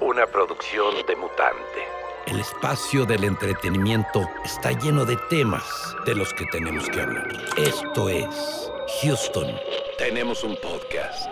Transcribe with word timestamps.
Una 0.00 0.26
producción 0.26 0.94
de 1.08 1.16
mutante. 1.16 1.80
El 2.26 2.38
espacio 2.38 3.04
del 3.04 3.24
entretenimiento 3.24 4.20
está 4.44 4.70
lleno 4.70 5.04
de 5.04 5.16
temas 5.28 5.96
de 6.06 6.14
los 6.14 6.32
que 6.34 6.46
tenemos 6.46 6.88
que 6.88 7.00
hablar. 7.00 7.32
Esto 7.56 8.08
es 8.08 8.70
Houston. 9.02 9.56
Tenemos 9.98 10.44
un 10.44 10.56
podcast. 10.62 11.28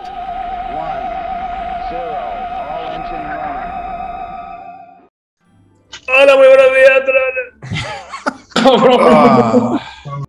Hola, 6.09 6.35
muy 6.35 6.47
buenos 6.47 6.71
días, 6.75 7.03
Ah. 8.65 9.79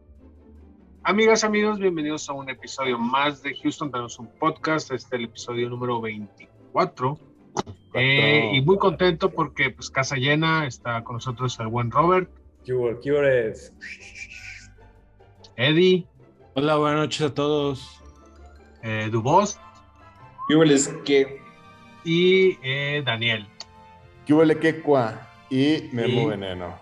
Amigas, 1.02 1.42
amigos, 1.42 1.78
bienvenidos 1.80 2.28
a 2.30 2.32
un 2.34 2.48
episodio 2.48 2.98
más 2.98 3.42
de 3.42 3.54
Houston. 3.56 3.90
Tenemos 3.90 4.16
un 4.20 4.28
podcast, 4.38 4.92
este 4.92 5.16
es 5.16 5.20
el 5.20 5.24
episodio 5.24 5.68
número 5.68 6.00
24. 6.00 6.53
Eh, 7.94 8.50
y 8.54 8.60
muy 8.62 8.76
contento 8.78 9.30
porque, 9.30 9.70
pues, 9.70 9.88
casa 9.90 10.16
llena, 10.16 10.66
está 10.66 11.04
con 11.04 11.14
nosotros 11.14 11.56
el 11.60 11.68
buen 11.68 11.90
Robert, 11.90 12.28
¿Qué 12.66 12.72
es? 13.24 13.72
Eddie, 15.56 16.06
Hola, 16.54 16.76
buenas 16.76 17.00
noches 17.00 17.20
a 17.22 17.34
todos. 17.34 18.00
eh, 18.82 19.08
Dubos 19.12 19.60
es 20.72 20.88
que 21.04 21.40
y 22.04 22.58
eh, 22.62 23.02
Daniel. 23.04 23.46
¿Qué 24.26 24.34
huele 24.34 24.58
quecua? 24.58 25.28
Y 25.50 25.88
Memo 25.92 26.22
Y- 26.22 26.26
Veneno. 26.26 26.74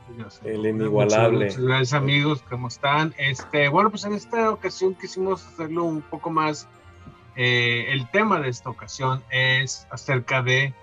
El 0.44 0.66
inigualable. 0.66 1.46
Muchas, 1.46 1.58
muchas 1.58 1.64
gracias, 1.68 1.92
amigos, 1.92 2.42
¿cómo 2.48 2.68
están? 2.68 3.14
Este, 3.18 3.68
bueno, 3.68 3.90
pues 3.90 4.04
en 4.04 4.14
esta 4.14 4.50
ocasión 4.50 4.94
quisimos 4.94 5.46
hacerlo 5.46 5.84
un 5.84 6.00
poco 6.02 6.30
más. 6.30 6.66
Eh, 7.36 7.86
el 7.88 8.08
tema 8.10 8.40
de 8.40 8.48
esta 8.48 8.70
ocasión 8.70 9.22
es 9.30 9.86
acerca 9.90 10.42
de 10.42 10.74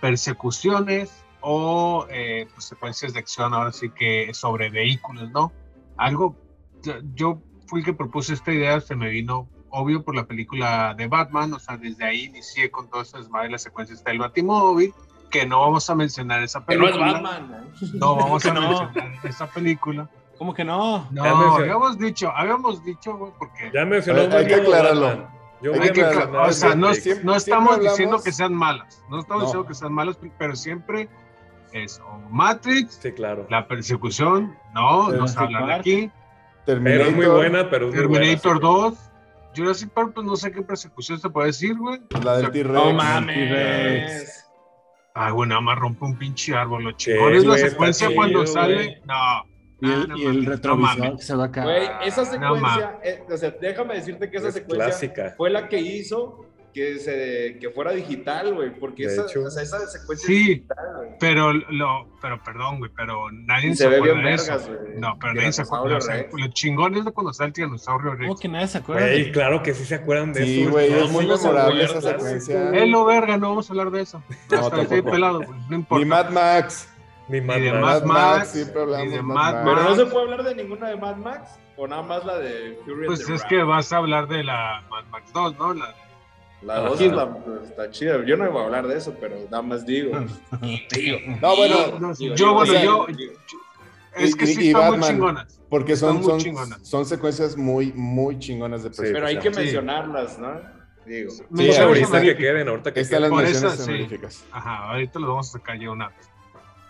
persecuciones 0.00 1.24
o 1.40 2.06
eh, 2.10 2.46
pues, 2.52 2.66
secuencias 2.66 3.12
de 3.12 3.20
acción, 3.20 3.54
ahora 3.54 3.72
sí 3.72 3.90
que 3.90 4.32
sobre 4.34 4.70
vehículos, 4.70 5.30
¿no? 5.30 5.52
Algo, 5.96 6.36
yo- 7.14 7.40
fui 7.66 7.80
el 7.80 7.84
que 7.84 7.92
propuse 7.92 8.32
esta 8.32 8.50
idea, 8.50 8.80
se 8.80 8.96
me 8.96 9.10
vino 9.10 9.46
obvio 9.68 10.02
por 10.02 10.16
la 10.16 10.24
película 10.24 10.94
de 10.94 11.06
Batman, 11.06 11.52
o 11.52 11.58
sea, 11.58 11.76
desde 11.76 12.02
ahí 12.06 12.24
inicié 12.24 12.70
con 12.70 12.88
todas 12.88 13.08
esas 13.08 13.28
madres 13.28 13.50
las 13.52 13.62
secuencias 13.62 14.02
del 14.04 14.18
Batimóvil, 14.18 14.94
que 15.30 15.44
no 15.44 15.60
vamos 15.60 15.90
a 15.90 15.94
mencionar 15.94 16.42
esa 16.42 16.64
Que 16.64 16.76
no 16.76 16.86
es 16.88 16.92
película. 16.96 17.20
Batman. 17.20 17.68
No 17.92 18.16
vamos 18.16 18.46
a 18.46 18.54
no. 18.54 18.60
mencionar 18.62 19.12
esa 19.26 19.46
película. 19.48 20.08
¿Cómo 20.38 20.54
que 20.54 20.64
no? 20.64 21.06
No, 21.10 21.22
habíamos 21.24 21.98
dicho, 21.98 22.30
habíamos 22.34 22.82
dicho, 22.82 23.14
güey, 23.18 23.32
porque 23.38 23.70
Ya 23.74 23.84
mencionó 23.84 24.20
Hay- 24.22 24.28
hay 24.32 24.46
que 24.46 24.60
Batman. 24.62 25.28
Yo 25.62 25.72
que 25.72 25.78
o 26.02 26.52
sea, 26.52 26.74
no, 26.74 26.94
siempre- 26.94 27.24
no 27.24 27.34
siempre 27.34 27.36
estamos 27.36 27.74
hablamos- 27.74 27.82
diciendo 27.92 28.22
que 28.22 28.32
sean 28.32 28.54
malas, 28.54 29.02
no 29.10 29.18
estamos 29.18 29.42
No. 29.42 29.46
diciendo 29.46 29.68
que 29.68 29.74
sean 29.74 29.92
malas, 29.92 30.18
pero 30.38 30.54
siempre 30.56 31.08
es 31.72 32.00
o 32.00 32.18
Matrix, 32.30 32.94
Sí, 33.02 33.12
claro. 33.12 33.46
la 33.50 33.66
persecución, 33.66 34.56
no, 34.74 35.10
no 35.12 35.26
se 35.28 35.38
habla 35.38 35.66
de 35.66 35.72
aquí, 35.74 36.10
Pero 36.64 36.80
Terminator. 36.80 37.06
es 37.08 37.16
muy 37.16 37.26
buena, 37.26 37.70
pero 37.70 37.88
es 37.88 37.94
muy 37.94 38.06
buena, 38.06 38.26
sí. 38.38 38.48
2, 38.60 38.98
Jurassic 39.56 39.90
Park, 39.90 40.12
pues 40.14 40.26
no 40.26 40.36
sé 40.36 40.52
qué 40.52 40.62
persecución 40.62 41.18
se 41.18 41.28
puede 41.30 41.48
decir, 41.48 41.76
güey. 41.76 42.00
La 42.22 42.32
O 42.32 42.36
del 42.36 42.44
sea, 42.44 42.52
T-Rex. 42.52 42.74
No 42.74 42.92
mames. 42.92 44.44
Ay, 45.14 45.32
güey, 45.32 45.48
nada 45.48 45.60
más 45.60 45.78
rompe 45.78 46.04
un 46.04 46.16
pinche 46.16 46.54
árbol, 46.54 46.84
lo 46.84 46.90
Sí, 46.90 46.96
chingón 46.98 47.34
es 47.34 47.44
la 47.44 47.58
secuencia 47.58 48.08
cuando 48.14 48.46
sale, 48.46 49.02
no. 49.04 49.47
Y 49.80 49.86
no, 49.86 49.94
el, 49.94 50.08
no 50.08 50.16
y 50.18 50.24
el 50.26 50.44
no 50.44 50.50
retrovisor 50.50 51.16
que 51.16 51.22
se 51.22 51.34
va 51.36 51.44
acá. 51.44 51.62
Güey, 51.64 51.88
esa 52.04 52.22
no 52.22 52.30
secuencia, 52.56 52.98
eh, 53.04 53.22
o 53.30 53.36
sea, 53.36 53.50
déjame 53.60 53.94
decirte 53.94 54.30
que 54.30 54.36
esa 54.38 54.48
Es 54.48 54.54
secuencia 54.54 54.86
clásica. 54.86 55.34
fue 55.36 55.50
la 55.50 55.68
que 55.68 55.78
hizo 55.78 56.44
que, 56.74 56.98
se, 56.98 57.58
que 57.58 57.70
fuera 57.70 57.92
digital, 57.92 58.54
güey, 58.54 58.70
porque 58.78 59.04
esa, 59.04 59.24
o 59.24 59.50
sea, 59.50 59.62
esa 59.62 59.86
secuencia 59.88 60.26
Sí. 60.26 60.40
es 60.42 60.46
digital, 60.48 60.76
güey. 60.96 61.08
Pero 61.18 61.52
lo, 61.52 62.08
pero 62.20 62.40
perdón, 62.42 62.78
güey, 62.78 62.90
pero 62.94 63.30
nadie 63.32 63.70
se, 63.70 63.84
se 63.84 63.88
ve 63.88 63.96
acuerda 63.96 64.14
bien 64.14 64.24
de 64.24 64.30
vergas, 64.30 64.62
eso. 64.62 64.76
güey. 64.78 65.00
No, 65.00 65.16
pero 65.20 65.34
nadie 65.34 65.52
se 65.52 65.62
acuerda. 65.62 65.96
O 65.96 66.00
sea, 66.00 66.14
Tiranosaurio 66.14 66.46
lo 66.46 66.52
chingón 66.52 66.96
es 66.96 67.04
de 67.04 67.10
cuando 67.12 67.32
sale 67.32 67.46
el 67.48 67.52
tiranosaurio 67.54 68.10
Rex. 68.14 68.28
¿Cómo 68.28 68.38
que 68.38 68.48
nadie 68.48 68.68
se 68.68 68.78
acuerda? 68.78 69.06
Güey, 69.06 69.32
claro 69.32 69.62
que 69.62 69.74
sí 69.74 69.84
se 69.86 69.94
acuerdan 69.96 70.32
de 70.32 70.44
Sí, 70.44 70.62
eso. 70.62 70.70
güey, 70.70 70.92
es 70.92 71.10
muy 71.10 71.26
memorable 71.26 71.84
esa 71.84 72.00
secuencia. 72.00 72.70
Es 72.72 72.88
lo 72.88 73.04
verga, 73.06 73.36
no 73.38 73.48
vamos 73.48 73.68
a 73.68 73.72
hablar 73.72 73.90
de 73.90 74.02
eso. 74.02 74.22
No, 74.50 74.70
tampoco. 74.70 75.10
pelado, 75.10 75.38
güey, 75.42 75.60
no 75.70 75.76
importa. 75.76 76.04
Ni 76.04 76.08
Mad 76.10 76.30
Max. 76.30 76.88
Ni 77.28 77.40
Mad 77.40 77.56
Ni 77.58 77.62
de 77.64 77.72
Max. 77.72 77.82
Mad 77.82 78.02
Mad 78.02 78.06
Max, 78.06 78.38
Max, 78.38 78.48
siempre 78.52 78.82
hablamos 78.82 79.06
ni 79.06 79.12
de 79.12 79.22
Mad 79.22 79.34
Max. 79.34 79.58
Pero 79.64 79.82
no 79.82 79.96
se 79.96 80.06
puede 80.06 80.24
hablar 80.24 80.42
de 80.44 80.54
ninguna 80.54 80.88
de 80.88 80.96
Mad 80.96 81.16
Max 81.16 81.50
o 81.76 81.86
nada 81.86 82.02
más 82.02 82.24
la 82.24 82.38
de 82.38 82.78
Fury 82.84 83.06
Pues 83.06 83.26
the 83.26 83.34
es 83.34 83.44
que 83.44 83.62
vas 83.62 83.92
a 83.92 83.96
hablar 83.98 84.28
de 84.28 84.44
la 84.44 84.82
Mad 84.90 85.04
Max 85.10 85.30
2, 85.32 85.58
¿no? 85.58 85.74
La, 85.74 85.94
La 86.62 86.80
dos 86.80 86.94
Ajá. 86.96 87.04
es 87.04 87.12
la- 87.12 87.38
está 87.64 87.90
chida. 87.90 88.24
Yo 88.24 88.36
no 88.36 88.46
iba 88.48 88.60
a 88.60 88.64
hablar 88.64 88.86
de 88.88 88.96
eso, 88.96 89.14
pero 89.20 89.36
nada 89.50 89.62
más 89.62 89.86
digo. 89.86 90.10
digo. 90.94 91.18
No, 91.40 91.54
bueno, 91.56 91.98
no, 92.00 92.14
digo, 92.14 92.34
yo, 92.34 92.54
bueno, 92.54 92.72
yo, 92.74 93.06
es 94.16 94.34
que 94.34 94.44
y- 94.44 94.46
sí 94.48 94.64
y 94.64 94.68
están 94.70 94.98
muy 94.98 95.08
chingonas. 95.08 95.60
porque 95.70 95.94
son, 95.96 96.24
son, 96.24 96.38
chingonas. 96.40 96.80
son 96.82 97.04
secuencias 97.06 97.56
muy, 97.56 97.92
muy 97.92 98.38
chingonas 98.40 98.82
de 98.82 98.88
Sí, 98.90 98.96
persecución. 98.96 99.14
Pero 99.14 99.26
hay 99.28 99.38
que 99.38 99.52
Sí. 99.54 99.60
mencionarlas, 99.60 100.38
¿no? 100.40 100.60
Digo. 101.06 101.30
Sí, 101.30 101.42
Menciones 101.48 101.78
ahorita 101.80 102.20
que 102.22 102.36
queden, 102.36 102.68
ahorita 102.68 102.92
que 102.92 103.00
Están 103.00 103.22
las 103.22 103.30
menciones 103.30 103.74
eso, 103.74 103.84
sí. 103.84 104.08
Ajá, 104.50 104.90
ahorita 104.90 105.18
lo 105.20 105.28
vamos 105.28 105.48
a 105.48 105.52
sacar 105.58 105.78
ya 105.78 105.90
una 105.90 106.08
vez. 106.08 106.28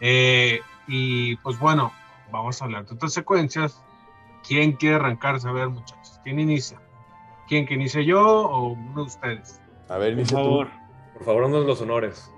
Eh, 0.01 0.61
y 0.87 1.37
pues 1.37 1.59
bueno, 1.59 1.93
vamos 2.31 2.61
a 2.61 2.65
hablar 2.67 2.87
de 2.87 2.95
otras 2.95 3.13
secuencias. 3.13 3.83
¿Quién 4.47 4.73
quiere 4.73 4.97
arrancarse? 4.97 5.49
A 5.49 5.53
ver, 5.53 5.69
muchachos, 5.69 6.21
¿quién 6.25 6.41
inicia? 6.41 6.81
¿Quién 7.49 7.67
que 7.67 7.75
inicie 7.75 8.05
yo 8.05 8.21
o 8.27 8.69
uno 8.73 8.95
de 9.03 9.03
ustedes? 9.03 9.61
A 9.89 9.99
ver, 9.99 10.11
Por 10.13 10.19
inicia 10.21 10.37
tú. 10.39 10.45
favor. 10.45 10.69
Por 11.15 11.25
favor, 11.25 11.45
haznos 11.45 11.67
los 11.67 11.81
honores. 11.81 12.33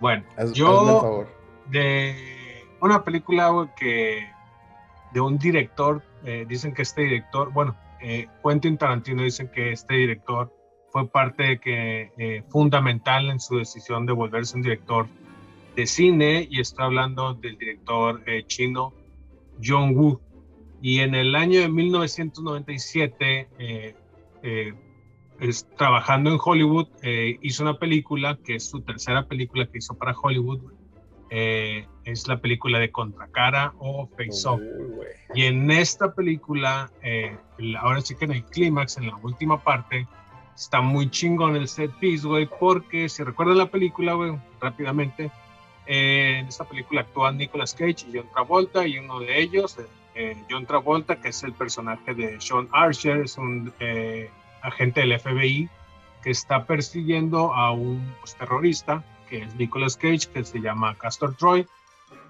Bueno, 0.00 0.24
Haz- 0.36 0.52
yo 0.52 1.00
favor. 1.00 1.28
de 1.68 2.14
una 2.80 3.02
película 3.04 3.72
que 3.76 4.28
de 5.12 5.20
un 5.20 5.38
director, 5.38 6.02
eh, 6.24 6.44
dicen 6.46 6.74
que 6.74 6.82
este 6.82 7.02
director, 7.02 7.50
bueno, 7.52 7.74
eh, 8.00 8.28
Quentin 8.44 8.76
Tarantino 8.76 9.22
dicen 9.22 9.48
que 9.50 9.72
este 9.72 9.94
director 9.94 10.52
fue 10.90 11.08
parte 11.08 11.42
de 11.44 11.58
que 11.60 12.12
eh, 12.18 12.44
fundamental 12.50 13.30
en 13.30 13.40
su 13.40 13.56
decisión 13.56 14.04
de 14.04 14.12
volverse 14.12 14.54
un 14.56 14.62
director 14.62 15.06
de 15.76 15.86
cine 15.86 16.48
y 16.50 16.60
estoy 16.60 16.86
hablando 16.86 17.34
del 17.34 17.56
director 17.58 18.22
eh, 18.26 18.44
chino 18.46 18.92
John 19.62 19.94
Woo. 19.94 20.20
Y 20.82 21.00
en 21.00 21.14
el 21.14 21.34
año 21.36 21.60
de 21.60 21.68
1997, 21.68 23.48
eh, 23.58 23.94
eh, 24.42 24.74
es- 25.40 25.66
trabajando 25.76 26.30
en 26.30 26.38
Hollywood, 26.42 26.88
eh, 27.02 27.38
hizo 27.42 27.62
una 27.62 27.78
película 27.78 28.38
que 28.44 28.56
es 28.56 28.68
su 28.68 28.80
tercera 28.80 29.26
película 29.26 29.66
que 29.66 29.78
hizo 29.78 29.94
para 29.94 30.14
Hollywood. 30.20 30.60
eh, 31.28 31.84
es 32.04 32.28
la 32.28 32.40
película 32.40 32.78
de 32.78 32.92
Contracara 32.92 33.74
o 33.80 34.06
Face 34.16 34.46
Off. 34.46 34.60
Y 35.34 35.42
en 35.42 35.68
esta 35.72 36.14
película, 36.14 36.88
eh, 37.02 37.36
ahora 37.80 38.00
sí 38.00 38.14
que 38.14 38.26
en 38.26 38.30
el 38.30 38.44
clímax, 38.44 38.96
en 38.98 39.08
la 39.08 39.16
última 39.16 39.60
parte, 39.60 40.06
está 40.54 40.80
muy 40.80 41.10
chingón 41.10 41.56
el 41.56 41.66
set 41.66 41.90
piece, 41.98 42.24
güey, 42.28 42.48
porque 42.60 43.08
si 43.08 43.24
recuerdan 43.24 43.58
la 43.58 43.68
película, 43.72 44.12
güey, 44.14 44.38
rápidamente, 44.60 45.32
en 45.86 46.46
esta 46.46 46.64
película 46.64 47.02
actúan 47.02 47.38
Nicolas 47.38 47.74
Cage 47.74 48.06
y 48.08 48.16
John 48.16 48.28
Travolta, 48.32 48.86
y 48.86 48.98
uno 48.98 49.20
de 49.20 49.40
ellos, 49.40 49.78
eh, 49.78 49.86
eh, 50.14 50.36
John 50.50 50.66
Travolta, 50.66 51.20
que 51.20 51.28
es 51.28 51.42
el 51.42 51.52
personaje 51.52 52.14
de 52.14 52.40
Sean 52.40 52.68
Archer, 52.72 53.18
es 53.18 53.36
un 53.36 53.72
eh, 53.80 54.30
agente 54.62 55.00
del 55.00 55.18
FBI 55.18 55.68
que 56.22 56.30
está 56.30 56.64
persiguiendo 56.64 57.54
a 57.54 57.70
un 57.70 58.14
pues, 58.20 58.34
terrorista, 58.34 59.04
que 59.28 59.42
es 59.42 59.54
Nicolas 59.56 59.96
Cage, 59.96 60.28
que 60.32 60.44
se 60.44 60.60
llama 60.60 60.96
Castor 60.96 61.36
Troy, 61.36 61.66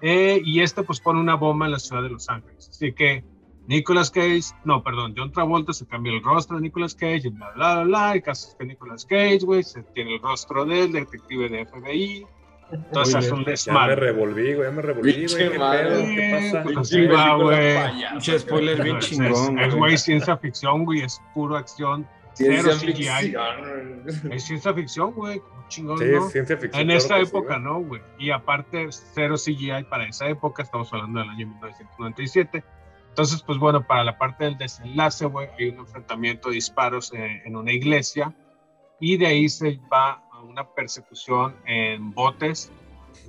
eh, 0.01 0.41
y 0.43 0.61
este 0.61 0.83
pues 0.83 0.99
pone 0.99 1.19
una 1.19 1.35
bomba 1.35 1.65
en 1.65 1.71
la 1.71 1.79
ciudad 1.79 2.03
de 2.03 2.09
Los 2.09 2.29
Ángeles. 2.29 2.69
Así 2.69 2.93
que 2.93 3.23
Nicolas 3.67 4.11
Cage, 4.11 4.53
no, 4.65 4.83
perdón, 4.83 5.13
John 5.17 5.31
Travolta 5.31 5.73
se 5.73 5.87
cambia 5.87 6.13
el 6.13 6.23
rostro 6.23 6.57
de 6.57 6.63
Nicolas 6.63 6.93
Cage, 6.93 7.27
y 7.27 7.29
bla, 7.29 7.51
bla, 7.51 7.75
bla, 7.75 7.83
bla, 7.83 8.17
y 8.17 8.21
caso 8.21 8.49
es 8.49 8.55
que 8.55 8.65
Nicolas 8.65 9.05
Cage, 9.05 9.39
güey, 9.43 9.63
se 9.63 9.83
tiene 9.83 10.15
el 10.15 10.21
rostro 10.21 10.65
del 10.65 10.91
detective 10.91 11.49
de 11.49 11.65
FBI, 11.65 12.27
entonces 12.71 13.15
Muy 13.15 13.23
hace 13.23 13.33
un 13.33 13.37
bien. 13.45 13.45
Ya 13.45 13.45
me 13.45 13.51
desmadre. 13.51 13.95
revolví, 13.95 14.53
güey, 14.55 14.67
ya 14.69 14.75
me 14.75 14.81
revolví, 14.81 15.25
güey. 15.27 15.49
¿Qué 15.51 15.59
madre. 15.59 15.83
pedo? 15.89 16.03
¿Qué 16.05 16.31
pasa? 16.51 16.63
Pues 16.63 16.77
así 16.77 17.05
va, 17.07 17.35
güey. 17.35 17.75
Pinche 18.11 18.39
spoiler 18.39 18.83
bien 18.83 18.97
Es- 18.97 19.03
es- 19.05 19.09
chingón, 19.11 19.59
Es, 19.59 19.75
güey. 19.75 19.97
ciencia 19.97 20.37
ficción, 20.37 20.85
güey, 20.85 21.01
es 21.01 21.21
puro 21.33 21.55
acción, 21.57 22.07
Ciencia 22.33 22.73
cero 22.77 22.93
CGI. 22.93 23.35
es 24.31 24.43
ciencia 24.45 24.73
ficción, 24.73 25.11
güey, 25.13 25.39
como 25.39 25.67
chingón, 25.69 25.97
Sí, 25.97 26.05
¿no? 26.05 26.25
es 26.27 26.31
ciencia 26.31 26.57
ficción. 26.57 26.81
En 26.81 26.87
claro 26.87 26.97
esta 26.99 27.15
sí, 27.17 27.21
época, 27.23 27.53
güey. 27.53 27.61
¿no, 27.63 27.79
güey? 27.81 28.01
Y 28.19 28.29
aparte, 28.31 28.87
cero 28.91 29.35
CGI 29.37 29.83
para 29.89 30.07
esa 30.07 30.27
época, 30.27 30.63
estamos 30.63 30.91
hablando 30.93 31.19
del 31.19 31.29
año 31.29 31.47
1997. 31.47 32.63
Entonces, 33.09 33.41
pues 33.41 33.57
bueno, 33.57 33.85
para 33.87 34.03
la 34.03 34.17
parte 34.19 34.43
del 34.43 34.57
desenlace, 34.57 35.25
güey, 35.25 35.49
hay 35.57 35.69
un 35.69 35.79
enfrentamiento 35.79 36.49
de 36.49 36.55
disparos 36.55 37.11
eh, 37.13 37.41
en 37.45 37.55
una 37.55 37.71
iglesia 37.71 38.35
y 38.99 39.17
de 39.17 39.25
ahí 39.25 39.49
se 39.49 39.79
va 39.91 40.11
a 40.11 40.26
una 40.47 40.67
persecución 40.73 41.55
en 41.65 42.11
botes. 42.11 42.71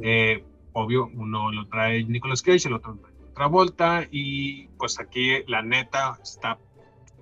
Eh, 0.01 0.45
obvio, 0.73 1.11
uno 1.15 1.53
lo 1.53 1.67
trae 1.69 2.05
Nicolas 2.05 2.43
Cage, 2.43 2.69
el 2.69 2.75
otro 2.75 2.95
lo 2.95 3.01
trae 3.01 3.13
Travolta 3.35 4.05
y 4.11 4.67
pues 4.79 4.99
aquí 4.99 5.45
la 5.47 5.63
neta 5.63 6.19
está 6.21 6.59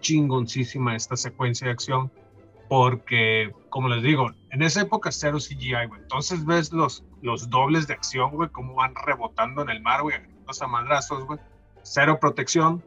chingoncísima 0.00 0.96
esta 0.96 1.14
secuencia 1.14 1.66
de 1.66 1.72
acción 1.74 2.10
porque, 2.68 3.52
como 3.68 3.88
les 3.88 4.02
digo, 4.02 4.30
en 4.50 4.62
esa 4.62 4.80
época 4.80 5.12
cero 5.12 5.38
CGI, 5.38 5.86
güey. 5.88 6.00
Entonces 6.00 6.44
ves 6.44 6.72
los, 6.72 7.04
los 7.22 7.50
dobles 7.50 7.86
de 7.86 7.94
acción, 7.94 8.30
güey, 8.30 8.48
cómo 8.48 8.74
van 8.74 8.94
rebotando 8.94 9.62
en 9.62 9.70
el 9.70 9.82
mar, 9.82 10.02
güey, 10.02 10.16
los 10.46 10.62
amadrazos, 10.62 11.24
güey. 11.24 11.38
Cero 11.82 12.18
protección. 12.20 12.82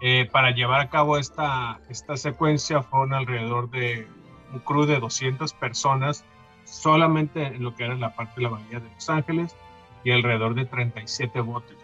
Eh, 0.00 0.28
para 0.30 0.52
llevar 0.52 0.80
a 0.80 0.90
cabo 0.90 1.18
esta, 1.18 1.80
esta 1.88 2.16
secuencia 2.16 2.82
fueron 2.82 3.14
alrededor 3.14 3.68
de 3.70 4.06
un 4.52 4.60
crew 4.60 4.84
de 4.84 5.00
200 5.00 5.52
personas 5.54 6.24
solamente 6.70 7.42
en 7.46 7.62
lo 7.62 7.74
que 7.74 7.84
era 7.84 7.94
la 7.96 8.14
parte 8.14 8.34
de 8.36 8.42
la 8.42 8.48
bahía 8.50 8.80
de 8.80 8.88
Los 8.94 9.08
Ángeles 9.10 9.56
y 10.04 10.10
alrededor 10.10 10.54
de 10.54 10.64
37 10.66 11.40
botes. 11.40 11.76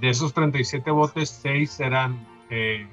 De 0.00 0.08
esos 0.10 0.32
37 0.34 0.90
botes, 0.90 1.30
6 1.42 1.80
eran, 1.80 2.26
eh, 2.50 2.86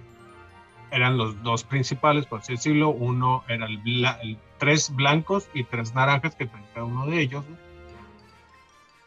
eran 0.91 1.17
los 1.17 1.41
dos 1.43 1.63
principales, 1.63 2.25
por 2.25 2.39
así 2.39 2.53
decirlo. 2.53 2.89
Uno 2.89 3.43
era 3.47 3.65
el, 3.65 3.81
bla- 3.83 4.19
el- 4.21 4.37
tres 4.57 4.93
blancos 4.95 5.47
y 5.53 5.63
tres 5.65 5.93
naranjas 5.93 6.35
que 6.35 6.45
traía 6.45 6.67
cada 6.73 6.85
uno 6.85 7.05
de 7.05 7.19
ellos. 7.19 7.43
¿no? 7.49 7.57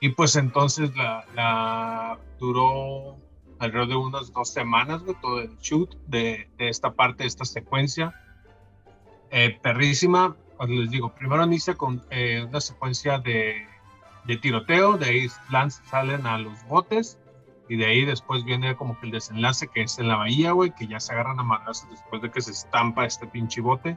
Y 0.01 0.11
pues 0.11 0.37
entonces 0.37 0.95
la, 0.95 1.25
la 1.35 2.19
duró 2.39 3.17
alrededor 3.59 3.89
de 3.89 3.97
unas 3.97 4.33
dos 4.33 4.51
semanas, 4.53 5.03
todo 5.23 5.41
el 5.41 5.57
shoot 5.59 5.95
de, 6.07 6.51
de 6.59 6.69
esta 6.69 6.93
parte, 6.93 7.23
de 7.23 7.29
esta 7.29 7.47
secuencia. 7.47 8.15
Eh, 9.31 9.59
perrísima, 9.63 10.37
cuando 10.57 10.75
les 10.77 10.91
digo, 10.91 11.13
primero 11.15 11.45
inicia 11.45 11.75
con 11.75 12.03
eh, 12.11 12.45
una 12.49 12.61
secuencia 12.61 13.19
de, 13.19 13.67
de 14.25 14.37
tiroteo, 14.37 14.97
de 14.97 15.07
ahí 15.07 15.27
lanz- 15.51 15.83
salen 15.85 16.27
a 16.27 16.39
los 16.39 16.63
botes 16.67 17.19
y 17.69 17.77
de 17.77 17.87
ahí 17.87 18.05
después 18.05 18.45
viene 18.45 18.77
como 18.77 18.99
que 18.99 19.07
el 19.07 19.13
desenlace 19.13 19.69
que 19.69 19.83
es 19.83 19.99
en 19.99 20.09
la 20.09 20.17
bahía, 20.17 20.53
güey, 20.53 20.71
que 20.75 20.87
ya 20.87 21.01
se 21.01 21.13
agarran 21.13 21.39
a 21.41 21.43
madrazos 21.43 21.91
después 21.91 22.23
de 22.23 22.31
que 22.31 22.41
se 22.41 22.53
estampa 22.53 23.05
este 23.05 23.27
pinche 23.27 23.61
bote. 23.61 23.97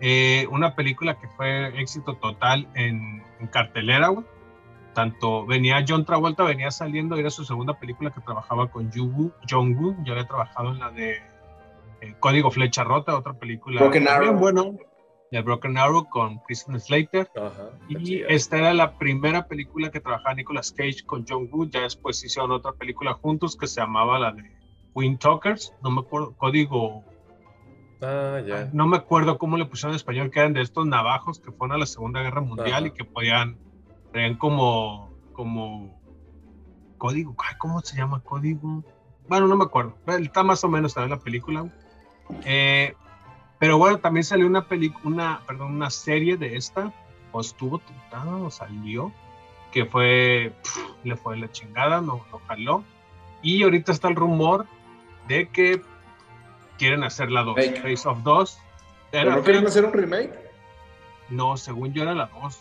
Eh, 0.00 0.46
una 0.50 0.74
película 0.74 1.18
que 1.18 1.28
fue 1.28 1.78
éxito 1.80 2.14
total 2.14 2.68
en, 2.74 3.22
en 3.38 3.46
cartelera, 3.48 4.08
güey. 4.08 4.24
Tanto 4.94 5.46
venía 5.46 5.84
John 5.86 6.04
Travolta, 6.04 6.42
venía 6.42 6.70
saliendo, 6.70 7.16
era 7.16 7.30
su 7.30 7.44
segunda 7.44 7.74
película 7.78 8.10
que 8.10 8.20
trabajaba 8.20 8.68
con 8.70 8.90
Yu- 8.90 9.32
John 9.48 9.76
Woo, 9.76 9.96
ya 10.04 10.12
había 10.12 10.26
trabajado 10.26 10.70
en 10.72 10.78
la 10.80 10.90
de 10.90 11.22
eh, 12.00 12.14
Código 12.18 12.50
Flecha 12.50 12.82
Rota, 12.82 13.16
otra 13.16 13.34
película 13.34 13.80
Broken 13.80 14.08
Arrow. 14.08 14.34
bueno, 14.34 14.74
de 15.30 15.40
Broken 15.42 15.78
Arrow 15.78 16.08
con 16.08 16.38
Kristen 16.40 16.80
Slater. 16.80 17.30
Ajá. 17.36 17.70
Y 17.88 18.22
esta 18.22 18.58
era 18.58 18.74
la 18.74 18.98
primera 18.98 19.46
película 19.46 19.90
que 19.90 20.00
trabajaba 20.00 20.34
Nicolas 20.34 20.72
Cage 20.72 21.04
con 21.06 21.24
John 21.28 21.48
Woo. 21.50 21.68
Ya 21.70 21.82
después 21.82 22.22
hicieron 22.24 22.50
otra 22.50 22.72
película 22.72 23.14
juntos 23.14 23.56
que 23.56 23.66
se 23.66 23.80
llamaba 23.80 24.18
la 24.18 24.32
de 24.32 24.50
Twin 24.92 25.18
Talkers. 25.18 25.72
No 25.82 25.90
me 25.90 26.00
acuerdo, 26.00 26.34
código. 26.36 27.04
Ah, 28.02 28.40
ya. 28.46 28.70
No 28.72 28.86
me 28.86 28.96
acuerdo 28.96 29.38
cómo 29.38 29.56
le 29.56 29.66
pusieron 29.66 29.92
en 29.92 29.96
español, 29.96 30.30
que 30.30 30.40
eran 30.40 30.52
de 30.52 30.62
estos 30.62 30.86
navajos 30.86 31.38
que 31.38 31.52
fueron 31.52 31.76
a 31.76 31.78
la 31.78 31.86
Segunda 31.86 32.22
Guerra 32.22 32.40
Mundial 32.40 32.84
Ajá. 32.84 32.86
y 32.86 32.90
que 32.92 33.04
podían. 33.04 33.58
Traían 34.12 34.36
como. 34.36 35.10
como 35.32 36.00
código. 36.98 37.36
ay, 37.38 37.54
¿Cómo 37.58 37.80
se 37.80 37.96
llama? 37.96 38.20
Código. 38.20 38.84
Bueno, 39.28 39.46
no 39.46 39.56
me 39.56 39.64
acuerdo. 39.64 39.96
Está 40.06 40.42
más 40.42 40.64
o 40.64 40.68
menos 40.68 40.94
también 40.94 41.10
la 41.16 41.22
película. 41.22 41.72
Eh, 42.44 42.94
pero 43.60 43.76
bueno, 43.76 43.98
también 43.98 44.24
salió 44.24 44.46
una 44.46 44.66
película, 44.66 45.04
una, 45.04 45.40
perdón, 45.46 45.74
una 45.74 45.90
serie 45.90 46.38
de 46.38 46.56
esta, 46.56 46.94
o 47.30 47.42
estuvo 47.42 47.78
tentada, 47.78 48.36
o 48.36 48.50
salió, 48.50 49.12
que 49.70 49.84
fue, 49.84 50.54
le 51.04 51.14
fue 51.14 51.36
la 51.36 51.52
chingada, 51.52 52.00
no, 52.00 52.24
no 52.32 52.40
jaló. 52.48 52.82
Y 53.42 53.62
ahorita 53.62 53.92
está 53.92 54.08
el 54.08 54.16
rumor 54.16 54.64
de 55.28 55.50
que 55.50 55.82
quieren 56.78 57.04
hacer 57.04 57.30
la 57.30 57.42
2, 57.42 57.54
Fake. 57.54 57.82
Face 57.82 58.08
of 58.08 58.22
2. 58.22 58.58
¿Pero 59.12 59.32
no 59.32 59.42
quieren 59.42 59.66
hacer 59.66 59.84
un 59.84 59.92
remake? 59.92 60.32
No, 61.28 61.58
según 61.58 61.92
yo 61.92 62.02
era 62.04 62.14
la 62.14 62.30
2. 62.42 62.60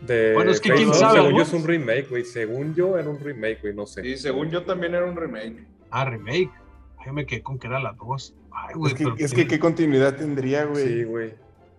De 0.00 0.34
Bueno, 0.34 0.50
es 0.50 0.60
que 0.60 0.70
Face 0.70 0.82
quién 0.82 0.94
sabe, 0.94 1.20
Según 1.20 1.36
yo 1.36 1.42
es 1.42 1.52
un 1.52 1.64
remake, 1.64 2.06
güey. 2.10 2.24
Según 2.24 2.74
yo 2.74 2.98
era 2.98 3.08
un 3.08 3.20
remake, 3.20 3.60
güey. 3.62 3.74
No 3.74 3.86
sé. 3.86 4.02
Sí, 4.02 4.16
según 4.16 4.50
yo 4.50 4.64
también 4.64 4.96
era 4.96 5.04
un 5.04 5.14
remake. 5.14 5.64
Ah, 5.92 6.04
remake. 6.04 6.50
Ay, 6.98 7.12
me 7.12 7.24
quedé 7.24 7.42
con 7.42 7.56
que 7.56 7.68
era 7.68 7.78
la 7.78 7.92
2. 7.92 8.34
Ay, 8.54 8.74
güey, 8.74 8.92
Es 8.92 8.98
que, 8.98 9.04
pero 9.04 9.16
es 9.18 9.30
qué- 9.34 9.42
que 9.42 9.46
qué 9.48 9.58
continuidad 9.58 10.14
tendría, 10.16 10.64
güey. 10.64 10.86
Sí, 10.86 11.04
güey. 11.04 11.34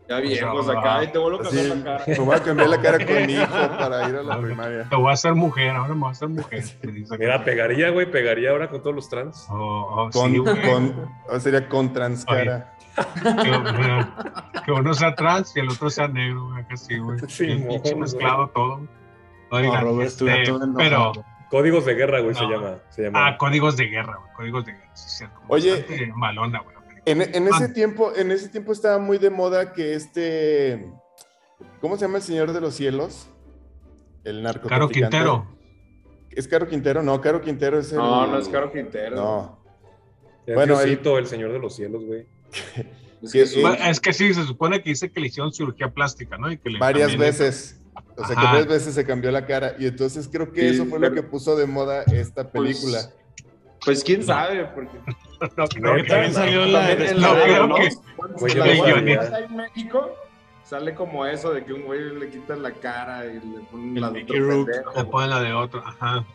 Ya 0.08 0.20
viejos 0.20 0.68
sea, 0.68 0.80
acá, 0.80 1.04
y 1.04 1.08
te 1.12 1.18
vuelvo 1.18 1.40
a 1.40 1.44
cambiar 1.44 1.66
la 1.66 1.84
cara. 1.84 2.04
me 2.08 2.20
voy 2.20 2.36
a 2.36 2.44
cambiar 2.44 2.70
la 2.70 2.80
cara 2.80 3.06
con 3.06 3.26
mi 3.26 3.34
hijo 3.34 3.52
para 3.80 4.08
ir 4.08 4.16
a 4.16 4.22
la 4.22 4.40
primaria. 4.40 4.84
Te 4.88 4.96
voy 4.96 5.10
a 5.10 5.14
hacer 5.14 5.34
mujer, 5.34 5.72
ahora 5.72 5.94
me 5.96 6.00
voy 6.02 6.10
a 6.10 6.12
hacer 6.12 6.28
mujer. 6.30 6.64
Mira, 7.20 7.44
pegaría, 7.44 7.90
güey. 7.90 8.12
Pegaría 8.12 8.52
ahora 8.52 8.70
con 8.70 8.82
todos 8.84 8.96
los 8.96 9.10
trans. 9.10 9.48
Oh, 9.50 9.56
oh, 9.56 10.10
Con, 10.12 10.32
sí, 10.32 10.38
con, 10.44 11.10
o 11.28 11.40
sería 11.40 11.68
con 11.68 11.92
transcara. 11.92 12.72
que, 12.96 13.30
mira, 13.80 14.14
que 14.64 14.72
uno 14.72 14.94
sea 14.94 15.16
trans 15.16 15.58
y 15.58 15.60
el 15.62 15.70
otro 15.70 15.90
sea 15.90 16.08
negro, 16.08 16.50
güey, 16.52 16.68
que 16.68 16.78
sí, 16.78 16.98
güey. 17.00 17.18
Sí, 17.28 17.96
mezclado 17.96 18.48
todo. 18.50 18.88
Oigan, 19.50 19.74
No, 19.74 19.82
Robert, 19.82 20.08
este, 20.08 20.26
pero, 20.78 21.14
Códigos 21.50 21.86
de 21.86 21.94
guerra, 21.94 22.20
güey, 22.22 22.36
se 22.36 22.44
llama. 22.46 22.80
Se 22.90 23.04
llama. 23.04 23.28
ah, 23.28 23.38
códigos 23.38 23.78
de 23.78 23.86
guerra, 23.86 24.18
güey, 24.18 24.34
códigos 24.36 24.66
de 24.66 24.72
guerra, 24.74 24.92
sí, 24.96 25.06
es 25.08 25.18
cierto. 25.18 25.40
Oye. 25.48 26.12
Malona, 26.16 26.60
güey. 26.62 26.76
En, 27.06 27.22
en 27.22 27.48
ese 27.48 27.66
Ah. 27.66 27.74
tiempo, 27.74 28.12
en 28.16 28.32
ese 28.32 28.50
tiempo 28.50 28.72
estaba 28.72 28.98
muy 28.98 29.18
de 29.20 29.30
moda 29.30 29.74
que 29.74 29.94
este, 29.94 30.92
¿cómo 31.80 31.98
se 31.98 32.06
llama 32.06 32.18
el 32.18 32.24
Señor 32.24 32.52
de 32.52 32.62
los 32.62 32.74
Cielos? 32.76 33.30
El 34.24 34.38
Caro 34.42 34.44
narcotraficante. 34.44 35.00
Quintero. 35.18 35.48
¿Es 36.32 36.48
Caro 36.48 36.68
Quintero? 36.68 37.04
No, 37.04 37.22
Caro 37.22 37.42
Quintero 37.42 37.78
es 37.80 37.92
el... 37.92 38.00
No, 38.00 38.26
no 38.26 38.40
es 38.40 38.50
Caro 38.50 38.72
Quintero. 38.72 39.16
No. 39.16 39.60
Es 40.48 40.56
bueno, 40.56 40.80
el- 40.82 40.88
Diosito, 40.88 41.18
el 41.20 41.28
Señor 41.28 41.52
de 41.54 41.60
los 41.60 41.76
cielos, 41.76 42.04
güey. 42.04 42.26
Es 43.22 43.32
Sí, 43.32 43.38
que 43.40 43.90
es 43.90 44.00
que 44.02 44.14
sí, 44.14 44.34
se 44.34 44.44
supone 44.44 44.84
que 44.84 44.90
dice 44.90 45.10
que 45.12 45.20
le 45.20 45.28
hicieron 45.28 45.52
cirugía 45.54 45.90
plástica, 45.92 46.38
¿no? 46.38 46.52
Y 46.52 46.58
que 46.58 46.70
le- 46.70 46.80
Varias 46.80 47.18
veces. 47.18 47.82
O 48.18 48.26
sea, 48.26 48.36
que 48.36 48.42
Ajá. 48.42 48.52
varias 48.52 48.68
veces 48.68 48.94
se 48.96 49.06
cambió 49.06 49.32
la 49.32 49.46
cara. 49.46 49.76
Y 49.80 49.88
entonces 49.88 50.30
creo 50.32 50.52
que 50.52 50.62
Sí, 50.62 50.68
eso 50.76 50.86
fue 50.86 51.00
pero- 51.00 51.10
lo 51.14 51.22
que 51.22 51.24
puso 51.28 51.56
de 51.56 51.66
moda 51.68 52.04
esta 52.04 52.50
película. 52.50 53.00
Pues 53.84 54.04
quién 54.04 54.24
sabe, 54.24 54.66
porque 54.66 54.98
No, 55.58 55.68
creo 55.68 55.96
que 55.98 56.04
También 56.04 56.34
salió 56.34 56.66
la 56.66 56.88
de 56.88 57.10
en 57.10 57.22
No, 57.22 57.34
creo 57.34 57.68
los- 57.68 57.80
que- 57.80 58.54
yo 58.56 58.66
la 58.66 58.74
no 58.74 59.38
en 59.38 59.56
México 59.58 60.16
sale 60.64 60.96
como 60.96 61.26
eso 61.26 61.52
de 61.54 61.64
que 61.64 61.74
un 61.74 61.84
güey 61.84 62.16
le 62.16 62.30
quita 62.30 62.56
la 62.56 62.72
cara 62.72 63.26
y 63.26 63.34
le 63.36 63.60
ponen 63.72 63.96
El 63.96 64.02
la 64.02 64.10
de 64.10 64.24
Mickey 64.24 64.42
otro 64.42 65.12
ponen 65.12 65.30
la 65.30 65.40
de 65.42 65.54
otro, 65.54 65.84
ajá. 65.86 66.26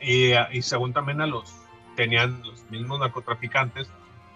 Y, 0.00 0.32
ah, 0.32 0.48
y 0.52 0.62
según 0.62 0.92
también 0.92 1.20
a 1.20 1.26
los, 1.26 1.54
tenían 1.94 2.42
los 2.42 2.68
mismos 2.70 2.98
narcotraficantes, 2.98 3.88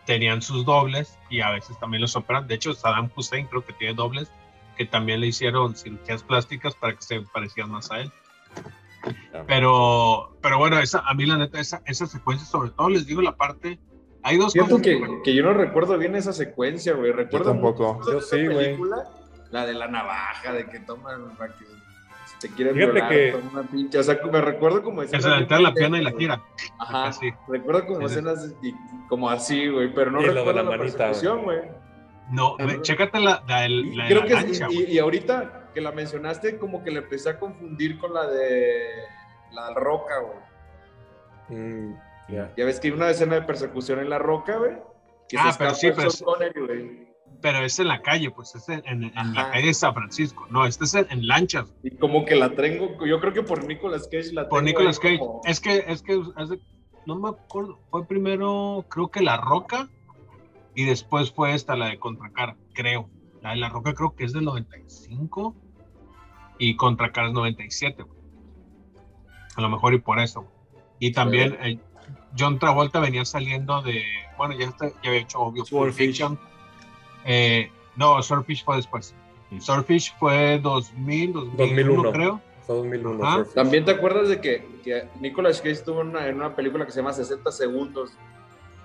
tenían 0.06 0.42
sus 0.42 0.64
dobles 0.64 1.18
y 1.28 1.40
a 1.40 1.50
veces 1.50 1.78
también 1.80 2.02
los 2.02 2.14
operan. 2.14 2.46
De 2.46 2.54
hecho, 2.54 2.72
Saddam 2.74 3.10
Hussein 3.16 3.46
creo 3.46 3.64
que 3.64 3.72
tiene 3.72 3.94
dobles 3.94 4.30
que 4.76 4.86
también 4.86 5.20
le 5.20 5.26
hicieron 5.28 5.74
cirugías 5.76 6.22
plásticas 6.22 6.74
para 6.74 6.94
que 6.94 7.02
se 7.02 7.20
parecieran 7.20 7.70
más 7.72 7.90
a 7.90 8.00
él. 8.00 8.10
Pero, 9.46 10.36
pero 10.42 10.58
bueno, 10.58 10.78
esa, 10.78 11.00
a 11.00 11.14
mí 11.14 11.24
la 11.26 11.36
neta, 11.38 11.58
esa, 11.60 11.82
esa 11.86 12.06
secuencia, 12.06 12.46
sobre 12.46 12.70
todo 12.70 12.90
les 12.90 13.06
digo 13.06 13.22
la 13.22 13.36
parte, 13.36 13.78
hay 14.22 14.36
dos 14.36 14.52
Siento 14.52 14.72
cosas 14.76 14.86
que, 14.86 15.22
que 15.24 15.34
yo 15.34 15.42
no 15.42 15.54
recuerdo 15.54 15.96
bien 15.96 16.14
esa 16.16 16.32
secuencia, 16.32 16.92
güey. 16.94 17.12
Recuerdo 17.12 17.52
tampoco. 17.52 17.94
mucho 17.94 18.10
de 18.10 18.12
Yo 18.16 18.20
sí, 18.20 18.46
güey. 18.46 18.78
La 19.50 19.64
de 19.66 19.74
la 19.74 19.88
navaja, 19.88 20.52
de 20.52 20.66
que 20.66 20.80
toman 20.80 21.34
para 21.36 21.54
que 21.56 21.64
si 21.64 22.38
te 22.48 22.54
quieren 22.54 22.74
Fíjate 22.74 22.92
violar, 22.92 23.08
que- 23.10 23.40
una 23.52 23.62
pinche. 23.62 23.98
O 23.98 24.02
sea, 24.02 24.18
me 24.30 24.40
recuerdo 24.40 24.82
como 24.82 25.00
que 25.00 25.06
escenas. 25.06 25.22
se 25.24 25.28
le 25.30 25.34
bien 25.36 25.42
entra 25.44 25.60
la 25.60 25.72
pierna 25.74 25.98
y 25.98 26.04
la 26.04 26.10
gira. 26.12 26.42
Ajá. 26.78 27.06
Así. 27.06 27.32
Recuerdo 27.48 27.86
como 27.86 28.06
escenas 28.06 28.54
y- 28.62 28.74
como 29.08 29.28
así, 29.30 29.66
güey. 29.68 29.92
Pero 29.92 30.10
no 30.12 30.20
Y 30.20 30.26
lo 30.26 30.28
de 30.34 30.38
recuerdo 30.38 30.62
la 30.62 30.70
la, 30.70 30.76
manita, 30.76 30.98
persecución, 30.98 31.42
güey. 31.42 31.58
No, 32.30 32.56
ve, 32.56 32.80
chécate 32.82 33.18
la, 33.20 33.42
la, 33.48 33.64
el- 33.66 33.86
Y 33.86 33.94
la 33.96 34.04
de 34.04 34.10
Creo 34.10 34.20
la 34.22 34.26
que 34.28 34.34
lancha, 34.34 34.66
y, 34.70 34.98
ahorita 34.98 35.70
que 35.74 35.80
la 35.80 35.92
mencionaste, 35.92 36.58
como 36.58 36.82
que 36.82 36.90
le 36.90 37.00
empecé 37.00 37.30
a 37.30 37.38
confundir 37.38 37.98
con 37.98 38.14
la 38.14 38.26
de 38.28 38.86
la 39.52 39.74
roca, 39.74 40.14
güey. 40.20 41.58
Mm, 41.60 41.94
ya. 42.28 42.52
Ya 42.56 42.64
ves 42.64 42.78
que 42.80 42.88
hay 42.88 42.94
una 42.94 43.10
escena 43.10 43.34
de 43.36 43.42
persecución 43.42 43.98
en 44.00 44.10
la 44.10 44.18
roca, 44.18 44.56
güey. 44.58 44.72
Que 45.28 45.36
Ah, 45.38 45.52
se 45.52 45.58
pero 45.58 45.74
sí, 45.74 45.90
pero 45.94 46.10
Connery, 46.24 46.60
güey. 46.66 47.10
Pero 47.40 47.58
es 47.60 47.78
en 47.78 47.88
la 47.88 48.02
calle, 48.02 48.30
pues 48.30 48.54
es 48.54 48.68
en, 48.68 48.82
en- 48.86 49.04
en 49.16 49.34
la 49.34 49.50
calle 49.50 49.68
de 49.68 49.74
San 49.74 49.94
Francisco. 49.94 50.46
No, 50.50 50.66
este 50.66 50.84
es 50.84 50.94
en, 50.94 51.06
en 51.10 51.26
lanchas. 51.26 51.72
Y 51.82 51.90
como 51.96 52.24
que 52.24 52.34
la 52.36 52.50
tengo, 52.54 53.04
yo 53.06 53.20
creo 53.20 53.32
que 53.32 53.42
por 53.42 53.64
Nicolas 53.64 54.08
Cage 54.10 54.32
la 54.32 54.48
Por 54.48 54.58
tengo 54.60 54.66
Nicolas 54.80 54.98
ahí 55.02 55.16
Cage. 55.16 55.18
como- 55.18 55.40
Es 55.44 55.60
que, 55.60 55.84
es 55.86 56.02
que, 56.02 56.20
hace- 56.36 56.60
no 57.06 57.16
me 57.18 57.28
acuerdo, 57.30 57.78
fue 57.90 58.06
primero, 58.06 58.84
creo 58.90 59.08
que 59.08 59.20
La 59.22 59.36
Roca, 59.38 59.88
y 60.80 60.84
después 60.84 61.30
fue 61.32 61.54
esta, 61.54 61.76
la 61.76 61.86
de 61.88 61.98
Contracara, 61.98 62.56
creo. 62.74 63.08
La 63.42 63.50
de 63.50 63.56
La 63.56 63.68
Roca 63.68 63.94
creo 63.94 64.14
que 64.14 64.24
es 64.24 64.32
del 64.32 64.44
95, 64.44 65.54
y 66.58 66.76
Contracara 66.76 67.28
es 67.28 67.34
97, 67.34 68.02
güey. 68.02 68.18
A 69.56 69.60
lo 69.60 69.68
mejor 69.68 69.94
y 69.94 69.98
por 70.00 70.18
eso. 70.20 70.42
güey. 70.42 70.52
Y 70.98 71.12
también 71.12 71.56
eh, 71.62 71.78
John 72.38 72.58
Travolta 72.58 73.00
venía 73.00 73.24
saliendo 73.24 73.82
de, 73.82 74.02
bueno, 74.36 74.54
ya, 74.58 74.66
está- 74.66 74.88
ya 75.02 75.08
había 75.10 75.20
hecho 75.22 75.40
obvio 75.40 75.64
Swordfish. 75.64 76.06
Fiction. 76.08 76.38
Eh, 77.24 77.70
no, 77.96 78.22
Swordfish 78.22 78.64
fue 78.64 78.76
después. 78.76 79.14
Swordfish 79.58 80.14
fue 80.18 80.58
2000, 80.62 81.32
2001, 81.32 81.56
2001. 81.56 82.12
creo. 82.12 82.40
Fue 82.66 82.76
2001. 82.76 83.24
Ajá. 83.24 83.36
Surf. 83.38 83.54
También 83.54 83.84
te 83.84 83.90
acuerdas 83.92 84.28
de 84.28 84.40
que, 84.40 84.64
que 84.84 85.08
Nicolas 85.20 85.58
Cage 85.58 85.70
estuvo 85.72 86.02
en 86.02 86.08
una, 86.10 86.26
en 86.28 86.36
una 86.36 86.54
película 86.54 86.86
que 86.86 86.92
se 86.92 87.00
llama 87.00 87.12
60 87.12 87.50
segundos. 87.50 88.12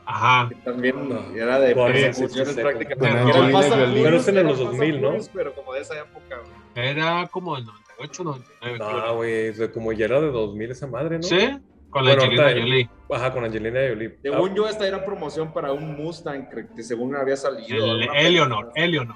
Ajá. 0.06 0.50
que 0.50 0.56
también 0.56 1.10
No. 1.10 1.36
era 1.36 1.60
de 1.60 1.74
Con 1.74 1.92
persecuciones 1.92 2.54
prácticamente. 2.56 2.98
Con 2.98 3.08
Era 3.08 3.22
Angelina. 3.22 3.62
Furious, 3.62 4.04
Pero 4.04 4.18
es 4.18 4.28
en 4.28 4.36
los 4.36 4.46
Fast 4.58 4.62
and 4.62 4.78
2000, 4.80 5.02
¿no? 5.02 5.12
Pero 5.34 5.56
como 5.56 5.74
de 5.74 5.82
esa 5.82 6.00
época, 6.00 6.38
güey. 6.40 6.88
Era 6.90 7.28
como 7.32 7.56
del 7.56 7.66
98, 7.66 8.24
99. 8.24 8.78
creo. 8.78 9.06
No, 9.08 9.16
güey, 9.16 9.72
como 9.72 9.92
ya 9.94 10.06
era 10.06 10.22
de 10.22 10.32
2000 10.32 10.72
esa 10.72 10.88
madre, 10.88 11.18
¿no? 11.18 11.24
¿Sí? 11.24 11.60
Con 11.90 12.04
la 12.04 12.12
Bueno, 12.12 12.24
Angelina 12.24 12.44
ahorita- 12.48 12.62
Jolie. 12.62 12.90
Ajá, 13.12 13.34
con 13.34 13.46
Angelina 13.46 13.80
Jolie. 13.90 14.18
Según 14.22 14.56
yo, 14.56 14.68
esta 14.68 14.86
era 14.88 15.06
promoción 15.06 15.54
para 15.54 15.72
un 15.72 15.96
Mustang 15.96 16.50
que, 16.76 16.84
según 16.84 17.16
había 17.16 17.38
salido. 17.38 17.86
El 17.86 18.08
película. 18.08 18.72
Eleanor. 18.76 19.16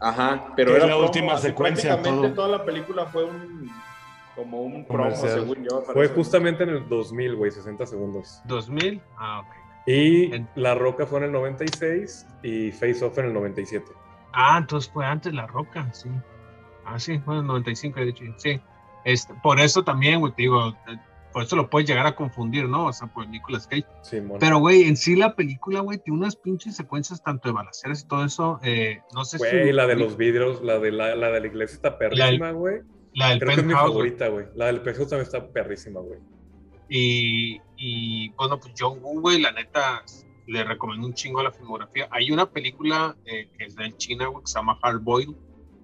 Ajá, 0.00 0.52
pero 0.56 0.72
era 0.72 0.80
la 0.80 0.86
promo, 0.92 1.04
última 1.06 1.38
secuencia, 1.38 1.90
Prácticamente 1.90 2.28
todo. 2.34 2.46
toda 2.46 2.58
la 2.58 2.64
película 2.64 3.06
fue 3.06 3.24
un 3.24 3.70
como 4.34 4.60
un 4.62 4.84
promo, 4.86 5.04
Comercial. 5.04 5.30
según 5.40 5.64
yo. 5.68 5.82
Fue 5.92 6.08
justamente 6.08 6.64
en 6.64 6.70
el 6.70 6.88
2000, 6.88 7.36
güey, 7.36 7.50
60 7.50 7.86
segundos. 7.86 8.40
2000. 8.46 9.00
Ah, 9.16 9.40
ok. 9.40 9.54
Y 9.86 10.32
En- 10.34 10.48
La 10.54 10.74
Roca 10.74 11.06
fue 11.06 11.18
en 11.18 11.24
el 11.26 11.32
96 11.32 12.26
y 12.42 12.70
Face 12.72 13.04
Off 13.04 13.18
en 13.18 13.26
el 13.26 13.32
97. 13.34 13.86
Ah, 14.32 14.56
entonces 14.58 14.90
fue 14.92 15.04
antes 15.04 15.32
La 15.34 15.46
Roca, 15.46 15.92
sí. 15.92 16.08
Ah, 16.84 16.98
sí, 16.98 17.18
fue 17.20 17.34
en 17.34 17.40
el 17.40 17.46
95, 17.46 18.00
he 18.00 18.04
dicho. 18.06 18.24
Sí. 18.36 18.60
Este, 19.04 19.34
por 19.42 19.60
eso 19.60 19.82
también, 19.82 20.20
güey, 20.20 20.32
te 20.32 20.42
digo, 20.42 20.68
eh, 20.68 20.96
por 21.32 21.42
eso 21.42 21.56
lo 21.56 21.68
puedes 21.68 21.88
llegar 21.88 22.06
a 22.06 22.14
confundir, 22.14 22.68
¿no? 22.68 22.86
O 22.86 22.92
sea, 22.92 23.08
por 23.08 23.26
Nicolas 23.28 23.66
Cage. 23.66 23.84
Simón. 24.02 24.38
Pero, 24.38 24.58
güey, 24.58 24.84
en 24.84 24.96
sí 24.96 25.16
la 25.16 25.34
película, 25.34 25.80
güey, 25.80 25.98
tiene 25.98 26.18
unas 26.20 26.36
pinches 26.36 26.76
secuencias 26.76 27.22
tanto 27.22 27.48
de 27.48 27.54
balaceras 27.54 28.02
y 28.02 28.06
todo 28.08 28.24
eso. 28.24 28.60
eh, 28.62 29.00
no 29.14 29.24
sé 29.24 29.38
si. 29.38 29.44
Güey, 29.44 29.72
la 29.72 29.86
de 29.86 29.96
los 29.96 30.16
vidrios, 30.16 30.62
la 30.62 30.78
de 30.78 30.92
la, 30.92 31.14
la 31.16 31.30
de 31.30 31.40
la 31.40 31.46
iglesia 31.46 31.74
está 31.74 31.98
perrísima, 31.98 32.52
güey. 32.52 32.80
La 33.14 33.30
del 33.30 33.40
Creo 33.40 33.54
que 33.54 33.60
es 33.60 33.66
mi 33.66 33.72
favorita, 33.74 34.28
güey. 34.28 34.46
La 34.54 34.66
del 34.66 34.80
penthouse 34.80 35.08
también 35.10 35.26
está 35.26 35.46
perrísima, 35.48 36.00
güey. 36.00 36.18
Y, 36.88 38.28
bueno, 38.30 38.58
pues 38.58 38.74
John 38.78 38.98
Woo, 39.02 39.30
la 39.38 39.52
neta, 39.52 40.02
le 40.46 40.64
recomiendo 40.64 41.06
un 41.06 41.14
chingo 41.14 41.42
la 41.42 41.50
filmografía. 41.52 42.08
Hay 42.10 42.30
una 42.30 42.46
película 42.50 43.16
eh, 43.24 43.48
que 43.56 43.64
es 43.64 43.76
de 43.76 43.96
China, 43.96 44.26
güey, 44.26 44.44
que 44.44 44.50
se 44.50 44.58
llama 44.58 44.78
Hard 44.82 45.00
Boil, 45.00 45.36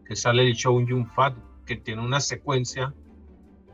que 0.07 0.15
sale 0.17 0.43
el 0.43 0.55
show 0.55 0.81
Yun 0.85 1.07
Fat, 1.13 1.35
que 1.67 1.77
tiene 1.77 2.03
una 2.03 2.21
secuencia, 2.21 2.95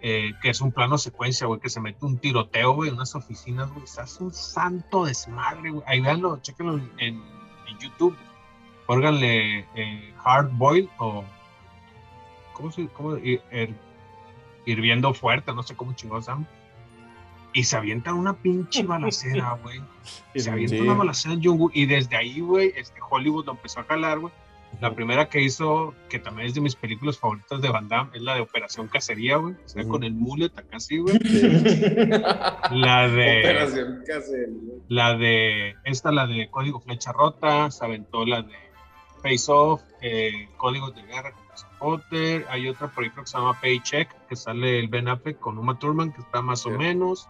eh, 0.00 0.32
que 0.42 0.50
es 0.50 0.60
un 0.60 0.72
plano 0.72 0.98
secuencia, 0.98 1.46
güey, 1.46 1.60
que 1.60 1.70
se 1.70 1.80
mete 1.80 2.04
un 2.04 2.18
tiroteo, 2.18 2.72
güey, 2.74 2.88
en 2.90 2.96
unas 2.96 3.14
oficinas, 3.14 3.70
güey. 3.72 3.86
Se 3.86 4.00
hace 4.00 4.22
un 4.22 4.32
santo 4.32 5.04
desmadre, 5.06 5.70
güey. 5.70 5.82
Ahí 5.86 6.00
véanlo, 6.00 6.38
chéquenlo 6.40 6.80
en, 6.98 7.22
YouTube. 7.80 8.16
Pónganle 8.86 9.66
eh, 9.74 10.14
Hard 10.24 10.50
Boil 10.52 10.88
o. 10.98 11.24
¿Cómo 12.52 12.70
se 12.70 12.86
cómo, 12.88 13.16
hi- 13.16 13.40
her- 13.50 13.74
Hirviendo 14.66 15.12
fuerte, 15.12 15.52
no 15.52 15.62
sé 15.62 15.74
cómo 15.76 15.92
chingados 15.94 16.26
se 16.26 16.30
llama. 16.30 16.46
Y 17.54 17.64
se 17.64 17.76
avienta 17.76 18.12
una 18.12 18.34
pinche 18.34 18.82
balacera, 18.86 19.58
güey. 19.62 19.80
Se 20.34 20.50
avienta 20.50 20.76
Sí. 20.76 20.82
una 20.82 20.94
balacera 20.94 21.34
en 21.34 21.42
Jungwoo. 21.42 21.70
Y 21.72 21.86
desde 21.86 22.16
ahí, 22.16 22.40
güey, 22.40 22.72
este 22.76 23.00
Hollywood 23.08 23.46
lo 23.46 23.52
empezó 23.52 23.80
a 23.80 23.84
jalar, 23.84 24.18
güey. 24.18 24.32
La 24.80 24.92
primera 24.92 25.28
que 25.28 25.40
hizo, 25.40 25.94
que 26.08 26.18
también 26.18 26.48
es 26.48 26.54
de 26.54 26.60
mis 26.60 26.74
películas 26.74 27.16
favoritas 27.16 27.62
de 27.62 27.68
Van 27.68 27.88
Damme, 27.88 28.10
es 28.12 28.22
la 28.22 28.34
de 28.34 28.40
Operación 28.40 28.88
Cacería, 28.88 29.36
güey. 29.36 29.54
O 29.54 29.68
sea, 29.68 29.84
con 29.86 30.02
el 30.02 30.14
mullet 30.14 30.50
acá 30.58 30.78
así, 30.78 30.98
güey. 30.98 31.16
La 32.70 33.08
de. 33.08 33.38
Operación 33.40 34.02
Cacería. 34.06 34.74
La 34.88 35.14
de. 35.16 35.74
Esta, 35.84 36.10
la 36.12 36.26
de 36.26 36.48
Código 36.50 36.80
Flecha 36.80 37.12
Rota. 37.12 37.70
Se 37.70 37.84
aventó 37.84 38.24
la 38.26 38.42
de 38.42 38.54
Face 39.22 39.44
Off. 39.50 39.80
Eh, 40.00 40.48
Códigos 40.56 40.94
de 40.94 41.02
Guerra 41.02 41.32
con 41.32 41.44
Potter. 41.78 42.44
Hay 42.50 42.68
otra 42.68 42.88
por 42.88 43.04
ahí 43.04 43.10
creo 43.10 43.24
que 43.24 43.30
se 43.30 43.38
llama 43.38 43.58
Paycheck. 43.60 44.08
Que 44.28 44.34
sale 44.36 44.80
el 44.80 44.88
Ben 44.88 45.08
Affleck 45.08 45.38
con 45.38 45.56
Uma 45.58 45.78
Thurman, 45.78 46.12
que 46.12 46.20
está 46.20 46.42
más 46.42 46.66
o 46.66 46.70
Sí. 46.70 46.76
menos. 46.78 47.28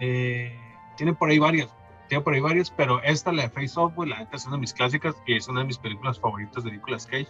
Eh, 0.00 0.56
tiene 0.96 1.14
por 1.14 1.30
ahí 1.30 1.38
varias. 1.38 1.68
Tiene 2.08 2.22
por 2.24 2.34
ahí 2.34 2.40
varias, 2.40 2.70
pero 2.70 3.02
esta, 3.02 3.32
la 3.32 3.42
de 3.42 3.50
Face 3.50 3.72
Off, 3.76 3.94
güey, 3.94 4.10
la 4.10 4.18
neta 4.18 4.36
es 4.36 4.44
una 4.46 4.56
de 4.56 4.60
mis 4.60 4.74
clásicas 4.74 5.14
y 5.26 5.36
es 5.36 5.48
una 5.48 5.60
de 5.60 5.66
mis 5.66 5.78
películas 5.78 6.18
favoritas 6.20 6.62
de 6.64 6.72
Nicolas 6.72 7.06
Cage. 7.06 7.28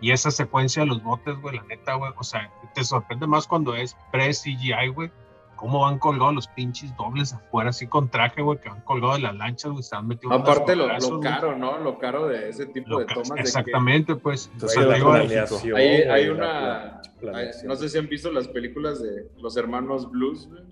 Y 0.00 0.12
esa 0.12 0.30
secuencia 0.30 0.82
de 0.82 0.88
los 0.88 1.02
botes, 1.02 1.38
güey, 1.40 1.56
la 1.56 1.62
neta, 1.64 1.94
güey, 1.94 2.12
o 2.16 2.22
sea, 2.22 2.50
te 2.74 2.84
sorprende 2.84 3.26
más 3.26 3.46
cuando 3.46 3.74
es 3.74 3.96
pre-CGI, 4.12 4.88
güey, 4.94 5.10
cómo 5.56 5.80
van 5.80 5.98
colgados 5.98 6.34
los 6.34 6.48
pinches 6.48 6.96
dobles 6.96 7.34
afuera, 7.34 7.68
así 7.68 7.86
con 7.86 8.08
traje, 8.08 8.40
güey, 8.40 8.58
que 8.60 8.70
van 8.70 8.80
colgados 8.80 9.16
de 9.16 9.22
las 9.22 9.34
lanchas, 9.34 9.72
güey, 9.72 9.82
se 9.82 9.94
han 9.94 10.06
metido 10.08 10.32
Aparte 10.32 10.74
lo, 10.74 10.84
madrazos, 10.86 11.10
lo 11.10 11.20
caro, 11.20 11.56
¿no? 11.58 11.78
Lo 11.78 11.98
caro 11.98 12.28
de 12.28 12.48
ese 12.48 12.64
tipo 12.66 12.88
Lo 12.88 12.98
de 13.00 13.04
tomas. 13.06 13.28
de 13.28 13.34
que 13.34 13.40
Exactamente, 13.42 14.16
pues. 14.16 14.48
Entonces, 14.54 14.86
la 14.86 14.94
digo, 14.94 15.12
Hay, 15.12 15.86
hay 16.02 16.28
una... 16.28 17.02
hay- 17.34 17.50
no 17.64 17.76
sé 17.76 17.90
si 17.90 17.98
han 17.98 18.08
visto 18.08 18.32
las 18.32 18.48
películas 18.48 19.02
de 19.02 19.28
los 19.38 19.56
hermanos 19.58 20.10
Blues, 20.10 20.48
güey. 20.48 20.62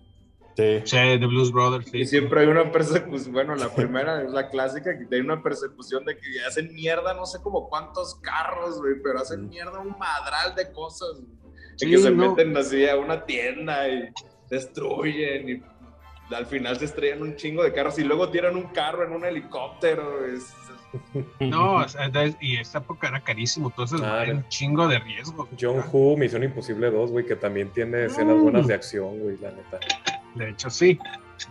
Sí. 0.58 0.80
sí, 0.84 0.96
The 0.96 1.26
Blues 1.26 1.52
Brothers, 1.52 1.88
sí. 1.88 1.98
Y 1.98 2.06
siempre 2.06 2.40
hay 2.40 2.48
una 2.48 2.72
persecución, 2.72 3.32
bueno, 3.32 3.54
la 3.54 3.72
primera 3.72 4.22
es 4.24 4.32
la 4.32 4.48
clásica, 4.50 4.90
que 4.98 5.14
hay 5.14 5.20
una 5.20 5.40
persecución 5.40 6.04
de 6.04 6.16
que 6.16 6.22
hacen 6.48 6.74
mierda, 6.74 7.14
no 7.14 7.26
sé 7.26 7.38
como 7.40 7.68
cuántos 7.68 8.16
carros, 8.16 8.80
güey, 8.80 8.94
pero 9.00 9.20
hacen 9.20 9.44
Mm. 9.44 9.48
mierda 9.50 9.78
un 9.78 9.96
madral 9.96 10.56
de 10.56 10.72
cosas. 10.72 11.10
De 11.20 11.26
Sí, 11.76 11.88
que 11.88 11.98
se 11.98 12.10
no. 12.10 12.30
meten 12.34 12.56
así 12.56 12.88
a 12.88 12.96
una 12.96 13.24
tienda 13.24 13.88
y 13.88 14.08
destruyen 14.50 15.48
y 15.48 16.34
al 16.34 16.44
final 16.46 16.76
se 16.76 16.86
estrellan 16.86 17.22
un 17.22 17.36
chingo 17.36 17.62
de 17.62 17.72
carros 17.72 17.96
y 18.00 18.02
luego 18.02 18.28
tiran 18.28 18.56
un 18.56 18.64
carro 18.64 19.04
en 19.04 19.12
un 19.12 19.24
helicóptero. 19.24 20.26
Es- 20.26 20.52
No, 21.38 21.76
o 21.76 21.88
sea, 21.88 22.08
de- 22.08 22.34
y 22.40 22.56
esta 22.56 22.78
época 22.78 23.06
era 23.08 23.20
carísimo, 23.22 23.68
entonces 23.68 24.00
Ah, 24.02 24.24
era 24.24 24.34
un 24.34 24.48
chingo 24.48 24.88
de 24.88 24.98
riesgo. 24.98 25.46
John 25.60 25.84
Woo, 25.92 26.16
Misión 26.16 26.42
Imposible 26.42 26.90
2, 26.90 27.12
güey, 27.12 27.24
que 27.26 27.36
también 27.36 27.68
tiene 27.72 28.06
escenas 28.06 28.36
Mm. 28.36 28.42
buenas 28.42 28.66
de 28.66 28.74
acción, 28.74 29.18
güey, 29.20 29.36
la 29.38 29.52
neta. 29.52 29.78
De 30.38 30.50
hecho, 30.50 30.70
sí. 30.70 30.98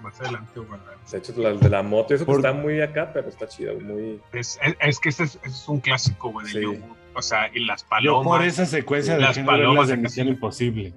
Más 0.02 0.20
adelante, 0.20 0.60
güey. 0.60 0.80
De 1.12 1.18
hecho, 1.18 1.34
la 1.38 1.54
de 1.54 1.70
la 1.70 1.82
moto, 1.82 2.14
eso 2.14 2.26
que 2.26 2.32
Por- 2.32 2.40
está 2.40 2.52
muy 2.52 2.82
acá, 2.82 3.10
pero 3.14 3.30
está 3.30 3.48
chido, 3.48 3.80
muy... 3.80 4.20
Es, 4.34 4.60
es, 4.62 4.76
es 4.82 5.00
que 5.00 5.10
ese 5.10 5.24
es, 5.24 5.36
ese 5.44 5.48
es 5.48 5.68
un 5.70 5.80
clásico, 5.80 6.30
güey, 6.32 6.46
de 6.48 6.52
Sí. 6.62 6.84
O 7.16 7.22
sea, 7.22 7.50
y 7.54 7.62
las 7.66 7.84
Yo 7.84 7.90
palomas. 7.90 8.28
por 8.28 8.44
esa 8.46 8.66
secuencia 8.66 9.16
de 9.16 9.22
Las 9.22 9.40
palomas 9.40 9.88
de. 9.88 9.98
Misión 9.98 10.28
Imposible. 10.28 10.94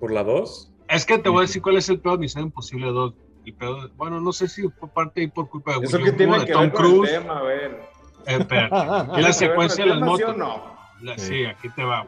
¿Por 0.00 0.12
la 0.12 0.22
2? 0.24 0.70
Es 0.88 1.04
que 1.04 1.18
te 1.18 1.28
voy 1.28 1.38
a 1.38 1.42
decir 1.42 1.60
cuál 1.62 1.76
es 1.76 1.88
el 1.88 1.98
peor 2.00 2.14
de 2.16 2.20
Misión 2.22 2.44
Imposible 2.44 2.86
2. 2.86 3.14
El 3.44 3.54
peor, 3.54 3.90
bueno, 3.96 4.20
no 4.20 4.32
sé 4.32 4.48
si 4.48 4.62
fue 4.68 4.88
parte 4.88 5.20
ahí 5.20 5.26
por 5.28 5.48
culpa 5.50 5.78
de 5.78 5.84
Eso 5.86 5.98
que 5.98 6.12
tiene 6.12 6.38
de 6.38 6.46
que 6.46 6.52
Tom 6.52 6.62
ver 6.62 6.72
con 6.72 6.80
Cruise. 6.82 7.10
el 7.12 7.20
tema, 7.22 7.38
a 7.38 7.42
ver. 7.42 7.82
Eh. 8.26 8.44
¿Tiene 8.48 8.68
la 9.22 9.32
secuencia 9.32 9.84
de 9.84 9.90
las 9.90 9.98
tema, 9.98 10.16
¿sí 10.16 10.22
motos. 10.22 10.34
o 10.34 10.38
no? 10.38 10.74
La- 11.02 11.18
Sí. 11.18 11.26
sí, 11.26 11.44
aquí 11.44 11.68
te 11.70 11.84
va. 11.84 12.06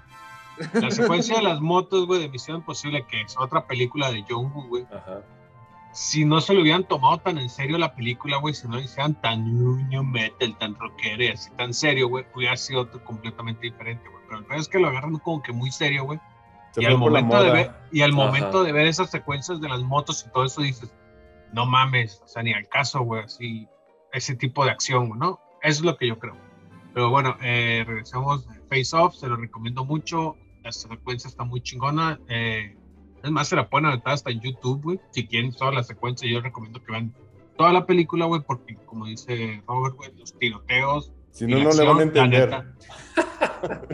La 0.73 0.91
secuencia 0.91 1.37
de 1.37 1.43
las 1.43 1.61
motos, 1.61 2.07
güey, 2.07 2.21
de 2.21 2.29
Misión 2.29 2.59
Imposible, 2.59 3.07
que 3.07 3.21
es 3.23 3.37
otra 3.39 3.67
película 3.67 4.11
de 4.11 4.25
John 4.29 4.53
Woo, 4.53 4.69
güey. 4.69 4.87
Ajá. 4.93 5.23
Si 5.93 6.27
no 6.27 6.43
se 6.43 6.53
lo 6.53 6.61
hubieran 6.61 6.85
tomado 6.85 7.19
tan 7.19 7.39
en 7.39 7.49
serio 7.49 7.79
la 7.79 7.95
película, 7.95 8.37
güey, 8.37 8.53
si 8.53 8.69
no 8.69 8.75
lo 8.75 8.83
hicieran 8.83 9.19
tan 9.23 9.45
new 9.89 10.05
metal, 10.05 10.57
tan 10.59 10.75
rockero 10.75 11.25
y 11.25 11.29
así 11.29 11.51
tan 11.53 11.73
serio, 11.73 12.09
güey, 12.09 12.27
hubiera 12.35 12.57
sido 12.57 12.91
completamente 13.05 13.63
diferente, 13.63 14.07
güey. 14.09 14.23
Pero 14.27 14.39
el 14.41 14.45
peor 14.45 14.61
es 14.61 14.69
que 14.69 14.79
lo 14.79 14.89
agarran 14.89 15.17
como 15.19 15.43
que 15.43 15.53
muy 15.53 15.71
serio, 15.71 16.05
güey. 16.05 16.21
Y 16.77 16.85
al, 16.85 16.99
momento 16.99 17.43
de 17.43 17.51
ver, 17.51 17.73
y 17.91 18.03
al 18.03 18.11
Ajá. 18.11 18.27
momento 18.27 18.63
de 18.63 18.73
ver 18.73 18.87
esas 18.87 19.11
secuencias 19.11 19.59
de 19.61 19.69
las 19.69 19.81
motos 19.81 20.27
y 20.27 20.31
todo 20.31 20.45
eso, 20.45 20.61
dices, 20.61 20.95
no 21.53 21.65
mames, 21.65 22.21
o 22.23 22.29
sea, 22.29 22.43
ni 22.43 22.53
al 22.53 22.69
caso, 22.69 23.01
güey, 23.01 23.23
así, 23.23 23.67
ese 24.13 24.35
tipo 24.35 24.65
de 24.65 24.73
acción, 24.73 25.19
¿no? 25.19 25.41
Eso 25.63 25.81
es 25.81 25.87
lo 25.87 25.97
que 25.97 26.09
yo 26.09 26.19
creo. 26.19 26.37
Pero 26.93 27.11
bueno, 27.11 27.37
eh, 27.43 27.85
regresamos 27.87 28.47
Face 28.69 28.95
Off, 28.95 29.15
se 29.15 29.29
lo 29.29 29.37
recomiendo 29.37 29.85
mucho, 29.85 30.37
la 30.67 30.73
secuencia 30.73 31.29
está 31.29 31.45
muy 31.45 31.61
chingona, 31.61 32.19
eh, 32.29 32.77
es 33.23 33.31
más, 33.31 33.49
se 33.49 33.57
la 33.57 33.69
pueden 33.69 33.87
aventar 33.87 34.15
hasta 34.15 34.31
en 34.31 34.41
YouTube, 34.41 34.83
güey, 34.83 35.01
si 35.11 35.27
quieren 35.27 35.53
toda 35.53 35.73
la 35.73 35.83
secuencia, 35.83 36.29
yo 36.29 36.41
recomiendo 36.41 36.83
que 36.83 36.93
vean 36.93 37.15
toda 37.57 37.73
la 37.73 37.87
película, 37.87 38.27
güey, 38.27 38.43
porque 38.43 38.77
como 38.85 39.07
dice 39.07 39.63
Robert, 39.67 39.97
güey, 39.97 40.13
los 40.17 40.37
tiroteos. 40.39 41.13
Si 41.31 41.47
no, 41.47 41.59
no 41.59 41.71
le 41.71 41.85
van 41.85 41.99
a 41.99 42.03
entender. 42.03 42.49
neta. 42.49 42.65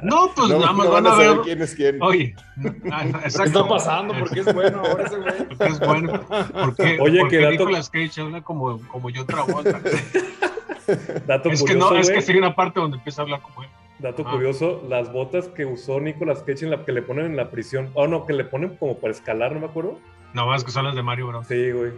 No, 0.03 0.31
pues 0.35 0.49
No, 0.49 0.59
nada 0.61 0.73
más 0.73 0.87
no 0.87 0.93
van 0.93 1.07
a 1.09 1.15
ver. 1.17 1.27
saber 1.27 1.41
quién 1.43 1.63
es 1.63 1.75
quién. 1.75 2.03
Oye, 2.03 2.35
ah, 2.93 3.03
¿Qué 3.03 3.09
exacto. 3.25 3.45
está 3.61 3.69
pasando? 3.69 4.15
¿Por 4.15 4.31
qué 4.31 4.41
es 4.41 4.55
bueno 4.55 4.79
ahora 4.79 5.05
ese 5.05 5.17
güey? 5.19 5.49
Porque 5.49 5.65
es 5.67 5.81
bueno. 5.81 6.21
Porque, 6.65 6.99
Oye, 7.01 7.21
porque 7.21 7.37
qué 7.37 7.43
dato- 7.43 7.51
Nicolas 7.51 7.91
Cage 7.91 8.21
habla 8.21 8.43
como, 8.43 8.79
como 8.89 9.11
yo. 9.11 9.25
Dato 11.27 11.51
es 11.51 11.63
que 11.65 11.75
no, 11.75 11.95
es 11.97 12.11
que 12.11 12.33
hay 12.33 12.39
una 12.39 12.55
parte 12.55 12.79
donde 12.81 12.97
empieza 12.99 13.23
a 13.23 13.25
hablar 13.25 13.43
como 13.43 13.63
él. 13.65 13.69
Dato 14.03 14.25
Ah. 14.27 14.33
curioso, 14.33 14.83
las 14.89 15.13
botas 15.13 15.49
que 15.49 15.65
usó 15.65 16.01
Nicolas 16.01 16.43
Cage 16.43 16.65
en 16.65 16.71
la 16.71 16.85
que 16.85 16.93
le 16.93 17.03
ponen 17.03 17.27
en 17.27 17.37
la 17.37 17.51
prisión. 17.51 17.91
Oh, 17.95 18.07
no, 18.09 18.27
que 18.27 18.33
le 18.33 18.45
ponen 18.45 18.77
como 18.77 18.99
para 18.99 19.13
escalar, 19.13 19.53
no 19.53 19.61
me 19.61 19.67
acuerdo. 19.67 19.99
No 20.35 20.47
más 20.47 20.65
que 20.65 20.71
son 20.73 20.85
las 20.85 20.95
de 20.95 21.03
Mario 21.03 21.29
Bros. 21.29 21.47
Sí, 21.47 21.71
güey. 21.71 21.93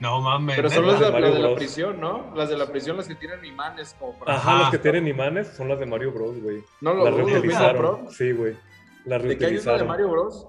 No 0.00 0.20
mames. 0.20 0.56
Pero 0.56 0.68
son 0.70 0.86
las 0.86 0.98
de, 0.98 1.06
de 1.06 1.12
Mario 1.12 1.28
las 1.28 1.36
de 1.36 1.42
la 1.48 1.54
prisión, 1.54 2.00
¿no? 2.00 2.32
Las 2.34 2.48
de 2.48 2.56
la 2.56 2.66
prisión, 2.66 2.96
las 2.96 3.06
que 3.06 3.14
tienen 3.14 3.44
imanes 3.44 3.94
como 4.00 4.18
para... 4.18 4.34
Ajá, 4.34 4.58
las 4.62 4.70
que 4.70 4.78
tienen 4.78 5.06
imanes 5.06 5.48
son 5.48 5.68
las 5.68 5.78
de 5.78 5.86
Mario 5.86 6.10
Bros, 6.12 6.40
güey. 6.42 6.64
No 6.80 6.94
lo 6.94 7.04
Las 7.04 7.14
reutilizaron. 7.14 7.96
¿verdad, 7.96 8.10
Sí, 8.10 8.32
güey. 8.32 8.56
Las 9.04 9.22
¿De 9.22 9.36
qué 9.38 9.44
hay 9.46 9.52
una 9.52 9.60
de 9.62 9.78
reutilizaron. 9.78 9.88
Mario 9.88 10.08
Bros? 10.08 10.46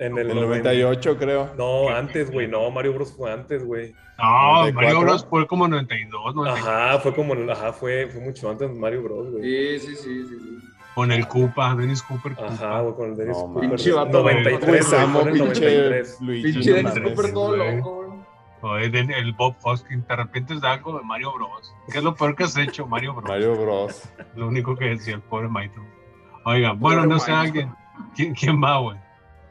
En 0.00 0.16
el, 0.16 0.30
El 0.30 0.34
90. 0.34 0.70
98, 0.72 1.18
creo. 1.18 1.50
No, 1.58 1.90
antes, 1.90 2.30
güey. 2.30 2.48
No, 2.48 2.70
Mario 2.70 2.94
Bros 2.94 3.14
fue 3.14 3.30
antes, 3.30 3.64
güey. 3.64 3.94
No, 4.18 4.72
Mario 4.72 4.72
94. 4.72 5.00
Bros 5.02 5.26
fue 5.28 5.46
como 5.46 5.68
92, 5.68 6.34
93. 6.34 6.66
Ajá, 6.66 6.98
fue 7.00 7.14
como, 7.14 7.34
ajá, 7.52 7.72
fue, 7.74 8.08
fue 8.08 8.22
mucho 8.22 8.50
antes 8.50 8.72
de 8.72 8.74
Mario 8.74 9.02
Bros, 9.02 9.30
güey. 9.30 9.42
Sí, 9.42 9.78
sí, 9.78 9.96
sí, 9.96 10.24
sí. 10.26 10.38
sí. 10.40 10.68
Con 10.94 11.12
el 11.12 11.28
Koopa, 11.28 11.74
Dennis 11.76 12.02
Cooper. 12.02 12.34
Koopa. 12.34 12.52
Ajá, 12.52 12.80
güey, 12.80 12.94
con 12.94 13.10
el 13.10 13.16
Dennis 13.16 13.36
No, 13.36 13.44
Cooper. 13.44 13.68
Pinche 13.68 13.92
vato, 13.92 14.22
güey. 14.22 14.34
93, 14.42 14.60
güey, 14.60 14.78
Pues 14.78 14.86
fue 14.88 14.98
amo, 14.98 15.24
pinche 15.24 15.38
93. 15.38 16.20
Luigi. 16.20 16.52
Pinche 16.52 16.72
Dennis. 16.72 16.92
Cooper 16.92 17.32
todo 17.32 17.56
loco, 17.56 17.94
güey. 18.62 18.84
El, 18.94 19.32
Bob 19.34 19.54
Hoskins, 19.62 20.06
¿te 20.06 20.12
arrepientes 20.14 20.60
de 20.62 20.68
algo 20.68 20.98
de 20.98 21.04
Mario 21.04 21.32
Bros? 21.34 21.74
¿Qué 21.92 21.98
es 21.98 22.04
lo 22.04 22.14
peor 22.14 22.34
que 22.36 22.44
has 22.44 22.56
hecho, 22.56 22.86
Mario 22.86 23.14
Bros? 23.14 23.28
Mario 23.28 23.54
Bros. 23.54 24.08
Lo 24.34 24.48
único 24.48 24.76
que 24.76 24.86
decía 24.86 25.14
el 25.14 25.20
pobre 25.20 25.48
Maito. 25.48 25.80
Oiga, 26.46 26.72
bueno, 26.72 27.04
no 27.06 27.18
sé, 27.18 27.32
alguien. 27.32 27.74
¿Quién, 28.16 28.34
quién 28.34 28.62
va, 28.62 28.78
güey? 28.78 28.98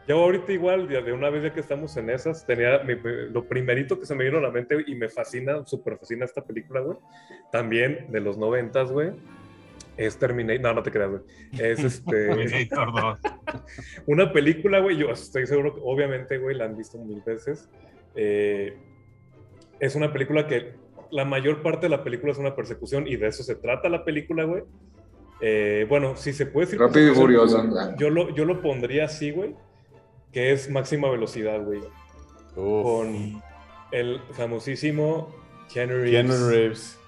Yo 0.10 0.18
ahorita 0.24 0.51
igual, 0.51 0.88
de 0.88 1.04
de 1.04 1.13
una 1.13 1.30
vez 1.30 1.44
ya 1.44 1.54
que 1.54 1.60
estamos 1.60 1.96
en 1.96 2.10
esas, 2.10 2.44
tenía 2.44 2.80
mi- 2.80 2.96
lo 3.32 3.44
primerito 3.46 4.00
que 4.00 4.08
se 4.08 4.16
me 4.16 4.24
vino 4.24 4.39
a 4.39 4.42
la 4.42 4.50
mente 4.50 4.84
y 4.88 4.96
me 4.96 5.08
fascina, 5.08 5.63
súper 5.68 5.98
fascina 6.00 6.25
esta 6.25 6.44
película, 6.44 6.80
güey. 6.80 6.98
También 7.51 8.08
de 8.10 8.20
los 8.20 8.36
noventas, 8.36 8.92
güey. 8.92 9.12
Es 9.98 10.18
Terminator. 10.18 10.62
No, 10.62 10.74
no 10.74 10.82
te 10.82 10.89
creas, 10.92 11.12
güey. 11.12 11.22
Es 11.60 11.78
este. 11.84 12.28
Terminator 12.36 12.92
2. 12.92 13.20
una 14.08 14.34
película, 14.34 14.80
güey. 14.80 14.98
Yo 14.98 15.12
estoy 15.12 15.46
seguro 15.46 15.75
que, 15.75 15.82
obviamente, 15.84 16.39
güey, 16.39 16.56
la 16.58 16.66
han 16.66 16.75
visto 16.75 16.98
mil 16.98 17.22
veces. 17.24 17.70
Eh, 18.16 18.78
es 19.80 19.94
una 19.94 20.12
película 20.12 20.48
que 20.48 20.74
la 21.12 21.24
mayor 21.24 21.62
parte 21.62 21.86
de 21.86 21.89
la 21.89 22.04
película 22.04 22.32
es 22.32 22.39
una 22.39 22.56
persecución 22.56 23.06
y 23.08 23.16
de 23.16 23.28
eso 23.28 23.44
se 23.44 23.54
trata 23.54 23.89
la 23.89 24.04
película, 24.04 24.44
güey. 24.46 24.63
Eh, 25.39 25.86
bueno, 25.88 26.16
si 26.16 26.34
se 26.34 26.48
puede 26.48 26.66
decir. 26.66 26.80
Rápido 26.80 27.12
y 27.12 27.16
furioso. 27.16 27.63
Yo 27.96 28.10
lo, 28.10 28.34
yo 28.34 28.46
lo 28.46 28.60
pondría 28.63 29.06
así, 29.06 29.30
güey. 29.30 29.54
Que 30.31 30.51
es 30.51 30.69
máxima 30.69 31.09
velocidad, 31.09 31.62
güey. 31.62 31.81
Con 32.55 33.41
el 33.91 34.21
famosísimo 34.33 35.33
Keanu 35.74 35.93
Reeves. 35.93 36.12
Keanu 36.12 36.50
Reeves. 36.50 37.00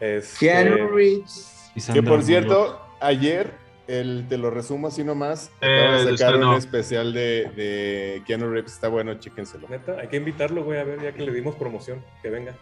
Este, 0.00 0.46
Keanu 0.46 0.88
Reeves. 0.88 1.72
Que 1.92 2.02
por 2.02 2.22
cierto, 2.22 2.80
ayer, 3.00 3.52
el, 3.86 4.26
te 4.28 4.38
lo 4.38 4.50
resumo 4.50 4.88
así 4.88 5.04
nomás, 5.04 5.50
Eh, 5.60 5.80
acaba 5.80 6.04
de 6.04 6.16
sacar 6.18 6.36
un 6.36 6.54
especial 6.54 7.12
de, 7.12 7.50
de 7.54 8.22
Keanu 8.26 8.50
Reeves, 8.50 8.72
está 8.72 8.88
bueno, 8.88 9.14
chéquenselo. 9.14 9.68
Neta, 9.68 9.96
hay 10.00 10.08
que 10.08 10.16
invitarlo, 10.16 10.64
güey, 10.64 10.80
a 10.80 10.84
ver, 10.84 11.02
ya 11.02 11.12
que 11.12 11.22
le 11.22 11.32
dimos 11.32 11.54
promoción, 11.56 12.04
que 12.22 12.30
venga. 12.30 12.54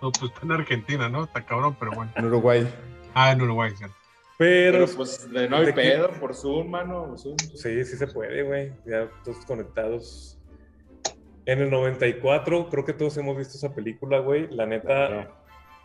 No, 0.00 0.10
pues 0.12 0.32
está 0.32 0.40
en 0.44 0.52
Argentina, 0.52 1.08
¿no? 1.08 1.24
Está 1.24 1.44
cabrón, 1.44 1.76
pero 1.78 1.92
bueno. 1.92 2.10
En 2.16 2.24
Uruguay. 2.24 2.66
Ah, 3.14 3.32
en 3.32 3.42
Uruguay, 3.42 3.72
sí. 3.76 3.84
Pero, 4.36 4.78
Pero 4.86 4.96
pues 4.96 5.30
de 5.32 5.48
no 5.48 5.56
hay 5.58 5.72
pedo 5.72 6.10
por 6.20 6.34
Zoom, 6.34 6.68
mano. 6.70 7.16
Zoom. 7.16 7.36
sí, 7.38 7.84
sí 7.84 7.96
se 7.96 8.06
puede, 8.08 8.42
güey. 8.42 8.72
Ya 8.84 9.08
todos 9.24 9.44
conectados. 9.46 10.38
En 11.46 11.60
el 11.60 11.70
94, 11.70 12.68
creo 12.70 12.84
que 12.84 12.92
todos 12.94 13.16
hemos 13.18 13.36
visto 13.36 13.56
esa 13.56 13.74
película, 13.74 14.18
güey. 14.18 14.48
La 14.50 14.66
neta, 14.66 15.30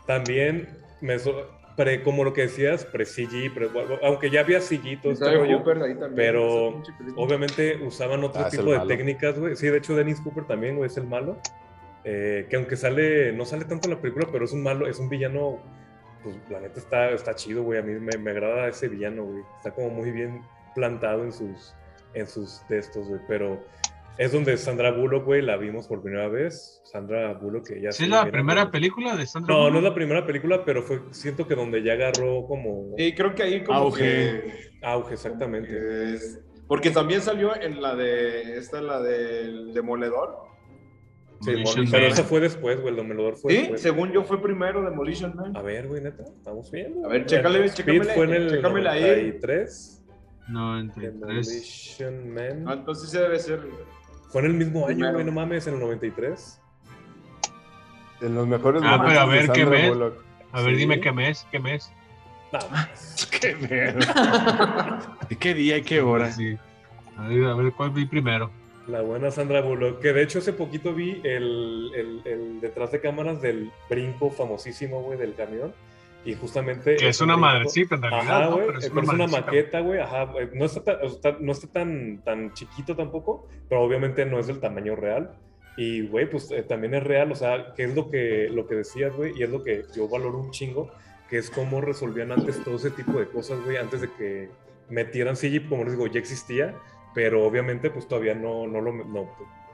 también 0.08 0.70
me 1.02 1.20
so- 1.20 1.48
pre, 1.76 2.02
como 2.02 2.24
lo 2.24 2.34
que 2.34 2.42
decías, 2.44 2.86
pre-CG, 2.86 3.54
pre- 3.54 3.70
aunque 4.04 4.30
ya 4.30 4.42
había 4.42 4.60
CG 4.62 5.00
todo 5.02 5.12
este 5.14 5.32
rollo, 5.34 5.60
Hooper 5.60 5.78
ahí 5.84 5.94
también, 5.94 6.16
pero. 6.16 6.82
Obviamente 7.18 7.78
usaban 7.84 8.24
otro 8.24 8.42
Ah, 8.44 8.50
tipo 8.50 8.64
de 8.72 8.78
malo. 8.78 8.88
técnicas, 8.88 9.38
güey. 9.38 9.56
Sí, 9.56 9.68
de 9.68 9.78
hecho, 9.78 9.96
Dennis 9.96 10.20
Cooper 10.22 10.46
también, 10.46 10.76
güey, 10.78 10.88
es 10.90 10.98
el 10.98 11.06
malo. 11.08 11.38
Eh, 12.06 12.48
que 12.50 12.56
aunque 12.56 12.76
sale, 12.78 13.32
no 13.34 13.46
sale 13.46 13.66
tanto 13.66 13.88
en 13.90 13.96
la 13.96 14.02
película, 14.02 14.28
pero 14.32 14.46
es 14.46 14.54
un 14.54 14.64
malo, 14.64 14.88
es 14.88 14.98
un 15.00 15.10
villano, 15.10 15.60
pues 16.24 16.36
la 16.50 16.60
neta 16.60 16.80
está, 16.80 17.10
está 17.12 17.36
chido, 17.36 17.64
güey. 17.64 17.80
A 17.80 17.82
mí 17.82 17.94
me, 18.00 18.18
me 18.18 18.32
agrada 18.32 18.68
ese 18.68 18.88
villano, 18.88 19.24
güey. 19.26 19.44
Está 19.58 19.72
como 19.72 19.90
muy 19.90 20.12
bien 20.12 20.42
plantado 20.76 21.24
en 21.24 21.32
sus, 21.32 21.74
en 22.14 22.28
sus 22.28 22.62
textos, 22.68 23.08
güey. 23.08 23.22
Pero 23.28 23.64
es 24.18 24.32
donde 24.32 24.58
Sandra 24.58 24.92
Bullock, 24.92 25.26
güey, 25.26 25.42
la 25.42 25.58
vimos 25.58 25.88
por 25.88 26.02
primera 26.02 26.28
vez. 26.28 26.82
Sandra 26.84 27.34
Bullock, 27.34 27.68
que 27.68 27.82
ya 27.82 27.92
¿Sí 27.92 28.04
es 28.04 28.10
la 28.10 28.30
primera 28.30 28.70
película 28.72 29.16
de 29.16 29.26
Sandra 29.26 29.54
No, 29.54 29.60
no 29.62 29.68
es 29.68 29.74
Bullock? 29.76 29.84
la 29.90 29.96
primera 29.96 30.26
película, 30.26 30.66
pero 30.66 30.82
fue, 30.84 31.02
siento 31.12 31.48
que 31.48 31.56
donde 31.56 31.84
ya 31.84 31.94
agarró 31.94 32.46
como 32.48 32.96
Sí, 32.98 33.14
creo 33.14 33.34
que 33.36 33.44
ahí 33.44 33.64
como 33.64 33.78
Auge. 33.80 34.02
que- 34.04 34.54
auge, 34.84 35.14
exactamente. 35.14 35.70
que 35.70 36.14
es- 36.16 36.40
Porque 36.68 36.92
también 36.92 37.22
salió 37.22 37.56
en 37.60 37.82
la 37.82 37.96
de. 37.96 38.58
Esta, 38.58 38.80
la 38.82 39.02
del 39.02 39.74
Demoledor. 39.74 40.38
Pero 41.46 42.06
esa 42.08 42.24
fue 42.24 42.40
después, 42.42 42.80
güey. 42.82 42.90
El 42.90 42.96
Demoledor 42.98 43.36
fue 43.38 43.52
Sí, 43.54 43.58
después. 43.60 43.82
según 43.82 44.12
yo 44.12 44.24
fue 44.24 44.42
primero 44.42 44.82
Demolition 44.84 45.36
Man. 45.36 45.56
A 45.56 45.62
ver, 45.62 45.88
güey, 45.88 46.02
neta, 46.02 46.24
estamos 46.24 46.70
viendo. 46.72 47.06
A 47.06 47.10
ver, 47.10 47.26
chécale, 47.26 47.70
chécamela, 47.72 48.14
fue 48.14 48.26
en 48.26 48.34
el 48.34 48.50
chécamela 48.52 48.92
ahí. 48.92 49.02
93. 49.02 50.04
93. 50.50 51.20
Demolition 51.20 52.34
Man. 52.34 52.66
Ah, 52.68 52.74
entonces 52.74 53.10
sí 53.10 53.18
debe 53.18 53.40
ser. 53.40 53.62
Fue 54.30 54.42
en 54.42 54.48
el 54.48 54.54
mismo 54.56 54.88
año, 54.88 55.12
güey, 55.14 55.26
no 55.26 55.32
mames, 55.32 55.66
en 55.68 55.76
el 55.76 55.80
93. 55.80 56.62
En 58.22 58.36
los 58.36 58.48
mejores 58.48 58.82
Ah, 58.86 58.98
momentos 58.98 59.08
pero 59.08 59.20
a 59.22 59.26
ver, 59.26 59.50
¿qué 59.52 59.66
mes? 59.66 59.90
Bullock. 59.90 60.24
A 60.52 60.62
ver, 60.62 60.74
Sí. 60.74 60.80
dime 60.80 61.00
qué 61.00 61.12
mes, 61.12 61.48
qué 61.52 61.60
mes. 61.60 61.92
No. 62.52 62.60
Qué. 63.40 63.56
¿De 63.56 65.36
qué 65.40 65.54
día 65.54 65.78
y 65.78 65.82
qué 65.84 66.02
hora? 66.02 66.32
Sí. 66.32 66.58
A 67.16 67.28
ver, 67.28 67.46
a 67.46 67.54
ver 67.56 67.72
cuál 67.74 67.92
vi 67.92 68.06
primero. 68.06 68.52
La 68.90 69.02
buena 69.02 69.32
Sandra 69.32 69.62
Bullock. 69.62 70.00
Que 70.02 70.14
de 70.14 70.24
hecho 70.24 70.40
hace 70.40 70.54
poquito 70.54 70.94
vi 70.94 71.22
el, 71.24 71.92
el- 71.96 72.22
el 72.26 72.62
detrás 72.62 72.92
de 72.92 73.00
cámaras 73.02 73.42
del 73.42 73.72
brinco 73.90 74.30
famosísimo, 74.30 75.02
güey, 75.02 75.18
del 75.18 75.36
camión. 75.36 75.74
Y 76.26 76.34
justamente. 76.36 76.98
Que 76.98 77.08
es 77.10 77.22
una 77.22 77.36
brinco- 77.36 77.42
madrecita 77.42 77.96
en 77.96 78.02
realidad, 78.02 78.22
Ajá, 78.42 78.46
¿no? 78.50 78.56
güey, 78.56 78.66
Pero 78.68 78.80
es 78.80 78.90
pero 78.90 79.00
una 79.02 79.08
es 79.12 79.14
una 79.14 79.28
maqueta, 79.28 79.80
güey, 79.80 80.00
ajá, 80.00 80.24
eh, 80.40 80.50
no 80.54 80.66
está, 80.66 80.84
tan, 80.84 81.10
sea, 81.10 81.38
no 81.40 81.52
está 81.54 81.68
tan, 81.68 82.22
tan 82.24 82.54
chiquito 82.54 82.96
tampoco, 82.96 83.48
pero 83.70 83.82
obviamente 83.82 84.26
no 84.26 84.38
es 84.40 84.48
del 84.48 84.60
tamaño 84.60 84.96
real, 84.98 85.32
y, 85.78 86.06
güey, 86.08 86.30
pues 86.30 86.52
eh, 86.52 86.62
también 86.64 86.94
es 86.94 87.04
real, 87.06 87.32
o 87.32 87.36
sea, 87.36 87.74
que 87.74 87.86
es 87.86 87.96
lo 87.96 88.10
que, 88.10 88.50
lo 88.52 88.68
que 88.68 88.76
decías, 88.76 89.16
güey, 89.16 89.32
y 89.40 89.44
es 89.44 89.50
lo 89.50 89.64
que 89.64 89.86
yo 89.96 90.10
valoro 90.10 90.40
un 90.40 90.52
chingo, 90.52 90.92
que 91.30 91.38
es 91.38 91.50
cómo 91.50 91.80
resolvían 91.80 92.34
antes 92.34 92.62
todo 92.66 92.76
ese 92.76 92.92
tipo 92.92 93.18
de 93.18 93.28
cosas, 93.30 93.64
güey, 93.64 93.78
antes 93.78 94.02
de 94.02 94.10
que 94.18 94.50
metieran 94.90 95.38
CG, 95.38 95.70
como 95.70 95.86
les 95.86 95.94
digo, 95.94 96.06
ya 96.08 96.20
existía, 96.20 96.76
pero 97.20 97.46
obviamente, 97.46 97.90
pues 97.90 98.08
todavía 98.08 98.34
no, 98.34 98.66
no 98.66 98.80
lo, 98.80 98.94
no, 98.94 99.28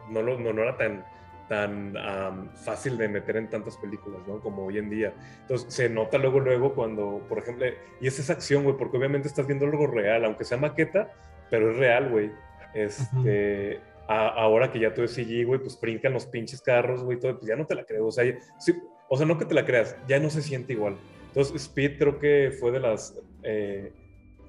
no, 0.09 0.21
lo- 0.23 0.39
no, 0.39 0.51
no 0.51 0.61
era 0.63 0.75
tan 0.77 1.05
tan 1.47 1.95
am, 1.95 2.49
fácil 2.55 2.97
de 2.97 3.07
meter 3.07 3.37
en 3.37 3.51
tantas 3.51 3.77
películas, 3.77 4.21
¿no? 4.27 4.39
Como 4.39 4.65
hoy 4.65 4.79
en 4.79 4.89
día. 4.89 5.13
Entonces, 5.41 5.71
se 5.71 5.87
nota 5.89 6.17
luego, 6.17 6.39
luego 6.39 6.73
cuando, 6.73 7.21
por 7.29 7.37
ejemplo, 7.37 7.67
y 8.01 8.07
es 8.07 8.17
esa 8.17 8.33
acción, 8.33 8.63
güey, 8.63 8.75
porque 8.77 8.97
obviamente 8.97 9.27
estás 9.27 9.45
viendo 9.45 9.67
algo 9.67 9.85
real, 9.85 10.25
aunque 10.25 10.43
sea 10.43 10.57
maqueta, 10.57 11.11
pero 11.51 11.69
es 11.69 11.77
real, 11.77 12.09
güey. 12.09 12.31
Este, 12.73 13.79
a- 14.07 14.29
ahora 14.29 14.71
que 14.71 14.79
ya 14.79 14.91
todo 14.95 15.05
es 15.05 15.13
CG, 15.13 15.45
güey, 15.45 15.59
pues 15.59 15.79
brincan 15.79 16.13
los 16.13 16.25
pinches 16.25 16.61
carros, 16.63 17.03
güey, 17.03 17.19
todo, 17.19 17.37
pues 17.37 17.47
ya 17.47 17.55
no 17.55 17.67
te 17.67 17.75
la 17.75 17.83
creo. 17.85 18.07
O 18.07 18.11
sea, 18.11 18.23
ya- 18.25 18.39
sí, 18.59 18.73
o 19.07 19.15
sea, 19.15 19.27
no 19.27 19.37
que 19.37 19.45
te 19.45 19.53
la 19.53 19.65
creas, 19.65 19.95
ya 20.07 20.19
no 20.19 20.31
se 20.31 20.41
siente 20.41 20.73
igual. 20.73 20.95
Entonces, 21.27 21.55
Speed 21.61 21.99
creo 21.99 22.17
que 22.17 22.51
fue 22.59 22.71
de 22.71 22.79
las 22.79 23.19
eh, 23.43 23.91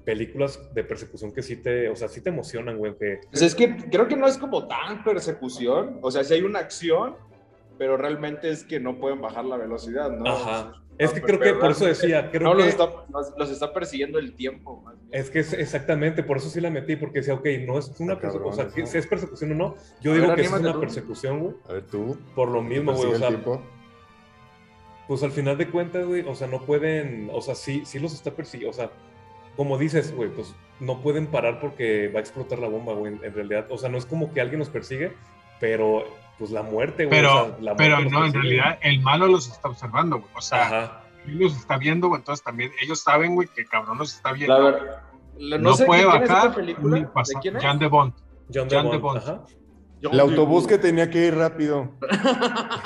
películas 0.07 0.73
de 0.73 0.85
persecución 0.85 1.33
que 1.33 1.43
sí 1.43 1.57
te, 1.57 1.89
o 1.89 1.95
sea, 1.97 2.07
sí 2.07 2.21
te 2.21 2.29
emocionan, 2.29 2.77
güey, 2.77 2.95
que 2.97 3.19
Pues 3.29 3.41
es 3.41 3.53
que 3.53 3.75
creo 3.91 4.07
que 4.07 4.15
no 4.15 4.25
es 4.25 4.37
como 4.37 4.65
tan 4.65 5.03
persecución. 5.03 5.99
O 6.01 6.09
sea, 6.09 6.23
sí 6.23 6.33
hay 6.33 6.43
una 6.43 6.59
acción, 6.59 7.17
pero 7.77 7.97
realmente 7.97 8.49
es 8.49 8.63
que 8.63 8.79
no 8.79 8.99
pueden 8.99 9.19
bajar 9.19 9.43
la 9.43 9.57
velocidad, 9.57 10.09
¿no? 10.09 10.25
Ajá. 10.25 10.71
No, 10.71 10.83
Es 10.97 11.11
que 11.11 11.21
creo 11.21 11.41
que 11.41 11.53
por 11.55 11.71
eso 11.71 11.85
decía, 11.85 12.29
creo 12.31 12.43
no, 12.43 12.51
que 12.51 12.59
los 12.59 12.67
está, 12.69 12.85
los, 13.11 13.33
los 13.37 13.51
está 13.51 13.73
persiguiendo 13.73 14.17
el 14.17 14.33
tiempo. 14.33 14.81
más 14.81 14.95
bien. 14.97 15.09
es 15.11 15.29
que 15.29 15.39
es 15.39 15.51
exactamente, 15.51 16.23
por 16.23 16.37
eso 16.37 16.49
sí 16.49 16.61
la 16.61 16.69
metí, 16.69 16.95
porque 16.95 17.19
decía, 17.19 17.33
ok, 17.33 17.45
no 17.65 17.77
es 17.77 17.91
una 17.99 18.17
persecución, 18.17 18.67
o 18.67 18.69
sea, 18.69 18.73
que 18.73 18.87
si 18.87 18.97
es 18.97 19.07
persecución 19.07 19.51
o 19.51 19.55
no, 19.55 19.75
yo 19.99 20.13
A 20.13 20.15
digo 20.15 20.27
ver, 20.27 20.35
que 20.37 20.41
es 20.43 20.51
una 20.53 20.71
tú. 20.71 20.79
persecución, 20.79 21.39
güey, 21.41 21.55
A 21.67 21.73
ver, 21.73 21.83
tú. 21.87 22.17
por 22.33 22.47
lo 22.47 22.63
mismo, 22.63 22.93
güey, 22.93 23.11
o 23.11 23.17
sea, 23.17 23.29
pues 25.09 25.21
al 25.23 25.31
final 25.33 25.57
de 25.57 25.69
cuentas, 25.69 26.05
güey, 26.05 26.21
o 26.25 26.33
sea, 26.33 26.47
no 26.47 26.61
pueden, 26.65 27.29
o 27.33 27.41
sea, 27.41 27.55
sí, 27.55 27.81
sí 27.85 27.99
los 27.99 28.13
está 28.13 28.31
persiguiendo, 28.31 28.71
o 28.71 28.73
sea, 28.73 28.89
como 29.57 29.77
dices, 29.77 30.15
güey, 30.15 30.29
pues 30.29 30.55
no 30.79 31.01
pueden 31.01 31.27
parar 31.27 31.59
porque 31.59 32.07
va 32.09 32.19
a 32.19 32.21
explotar 32.21 32.59
la 32.59 32.69
bomba, 32.69 32.93
güey, 32.93 33.17
en, 33.21 33.33
realidad, 33.33 33.65
o 33.69 33.77
sea, 33.77 33.89
no 33.89 33.97
es 33.97 34.05
como 34.05 34.31
que 34.31 34.39
alguien 34.39 34.59
los 34.59 34.69
persigue, 34.69 35.11
pero 35.59 36.05
pues 36.37 36.51
la 36.51 36.61
muerte, 36.61 37.05
güey, 37.05 37.17
Pero, 37.19 37.33
o 37.33 37.45
sea, 37.47 37.57
la 37.59 37.73
muerte 37.73 37.75
pero 37.77 38.09
no, 38.09 38.25
en 38.25 38.33
realidad 38.33 38.77
el 38.81 39.01
malo 39.01 39.27
los 39.27 39.49
está 39.49 39.67
observando, 39.67 40.19
güey. 40.19 40.29
O 40.35 40.41
sea, 40.41 40.65
Ajá, 40.67 41.03
él 41.25 41.39
los 41.39 41.57
está 41.57 41.77
viendo, 41.77 42.07
güey. 42.09 42.19
Entonces 42.21 42.45
también 42.45 42.71
ellos 42.81 43.01
saben, 43.01 43.33
güey, 43.33 43.47
que 43.47 43.61
el 43.61 43.67
cabrón 43.67 43.97
los 43.97 44.13
está 44.15 44.31
viendo. 44.33 44.57
La 44.57 44.63
verdad, 44.63 45.01
la- 45.39 45.57
no, 45.57 45.73
sé 45.73 45.85
puede 45.85 46.01
es 46.01 46.07
bajar 46.07 46.53
película. 46.53 46.99
ni 46.99 47.05
pasar. 47.05 47.35
¿De 47.35 47.41
quién 47.41 47.57
es? 47.57 47.63
Jan 47.63 47.79
de 47.79 47.87
Bond. 47.87 48.13
John, 48.53 48.67
John 48.71 48.91
de 48.91 48.97
Bond, 48.97 49.01
Bond. 49.01 49.17
ajá. 49.17 49.41
John 50.03 50.13
El 50.13 50.19
autobús 50.19 50.67
que 50.67 50.77
tenía 50.77 51.09
que 51.09 51.25
ir 51.25 51.35
rápido. 51.35 51.91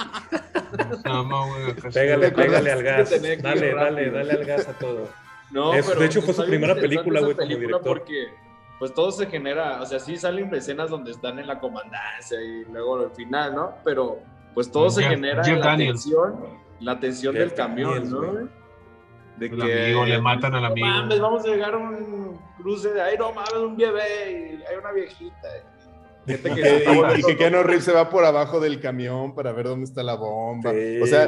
No, 1.05 1.23
no, 1.23 1.47
güey. 1.47 1.73
Pégale, 1.93 2.27
¿Te 2.31 2.41
acuerdas 2.43 2.61
pégale 2.61 2.71
al 2.71 2.83
gas, 2.83 3.09
dale, 3.41 3.73
dale, 3.73 4.09
dale 4.11 4.31
al 4.31 4.45
gas 4.45 4.67
a 4.69 4.73
todo. 4.73 5.09
No, 5.51 5.73
Es- 5.73 5.85
pero 5.87 5.99
de 5.99 6.05
hecho, 6.05 6.21
fue 6.21 6.33
su 6.33 6.45
primera 6.45 6.75
película, 6.75 7.19
güey, 7.21 7.35
como 7.35 7.47
director. 7.47 7.81
Porque 7.83 8.27
pues 8.79 8.93
todo 8.93 9.11
se 9.11 9.27
genera, 9.27 9.79
o 9.81 9.85
sea, 9.85 9.99
sí 9.99 10.17
salen 10.17 10.53
escenas 10.55 10.89
donde 10.89 11.11
están 11.11 11.37
en 11.37 11.45
la 11.47 11.59
comandancia 11.59 12.41
y 12.41 12.65
luego 12.65 12.99
al 12.99 13.11
final, 13.11 13.53
¿no? 13.53 13.75
Pero 13.83 14.19
pues 14.55 14.71
todo 14.71 14.89
se 14.89 15.01
Jeff- 15.03 15.11
genera 15.11 15.43
Jeff 15.43 15.53
en 15.53 15.59
la 15.59 15.65
Daniels. 15.67 16.03
tensión, 16.03 16.35
la 16.79 16.99
tensión 16.99 17.33
Jeff 17.35 17.41
del 17.43 17.53
camión, 17.53 17.91
Daniels, 17.93 18.11
¿no? 18.11 18.31
güey. 18.31 18.45
De 19.37 19.45
El 19.47 19.61
amigo, 19.61 20.05
le 20.05 20.21
matan 20.21 20.55
al 20.55 20.61
no 20.61 20.67
amigo. 20.67 20.87
mames, 20.87 21.19
vamos 21.19 21.43
a 21.45 21.47
llegar 21.47 21.73
a 21.73 21.77
un 21.77 22.39
cruce 22.57 22.91
de, 22.93 23.01
ay, 23.01 23.15
no 23.17 23.31
mames, 23.31 23.53
un 23.53 23.75
bebé, 23.77 24.31
y 24.59 24.63
hay 24.63 24.77
una 24.79 24.91
viejita. 24.91 25.47
Gente 26.27 26.53
que 26.53 26.61
y, 27.17 27.19
y 27.19 27.23
que 27.23 27.35
Keanu 27.35 27.63
Reeves 27.63 27.83
se 27.83 27.91
va 27.91 28.09
por 28.09 28.23
abajo 28.25 28.59
del 28.59 28.79
camión 28.79 29.33
para 29.33 29.51
ver 29.53 29.65
dónde 29.65 29.85
está 29.85 30.03
la 30.03 30.15
bomba. 30.15 30.71
Sí, 30.71 31.01
o 31.01 31.05
sea, 31.07 31.25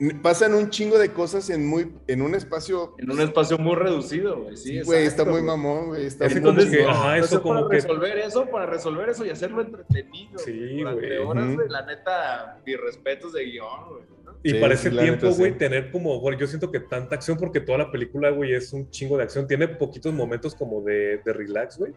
güey. 0.00 0.20
pasan 0.20 0.54
un 0.54 0.68
chingo 0.70 0.98
de 0.98 1.10
cosas 1.10 1.48
en 1.50 1.64
muy 1.66 1.92
en 2.08 2.22
un 2.22 2.34
espacio. 2.34 2.94
en 2.98 3.10
un 3.12 3.20
espacio 3.20 3.56
muy 3.58 3.76
reducido, 3.76 4.42
güey. 4.42 4.56
Sí, 4.56 4.80
Güey, 4.82 5.06
está 5.06 5.24
muy 5.24 5.42
mamón, 5.42 5.88
güey. 5.88 6.06
Está 6.06 6.24
muy 6.28 6.34
que- 6.34 6.40
chingón. 6.70 6.90
ajá, 6.90 7.14
Entonces, 7.16 7.32
eso 7.32 7.42
como 7.42 7.54
para 7.54 7.68
que- 7.68 7.74
resolver 7.76 8.18
eso, 8.18 8.46
para 8.50 8.66
resolver 8.66 9.08
eso 9.10 9.24
y 9.24 9.30
hacerlo 9.30 9.62
entretenido. 9.62 10.38
Sí, 10.38 10.82
güey. 10.82 11.18
horas, 11.18 11.44
Ujú. 11.46 11.54
güey, 11.54 11.68
la 11.68 11.86
neta, 11.86 12.60
mis 12.66 12.80
respetos 12.80 13.32
de 13.34 13.44
guion, 13.44 13.88
güey. 13.90 14.02
¿no? 14.24 14.32
Y 14.42 14.50
Sí, 14.50 14.58
para 14.58 14.76
sí, 14.76 14.88
ese 14.88 14.98
tiempo, 14.98 15.30
güey, 15.30 15.52
sí. 15.52 15.58
tener 15.58 15.92
como, 15.92 16.18
bueno, 16.20 16.36
yo 16.36 16.48
siento 16.48 16.70
que 16.72 16.80
tanta 16.80 17.14
acción, 17.14 17.38
porque 17.38 17.60
toda 17.60 17.78
la 17.78 17.92
película, 17.92 18.30
güey, 18.30 18.54
es 18.54 18.72
un 18.72 18.90
chingo 18.90 19.16
de 19.16 19.22
acción. 19.22 19.46
Tiene 19.46 19.68
poquitos 19.68 20.12
momentos 20.12 20.54
como 20.56 20.80
de, 20.82 21.18
de 21.24 21.32
relax, 21.32 21.78
güey. 21.78 21.92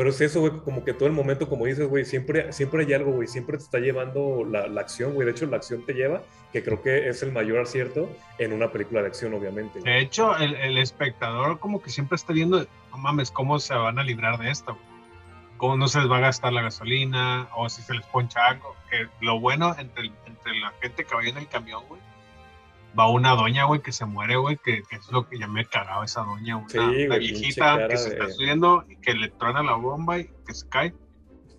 Pero 0.00 0.08
es 0.08 0.20
eso, 0.22 0.40
güey, 0.40 0.52
como 0.64 0.82
que 0.82 0.94
todo 0.94 1.08
el 1.08 1.12
momento, 1.12 1.46
como 1.46 1.66
dices, 1.66 1.86
güey, 1.86 2.06
siempre, 2.06 2.54
siempre 2.54 2.86
hay 2.86 2.94
algo, 2.94 3.12
güey, 3.12 3.28
siempre 3.28 3.58
te 3.58 3.64
está 3.64 3.80
llevando 3.80 4.46
la, 4.50 4.66
la 4.66 4.80
acción, 4.80 5.12
güey. 5.12 5.26
De 5.26 5.32
hecho, 5.32 5.44
la 5.44 5.58
acción 5.58 5.84
te 5.84 5.92
lleva, 5.92 6.22
que 6.54 6.62
creo 6.62 6.80
que 6.80 7.10
es 7.10 7.22
el 7.22 7.32
mayor 7.32 7.58
acierto 7.58 8.08
en 8.38 8.54
una 8.54 8.72
película 8.72 9.02
de 9.02 9.08
acción, 9.08 9.34
obviamente. 9.34 9.78
De 9.80 9.98
hecho, 9.98 10.34
el, 10.38 10.54
el 10.54 10.78
espectador 10.78 11.58
como 11.58 11.82
que 11.82 11.90
siempre 11.90 12.16
está 12.16 12.32
viendo, 12.32 12.66
no 12.90 12.96
mames, 12.96 13.30
cómo 13.30 13.58
se 13.58 13.74
van 13.74 13.98
a 13.98 14.02
librar 14.02 14.38
de 14.38 14.50
esto. 14.50 14.78
Cómo 15.58 15.76
no 15.76 15.86
se 15.86 16.00
les 16.00 16.10
va 16.10 16.16
a 16.16 16.20
gastar 16.20 16.54
la 16.54 16.62
gasolina 16.62 17.50
o 17.54 17.68
si 17.68 17.82
se 17.82 17.92
les 17.92 18.06
poncha 18.06 18.46
algo. 18.46 18.74
Que 18.88 19.06
lo 19.20 19.38
bueno 19.38 19.76
entre, 19.78 20.10
entre 20.24 20.60
la 20.60 20.72
gente 20.80 21.04
que 21.04 21.14
va 21.14 21.22
en 21.26 21.36
el 21.36 21.46
camión, 21.46 21.84
güey, 21.88 22.00
va 22.98 23.08
una 23.08 23.30
doña, 23.34 23.64
güey, 23.64 23.80
que 23.82 23.92
se 23.92 24.04
muere, 24.04 24.36
güey, 24.36 24.56
que, 24.56 24.82
que 24.88 24.96
es 24.96 25.10
lo 25.10 25.28
que 25.28 25.38
ya 25.38 25.46
me 25.46 25.64
cagaba 25.64 26.04
esa 26.04 26.22
doña, 26.22 26.56
una, 26.56 26.68
Sí, 26.68 26.78
una 26.78 27.06
güey, 27.06 27.18
viejita 27.18 27.88
que 27.88 27.96
se 27.96 28.10
de- 28.10 28.14
está 28.16 28.28
subiendo 28.30 28.84
y 28.88 28.96
que 28.96 29.14
le 29.14 29.28
truena 29.28 29.62
la 29.62 29.74
bomba 29.74 30.18
y 30.18 30.24
que 30.46 30.54
se 30.54 30.68
cae. 30.68 30.94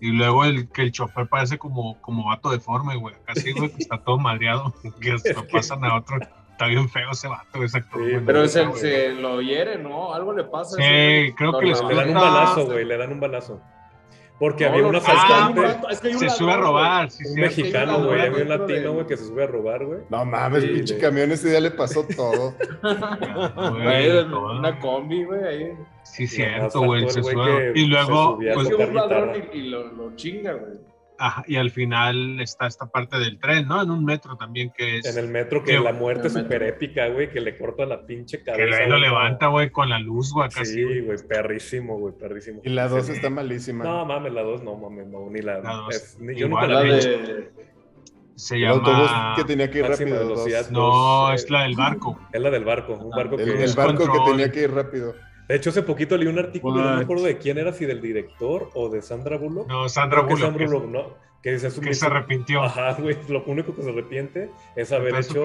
Y 0.00 0.10
luego 0.10 0.44
el 0.44 0.68
que 0.70 0.82
el 0.82 0.90
chofer 0.92 1.28
parece 1.28 1.58
como, 1.58 2.00
como 2.00 2.26
vato 2.26 2.50
deforme, 2.50 2.96
güey. 2.96 3.14
Así, 3.28 3.52
güey, 3.52 3.70
que 3.70 3.82
está 3.82 3.98
todo 4.02 4.18
madreado. 4.18 4.74
Que 5.00 5.16
se 5.18 5.32
lo 5.32 5.46
pasan 5.46 5.84
a 5.84 5.96
otro. 5.96 6.18
Está 6.50 6.66
bien 6.66 6.88
feo 6.88 7.10
ese 7.12 7.28
vato, 7.28 7.62
ese 7.62 7.78
actor. 7.78 8.02
Sí, 8.04 8.10
güey. 8.10 8.24
Pero 8.24 8.48
se, 8.48 8.66
güey. 8.66 8.80
se 8.80 9.08
lo 9.14 9.40
hiere, 9.40 9.78
¿no? 9.78 10.12
Algo 10.12 10.32
le 10.32 10.44
pasa. 10.44 10.76
Sí, 10.76 10.82
ese 10.82 11.34
creo 11.36 11.56
que 11.58 11.66
les 11.66 11.82
Le 11.84 11.94
dan 11.94 12.08
un 12.08 12.14
balazo, 12.14 12.66
güey, 12.66 12.84
le 12.84 12.96
dan 12.96 13.12
un 13.12 13.20
balazo. 13.20 13.60
Porque 14.38 14.64
No, 14.64 14.70
había 14.70 14.82
lo- 14.82 14.88
un 14.88 14.96
es 14.96 15.04
que 15.04 15.10
hay 15.12 15.16
un 15.16 15.22
asaltante, 15.24 15.60
vato- 15.60 15.88
es 15.90 16.00
que 16.00 16.08
hay 16.08 16.14
un 16.14 16.20
Se 16.20 16.30
sube 16.30 16.52
a 16.52 16.56
robar, 16.56 17.10
sí, 17.10 17.24
un 17.28 17.34
sí. 17.34 17.40
mexicano, 17.40 18.04
güey, 18.04 18.20
había 18.22 18.42
un 18.42 18.48
latino, 18.48 18.80
de- 18.80 18.88
güey, 18.88 19.06
que 19.06 19.16
se 19.16 19.24
sube 19.26 19.44
a 19.44 19.46
robar, 19.46 19.84
güey. 19.84 20.00
No 20.08 20.24
mames, 20.24 20.62
Sí, 20.64 20.68
pinche 20.70 20.94
de- 20.94 21.00
camión 21.00 21.30
ese 21.30 21.50
día 21.50 21.60
le 21.60 21.70
pasó 21.70 22.04
todo. 22.16 22.54
Güey, 23.72 24.18
una 24.58 24.78
combi, 24.80 25.24
güey, 25.24 25.44
ahí. 25.44 25.72
Sí, 26.02 26.26
cierto, 26.26 26.80
güey. 26.82 27.08
Se 27.10 27.22
sube. 27.22 27.72
Y 27.74 27.86
luego, 27.86 28.38
pues, 28.54 28.68
un 28.68 28.94
ladrón 28.94 29.32
y, 29.52 29.58
y 29.58 29.62
lo, 29.68 29.84
lo 29.92 30.16
chinga, 30.16 30.52
güey. 30.54 30.72
Ajá, 31.26 31.44
y 31.46 31.56
al 31.56 31.70
final 31.70 32.40
está 32.40 32.66
esta 32.66 32.86
parte 32.86 33.18
del 33.18 33.38
tren, 33.38 33.66
¿no? 33.68 33.82
En 33.82 33.90
un 33.90 34.04
metro 34.04 34.36
también, 34.36 34.72
que 34.76 34.98
es. 34.98 35.06
En 35.06 35.22
el 35.24 35.30
metro, 35.30 35.62
que 35.62 35.72
Que- 35.72 35.80
la 35.80 35.92
muerte 35.92 36.28
es 36.28 36.34
el 36.36 36.42
súper 36.42 36.62
épica, 36.64 37.08
güey, 37.08 37.30
que 37.30 37.40
le 37.40 37.56
corta 37.56 37.86
la 37.86 38.04
pinche 38.06 38.42
cabeza. 38.42 38.76
que 38.76 38.82
ahí 38.84 38.88
lo 38.90 38.98
levanta, 38.98 39.46
güey, 39.48 39.70
con 39.70 39.88
la 39.88 39.98
luz, 39.98 40.32
güey, 40.32 40.46
acá 40.46 40.64
Sí, 40.64 40.82
güey, 41.00 41.18
perrísimo, 41.28 41.98
güey, 41.98 42.14
perrísimo. 42.14 42.60
Y 42.64 42.70
la 42.70 42.88
2 42.88 43.06
Sí. 43.06 43.12
está 43.12 43.30
malísima. 43.30 43.84
No, 43.84 44.04
mames, 44.04 44.32
la 44.32 44.42
2 44.42 44.62
no, 44.62 44.76
mames, 44.76 45.06
no, 45.06 45.28
ni 45.30 45.40
la... 45.40 45.60
La 45.60 45.72
dos. 45.74 45.94
es- 45.94 46.18
ni- 46.20 46.34
yo 46.34 46.46
Igual 46.46 46.68
nunca 46.70 46.74
la 46.82 46.88
La 46.88 46.94
vi. 46.96 47.00
de. 47.00 47.50
Se 48.34 48.56
el 48.56 48.66
autobús 48.66 49.10
llama. 49.10 49.34
que 49.36 49.44
tenía 49.44 49.70
que 49.70 49.78
ir 49.78 49.88
Máxima 49.88 50.10
rápido. 50.16 50.28
velocidad. 50.30 50.70
No, 50.70 50.80
dos, 50.80 51.34
es 51.34 51.44
eh, 51.44 51.52
la 51.52 51.62
del 51.64 51.76
barco. 51.76 52.18
Es 52.32 52.40
la 52.40 52.50
del 52.50 52.64
barco, 52.64 52.94
un 52.94 53.10
barco 53.10 53.36
El, 53.38 53.44
que... 53.44 53.64
el 53.64 53.72
barco 53.74 54.10
que 54.10 54.30
tenía 54.30 54.50
que 54.50 54.62
ir 54.62 54.70
rápido. 54.72 55.14
De 55.52 55.58
hecho, 55.58 55.68
hace 55.68 55.82
poquito 55.82 56.16
leí 56.16 56.28
un 56.28 56.38
artículo, 56.38 56.82
no 56.82 56.96
me 56.96 57.02
acuerdo 57.02 57.24
de 57.24 57.36
quién 57.36 57.58
era, 57.58 57.74
si 57.74 57.84
del 57.84 58.00
director 58.00 58.70
o 58.72 58.88
de 58.88 59.02
Sandra 59.02 59.36
Bullock. 59.36 59.68
No, 59.68 59.86
Sandra 59.86 60.20
Creo 60.24 60.28
que 60.28 60.34
Bullock. 60.34 60.46
Sandra 60.50 60.66
que- 60.66 60.72
Bullock, 60.72 60.90
¿no? 60.90 61.14
Que 61.42 61.52
dice, 61.52 61.68
Que 61.80 61.92
se 61.92 62.06
arrepintió. 62.06 62.62
Ajá, 62.62 62.94
güey, 62.98 63.18
lo 63.28 63.44
único 63.44 63.74
que 63.76 63.82
se 63.82 63.90
arrepiente 63.90 64.50
es 64.76 64.92
haber 64.92 65.14
hecho. 65.16 65.42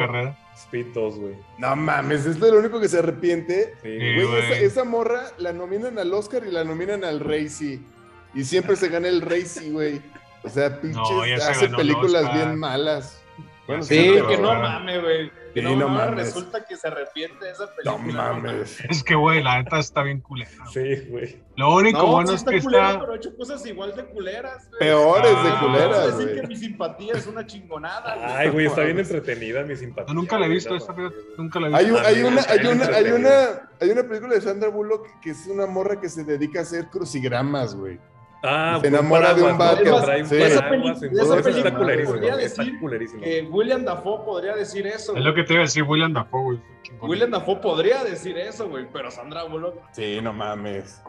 Speed 0.56 0.86
2, 0.93 1.20
güey. 1.20 1.34
No 1.58 1.76
mames, 1.76 2.26
esto 2.26 2.46
es 2.46 2.54
lo 2.54 2.60
único 2.60 2.80
que 2.80 2.88
se 2.88 3.00
arrepiente. 3.00 3.74
Sí, 3.84 3.89
Sí, 3.89 3.98
Güey, 3.98 4.24
güey. 4.28 4.39
esa, 4.43 4.60
esa 4.60 4.84
morra 4.86 5.24
la 5.39 5.52
nominan 5.52 6.00
al 6.00 6.13
Oscar 6.13 6.43
y 6.48 6.52
la 6.52 6.63
nominan 6.63 7.04
al 7.04 7.20
Racy. 7.20 7.86
Y 8.34 8.43
siempre 8.46 8.78
se 8.78 8.88
gana 8.88 9.10
el 9.10 9.20
Racy, 9.22 9.72
güey. 9.72 10.00
O 10.43 10.50
sea, 10.50 10.70
pinches, 10.82 11.02
No, 11.02 11.22
hace 11.24 11.67
películas 11.70 12.34
bien 12.34 12.58
malas. 12.58 13.22
Bueno, 13.67 13.84
Sí, 13.84 14.12
pero- 14.13 14.28
que 14.30 14.38
no 14.38 14.54
mames, 14.54 15.02
güey. 15.02 15.32
Sí, 15.60 15.65
no, 15.65 15.76
no 15.76 15.89
mames, 15.89 16.26
resulta 16.28 16.65
que 16.65 16.76
se 16.76 16.88
arrepiente 16.88 17.46
de 17.46 17.52
esa 17.52 17.65
No 17.86 17.98
película. 17.98 18.34
mames. 18.34 18.80
Es 18.89 19.04
que, 19.04 19.15
güey, 19.15 19.41
la 19.43 19.58
neta 19.62 19.80
está 19.80 20.04
bien 20.04 20.22
culera. 20.22 20.50
güey. 20.74 20.96
Sí, 20.98 21.06
güey. 21.10 21.43
Lo 21.56 21.76
único 21.76 21.98
No, 22.00 22.08
bueno 22.12 22.28
sí 22.30 22.36
es 22.36 22.43
que 22.43 22.62
culera, 22.62 22.88
está. 22.89 23.00
pero 23.00 23.13
ha 23.13 23.15
hecho 23.15 23.36
cosas 23.36 23.65
igual 23.65 23.96
de 23.96 24.06
culeras, 24.06 24.67
güey. 24.70 24.80
Peores 24.80 25.32
de 25.43 25.50
Ah, 25.50 25.60
culeras, 25.60 25.89
Vamos 25.89 25.98
a 25.98 26.08
decir 26.17 26.26
güey. 26.28 26.41
que 26.41 26.48
mi 26.48 26.56
simpatía 26.56 27.13
es 27.13 27.28
una 27.28 27.46
chingonada. 27.48 28.38
Ay, 28.38 28.50
güey, 28.50 28.65
está 28.67 28.82
bien 28.82 29.00
entretenida 29.00 29.63
mi 29.63 29.76
simpatía. 29.76 30.13
Nunca 30.13 30.38
la 30.38 30.46
he 30.46 30.50
güey, 30.50 30.56
visto, 30.58 30.74
no 30.76 30.80
fíjate, 30.80 31.02
güey. 31.02 31.13
nunca 31.38 31.60
la 31.60 31.67
he 31.70 31.76
Hay, 31.76 31.86
visto. 31.86 32.00
hay 32.00 32.13
También 32.15 32.34
una, 32.34 32.41
hay, 32.48 32.60
una, 32.67 32.86
hay, 32.98 33.12
una, 33.12 33.70
hay 33.82 33.89
una 33.89 34.04
película 34.04 34.36
de 34.36 34.41
Sandra 34.41 34.70
Bullock 34.70 35.08
que 35.22 35.32
es 35.32 35.48
una 35.48 35.65
morra 35.65 36.00
que 36.00 36.10
se 36.10 36.24
dedica 36.24 36.60
a 36.60 36.62
hacer 36.63 36.88
crucigramas, 36.89 37.76
güey. 37.76 38.00
Ah, 38.43 38.78
Se 38.82 38.88
enamora 38.88 39.34
de 39.34 39.41
un 39.43 39.58
vato. 39.58 39.84
Sí. 40.26 40.36
Esa 40.38 40.62
paraguas, 40.62 41.00
peli- 41.00 41.10
entonces 41.10 41.12
esa 41.12 41.38
está 41.38 41.43
película 41.43 41.78
culerísimo, 41.78 42.13
podría 42.13 42.34
güey, 42.34 42.45
está 42.45 42.63
decir 42.63 42.80
culerísimo. 42.80 43.21
Que 43.23 43.41
William 43.50 43.84
Dafoe 43.86 44.26
podría 44.26 44.56
decir 44.56 44.88
eso. 44.88 45.15
Es 45.15 45.23
lo 45.23 45.34
que 45.34 45.43
te 45.43 45.54
iba 45.54 45.62
a 45.63 45.65
decir 45.65 45.84
William 45.84 46.13
Dafoe, 46.13 46.43
güey. 46.43 46.60
William 47.02 47.32
Dafoe 47.32 47.56
podría 47.58 48.04
decir 48.04 48.38
eso, 48.38 48.69
güey, 48.69 48.88
pero 48.93 49.10
Sandra 49.12 49.43
Bullock. 49.43 49.76
Sí, 49.91 50.19
no 50.21 50.34
mames. 50.34 51.02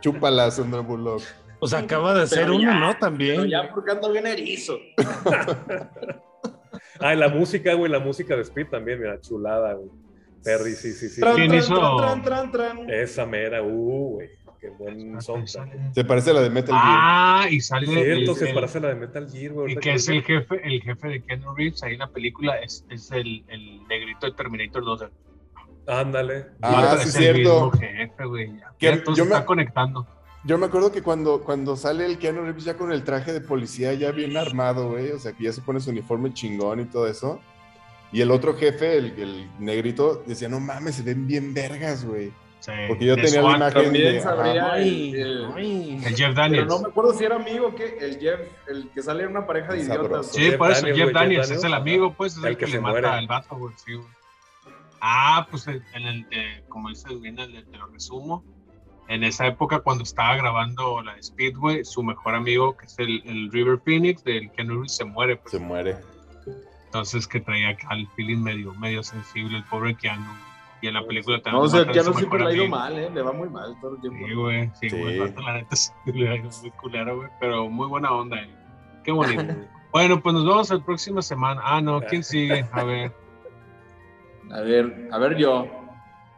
Chúpala, 0.00 0.50
Sandra 0.50 0.80
Bullock. 0.80 1.22
Pues 1.60 1.74
acaba 1.74 2.14
de 2.14 2.26
ser 2.26 2.50
uno, 2.50 2.72
¿no? 2.74 2.86
Pero 2.88 2.98
También. 2.98 3.48
ya 3.48 3.68
porque 3.72 3.90
ando 3.92 4.10
bien 4.12 4.26
erizo. 4.26 4.78
Ah, 7.00 7.14
y 7.14 7.16
la 7.16 7.28
música, 7.28 7.74
güey, 7.74 7.90
la 7.92 8.00
música 8.00 8.34
de 8.34 8.42
Speed 8.42 8.68
también, 8.70 8.98
mira, 9.00 9.20
chulada, 9.20 9.74
güey. 9.74 9.88
Perry, 10.42 10.72
sí, 10.72 10.92
sí, 10.92 11.08
sí. 11.08 11.20
Tran, 11.20 11.36
¿Quién 11.36 11.48
tran, 11.48 11.58
hizo? 11.60 11.74
tran, 11.96 12.22
tran, 12.22 12.50
tran, 12.52 12.76
tran. 12.76 12.90
Esa 12.90 13.24
mera, 13.24 13.62
uh, 13.62 14.14
güey. 14.16 14.28
Qué 14.60 14.70
buen 14.70 15.20
soundtrack. 15.22 15.94
Se 15.94 16.04
parece 16.04 16.30
a 16.30 16.34
la 16.34 16.40
de 16.42 16.50
Metal 16.50 16.74
Gear. 16.74 16.84
Ah, 16.84 17.46
y 17.50 17.60
sale. 17.60 17.86
Cierto, 17.86 18.32
el- 18.32 18.36
se 18.36 18.46
parece 18.54 18.78
a 18.78 18.80
la 18.80 18.88
de 18.88 18.94
Metal 18.96 19.30
Gear, 19.30 19.52
güey. 19.52 19.72
Y 19.72 19.76
que 19.76 19.94
es 19.94 20.08
el 20.08 20.22
jefe, 20.22 20.60
el 20.64 20.82
jefe 20.82 21.08
de 21.08 21.22
Keanu 21.22 21.54
Reeves 21.54 21.82
ahí 21.82 21.92
en 21.94 22.00
la 22.00 22.08
película, 22.08 22.58
es, 22.58 22.84
es 22.90 23.10
el, 23.12 23.44
el 23.48 23.86
negrito 23.86 24.26
de 24.26 24.32
Terminator 24.32 24.84
2. 24.84 25.04
Ándale. 25.86 26.46
Ah, 26.60 26.96
es 27.00 27.12
sí, 27.12 27.24
el 27.24 27.34
cierto. 27.36 27.70
jefe, 27.72 28.24
güey. 28.24 28.52
Que 28.78 29.02
yo 29.14 29.24
me- 29.24 29.30
está 29.32 29.46
conectando. 29.46 30.06
Yo 30.44 30.56
me 30.58 30.66
acuerdo 30.66 30.92
que 30.92 31.02
cuando, 31.02 31.42
cuando 31.42 31.76
sale 31.76 32.06
el 32.06 32.18
Keanu 32.18 32.42
Reeves 32.42 32.64
ya 32.64 32.74
con 32.76 32.92
el 32.92 33.02
traje 33.04 33.32
de 33.32 33.40
policía 33.40 33.92
ya 33.94 34.12
bien 34.12 34.36
armado, 34.36 34.88
güey, 34.90 35.10
o 35.10 35.18
sea, 35.18 35.32
que 35.32 35.44
ya 35.44 35.52
se 35.52 35.60
pone 35.62 35.80
su 35.80 35.90
uniforme 35.90 36.32
chingón 36.32 36.80
y 36.80 36.84
todo 36.84 37.06
eso. 37.08 37.40
Y 38.12 38.20
el 38.22 38.30
otro 38.30 38.54
jefe, 38.56 38.96
el, 38.96 39.06
el 39.18 39.50
negrito, 39.58 40.22
decía, 40.26 40.48
no 40.48 40.60
mames, 40.60 40.94
se 40.94 41.02
ven 41.02 41.26
bien 41.26 41.52
vergas, 41.52 42.04
güey. 42.04 42.32
Sí, 42.60 42.72
Porque 42.88 43.04
yo 43.06 43.14
tenía 43.14 43.30
la 43.36 43.40
SWAT. 43.42 43.56
imagen 43.56 43.82
También 43.84 44.12
de... 44.14 44.20
sabría 44.20 44.78
el, 44.78 45.14
el- 45.14 45.48
Ay. 45.54 45.90
El 46.04 46.16
Jeff 46.16 46.18
pero 46.18 46.34
Daniels. 46.34 46.66
no 46.68 46.78
me 46.80 46.88
acuerdo 46.88 47.12
si 47.14 47.24
era 47.24 47.36
amigo 47.36 47.74
que 47.74 47.98
el 48.00 48.18
Jeff, 48.18 48.40
el 48.66 48.90
que 48.90 49.02
sale 49.02 49.22
en 49.24 49.30
una 49.30 49.46
pareja 49.46 49.72
de 49.72 49.80
idiotas. 49.80 50.32
Sí, 50.32 50.40
Jeff 50.42 50.56
por 50.56 50.70
eso, 50.72 50.80
Daniels, 50.82 50.98
Jeff 51.04 51.12
Daniels 51.14 51.50
es 51.50 51.64
el 51.64 51.74
amigo, 51.74 52.12
pues, 52.14 52.32
es 52.36 52.38
el, 52.42 52.46
El 52.50 52.56
que, 52.56 52.64
que 52.66 52.70
le 52.72 52.80
mata 52.80 53.16
al 53.16 53.26
vato, 53.28 53.56
güey, 53.56 53.74
sí, 53.84 53.94
güey. 53.94 54.06
Ah, 55.00 55.46
pues 55.50 55.68
en 55.68 55.82
el 55.94 56.28
de, 56.28 56.64
como 56.68 56.88
dices 56.88 57.20
bien, 57.20 57.38
el 57.38 57.52
de- 57.52 57.62
te 57.62 57.76
lo 57.76 57.86
resumo. 57.86 58.44
En 59.06 59.22
esa 59.24 59.46
época, 59.46 59.78
cuando 59.80 60.02
estaba 60.02 60.36
grabando 60.36 61.00
la 61.02 61.14
de 61.14 61.22
Speedway, 61.22 61.84
su 61.84 62.02
mejor 62.02 62.34
amigo, 62.34 62.76
que 62.76 62.86
es 62.86 62.98
el, 62.98 63.22
el 63.24 63.50
River 63.52 63.78
Phoenix, 63.82 64.22
del 64.24 64.50
Keanu 64.50 64.74
Reeves, 64.74 64.96
se 64.96 65.04
muere. 65.04 65.36
pues. 65.36 65.52
Se 65.52 65.58
muere. 65.60 65.96
Entonces, 66.86 67.26
que 67.28 67.40
traía 67.40 67.70
acá 67.70 67.88
el 67.92 68.06
feeling 68.16 68.38
medio, 68.42 68.74
medio 68.74 69.02
sensible, 69.02 69.56
el 69.58 69.64
pobre 69.64 69.94
Keanu. 69.94 70.30
Y 70.80 70.86
en 70.88 70.94
la 70.94 71.04
película 71.06 71.36
No, 71.38 71.42
también. 71.42 71.64
o 71.64 71.68
sea, 71.68 71.92
ya 71.92 72.02
no 72.02 72.12
siempre 72.14 72.38
le 72.40 72.46
ha 72.46 72.52
ido 72.52 72.68
mal, 72.68 72.96
¿eh? 72.96 73.10
Le 73.12 73.22
va 73.22 73.32
muy 73.32 73.48
mal 73.48 73.74
todo 73.80 73.94
el 73.96 74.00
tiempo. 74.00 74.26
Sí, 74.26 74.34
güey, 74.34 74.70
sí, 74.80 74.90
Sí. 74.90 74.96
güey. 75.00 75.18
La 75.18 75.52
neta 75.54 75.76
sí, 75.76 75.92
le 76.06 76.28
ha 76.28 76.36
ido 76.36 76.50
muy 76.60 76.70
culero, 76.72 77.16
güey. 77.16 77.28
Pero 77.40 77.68
muy 77.68 77.88
buena 77.88 78.12
onda, 78.12 78.36
eh. 78.40 78.50
Qué 79.04 79.12
bonito. 79.12 79.42
bueno, 79.92 80.20
pues 80.22 80.34
nos 80.34 80.44
vemos 80.46 80.70
la 80.70 80.78
próxima 80.84 81.20
semana. 81.22 81.60
Ah, 81.64 81.80
no, 81.80 82.00
¿quién 82.02 82.22
sigue? 82.22 82.64
A 82.72 82.84
ver. 82.84 83.12
A 84.50 84.60
ver, 84.60 85.08
a 85.12 85.18
ver 85.18 85.36
yo. 85.36 85.66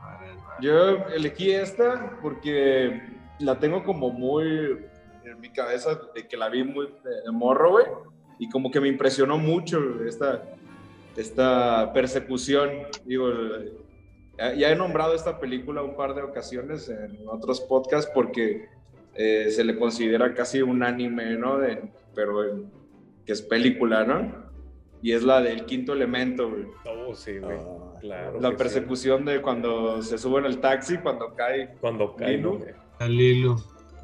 A 0.00 0.16
ver, 0.18 0.30
a 0.30 0.58
ver. 0.58 0.60
Yo 0.60 0.88
elegí 1.14 1.50
esta 1.52 2.18
porque 2.22 3.02
la 3.38 3.58
tengo 3.58 3.84
como 3.84 4.10
muy 4.10 4.78
en 5.24 5.40
mi 5.40 5.50
cabeza 5.50 6.00
de 6.14 6.26
que 6.26 6.36
la 6.36 6.48
vi 6.48 6.64
muy 6.64 6.86
de 6.86 7.30
morro, 7.32 7.70
güey. 7.72 7.86
Y 8.38 8.48
como 8.48 8.70
que 8.70 8.80
me 8.80 8.88
impresionó 8.88 9.36
mucho 9.36 9.78
esta, 10.06 10.42
esta 11.16 11.92
persecución. 11.92 12.70
Digo, 13.04 13.28
ya, 14.54 14.70
he 14.70 14.76
nombrado 14.76 15.14
esta 15.14 15.38
película 15.38 15.82
un 15.82 15.96
par 15.96 16.14
de 16.14 16.22
ocasiones 16.22 16.88
en 16.88 17.18
otros 17.28 17.60
podcasts 17.60 18.10
porque 18.14 18.66
eh, 19.14 19.50
se 19.50 19.64
le 19.64 19.76
considera 19.78 20.34
casi 20.34 20.62
un 20.62 20.82
anime, 20.82 21.36
¿no? 21.36 21.58
De- 21.58 21.82
pero 22.14 22.44
eh, 22.44 22.62
que 23.26 23.32
es 23.32 23.42
película, 23.42 24.04
¿no? 24.04 24.50
Y 25.02 25.12
es 25.12 25.22
la 25.22 25.40
del 25.40 25.64
quinto 25.64 25.92
elemento, 25.94 26.50
güey. 26.50 26.64
Oh, 26.84 27.14
sí, 27.14 27.38
güey. 27.38 27.56
Ah, 27.58 27.86
Claro. 28.00 28.40
La 28.40 28.48
que 28.50 28.56
sí. 28.56 28.62
persecución 28.62 29.24
de 29.26 29.42
cuando 29.42 30.00
se 30.02 30.16
sube 30.16 30.38
en 30.40 30.46
el 30.46 30.58
taxi, 30.58 30.96
cuando 30.98 31.34
cae. 31.34 31.74
Cuando 31.82 32.16
cae, 32.16 32.38
Lilo. 33.08 33.56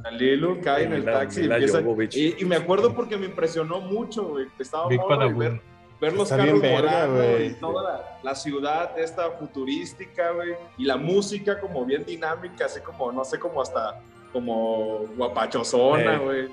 A 0.05 0.11
Lilu 0.11 0.61
cae 0.61 0.85
en 0.85 0.93
el 0.93 1.05
taxi 1.05 1.41
y 1.41 1.45
empieza. 1.51 1.81
Y, 2.13 2.43
y 2.43 2.45
me 2.45 2.57
acuerdo 2.57 2.95
porque 2.95 3.17
me 3.17 3.25
impresionó 3.25 3.81
mucho, 3.81 4.29
güey. 4.29 4.47
Estaba 4.59 4.87
Big 4.89 5.01
morro 5.01 5.15
y 5.15 5.19
Badaboom. 5.19 5.39
ver, 5.39 5.61
ver 6.01 6.13
los 6.13 6.31
Está 6.31 6.45
carros 6.45 6.61
volando 6.61 7.17
güey. 7.23 7.47
y 7.47 7.55
toda 7.55 7.83
la, 7.83 8.19
la 8.23 8.35
ciudad 8.35 8.99
esta 8.99 9.31
futurística, 9.33 10.31
güey. 10.33 10.55
Y 10.79 10.85
la 10.85 10.97
música 10.97 11.59
como 11.61 11.85
bien 11.85 12.05
dinámica, 12.05 12.67
así 12.67 12.81
como, 12.81 13.13
no 13.13 13.25
sé, 13.25 13.39
como 13.39 13.63
hasta 13.63 14.01
como 14.33 15.07
guapachosona, 15.17 16.19
güey. 16.19 16.49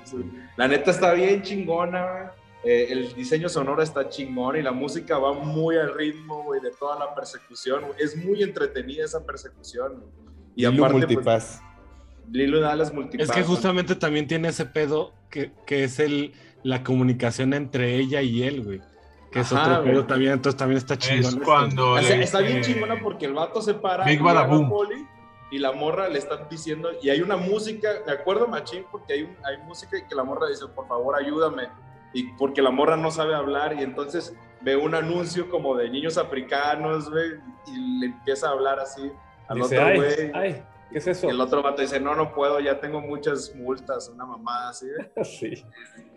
La 0.56 0.68
neta 0.68 0.90
está 0.90 1.12
bien 1.12 1.42
chingona, 1.42 2.02
güey. 2.10 2.44
Eh, 2.66 2.86
el 2.92 3.14
diseño 3.14 3.50
sonoro 3.50 3.82
está 3.82 4.08
chingón 4.08 4.56
y 4.56 4.62
la 4.62 4.72
música 4.72 5.18
va 5.18 5.34
muy 5.34 5.76
al 5.76 5.92
ritmo, 5.92 6.44
güey, 6.44 6.62
de 6.62 6.70
toda 6.70 6.98
la 6.98 7.14
persecución. 7.14 7.84
Es 7.98 8.16
muy 8.16 8.42
entretenida 8.42 9.04
esa 9.04 9.24
persecución. 9.26 10.02
Y 10.56 10.62
Y 10.62 10.64
aparte, 10.64 10.80
pues, 10.80 10.92
Multipass. 10.92 11.62
Lilo 12.32 12.60
Dallas 12.60 12.94
Multipass. 12.94 13.28
Es 13.28 13.34
que 13.34 13.42
justamente 13.42 13.94
también 13.96 14.26
tiene 14.26 14.48
ese 14.48 14.64
pedo 14.64 15.12
que, 15.28 15.52
que 15.66 15.84
es 15.84 15.98
el, 15.98 16.32
la 16.62 16.82
comunicación 16.82 17.52
entre 17.52 17.96
ella 17.96 18.22
y 18.22 18.44
él, 18.44 18.62
güey. 18.64 18.80
Que 19.34 19.40
es 19.40 19.52
Ajá, 19.52 19.72
otro 19.80 19.84
pedo 19.84 20.06
también, 20.06 20.32
entonces 20.32 20.56
también 20.58 20.78
está 20.78 20.96
chingón. 20.96 21.18
Es 21.20 21.28
esto. 21.34 21.44
cuando. 21.44 21.90
O 21.92 21.98
sea, 22.00 22.16
está 22.22 22.38
bien 22.40 22.62
chingona 22.62 23.00
porque 23.02 23.26
el 23.26 23.34
vato 23.34 23.60
se 23.60 23.74
para 23.74 24.04
Big 24.06 24.20
y 24.20 24.24
la 24.24 24.48
poli 24.48 25.06
y 25.50 25.58
la 25.58 25.72
morra 25.72 26.08
le 26.08 26.18
está 26.18 26.36
diciendo, 26.48 26.88
y 27.02 27.10
hay 27.10 27.20
una 27.20 27.36
música, 27.36 27.88
me 28.06 28.12
acuerdo 28.12 28.46
machín 28.48 28.84
porque 28.90 29.12
hay, 29.12 29.22
un- 29.24 29.36
hay 29.44 29.58
música 29.66 29.98
y 29.98 30.04
que 30.04 30.14
la 30.14 30.24
morra 30.24 30.48
dice, 30.48 30.66
por 30.74 30.88
favor 30.88 31.14
ayúdame, 31.16 31.68
y 32.12 32.24
porque 32.38 32.62
la 32.62 32.70
morra 32.70 32.96
no 32.96 33.10
sabe 33.10 33.34
hablar 33.34 33.74
y 33.78 33.82
entonces 33.82 34.34
ve 34.62 34.74
un 34.76 34.94
anuncio 34.94 35.50
como 35.50 35.76
de 35.76 35.90
niños 35.90 36.16
africanos, 36.16 37.10
güey, 37.10 37.32
y 37.66 37.98
le 38.00 38.06
empieza 38.06 38.48
a 38.48 38.52
hablar 38.52 38.80
así 38.80 39.12
al 39.48 39.58
Dice, 39.58 39.76
otro 39.78 39.88
ay, 39.90 39.96
güey. 39.96 40.30
ay, 40.34 40.62
¿qué 40.90 40.98
es 40.98 41.06
eso? 41.06 41.26
Y 41.26 41.30
el 41.30 41.40
otro 41.40 41.62
vato 41.62 41.82
dice, 41.82 42.00
no, 42.00 42.14
no 42.16 42.32
puedo, 42.32 42.58
ya 42.60 42.80
tengo 42.80 43.00
muchas 43.00 43.52
multas, 43.54 44.08
una 44.08 44.24
mamada 44.26 44.70
así. 44.70 44.86
Sí, 45.24 45.64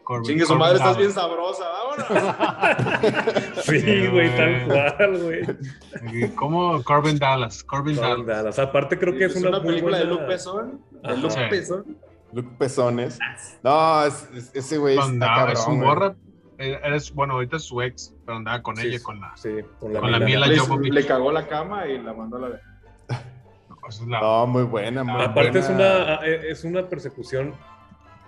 Corbin- 0.08 0.24
Chingue 0.24 0.42
su 0.46 0.48
Corbin 0.48 0.60
madre, 0.60 0.78
estás 0.78 0.98
bien 0.98 1.12
sabrosa, 1.12 1.66
vámonos. 1.70 2.08
sí, 3.64 4.08
güey, 4.08 4.36
tal 4.38 4.66
cual, 4.66 5.18
güey. 5.22 6.32
¿Cómo? 6.36 6.82
Corbin 6.84 7.20
Dallas. 7.20 7.62
Corbin 7.64 7.96
No, 7.98 8.02
Dallas. 8.04 8.26
Dallas. 8.26 8.60
Aparte 8.60 8.98
creo 8.98 9.14
que 9.18 9.26
es, 9.26 9.36
una, 9.36 9.62
película 9.62 9.98
de 9.98 10.06
Luke 10.06 10.24
Besson, 10.26 10.82
de. 11.04 11.18
Luke 11.18 11.30
Sí. 11.34 11.40
Besson. 11.52 11.98
Luke 12.32 12.50
Pezones. 12.58 13.20
No, 13.64 14.06
es- 14.06 14.30
es- 14.34 14.52
ese 14.56 14.78
güey 14.78 14.98
está 14.98 15.26
cabrón. 15.26 15.52
es 15.54 15.66
güey. 15.66 15.78
morra. 15.78 16.16
eh, 16.58 16.80
Eres, 16.84 17.14
bueno, 17.14 17.34
ahorita 17.34 17.58
es 17.58 17.64
su 17.64 17.82
ex, 17.82 18.14
pero 18.26 18.38
andaba 18.38 18.62
con 18.64 18.78
Sí, 18.78 18.88
ella, 18.88 19.00
con 19.04 19.20
la. 19.20 19.36
Sí, 19.36 19.50
con 19.80 19.94
la, 19.94 20.00
con 20.00 20.12
la 20.12 20.20
Mila. 20.20 20.48
Mila 20.48 20.64
Le, 20.80 20.90
le 20.92 21.06
cagó 21.06 21.32
la 21.34 21.48
cama 21.48 21.86
y 21.88 22.00
la 22.02 22.14
mandó 22.14 22.38
a 22.38 22.40
la... 22.42 22.48
no, 23.70 23.78
es 23.90 24.02
la- 24.08 24.20
No, 24.22 24.48
muy 24.48 24.64
buena, 24.64 25.04
muy 25.04 25.22
Aparte 25.22 25.60
es 25.60 25.68
buena. 25.68 25.94
una, 26.04 26.14
eh, 26.26 26.50
es 26.50 26.64
una 26.64 26.88
persecución, 26.88 27.54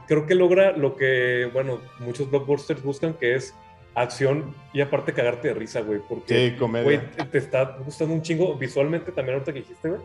creo 0.10 0.26
que 0.26 0.36
logra 0.36 0.76
lo 0.76 0.98
que, 0.98 1.50
bueno, 1.54 1.80
muchos 2.00 2.30
blockbusters 2.30 2.84
buscan, 2.84 3.14
que 3.14 3.36
es 3.36 3.56
acción 3.96 4.54
y 4.74 4.82
aparte 4.82 5.14
cagarte 5.14 5.48
de 5.50 5.54
risa, 5.54 5.80
güey, 5.82 6.00
porque, 6.10 6.50
Sí, 6.52 6.56
comedia. 6.58 6.84
güey, 6.84 7.00
te, 7.12 7.24
te 7.26 7.38
está 7.38 7.78
gustando 7.86 8.14
un 8.14 8.22
chingo 8.22 8.56
visualmente 8.56 9.12
también 9.14 9.36
ahorita 9.36 9.54
que 9.54 9.60
dijiste, 9.60 9.88
güey. 9.90 10.02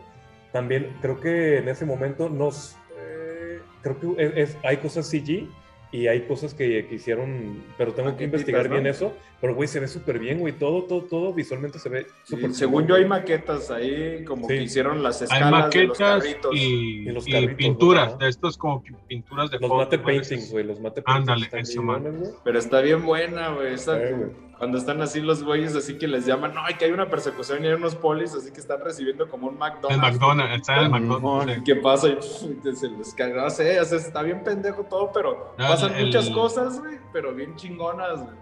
También 0.53 0.95
creo 1.01 1.19
que 1.19 1.57
en 1.57 1.67
ese 1.69 1.85
momento 1.85 2.29
nos, 2.29 2.77
eh, 2.97 3.59
creo 3.81 3.99
que 3.99 4.23
es- 4.23 4.37
es- 4.51 4.57
hay 4.63 4.77
cosas 4.77 5.09
CG 5.09 5.47
y 5.91 6.07
hay 6.07 6.21
cosas 6.21 6.53
que, 6.53 6.87
que 6.87 6.95
hicieron, 6.95 7.63
pero 7.77 7.93
tengo 7.93 8.09
que 8.09 8.13
Maquetitas, 8.25 8.41
investigar 8.41 8.69
bien 8.69 8.83
¿no? 8.83 8.89
eso, 8.89 9.13
pero 9.39 9.55
güey, 9.55 9.67
se 9.67 9.79
ve 9.79 9.87
súper 9.87 10.19
bien, 10.19 10.39
güey, 10.39 10.53
todo, 10.53 10.83
todo, 10.83 11.01
todo 11.03 11.33
visualmente 11.33 11.79
se 11.79 11.87
ve 11.89 12.05
Sí, 12.23 12.35
súper 12.35 12.53
según 12.53 12.83
chingón, 12.83 12.87
yo 12.87 12.95
hay 12.95 13.05
maquetas 13.05 13.71
ahí 13.71 14.23
como 14.25 14.47
Sí. 14.47 14.55
que 14.55 14.63
hicieron 14.63 15.01
las 15.03 15.21
Hay 15.21 15.25
escalas 15.25 15.49
de 15.49 15.51
los 15.85 15.99
maquetas 15.99 16.23
carritos. 16.23 16.51
y, 16.55 16.59
Y 16.59 17.05
los 17.11 17.27
y 17.27 17.31
carritos, 17.31 17.55
pinturas, 17.55 18.11
¿no? 18.13 18.17
de 18.17 18.29
estos 18.29 18.57
como 18.57 18.83
que 18.83 18.93
pinturas 19.07 19.51
de 19.51 19.59
Los 19.59 19.71
mate 19.71 19.99
paintings, 19.99 20.51
güey, 20.51 20.63
los 20.65 20.79
mate 20.79 21.01
paintings. 21.01 21.29
Ándale, 21.51 21.63
chingones, 21.63 22.13
man. 22.13 22.19
güey. 22.21 22.31
Pero 22.43 22.59
está 22.59 22.81
bien 22.81 23.05
buena, 23.05 23.49
güey. 23.49 23.73
esa- 23.73 23.95
Sí, 23.97 24.13
güey. 24.13 24.29
Cuando 24.57 24.77
están 24.77 25.01
así 25.01 25.19
los 25.21 25.43
güeyes, 25.43 25.75
así 25.75 25.97
que 25.97 26.07
les 26.07 26.25
llaman, 26.25 26.53
no, 26.55 26.63
hay 26.63 26.75
que 26.75 26.85
hay 26.85 26.91
una 26.91 27.09
persecución 27.09 27.63
y 27.63 27.67
hay 27.67 27.73
unos 27.73 27.93
polis, 27.95 28.33
así 28.33 28.51
que 28.53 28.61
están 28.61 28.79
recibiendo 28.81 29.27
como 29.29 29.47
un 29.47 29.53
El 29.55 29.59
McDonald's. 29.59 30.01
McDonald's, 30.13 30.55
está 30.55 30.77
el 30.79 30.89
McDonald's. 30.89 31.63
¿Qué 31.65 31.75
pasa? 31.75 32.07
Y 32.07 32.15
pff, 32.15 32.77
se 32.79 32.89
les 32.89 33.13
cae, 33.13 33.33
no 33.33 33.49
sé, 33.49 33.79
o 33.81 33.85
sea, 33.85 33.97
está 33.97 34.21
bien 34.21 34.43
pendejo 34.45 34.83
todo, 34.83 35.11
pero 35.11 35.53
No, 35.57 35.67
pasan 35.67 35.93
el- 35.95 36.05
muchas 36.05 36.29
cosas, 36.29 36.79
güey, 36.79 36.99
pero 37.11 37.33
bien 37.35 37.55
chingonas, 37.57 38.21
güey. 38.23 38.35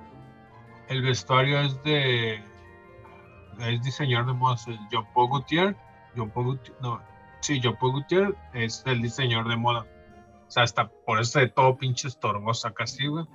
El 0.89 1.01
vestuario 1.01 1.59
es 1.61 1.81
de. 1.83 2.43
Es 3.59 3.81
diseñador 3.83 4.27
de 4.27 4.33
modas, 4.33 4.67
el 4.67 4.77
John 4.91 5.07
Paul 5.13 5.29
Gaultier. 5.29 5.75
John 6.15 6.29
Paul 6.29 6.59
no, 6.81 7.01
sí, 7.39 7.59
John 7.63 7.77
Paul 7.79 8.05
es 8.53 8.83
el 8.85 9.01
diseñador 9.01 9.47
de 9.49 9.55
moda. 9.55 9.85
O 10.47 10.51
sea, 10.51 10.63
hasta 10.63 10.87
por 10.89 11.19
eso 11.19 11.39
de 11.39 11.47
todo 11.47 11.75
pinche 11.77 12.07
estorboso 12.07 12.67
acá 12.67 12.83
así, 12.83 13.07
güey. 13.07 13.25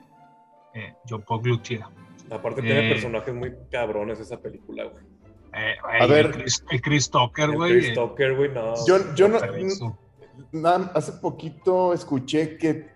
Eh, 0.75 0.93
John 1.09 1.23
Paul 1.27 1.43
Gaultier. 1.43 1.83
Aparte 2.31 2.61
tiene 2.63 2.87
Eh. 2.89 2.93
personajes 2.93 3.35
muy 3.35 3.55
cabrones 3.71 4.21
esa 4.21 4.39
película, 4.41 4.85
güey. 4.85 5.05
Eh, 5.55 5.75
A 5.83 6.05
el 6.05 6.11
ver. 6.11 6.31
Chris, 6.33 6.63
el 6.71 6.81
Chris 6.83 7.11
Tucker, 7.11 7.51
El 7.51 7.57
güey. 7.57 7.73
Chris 7.73 7.89
eh, 7.89 7.95
Tucker, 7.95 8.37
güey, 8.37 8.53
no. 8.53 8.75
Yo, 8.87 9.15
yo 9.15 9.29
no. 9.29 9.39
Nada, 10.53 10.93
hace 10.95 11.13
poquito 11.13 11.93
escuché 11.93 12.59
que 12.59 12.87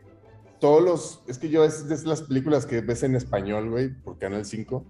todos 0.61 0.83
los. 0.83 1.25
Es 1.27 1.39
que 1.39 1.49
yo 1.49 1.65
es 1.65 1.89
de 1.89 2.09
las 2.09 2.23
películas 2.23 2.67
que 2.67 2.81
ves 2.83 3.03
en 3.03 3.17
español, 3.17 3.71
güey, 3.71 3.89
por 3.89 4.19
Canal 4.19 4.45
5. 4.45 4.85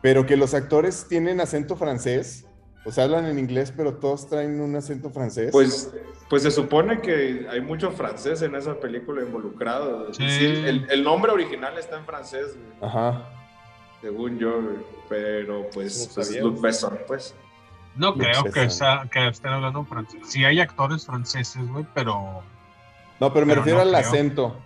Pero 0.00 0.24
que 0.24 0.36
los 0.36 0.54
actores 0.54 1.06
tienen 1.08 1.40
acento 1.40 1.76
francés. 1.76 2.46
O 2.84 2.90
sea, 2.92 3.04
hablan 3.04 3.26
en 3.26 3.38
inglés, 3.38 3.72
pero 3.76 3.94
todos 3.94 4.28
traen 4.28 4.58
un 4.60 4.74
acento 4.74 5.10
francés. 5.10 5.50
Pues, 5.52 5.92
pues 6.30 6.42
se 6.42 6.50
supone 6.50 7.00
que 7.02 7.46
hay 7.50 7.60
mucho 7.60 7.90
francés 7.90 8.40
en 8.42 8.54
esa 8.54 8.80
película 8.80 9.22
involucrado. 9.22 10.00
güey. 10.04 10.14
Sí. 10.14 10.28
Sí, 10.30 10.46
el, 10.66 10.86
el 10.90 11.04
nombre 11.04 11.30
original 11.30 11.76
está 11.78 11.98
en 11.98 12.04
francés, 12.06 12.56
güey, 12.56 12.90
Ajá. 12.90 13.28
según 14.00 14.38
yo, 14.38 14.62
güey. 14.62 14.76
Pero 15.10 15.66
pues, 15.74 16.08
No 16.08 16.14
pues. 16.14 16.40
Luc 16.40 16.60
Besson, 16.60 16.98
pues. 17.06 17.34
No 17.96 18.12
Luke 18.12 18.20
creo 18.30 18.44
que, 18.44 18.70
sea, 18.70 19.06
que 19.12 19.28
estén 19.28 19.52
hablando 19.52 19.84
francés. 19.84 20.20
Sí 20.24 20.44
hay 20.44 20.60
actores 20.60 21.04
franceses, 21.04 21.68
güey, 21.70 21.84
pero 21.94 22.42
No, 23.18 23.32
pero 23.34 23.44
me 23.44 23.52
Pero 23.52 23.60
refiero 23.62 23.78
no 23.78 23.82
al 23.82 23.88
creo. 23.94 24.08
acento. 24.08 24.56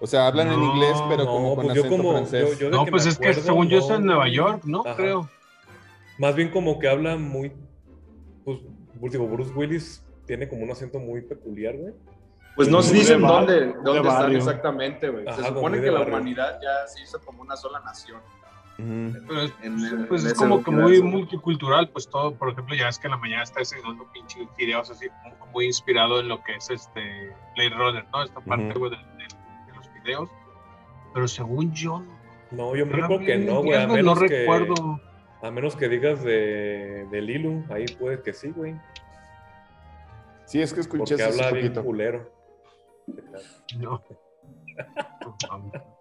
O 0.00 0.06
sea, 0.06 0.26
hablan 0.26 0.52
en 0.52 0.62
inglés, 0.62 1.02
pero 1.08 1.24
no, 1.24 1.30
como 1.30 1.56
con 1.56 1.64
pues 1.66 1.76
yo 1.76 1.82
acento 1.84 1.96
como- 1.96 2.12
francés. 2.12 2.50
yo- 2.50 2.58
yo- 2.58 2.66
de 2.66 2.76
no, 2.76 2.84
pues 2.86 3.06
es 3.06 3.16
que 3.16 3.32
según 3.32 3.68
yo 3.68 3.78
está 3.78 3.94
en 3.94 4.04
Nueva. 4.04 4.28
York, 4.28 4.62
¿no? 4.64 4.82
Ajá. 4.84 4.96
Creo. 4.96 5.30
Más 6.18 6.34
bien 6.36 6.50
como 6.50 6.78
que 6.78 6.88
habla 6.88 7.16
muy. 7.16 7.52
Pues, 8.44 8.58
digo, 9.12 9.26
Bruce 9.26 9.52
Willis 9.54 10.04
tiene 10.26 10.48
como 10.48 10.62
un 10.64 10.70
acento 10.70 10.98
muy 10.98 11.20
peculiar, 11.22 11.76
güey. 11.76 11.92
Pues 12.56 12.68
no 12.68 12.82
se 12.82 12.94
dicen 12.94 13.20
dónde, 13.20 13.52
de 13.66 13.72
dónde 13.82 13.98
están 13.98 14.04
barrio. 14.22 14.38
exactamente, 14.38 15.08
güey. 15.08 15.24
Se 15.34 15.42
supone 15.44 15.80
que 15.80 15.90
la 15.90 15.98
barrio. 16.00 16.14
humanidad 16.14 16.60
ya 16.62 16.86
se 16.86 17.02
hizo 17.02 17.20
como 17.20 17.42
una 17.42 17.56
sola 17.56 17.80
nación. 17.80 18.20
Pero 18.76 19.40
es, 19.42 19.52
En- 19.62 20.06
pues 20.08 20.22
en 20.22 20.26
es 20.28 20.32
ese 20.32 20.34
como 20.36 20.62
que 20.62 20.70
muy 20.70 21.00
multicultural, 21.02 21.88
pues 21.90 22.08
todo, 22.08 22.34
por 22.34 22.50
ejemplo, 22.50 22.74
ya 22.76 22.88
es 22.88 22.98
que 22.98 23.06
en 23.08 23.12
la 23.12 23.16
mañana 23.18 23.42
está 23.44 23.60
desayunando 23.60 24.06
pinche 24.12 24.46
videos 24.58 24.90
así, 24.90 25.06
muy 25.52 25.66
inspirado 25.66 26.20
en 26.20 26.28
lo 26.28 26.42
que 26.42 26.54
es 26.56 26.70
este 26.70 27.32
Blade 27.56 27.70
Runner, 27.70 28.04
¿no? 28.12 28.22
Esta 28.24 28.40
parte, 28.40 28.72
güey, 28.78 28.90
de, 28.90 28.96
de- 28.96 29.02
de 29.72 29.76
los 29.76 29.92
videos. 30.02 30.28
Pero 31.12 31.28
según 31.28 31.72
yo, 31.72 32.02
No, 32.50 32.74
yo 32.76 32.88
creo 32.88 33.18
que 33.20 33.36
no, 33.38 33.62
güey. 33.62 34.02
No 34.02 34.14
que. 34.16 34.28
recuerdo. 34.28 35.00
A 35.44 35.50
menos 35.50 35.76
que 35.76 35.88
digas 35.90 36.24
de, 36.24 37.06
de 37.10 37.20
Lilu, 37.20 37.64
ahí 37.68 37.84
puede 37.98 38.22
que 38.22 38.32
sí, 38.32 38.50
güey. 38.50 38.74
Sí, 40.46 40.62
es 40.62 40.72
que 40.72 40.80
escuché 40.80 41.16
Porque 41.16 41.22
habla 41.22 41.50
bien 41.50 41.66
poquito. 41.66 41.84
culero. 41.84 42.30
No. 43.78 44.02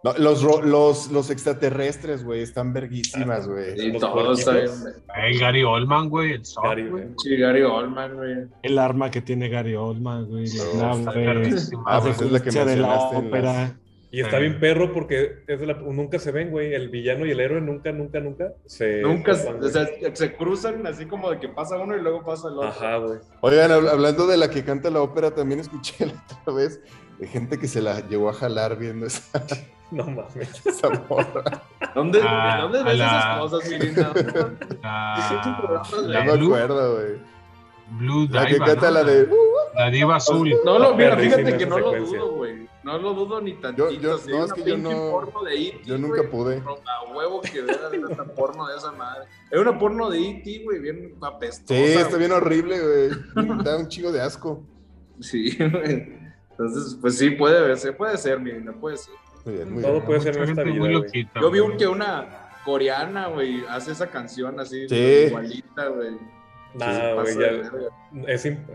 No, 0.03 0.13
los, 0.17 0.43
los, 0.65 1.11
los 1.11 1.29
extraterrestres, 1.29 2.25
güey, 2.25 2.41
están 2.41 2.73
verguísimas, 2.73 3.47
güey. 3.47 3.91
Los 3.93 4.01
todos 4.01 4.43
cuernitos. 4.43 4.79
saben. 4.79 4.93
El 5.15 5.39
Gary 5.39 5.63
Oldman, 5.63 6.09
güey, 6.09 6.33
el 6.33 6.41
Gary, 6.61 6.89
güey. 6.89 7.03
güey. 7.05 7.15
Sí, 7.19 7.37
Gary 7.37 7.61
Oldman, 7.61 8.15
güey. 8.15 8.35
El 8.63 8.79
arma 8.79 9.09
que 9.11 9.21
tiene 9.21 9.47
Gary 9.47 9.75
Oldman, 9.75 10.25
güey. 10.27 10.47
Sí, 10.47 10.57
está 10.57 10.95
naves. 10.95 11.13
perrísimo. 11.13 11.83
Ah, 11.87 11.97
la 11.97 12.01
pues 12.01 12.21
es 12.21 12.31
la 12.31 12.39
que 12.41 12.51
la 12.51 12.65
mencionaste 12.65 13.15
en 13.17 13.27
ópera. 13.27 13.53
las- 13.53 13.73
Y 14.15 14.21
está 14.21 14.37
bien 14.37 14.59
perro 14.59 14.93
porque 14.93 15.43
es 15.47 15.59
la- 15.61 15.73
nunca 15.73 16.19
se 16.19 16.31
ven, 16.31 16.51
güey. 16.51 16.73
El 16.75 16.89
villano 16.89 17.25
y 17.25 17.31
el 17.31 17.39
héroe 17.39 17.59
nunca, 17.61 17.91
nunca, 17.91 18.19
nunca 18.19 18.53
se. 18.65 19.01
Nunca, 19.01 19.31
o 19.31 19.67
sea, 19.69 19.87
se 20.13 20.35
cruzan 20.35 20.85
así 20.85 21.07
como 21.07 21.31
de 21.31 21.39
que 21.39 21.49
pasa 21.49 21.77
uno 21.79 21.97
y 21.97 22.01
luego 22.01 22.23
pasa 22.23 22.47
el 22.49 22.53
otro. 22.53 22.69
Ajá, 22.69 22.97
güey. 22.97 23.17
Oigan, 23.41 23.71
hab- 23.71 23.89
hablando 23.89 24.27
de 24.27 24.37
la 24.37 24.49
que 24.51 24.63
canta 24.63 24.91
la 24.91 25.01
ópera, 25.01 25.31
también 25.31 25.59
escuché 25.61 26.05
la 26.05 26.13
otra 26.41 26.53
vez 26.53 26.79
de 27.17 27.27
gente 27.27 27.57
que 27.57 27.67
se 27.67 27.81
la 27.81 28.01
llegó 28.07 28.29
a 28.29 28.33
jalar 28.33 28.77
viendo 28.77 29.07
esa, 29.07 29.43
No 29.91 30.05
mames. 30.05 30.63
esa 30.65 30.89
morra. 31.09 31.43
¿Dónde, 31.95 32.19
Ah, 32.23 32.59
¿dónde 32.61 32.83
ves 32.83 32.97
la- 32.99 33.05
esas 33.05 33.39
cosas, 33.39 33.69
mi 33.69 33.79
linda? 33.79 34.13
La, 34.83 35.81
No 35.91 36.23
me 36.37 36.45
acuerdo, 36.45 36.95
güey. 36.95 37.32
Blue 37.97 38.27
La 38.29 38.45
que 38.45 38.57
canta 38.57 38.87
¿no? 38.87 38.91
la 38.91 39.03
de... 39.03 39.29
La 39.75 39.89
diva 39.89 40.15
azul. 40.17 40.53
No 40.63 40.77
lo, 40.77 40.93
mira, 40.95 41.17
fíjate 41.17 41.57
que 41.57 41.65
no 41.65 41.79
lo 41.79 41.93
dudo, 41.95 42.31
güey. 42.35 42.67
No 42.83 42.97
lo 42.97 43.13
dudo 43.13 43.41
ni 43.41 43.53
tantito. 43.53 43.89
Yo- 43.91 43.99
yo- 43.99 44.17
Si 44.17 44.29
no, 44.29 44.37
hay 44.37 44.43
es 44.43 44.45
una 44.51 44.55
que 44.55 44.69
yo 44.69 44.75
pinche 44.75 44.93
no- 44.93 45.11
porno 45.11 45.43
de 45.43 45.55
E.T., 45.55 45.79
yo 45.85 45.97
nunca 45.97 46.23
pude. 46.29 46.57
A 46.57 47.13
huevo 47.13 47.41
que 47.41 47.61
vea 47.61 47.75
esta 47.91 48.23
porno 48.35 48.67
de 48.67 48.75
esa 48.77 48.91
madre. 48.91 49.25
Es 49.49 49.59
una 49.59 49.77
porno 49.79 50.09
de 50.09 50.19
E.T., 50.19 50.61
güey, 50.63 50.79
bien 50.79 51.15
apestosa. 51.21 51.73
Sí, 51.73 51.93
está 51.93 52.17
bien 52.17 52.31
horrible, 52.33 52.79
güey. 52.79 53.55
Da 53.63 53.77
un 53.77 53.87
chingo 53.87 54.11
de 54.11 54.21
asco. 54.21 54.61
Sí, 55.19 55.55
güey. 55.57 56.07
Entonces, 56.51 56.97
pues 57.01 57.17
sí, 57.17 57.31
puede 57.31 57.75
ser, 57.77 57.95
puede 57.97 58.17
ser, 58.17 58.39
mi 58.39 58.51
no 58.53 58.73
puede 58.79 58.97
ser. 58.97 59.13
Muy 59.45 59.55
bien, 59.55 59.73
muy 59.73 59.81
Todo 59.81 59.93
bien. 59.93 60.05
puede 60.05 60.19
ser 60.21 60.37
en 60.37 60.49
esta 60.49 60.63
vida, 60.63 60.87
loquita, 60.87 61.41
Yo 61.41 61.49
vi 61.51 61.59
un 61.59 61.77
que 61.77 61.87
una 61.87 62.49
coreana, 62.63 63.27
güey, 63.27 63.63
hace 63.69 63.91
esa 63.91 64.07
canción 64.07 64.59
así, 64.59 64.87
Sí. 64.87 64.95
igualita, 65.27 65.87
güey. 65.87 66.11
Nah, 66.73 67.13
güey, 67.13 67.37
ya. 67.37 68.27
Es 68.27 68.45
imp- 68.45 68.67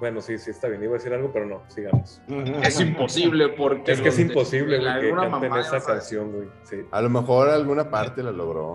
Bueno, 0.00 0.20
sí, 0.20 0.36
sí 0.38 0.50
está 0.50 0.68
bien. 0.68 0.82
Iba 0.82 0.92
a 0.92 0.98
decir 0.98 1.12
algo, 1.12 1.30
pero 1.32 1.46
no, 1.46 1.62
sigamos. 1.68 2.20
Es 2.62 2.80
imposible 2.80 3.50
porque... 3.50 3.92
Es 3.92 4.00
que 4.00 4.08
es 4.08 4.18
imposible, 4.18 4.78
güey, 4.78 5.00
que 5.00 5.06
alguna 5.06 5.30
canten 5.30 5.56
esa 5.56 5.84
canción, 5.84 6.32
güey. 6.32 6.48
Sí. 6.64 6.76
A 6.90 7.00
lo 7.00 7.08
mejor 7.10 7.48
alguna 7.48 7.90
parte 7.90 8.22
la 8.22 8.32
logró. 8.32 8.72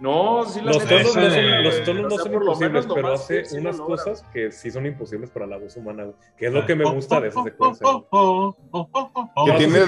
No, 0.00 0.44
sí 0.44 0.60
la 0.60 0.72
Los 0.72 0.84
tonos 0.84 1.14
no 1.14 1.30
son, 1.30 1.62
los 1.62 1.84
tonos 1.84 2.04
O 2.04 2.08
no 2.08 2.10
sea, 2.10 2.18
son 2.18 2.32
por 2.32 2.42
lo 2.42 2.52
imposibles, 2.52 2.86
pero 2.92 3.12
hace 3.12 3.44
unas 3.58 3.80
cosas 3.80 4.24
que 4.32 4.50
sí 4.50 4.70
son 4.70 4.86
imposibles 4.86 5.30
para 5.30 5.46
la 5.46 5.56
voz 5.56 5.76
humana, 5.76 6.04
güey. 6.04 6.16
Que 6.36 6.46
es 6.46 6.52
lo 6.52 6.66
que 6.66 6.74
me 6.74 6.84
gusta 6.84 7.20
de 7.20 7.28
esa 7.28 7.42
secuencia. 7.44 7.86
Que 9.46 9.52
tiene-. 9.56 9.86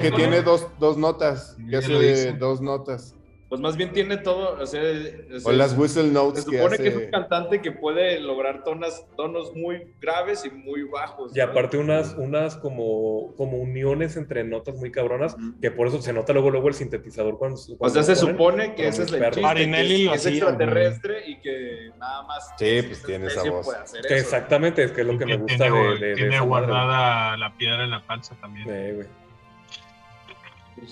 Que 0.00 0.10
tiene 0.10 0.42
dos, 0.42 0.66
dos 0.78 0.96
notas. 0.96 1.56
Ya 1.58 1.80
Que 1.80 1.94
hace 1.94 2.32
dos 2.32 2.60
notas. 2.60 3.14
Pues 3.56 3.62
más 3.62 3.76
bien 3.78 3.92
tiene 3.92 4.18
todo, 4.18 4.60
o 4.60 4.66
sea... 4.66 4.82
o 4.82 5.40
sea, 5.40 5.50
O 5.50 5.52
las 5.52 5.78
whistle 5.78 6.10
Se 6.10 6.34
que 6.50 6.58
supone 6.58 6.76
que 6.76 6.88
es 6.88 6.96
un 6.96 7.10
cantante 7.10 7.62
que 7.62 7.72
puede 7.72 8.20
lograr 8.20 8.64
tonas, 8.64 9.06
tonos 9.16 9.54
muy 9.54 9.94
graves 9.98 10.44
y 10.44 10.50
muy 10.50 10.82
bajos. 10.82 11.34
Y 11.34 11.38
¿no? 11.38 11.44
aparte 11.46 11.78
unas, 11.78 12.14
unas 12.18 12.56
como, 12.56 13.34
como 13.36 13.56
uniones 13.56 14.18
entre 14.18 14.44
notas 14.44 14.76
muy 14.76 14.90
cabronas, 14.92 15.34
que 15.62 15.70
por 15.70 15.88
eso 15.88 16.02
se 16.02 16.12
nota 16.12 16.34
luego 16.34 16.50
luego 16.50 16.68
el 16.68 16.74
sintetizador 16.74 17.38
cuando, 17.38 17.58
O 17.58 17.78
cuando 17.78 18.02
sea, 18.02 18.14
se 18.14 18.20
ponen. 18.20 18.36
supone 18.36 18.74
que 18.74 18.88
ese 18.88 19.04
es 19.04 19.12
el 19.12 19.18
perro. 19.20 19.30
chiste, 19.30 19.42
Marinelli 19.42 20.08
que 20.08 20.14
es, 20.14 20.24
lo 20.24 20.30
extraterrestre 20.30 21.30
y 21.30 21.40
que 21.40 21.90
nada 21.98 22.22
más 22.24 22.52
Sí, 22.58 22.82
pues 22.82 23.02
tiene 23.04 23.26
esa 23.28 23.42
voz. 23.48 23.66
Que 24.06 24.18
exactamente, 24.18 24.84
es 24.84 24.92
que 24.92 25.00
es 25.00 25.06
lo 25.06 25.16
que 25.16 25.24
me 25.24 25.36
gusta 25.38 25.64
tiene, 25.64 25.78
de, 25.78 25.98
de, 25.98 26.06
de 26.08 26.14
tiene 26.14 26.36
esa 26.36 26.44
madre, 26.44 26.66
guardada 26.66 27.36
la 27.38 27.56
piedra 27.56 27.84
en 27.84 27.90
la 27.90 28.02
panza 28.06 28.34
también. 28.38 28.68
Eh, 28.70 28.92
güey. 28.96 29.06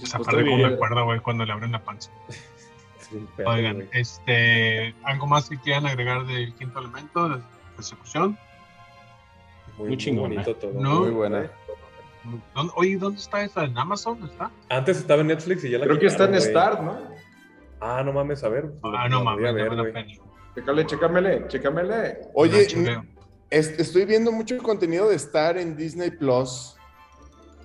Esa 0.02 0.16
pues, 0.16 0.26
parte 0.28 0.44
como 0.44 0.56
me 0.56 0.74
acuerdo, 0.74 1.04
güey, 1.04 1.20
cuando 1.20 1.44
le 1.44 1.52
abren 1.52 1.72
la 1.72 1.84
panza. 1.84 2.10
Perro, 3.36 3.50
Oigan, 3.50 3.74
güey. 3.76 3.88
este, 3.92 4.94
¿algo 5.04 5.26
más 5.26 5.48
que 5.48 5.58
quieran 5.58 5.86
agregar 5.86 6.26
del 6.26 6.54
quinto 6.54 6.78
elemento 6.80 7.28
de 7.28 7.40
persecución? 7.76 8.38
Muy, 9.78 9.88
muy 9.88 9.96
chingón, 9.96 10.30
bonito 10.30 10.54
todo. 10.56 10.72
No. 10.74 11.00
Muy 11.00 11.10
buena. 11.10 11.50
¿Dónde- 12.54 12.72
oye, 12.76 12.96
¿dónde 12.96 13.20
está 13.20 13.42
esa? 13.44 13.64
¿En 13.64 13.76
Amazon 13.76 14.22
está? 14.24 14.50
Antes 14.70 14.98
estaba 14.98 15.20
en 15.20 15.26
Netflix 15.28 15.64
y 15.64 15.70
ya 15.70 15.78
la 15.78 15.84
Creo 15.84 15.98
que 15.98 16.06
está 16.06 16.24
en 16.24 16.30
güey. 16.30 16.42
Star, 16.42 16.82
¿no? 16.82 16.98
Ah, 17.80 18.02
no 18.04 18.12
mames, 18.12 18.42
a 18.44 18.48
ver. 18.48 18.72
Ah, 18.82 18.90
la 18.92 19.08
no 19.08 19.18
a 19.18 19.24
mames, 19.24 19.54
ver, 19.54 19.72
la. 19.74 20.06
Chécale, 20.54 20.86
chécamele, 20.86 21.48
chécamele. 21.48 22.18
Oye, 22.32 22.66
estoy 23.50 24.04
viendo 24.06 24.30
mucho 24.32 24.56
contenido 24.58 25.08
de 25.08 25.16
Star 25.16 25.58
en 25.58 25.76
Disney 25.76 26.10
Plus. 26.12 26.76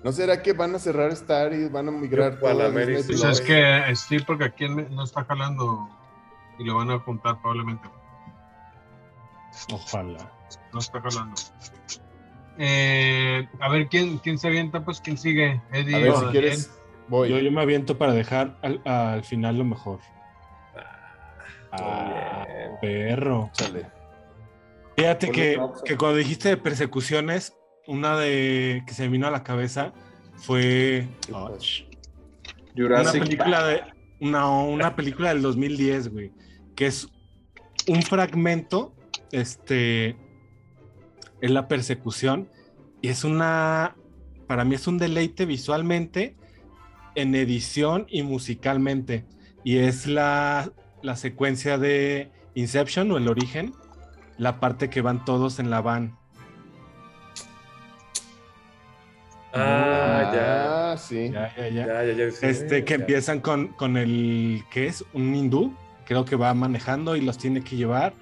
¿No 0.02 0.12
será 0.12 0.42
que 0.42 0.52
van 0.52 0.74
a 0.74 0.78
cerrar 0.78 1.10
Star 1.10 1.52
y 1.52 1.68
van 1.68 1.88
a 1.88 1.90
migrar 1.90 2.34
Yo, 2.34 2.38
todo 2.40 2.54
la 2.54 2.64
a 2.64 2.70
Disney 2.70 3.02
Pues 3.18 3.22
es 3.22 3.40
que 3.40 3.78
eh, 3.78 3.96
sí, 3.96 4.18
porque 4.20 4.44
aquí 4.44 4.66
no 4.68 5.04
está 5.04 5.24
jalando 5.24 5.88
y 6.58 6.64
lo 6.64 6.76
van 6.76 6.90
a 6.90 6.98
juntar 7.00 7.40
probablemente. 7.40 7.88
Ojalá. 9.72 10.30
No 10.72 10.78
está 10.78 11.00
jalando. 11.00 11.34
Eh, 12.58 13.48
a 13.60 13.68
ver, 13.70 13.88
¿quién, 13.88 14.18
¿quién 14.18 14.38
se 14.38 14.48
avienta? 14.48 14.84
Pues, 14.84 15.00
¿quién 15.00 15.16
sigue? 15.16 15.60
Eddie 15.72 15.96
A 15.96 15.98
ver, 15.98 16.10
o 16.10 16.20
si 16.20 16.26
quieres, 16.26 16.78
voy. 17.08 17.30
Yo, 17.30 17.38
yo 17.38 17.50
me 17.50 17.62
aviento 17.62 17.96
para 17.96 18.12
dejar 18.12 18.58
al, 18.62 18.80
al 18.84 19.24
final 19.24 19.58
lo 19.58 19.64
mejor. 19.64 20.00
Ah, 21.72 22.44
bien. 22.46 22.70
perro. 22.80 23.50
Échale. 23.54 23.86
Fíjate 24.96 25.30
que, 25.30 25.58
que 25.84 25.96
cuando 25.96 26.18
dijiste 26.18 26.50
de 26.50 26.56
persecuciones, 26.58 27.56
una 27.90 28.16
de 28.16 28.84
que 28.86 28.94
se 28.94 29.02
me 29.02 29.08
vino 29.08 29.26
a 29.26 29.32
la 29.32 29.42
cabeza 29.42 29.92
fue 30.36 31.08
una 31.28 31.48
Jurassic 32.76 33.24
película 33.24 33.66
de 33.66 33.82
una, 34.20 34.48
una 34.48 34.94
película 34.94 35.30
del 35.30 35.42
2010, 35.42 36.12
güey, 36.12 36.32
que 36.76 36.86
es 36.86 37.08
un 37.88 38.02
fragmento, 38.02 38.94
este, 39.32 40.10
es 41.40 41.50
la 41.50 41.66
persecución 41.66 42.48
y 43.02 43.08
es 43.08 43.24
una, 43.24 43.96
para 44.46 44.64
mí 44.64 44.76
es 44.76 44.86
un 44.86 44.96
deleite 44.98 45.44
visualmente, 45.44 46.36
en 47.16 47.34
edición 47.34 48.06
y 48.08 48.22
musicalmente. 48.22 49.24
Y 49.64 49.78
es 49.78 50.06
la, 50.06 50.70
la 51.02 51.16
secuencia 51.16 51.76
de 51.76 52.30
Inception 52.54 53.10
o 53.10 53.16
El 53.16 53.26
Origen, 53.26 53.74
la 54.38 54.60
parte 54.60 54.90
que 54.90 55.00
van 55.00 55.24
todos 55.24 55.58
en 55.58 55.70
la 55.70 55.80
van. 55.80 56.19
Ah, 59.52 60.30
ya. 60.34 60.92
Ah, 60.92 60.96
sí. 60.98 61.30
Ya, 61.30 61.54
ya, 61.56 61.68
ya. 61.68 61.86
Ya, 61.86 62.04
ya, 62.04 62.12
ya. 62.14 62.30
sí, 62.30 62.46
Este, 62.46 62.84
que 62.84 62.90
ya. 62.94 63.00
empiezan 63.00 63.40
con, 63.40 63.68
con 63.68 63.96
el 63.96 64.62
que 64.70 64.86
es 64.86 65.04
un 65.12 65.34
hindú, 65.34 65.74
creo 66.04 66.24
que 66.24 66.36
va 66.36 66.52
manejando 66.54 67.16
y 67.16 67.20
los 67.20 67.38
tiene 67.38 67.62
que 67.62 67.76
llevar 67.76 68.14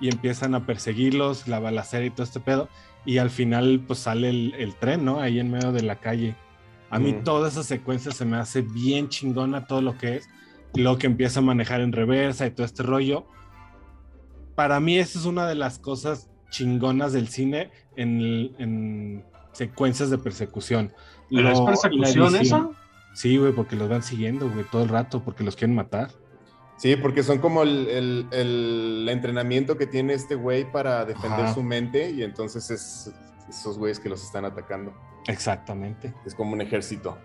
y 0.00 0.08
empiezan 0.08 0.54
a 0.54 0.66
perseguirlos, 0.66 1.48
la 1.48 1.58
balacera 1.58 2.04
y 2.04 2.10
todo 2.10 2.22
este 2.24 2.40
pedo. 2.40 2.68
Y 3.04 3.18
al 3.18 3.30
final, 3.30 3.82
pues 3.86 4.00
sale 4.00 4.28
el, 4.30 4.54
el 4.58 4.74
tren, 4.74 5.04
¿no? 5.04 5.20
Ahí 5.20 5.38
en 5.38 5.50
medio 5.50 5.72
de 5.72 5.82
la 5.82 5.96
calle. 5.96 6.34
A 6.90 6.98
mí 6.98 7.12
Ujú. 7.12 7.22
toda 7.22 7.48
esa 7.48 7.62
secuencia 7.62 8.12
se 8.12 8.24
me 8.24 8.36
hace 8.36 8.62
bien 8.62 9.08
chingona 9.08 9.66
todo 9.66 9.80
lo 9.80 9.96
que 9.96 10.16
es. 10.16 10.28
Luego 10.74 10.98
que 10.98 11.06
empieza 11.06 11.40
a 11.40 11.42
manejar 11.42 11.80
en 11.80 11.92
reversa 11.92 12.46
y 12.46 12.50
todo 12.50 12.66
este 12.66 12.82
rollo. 12.82 13.26
Para 14.54 14.80
mí, 14.80 14.98
esa 14.98 15.18
es 15.18 15.24
una 15.24 15.46
de 15.46 15.54
las 15.54 15.78
cosas 15.78 16.28
chingonas 16.50 17.12
del 17.12 17.28
cine 17.28 17.70
en, 17.96 18.54
en 18.58 19.24
secuencias 19.56 20.10
de 20.10 20.18
persecución. 20.18 20.92
¿Pero 21.30 21.48
es 21.50 21.58
Lo- 21.58 21.64
la 21.64 21.70
persecución 21.72 22.36
eso? 22.36 22.74
Sí, 23.14 23.36
güey, 23.38 23.52
porque 23.52 23.76
los 23.76 23.88
van 23.88 24.02
siguiendo, 24.02 24.48
güey, 24.50 24.64
todo 24.70 24.82
el 24.82 24.88
rato, 24.90 25.22
porque 25.22 25.42
los 25.42 25.56
quieren 25.56 25.74
matar. 25.74 26.10
Sí, 26.76 26.94
porque 26.96 27.22
son 27.22 27.38
como 27.38 27.62
el, 27.62 27.88
el- 27.88 28.26
el 28.32 29.08
entrenamiento 29.10 29.78
que 29.78 29.86
tiene 29.86 30.12
este 30.12 30.34
güey 30.34 30.70
para 30.70 31.04
defender 31.06 31.40
Ajá. 31.46 31.54
su 31.54 31.62
mente 31.62 32.10
y 32.10 32.22
entonces 32.22 32.70
es 32.70 33.12
esos 33.48 33.78
güeyes 33.78 33.98
que 34.00 34.08
los 34.10 34.22
están 34.22 34.44
atacando. 34.44 34.92
Exactamente. 35.28 36.12
Es 36.26 36.34
como 36.34 36.52
un 36.52 36.60
ejército. 36.60 37.16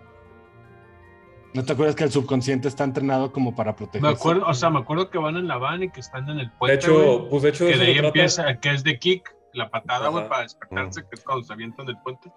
¿No 1.54 1.62
te 1.64 1.72
acuerdas 1.74 1.94
que 1.94 2.04
el 2.04 2.10
subconsciente 2.10 2.66
está 2.68 2.84
entrenado 2.84 3.30
como 3.30 3.54
para 3.54 3.76
protegerse? 3.76 4.06
Me 4.06 4.14
acuerdo, 4.14 4.46
o 4.46 4.54
sea, 4.54 4.70
me 4.70 4.78
acuerdo 4.78 5.10
que 5.10 5.18
van 5.18 5.36
en 5.36 5.46
la 5.46 5.58
van 5.58 5.82
y 5.82 5.90
que 5.90 6.00
están 6.00 6.26
en 6.30 6.38
el 6.38 6.46
De 6.46 6.52
puente, 6.58 6.74
hecho, 6.76 6.94
güey, 7.18 7.28
pues 7.30 7.42
de 7.42 7.48
hecho, 7.50 7.66
que 7.66 7.76
de 7.76 7.84
ahí 7.84 7.92
trata- 7.94 8.06
empieza, 8.08 8.60
que 8.60 8.70
es 8.72 8.82
de 8.84 8.98
kick, 8.98 9.36
la 9.54 9.70
patada, 9.70 10.08
güey, 10.08 10.28
para 10.28 10.42
despertarse, 10.42 11.02
que 11.02 11.08
es 11.12 11.24
cuando 11.24 11.44
se 11.44 11.52
avientan 11.52 11.86
del 11.86 11.96
puente. 12.02 12.32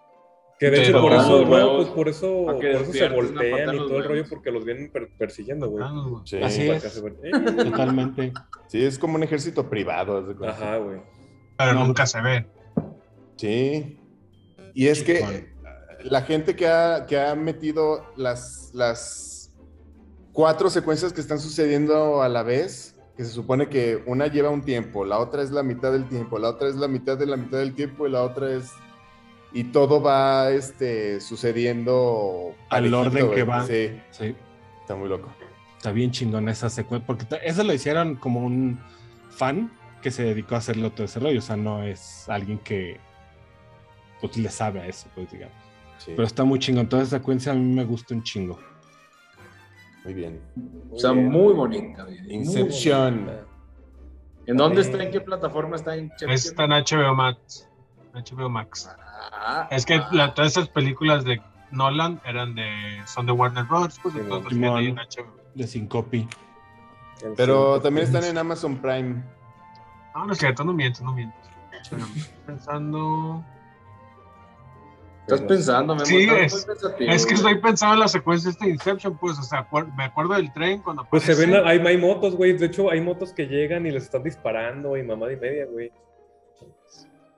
Que 0.57 0.69
de 0.69 0.83
hecho 0.83 0.91
Pero- 0.93 1.01
por 1.01 1.11
eso, 1.11 1.37
Ah, 1.39 1.59
no, 1.59 1.75
pues 1.75 1.87
por 1.89 2.07
eso, 2.07 2.45
por 2.45 2.65
eso 2.65 2.91
se 2.93 3.09
voltean 3.09 3.75
y 3.75 3.77
todo 3.77 3.97
el 3.97 4.03
rollo 4.05 4.23
porque 4.29 4.51
los 4.51 4.63
vienen 4.63 4.89
per- 4.89 5.09
persiguiendo, 5.17 5.69
güey. 5.69 5.83
Ah. 5.85 6.21
Sí. 6.23 6.41
Así 6.41 6.69
es. 6.69 7.01
ven- 7.03 7.55
Totalmente. 7.57 8.31
Sí, 8.67 8.83
es 8.85 8.97
como 8.97 9.15
un 9.15 9.23
ejército 9.23 9.69
privado. 9.69 10.25
Ajá, 10.47 10.77
güey. 10.77 11.01
Pero 11.57 11.73
No. 11.73 11.85
nunca 11.87 12.05
se 12.05 12.21
ve. 12.21 12.47
Sí. 13.35 13.99
Y 14.73 14.87
es 14.87 15.03
que 15.03 15.19
eh, 15.19 15.53
la 16.03 16.21
gente 16.21 16.55
que 16.55 16.67
ha, 16.69 17.05
que 17.05 17.19
ha 17.19 17.35
metido 17.35 18.05
las, 18.15 18.71
las 18.73 19.53
cuatro 20.31 20.69
secuencias 20.69 21.11
que 21.11 21.19
están 21.21 21.39
sucediendo 21.39 22.21
a 22.21 22.29
la 22.29 22.43
vez, 22.43 22.94
que 23.15 23.23
se 23.23 23.31
supone 23.31 23.69
que 23.69 24.03
una 24.05 24.27
lleva 24.27 24.49
un 24.49 24.61
tiempo, 24.61 25.05
la 25.05 25.19
otra 25.19 25.41
es 25.41 25.51
la 25.51 25.63
mitad 25.63 25.91
del 25.91 26.07
tiempo, 26.07 26.37
la 26.37 26.49
otra 26.49 26.67
es 26.67 26.75
la 26.75 26.87
mitad 26.87 27.17
de 27.17 27.25
la 27.25 27.37
mitad 27.37 27.59
del 27.59 27.73
tiempo 27.73 28.07
y 28.07 28.11
la 28.11 28.23
otra 28.23 28.51
es... 28.53 28.71
Y 29.53 29.65
todo 29.65 30.01
va 30.01 30.51
este, 30.51 31.21
sucediendo... 31.21 32.53
Al 32.69 32.93
orden 32.93 33.31
que 33.31 33.43
va. 33.43 33.65
Sí, 33.65 33.97
Sí. 34.11 34.35
está 34.81 34.95
muy 34.95 35.07
loco. 35.07 35.29
Está 35.77 35.93
bien 35.93 36.11
chingón 36.11 36.49
esa 36.49 36.69
secuencia. 36.69 37.07
Porque 37.07 37.25
eso 37.41 37.63
lo 37.63 37.73
hicieron 37.73 38.15
como 38.15 38.41
un 38.41 38.81
fan 39.29 39.71
que 40.01 40.11
se 40.11 40.23
dedicó 40.23 40.55
a 40.55 40.57
hacerlo 40.57 40.91
todo 40.91 41.05
ese 41.05 41.21
rollo. 41.21 41.39
O 41.39 41.41
sea, 41.41 41.55
no 41.55 41.83
es 41.83 42.27
alguien 42.27 42.59
que 42.59 42.99
pues 44.19 44.35
le 44.35 44.49
sabe 44.49 44.81
a 44.81 44.87
eso, 44.87 45.07
pues 45.15 45.31
digamos. 45.31 45.55
Sí, 45.99 46.11
Pero 46.15 46.23
está 46.27 46.43
muy 46.43 46.59
chingón. 46.59 46.89
Toda 46.89 47.03
esa 47.03 47.19
secuencia 47.19 47.53
a 47.53 47.55
mí 47.55 47.73
me 47.73 47.85
gusta 47.85 48.13
un 48.13 48.23
chingo. 48.23 48.59
Muy 50.05 50.13
bien. 50.13 50.39
O 50.91 50.97
sea, 50.99 51.11
bien. 51.11 51.29
muy 51.29 51.53
bonita. 51.53 52.05
Muy 52.05 52.33
Inception. 52.33 53.25
bonita. 53.25 53.41
¿En 54.47 54.57
dónde 54.57 54.81
está? 54.81 55.01
¿En 55.03 55.11
qué 55.11 55.19
plataforma 55.19 55.75
está? 55.75 55.95
¿En 55.95 56.11
Está 56.29 56.65
en 56.65 56.71
HBO 56.71 57.15
Max. 57.15 57.67
HBO 58.13 58.47
Max. 58.49 58.89
Ah, 59.33 59.67
Es 59.71 59.85
que 59.85 59.99
la- 60.11 60.33
todas 60.33 60.51
esas 60.51 60.69
películas 60.69 61.25
de 61.25 61.41
Nolan 61.71 62.21
eran 62.25 62.53
de, 62.55 63.01
son 63.07 63.25
de 63.25 63.31
Warner 63.31 63.63
Bros. 63.65 63.99
Pues, 64.01 64.13
Sí, 64.13 64.19
entonces 64.21 64.53
en 64.53 64.63
HBO. 64.63 65.35
De 65.55 65.67
Syncopi. 65.67 66.27
Pero 67.35 67.77
Sí, 67.77 67.83
también 67.83 68.05
están 68.05 68.23
en 68.25 68.37
Amazon 68.37 68.77
Prime. 68.77 69.23
No, 70.13 70.25
no 70.27 70.33
es 70.33 70.37
cierto, 70.39 70.63
no 70.63 70.73
miento, 70.73 71.03
no 71.03 71.13
miento. 71.13 71.35
Pensando. 72.45 73.43
Estás 75.27 75.41
pensando, 75.41 75.95
me 75.95 76.05
Sí, 76.05 76.27
es- 76.29 76.67
Es 76.99 77.25
que 77.25 77.33
estoy 77.33 77.59
pensando 77.59 77.95
en 77.95 77.99
la 78.01 78.07
secuencia 78.07 78.49
de 78.49 78.51
este 78.51 78.69
Inception, 78.69 79.17
pues, 79.17 79.39
o 79.39 79.43
sea, 79.43 79.67
me 79.97 80.03
acuerdo 80.03 80.33
del 80.35 80.53
tren 80.53 80.81
cuando 80.81 81.03
Pues 81.09 81.23
se 81.23 81.33
ven, 81.33 81.55
hay, 81.65 81.79
hay 81.79 81.97
motos, 81.97 82.35
güey. 82.35 82.53
De 82.53 82.67
hecho, 82.67 82.91
hay 82.91 83.01
motos 83.01 83.33
que 83.33 83.47
llegan 83.47 83.85
y 83.87 83.91
les 83.91 84.03
están 84.03 84.21
disparando 84.23 84.95
y 84.97 85.03
mamada 85.03 85.33
y 85.33 85.37
media, 85.37 85.65
güey. 85.65 85.91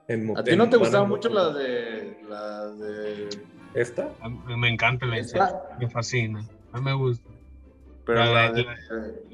En 0.06 0.36
¿A 0.36 0.42
ti 0.42 0.56
no 0.56 0.68
te 0.70 0.76
gustaba 0.78 1.04
mucho 1.06 1.28
la 1.28 1.50
de. 1.52 2.18
La 2.28 2.68
de. 2.68 3.28
¿Esta? 3.74 4.08
Me 4.56 4.68
encanta 4.68 5.04
la 5.06 5.18
Esta? 5.18 5.44
escena, 5.44 5.60
me 5.78 5.90
fascina. 5.90 6.40
A 6.72 6.78
mí 6.78 6.84
me 6.84 6.94
gusta. 6.94 7.28
Pero 8.06 8.20
La 8.20 8.32
la 8.32 8.52
de- 8.52 8.62
de. 8.62 8.64
La 8.64 8.72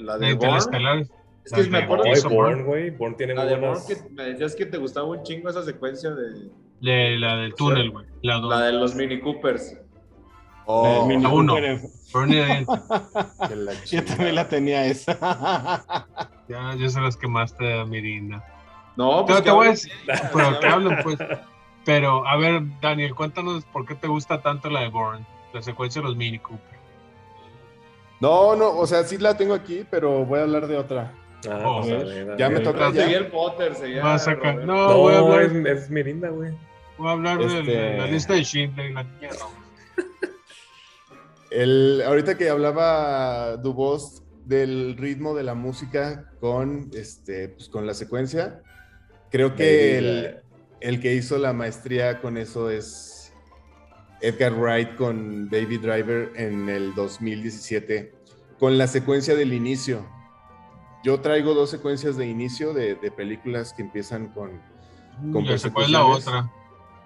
La 0.05 0.19
de 0.19 0.27
de 0.27 0.33
Bourne. 0.35 0.49
Interestelar. 0.49 0.99
Es 1.45 1.53
la 1.53 1.57
que 1.59 1.63
de 1.65 1.71
me 1.71 1.79
acuerdo 1.79 2.05
de 2.05 2.21
Bourne, 2.29 2.63
güey. 2.65 2.91
Bourne 2.91 3.17
tiene 3.17 3.35
La 3.35 3.43
muy 3.45 3.51
de 3.55 3.59
buenas. 3.61 3.85
que 3.87 3.97
me 4.11 4.25
decías 4.25 4.57
que 4.57 4.67
te 4.67 4.79
gustaba 4.79 5.07
un 5.07 5.23
chingo 5.23 5.49
esa 5.49 5.63
secuencia 5.63 6.11
de. 6.11 6.51
De, 6.85 7.17
la 7.19 7.37
del 7.37 7.55
túnel, 7.55 7.91
güey. 7.91 8.07
La 8.23 8.61
de 8.61 8.73
los 8.73 8.95
Mini 8.95 9.21
Coopers. 9.21 9.79
Oh, 10.67 11.07
la 11.11 11.29
uno. 11.29 11.57
Yo 13.87 14.05
también 14.05 14.35
la 14.35 14.49
tenía 14.49 14.87
esa. 14.87 16.07
Ya, 16.47 16.75
ya 16.79 16.91
se 16.91 17.01
las 17.01 17.17
quemaste 17.17 17.81
a 17.81 17.87
Mirinda. 17.87 18.45
No, 18.99 19.25
Pero 19.25 19.39
pues 19.39 19.45
te 19.45 19.51
voy 19.51 19.67
a 19.67 19.71
que- 19.71 19.77
decir, 19.77 19.93
pero 20.31 20.59
te 20.59 20.67
hablo, 20.69 20.91
pues. 21.03 21.17
Pero, 21.87 22.29
a 22.29 22.37
ver, 22.37 22.61
Daniel, 22.83 23.15
cuéntanos 23.15 23.65
por 23.65 23.87
qué 23.87 23.95
te 23.95 24.09
gusta 24.09 24.43
tanto 24.43 24.69
la 24.69 24.81
de 24.81 24.89
Bourne, 24.89 25.25
la 25.55 25.63
secuencia 25.63 26.03
de 26.03 26.09
los 26.09 26.17
Mini 26.19 26.39
Cooper. 26.39 26.79
No, 28.21 28.55
no, 28.57 28.77
o 28.77 28.87
sea, 28.87 29.05
sí 29.05 29.17
la 29.17 29.35
tengo 29.39 29.55
aquí, 29.55 29.87
pero 29.91 30.27
voy 30.27 30.41
a 30.41 30.43
hablar 30.43 30.67
de 30.67 30.77
otra. 30.77 31.15
Ah, 31.51 31.63
Oh, 31.65 31.81
pues, 31.81 31.93
a 31.95 32.05
ver, 32.05 32.31
a 32.33 32.37
Ya 32.37 32.49
me 32.51 32.57
ver. 32.57 32.65
toca. 32.65 32.93
Seguía 32.93 33.17
el 33.19 33.29
Potter, 33.29 33.73
a 33.73 34.19
Roberto. 34.19 34.67
No, 34.67 34.99
voy 34.99 35.15
a 35.15 35.21
No, 35.21 35.27
hablar, 35.33 35.43
es, 35.45 35.55
es 35.85 35.91
Mirinda, 35.91 36.29
güey. 36.29 36.53
Voy 36.99 37.09
a 37.09 37.11
hablar 37.13 37.39
de 37.39 37.61
Este- 37.61 37.97
la, 37.97 38.05
la 38.05 38.07
lista 38.11 38.35
de 38.35 38.45
Schindler 38.45 38.91
y 38.91 38.95
la 38.95 39.03
niña. 39.05 39.31
El, 41.51 42.03
ahorita 42.05 42.37
que 42.37 42.49
hablaba 42.49 43.57
Dubos 43.59 44.23
del 44.45 44.97
ritmo 44.97 45.35
de 45.35 45.45
la 45.45 45.55
música 45.55 46.31
con, 46.41 46.91
este, 46.95 47.49
pues, 47.51 47.69
con 47.69 47.87
la 47.87 47.95
secuencia, 47.95 48.61
creo 49.31 49.55
que 49.55 49.99
el, 49.99 50.37
el 50.81 51.01
que 51.01 51.15
hizo 51.15 51.39
la 51.39 51.53
maestría 51.53 52.21
con 52.21 52.37
eso 52.37 52.71
es 52.71 53.33
Edgar 54.21 54.53
Wright 54.55 54.97
con 54.97 55.49
Baby 55.49 55.79
Driver 55.79 56.33
en 56.35 56.69
el 56.69 56.95
2017, 56.95 58.13
con 58.59 58.77
la 58.77 58.87
secuencia 58.87 59.35
del 59.35 59.53
inicio. 59.53 60.05
Yo 61.05 61.21
traigo 61.21 61.55
dos 61.55 61.71
secuencias 61.71 62.17
de 62.17 62.27
inicio 62.27 62.73
de, 62.73 62.97
de 62.97 63.11
películas 63.11 63.73
que 63.73 63.83
empiezan 63.83 64.29
con... 64.29 64.61
Con 65.33 65.45
cuál 65.45 65.85
es 65.85 65.91
la 65.91 66.05
otra. 66.05 66.51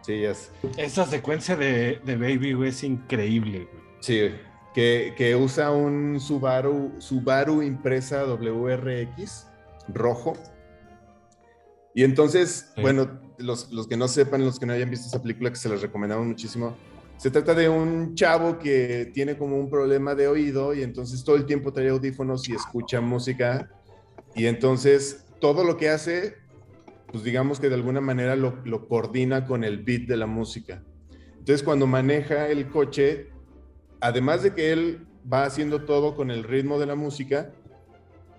Sí, 0.03 0.23
sé. 0.35 0.51
Esa 0.77 1.05
secuencia 1.07 1.57
de, 1.57 2.01
de 2.05 2.17
Baby, 2.17 2.55
güey, 2.55 2.71
es 2.71 2.83
increíble, 2.83 3.69
güey. 3.71 3.85
Sí, 4.01 4.31
que, 4.75 5.13
que 5.17 5.35
usa 5.37 5.71
un 5.71 6.19
Subaru, 6.21 6.93
Subaru 6.99 7.63
impresa 7.63 8.25
WRX 8.25 9.47
rojo. 9.89 10.35
Y 11.95 12.05
entonces, 12.05 12.71
Sí. 12.75 12.81
bueno, 12.83 13.21
los, 13.39 13.73
los 13.73 13.87
que 13.89 13.97
no 13.97 14.09
sepan, 14.09 14.45
los 14.45 14.59
que 14.59 14.67
no 14.67 14.73
hayan 14.73 14.91
visto 14.91 15.07
esa 15.09 15.21
película, 15.21 15.51
que 15.51 15.57
se 15.57 15.69
les 15.69 15.83
recomendamos 15.83 16.27
muchísimo, 16.27 16.77
se 17.17 17.31
trata 17.31 17.55
de 17.55 17.69
un 17.69 18.15
chavo 18.15 18.59
que 18.59 19.11
tiene 19.13 19.37
como 19.37 19.59
un 19.59 19.69
problema 19.69 20.15
de 20.15 20.29
oído 20.29 20.73
y 20.75 20.83
entonces 20.83 21.25
todo 21.25 21.35
el 21.37 21.47
tiempo 21.47 21.73
trae 21.73 21.89
audífonos 21.89 22.49
y 22.49 22.55
escucha 22.55 23.01
música. 23.01 23.69
Y 24.37 24.47
entonces 24.47 25.25
todo 25.41 25.65
lo 25.65 25.77
que 25.77 25.89
hace, 25.89 26.37
pues 27.11 27.25
digamos 27.25 27.59
que 27.61 27.69
de 27.69 27.75
alguna 27.75 28.01
manera 28.01 28.37
lo, 28.37 28.59
lo 28.65 28.87
coordina 28.89 29.47
con 29.47 29.65
el 29.65 29.79
beat 29.79 30.03
de 30.03 30.17
la 30.17 30.27
música. 30.27 30.83
Entonces 31.39 31.63
cuando 31.63 31.87
maneja 31.87 32.49
el 32.49 32.69
coche, 32.69 33.29
además 34.01 34.43
de 34.43 34.55
que 34.55 34.73
él 34.73 35.07
va 35.31 35.45
haciendo 35.45 35.83
todo 35.85 36.15
con 36.15 36.31
el 36.31 36.45
ritmo 36.45 36.79
de 36.79 36.87
la 36.87 36.95
música, 36.95 37.51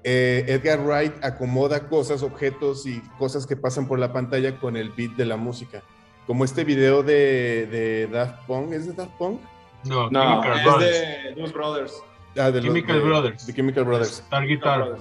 eh, 0.03 0.45
Edgar 0.47 0.80
Wright 0.86 1.13
acomoda 1.24 1.89
cosas, 1.89 2.24
objetos 2.24 2.86
y 2.86 2.99
cosas 3.17 3.45
que 3.45 3.57
pasan 3.57 3.88
por 3.88 3.99
la 3.99 4.13
pantalla 4.13 4.57
con 4.59 4.78
el 4.78 4.91
beat 4.91 5.11
de 5.17 5.26
la 5.26 5.36
música. 5.38 5.84
Como 6.28 6.45
este 6.45 6.63
video 6.63 7.01
de, 7.03 7.67
de 7.72 8.07
Daft 8.11 8.45
Punk, 8.45 8.72
¿es 8.74 8.86
de 8.88 8.93
Daft 8.93 9.11
Punk? 9.17 9.41
No, 9.86 10.09
No, 10.11 10.41
Chemical 10.43 10.57
es 10.59 10.63
Brothers. 10.65 10.99
de 11.01 11.34
Blues 11.36 11.53
Brothers. 11.53 12.03
Ah, 12.38 12.51
de 12.51 12.61
los- 12.61 12.65
Chemical 12.65 12.95
de- 12.99 13.03
Brothers. 13.03 13.47
De 13.47 13.53
Chemical 13.53 13.84
Brothers. 13.86 14.20
Star 14.20 14.45
Guitar. 14.45 14.95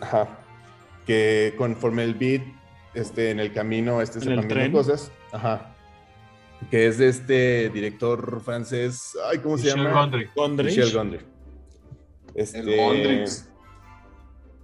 Ajá. 0.00 0.28
Que 1.06 1.54
conforme 1.58 2.04
el 2.04 2.14
beat 2.14 2.42
este, 2.94 3.30
en 3.30 3.40
el 3.40 3.52
camino 3.52 4.00
este, 4.02 4.20
se 4.20 4.26
¿En 4.26 4.32
el 4.32 4.38
van 4.38 4.48
viendo 4.48 4.62
tren? 4.64 4.72
cosas. 4.72 5.12
Ajá. 5.32 5.74
Que 6.70 6.86
es 6.86 6.98
de 6.98 7.08
este 7.08 7.70
director 7.70 8.40
francés. 8.40 9.16
Ay, 9.30 9.38
¿cómo 9.38 9.58
se 9.58 9.68
llama? 9.68 9.90
Gondry. 9.90 10.28
Gondry. 10.34 10.66
Michel 10.66 10.92
Gondry. 10.92 11.20
Este, 12.34 12.60
El 12.60 12.76
Gondrix. 12.76 13.48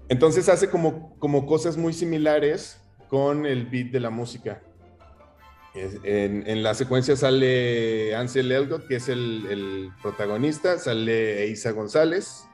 Entonces 0.08 0.48
hace 0.48 0.70
como, 0.70 1.16
como 1.18 1.44
cosas 1.46 1.76
muy 1.76 1.92
similares 1.92 2.80
con 3.08 3.46
el 3.46 3.66
beat 3.66 3.88
de 3.88 4.00
la 4.00 4.10
música. 4.10 4.62
En, 5.74 6.48
en 6.48 6.62
la 6.62 6.74
secuencia 6.74 7.14
sale 7.14 8.14
Ansel 8.16 8.50
Elgort, 8.50 8.88
que 8.88 8.96
es 8.96 9.08
el, 9.08 9.46
el 9.50 9.90
protagonista, 10.02 10.78
sale 10.78 11.46
Isa 11.48 11.70
González, 11.72 12.48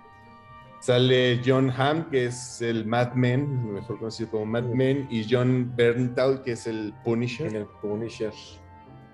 sale 0.85 1.41
John 1.45 1.71
Hamm, 1.77 2.11
que 2.11 2.27
es 2.27 2.61
el 2.61 2.85
Mad 2.85 3.15
Men, 3.15 3.73
mejor 3.73 3.99
conocido 3.99 4.31
como 4.31 4.47
Mad 4.47 4.65
Men, 4.65 5.07
y 5.11 5.27
John 5.29 5.73
Berntal, 5.75 6.43
que 6.43 6.53
es 6.53 6.67
el 6.67 6.89
En 6.89 7.03
Punisher. 7.05 7.55
el 7.57 7.67
Punisher. 7.81 8.33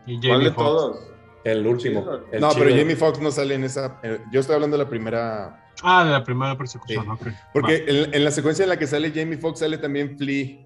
Y 0.06 0.18
¿Cuál 0.18 0.30
Jamie 0.32 0.44
de 0.48 0.52
Foxx. 0.54 0.56
todos? 0.66 1.06
El 1.44 1.66
último. 1.66 2.06
El 2.32 2.40
No, 2.40 2.50
pero. 2.54 2.74
Jamie 2.74 2.96
Foxx 2.96 3.20
no 3.20 3.30
sale 3.30 3.54
en 3.54 3.64
esa. 3.64 3.98
eh, 4.02 4.18
Yo 4.32 4.40
estoy 4.40 4.54
hablando 4.56 4.76
de 4.76 4.84
la 4.84 4.90
primera 4.90 5.56
Ah, 5.82 6.04
de 6.04 6.10
la 6.10 6.22
primera 6.24 6.58
persecución, 6.58 7.04
Sí. 7.04 7.10
ok. 7.10 7.26
Porque 7.54 7.84
en, 7.86 8.14
en 8.14 8.24
la 8.24 8.30
secuencia 8.30 8.64
en 8.64 8.68
la 8.68 8.78
que 8.78 8.86
sale 8.86 9.12
Jamie 9.14 9.38
Foxx 9.38 9.60
sale 9.60 9.78
también 9.78 10.18
Flea 10.18 10.58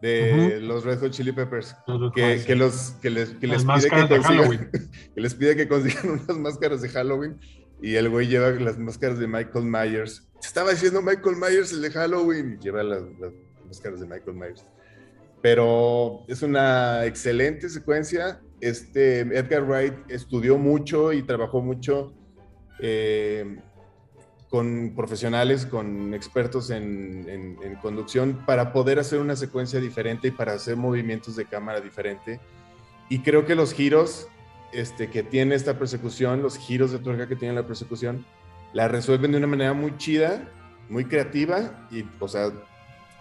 de 0.00 0.60
los 0.62 0.84
Red 0.84 1.00
Hot 1.00 1.10
Chili 1.10 1.32
Peppers. 1.32 1.76
Va. 1.88 2.10
Que, 2.12 2.42
que 2.46 2.54
los, 2.56 2.92
que 3.02 3.10
les, 3.10 3.30
que 3.34 3.46
Las 3.46 3.64
les 3.64 3.82
pide 3.82 3.90
que 3.90 3.96
máscaras 3.96 4.08
de 4.08 4.16
consigan, 4.16 4.38
Halloween. 4.38 4.70
que 5.14 5.20
les 5.20 5.34
pide 5.34 5.56
que 5.56 5.68
consigan 5.68 6.10
unas 6.26 6.38
máscaras 6.38 6.80
de 6.80 6.88
Halloween 6.88 7.38
y 7.82 7.94
el 7.96 8.08
güey 8.08 8.26
lleva 8.28 8.50
las 8.50 8.78
máscaras 8.78 9.18
de 9.18 9.26
Michael 9.26 9.64
Myers. 9.64 10.28
Estaba 10.42 10.70
diciendo 10.70 11.00
Michael 11.02 11.36
Myers 11.36 11.72
el 11.72 11.82
de 11.82 11.90
Halloween 11.90 12.58
y 12.58 12.64
lleva 12.64 12.82
las, 12.82 13.02
las 13.18 13.32
máscaras 13.66 14.00
de 14.00 14.06
Michael 14.06 14.36
Myers. 14.36 14.64
Pero 15.42 16.24
es 16.28 16.42
una 16.42 17.04
excelente 17.06 17.68
secuencia. 17.68 18.40
Este 18.60 19.20
Edgar 19.20 19.64
Wright 19.64 19.94
estudió 20.08 20.58
mucho 20.58 21.12
y 21.12 21.22
trabajó 21.22 21.62
mucho 21.62 22.12
eh, 22.80 23.58
con 24.50 24.94
profesionales, 24.96 25.64
con 25.64 26.12
expertos 26.12 26.70
en, 26.70 27.26
en- 27.28 27.56
en 27.62 27.76
conducción 27.76 28.44
para 28.44 28.72
poder 28.72 28.98
hacer 28.98 29.20
una 29.20 29.36
secuencia 29.36 29.80
diferente 29.80 30.28
y 30.28 30.30
para 30.32 30.52
hacer 30.54 30.76
movimientos 30.76 31.36
de 31.36 31.46
cámara 31.46 31.80
diferente. 31.80 32.40
Y 33.08 33.20
creo 33.20 33.46
que 33.46 33.54
los 33.54 33.72
giros 33.72 34.28
este, 34.72 35.10
que 35.10 35.22
tiene 35.22 35.54
esta 35.54 35.78
persecución, 35.78 36.42
los 36.42 36.58
giros 36.58 36.92
de 36.92 36.98
tuerca 36.98 37.28
que 37.28 37.36
tiene 37.36 37.54
la 37.54 37.66
persecución, 37.66 38.24
la 38.72 38.88
resuelven 38.88 39.32
de 39.32 39.38
una 39.38 39.46
manera 39.46 39.72
muy 39.72 39.96
chida, 39.96 40.48
muy 40.88 41.04
creativa 41.04 41.86
y, 41.90 42.04
o 42.18 42.28
sea, 42.28 42.50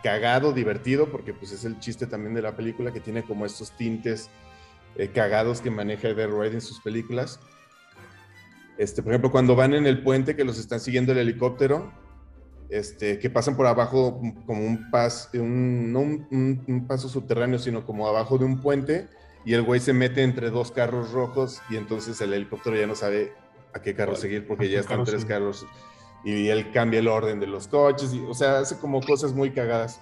cagado, 0.03 0.53
divertido, 0.53 1.09
porque 1.09 1.33
pues 1.33 1.51
es 1.51 1.65
el 1.65 1.79
chiste 1.79 2.07
también 2.07 2.33
de 2.33 2.41
la 2.41 2.55
película 2.55 2.91
que 2.91 2.99
tiene 2.99 3.23
como 3.23 3.45
estos 3.45 3.71
tintes 3.71 4.29
eh, 4.95 5.09
cagados 5.09 5.61
que 5.61 5.69
maneja 5.69 6.09
Edgar 6.09 6.29
Wright 6.29 6.53
en 6.53 6.61
sus 6.61 6.79
películas. 6.79 7.39
Este, 8.77 9.03
por 9.03 9.11
ejemplo, 9.11 9.31
cuando 9.31 9.55
van 9.55 9.73
en 9.73 9.85
el 9.85 10.03
puente 10.03 10.35
que 10.35 10.45
los 10.45 10.57
están 10.57 10.79
siguiendo 10.79 11.11
el 11.11 11.17
helicóptero, 11.17 11.91
este, 12.69 13.19
que 13.19 13.29
pasan 13.29 13.57
por 13.57 13.65
abajo 13.65 14.21
como 14.45 14.65
un, 14.65 14.89
pas, 14.91 15.29
un, 15.33 15.91
no 15.91 15.99
un, 15.99 16.85
paso 16.87 17.09
subterráneo, 17.09 17.59
sino 17.59 17.85
como 17.85 18.07
abajo 18.07 18.37
de 18.37 18.45
un 18.45 18.61
puente, 18.61 19.09
y 19.45 19.53
el 19.53 19.61
güey 19.63 19.79
se 19.79 19.93
mete 19.93 20.23
entre 20.23 20.49
dos 20.49 20.71
carros 20.71 21.11
rojos 21.11 21.61
y 21.69 21.77
entonces 21.77 22.19
el 22.21 22.33
helicóptero 22.33 22.75
ya 22.75 22.87
no 22.87 22.95
sabe 22.95 23.33
a 23.73 23.81
qué 23.81 23.93
carro 23.95 24.15
seguir 24.15 24.45
porque 24.47 24.65
¿A 24.65 24.67
qué 24.67 24.73
ya 24.73 24.79
están 24.81 24.97
carro 24.99 25.05
tres 25.09 25.25
carros 25.25 25.65
y 26.25 26.49
él 26.49 26.71
cambia 26.71 26.99
el 26.99 27.07
orden 27.07 27.39
de 27.39 27.47
los 27.47 27.67
coches, 27.69 28.13
y, 28.13 28.19
o 28.19 28.33
sea, 28.33 28.59
hace 28.59 28.77
como 28.77 28.99
cosas 29.01 29.31
muy 29.33 29.51
cagadas. 29.51 30.01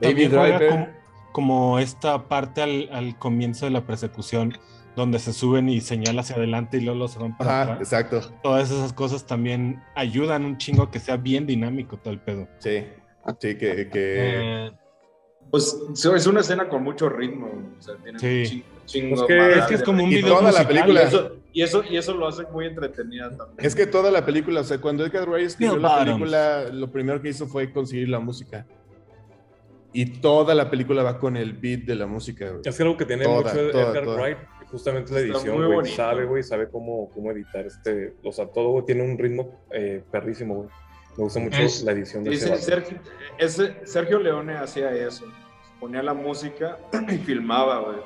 También 0.00 0.30
juega 0.30 0.58
Driver. 0.58 0.70
como, 0.70 0.88
como 1.32 1.78
esta 1.78 2.26
parte 2.26 2.62
al, 2.62 2.88
al 2.92 3.18
comienzo 3.18 3.66
de 3.66 3.70
la 3.72 3.86
persecución, 3.86 4.56
donde 4.96 5.18
se 5.18 5.32
suben 5.32 5.68
y 5.68 5.80
señala 5.80 6.22
hacia 6.22 6.36
adelante 6.36 6.78
y 6.78 6.80
luego 6.80 6.98
los 7.00 7.16
van 7.18 7.36
para 7.36 7.50
Ajá, 7.50 7.62
atrás. 7.74 7.80
exacto. 7.80 8.20
Todas 8.42 8.70
esas 8.70 8.92
cosas 8.92 9.26
también 9.26 9.80
ayudan 9.94 10.44
un 10.44 10.56
chingo 10.58 10.84
a 10.84 10.90
que 10.90 10.98
sea 10.98 11.16
bien 11.16 11.46
dinámico 11.46 11.98
todo 11.98 12.12
el 12.14 12.20
pedo. 12.20 12.48
Sí, 12.58 12.84
sí, 13.40 13.54
que, 13.56 13.88
que 13.88 13.90
Eh, 13.92 14.72
Pues 15.50 15.76
es 16.16 16.26
una 16.26 16.40
escena 16.40 16.68
con 16.68 16.82
mucho 16.82 17.08
ritmo. 17.08 17.50
O 17.78 17.82
sea, 17.82 17.94
tiene 17.96 18.18
Sí. 18.18 18.26
un 18.26 18.44
chingo, 18.44 18.66
chingo 18.86 19.14
Es 19.14 19.22
que- 19.22 19.58
Es 19.60 19.66
que 19.66 19.74
es 19.76 19.82
como 19.82 20.04
un 20.04 20.12
Y 20.12 20.16
video 20.16 20.28
toda 20.38 20.42
la 20.42 20.48
musical. 20.62 20.66
película- 20.68 21.02
Y 21.02 21.06
eso, 21.06 21.36
y, 21.52 21.62
eso, 21.62 21.82
y 21.90 21.96
eso 21.96 22.14
lo 22.14 22.28
hace 22.28 22.42
muy 22.52 22.66
entretenida 22.66 23.30
también. 23.30 23.56
Es 23.66 23.74
que 23.74 23.86
toda 23.86 24.10
la 24.10 24.24
película, 24.26 24.60
o 24.60 24.64
sea, 24.64 24.78
cuando 24.80 25.04
Edgar 25.06 25.28
Wright 25.28 25.46
escribió 25.46 25.74
Bill 25.74 25.82
la 25.82 25.88
Bottoms. 25.88 26.10
película, 26.10 26.68
lo 26.72 26.90
primero 26.90 27.22
que 27.22 27.30
hizo 27.30 27.46
fue 27.46 27.72
conseguir 27.72 28.08
la 28.10 28.20
música. 28.20 28.66
Y 29.92 30.04
toda 30.20 30.54
la 30.54 30.68
película 30.70 31.02
va 31.02 31.18
con 31.18 31.36
el 31.36 31.54
beat 31.54 31.80
de 31.80 31.94
la 31.94 32.06
música, 32.06 32.50
güey. 32.50 32.60
Es 32.64 32.78
algo 32.80 32.96
que 32.96 33.06
tiene 33.06 33.24
Toda, 33.24 33.36
mucho 33.42 33.70
toda, 33.72 33.90
Edgar 33.90 34.04
toda. 34.04 34.16
Wright, 34.22 34.38
justamente 34.70 35.12
la 35.14 35.20
edición, 35.20 35.56
muy 35.56 35.66
güey. 35.74 35.86
Sabe, 35.92 36.26
güey, 36.26 36.42
sabe 36.42 36.68
cómo, 36.68 37.08
cómo 37.14 37.32
editar 37.32 37.64
este. 37.66 38.14
O 38.22 38.30
sea, 38.30 38.46
todo 38.46 38.68
güey, 38.68 38.84
tiene 38.84 39.02
un 39.02 39.16
ritmo 39.16 39.58
eh, 39.72 40.02
perrísimo, 40.12 40.54
güey. 40.56 40.68
Me 41.18 41.24
gusta 41.24 41.40
mucho 41.40 41.58
Es- 41.58 41.82
la 41.82 41.92
edición 41.92 42.24
de 42.24 42.32
ese. 42.32 42.56
Sergio, 42.58 42.98
ese- 43.38 43.74
Sergio 43.86 44.18
Leone 44.20 44.54
hacía 44.56 44.90
eso. 44.94 45.26
ponía 45.80 46.02
la 46.02 46.12
música 46.14 46.76
y 47.08 47.18
filmaba, 47.18 47.80
güey. 47.80 47.98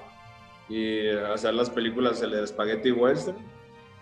Y 0.68 1.08
hacer 1.32 1.54
las 1.54 1.70
películas 1.70 2.20
el 2.22 2.32
de 2.32 2.46
Spaghetti 2.46 2.90
Western. 2.92 3.36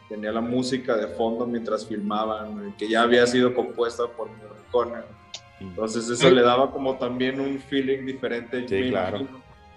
Tenía 0.08 0.32
la 0.32 0.40
música 0.40 0.96
de 0.96 1.06
fondo 1.08 1.46
mientras 1.46 1.86
filmaban, 1.86 2.74
que 2.78 2.88
ya 2.88 3.02
había 3.02 3.24
sido 3.28 3.54
compuesta 3.54 4.08
por 4.08 4.28
Morricone. 4.28 5.02
Entonces 5.60 6.08
eso 6.08 6.28
Sí. 6.28 6.34
le 6.34 6.42
daba 6.42 6.72
como 6.72 6.96
también 6.96 7.38
un 7.40 7.60
feeling 7.60 8.04
diferente 8.06 8.66
Sí, 8.68 8.74
me 8.74 8.88
claro. 8.90 9.26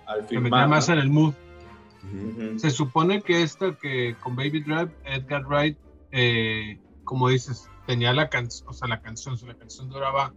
al 0.08 0.26
filmar. 0.28 0.68
más 0.68 0.90
en 0.90 0.98
el 0.98 1.10
mood. 1.10 1.34
Se 2.58 2.70
supone 2.72 3.22
que 3.22 3.44
esta 3.44 3.76
que 3.80 4.16
con 4.22 4.36
Baby 4.36 4.62
Drive, 4.62 4.90
Edgar 5.06 5.46
Wright, 5.46 5.78
eh, 6.12 6.78
como 7.04 7.30
dices, 7.30 7.70
tenía 7.86 8.14
la 8.14 8.30
canción, 8.30 8.70
o 8.70 8.74
sea, 8.74 8.88
la 8.88 9.02
canción, 9.02 9.38
si 9.38 9.46
la 9.46 9.56
canción 9.56 9.90
duraba 9.90 10.34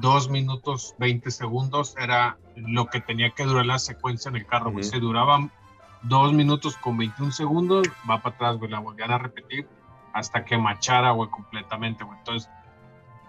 dos 0.00 0.28
minutos 0.30 0.94
20 0.98 1.30
segundos, 1.30 1.94
era 1.98 2.38
lo 2.56 2.86
que 2.86 3.00
tenía 3.00 3.30
que 3.30 3.44
durar 3.44 3.66
la 3.66 3.78
secuencia 3.78 4.28
en 4.30 4.36
el 4.36 4.46
carro, 4.46 4.70
güey. 4.72 4.84
Ujú. 4.84 4.94
Si 4.94 5.00
duraba 5.00 5.48
dos 6.02 6.32
minutos 6.32 6.76
con 6.78 6.96
21 6.96 7.30
segundos, 7.32 7.86
va 8.10 8.20
para 8.22 8.34
atrás, 8.34 8.56
güey, 8.58 8.70
la 8.70 8.78
volvían 8.80 9.10
a 9.12 9.18
repetir 9.18 9.68
hasta 10.12 10.44
que 10.44 10.56
machara, 10.58 11.10
güey, 11.12 11.28
completamente, 11.30 12.04
güey. 12.04 12.18
Entonces, 12.18 12.50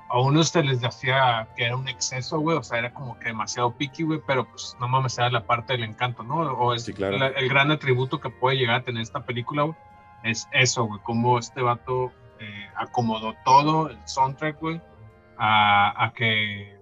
a 0.09 0.19
unos 0.19 0.49
se 0.49 0.63
les 0.63 0.83
hacía 0.83 1.47
que 1.55 1.65
era 1.65 1.75
un 1.75 1.87
exceso, 1.87 2.39
güey, 2.39 2.57
o 2.57 2.63
sea, 2.63 2.77
era 2.79 2.93
como 2.93 3.17
que 3.19 3.25
demasiado 3.29 3.73
picky, 3.75 4.03
güey, 4.03 4.21
pero 4.25 4.45
pues 4.45 4.75
no 4.79 4.87
mames, 4.87 5.17
era 5.17 5.29
la 5.29 5.45
parte 5.45 5.73
del 5.73 5.83
encanto, 5.83 6.23
¿no? 6.23 6.35
O 6.39 6.73
es 6.73 6.83
Sí, 6.85 6.93
claro. 6.93 7.17
la- 7.17 7.27
el 7.27 7.49
gran 7.49 7.71
atributo 7.71 8.19
que 8.19 8.29
puede 8.29 8.57
llegar 8.57 8.75
a 8.81 8.83
tener 8.83 9.01
esta 9.01 9.25
película, 9.25 9.63
güey, 9.63 9.75
es 10.23 10.47
eso, 10.51 10.83
güey, 10.85 10.99
cómo 11.03 11.39
este 11.39 11.61
vato 11.61 12.11
eh, 12.43 12.69
acomodó 12.75 13.35
todo, 13.45 13.89
el 13.89 13.97
soundtrack, 14.05 14.59
güey, 14.59 14.81
a, 15.37 16.05
a 16.05 16.13
que, 16.13 16.77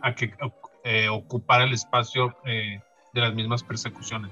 a 0.00 0.14
que 0.14 0.32
eh, 0.84 1.08
ocupara 1.08 1.64
el 1.64 1.72
espacio 1.72 2.36
eh, 2.46 2.80
de 3.12 3.20
las 3.20 3.34
mismas 3.34 3.62
persecuciones. 3.62 4.30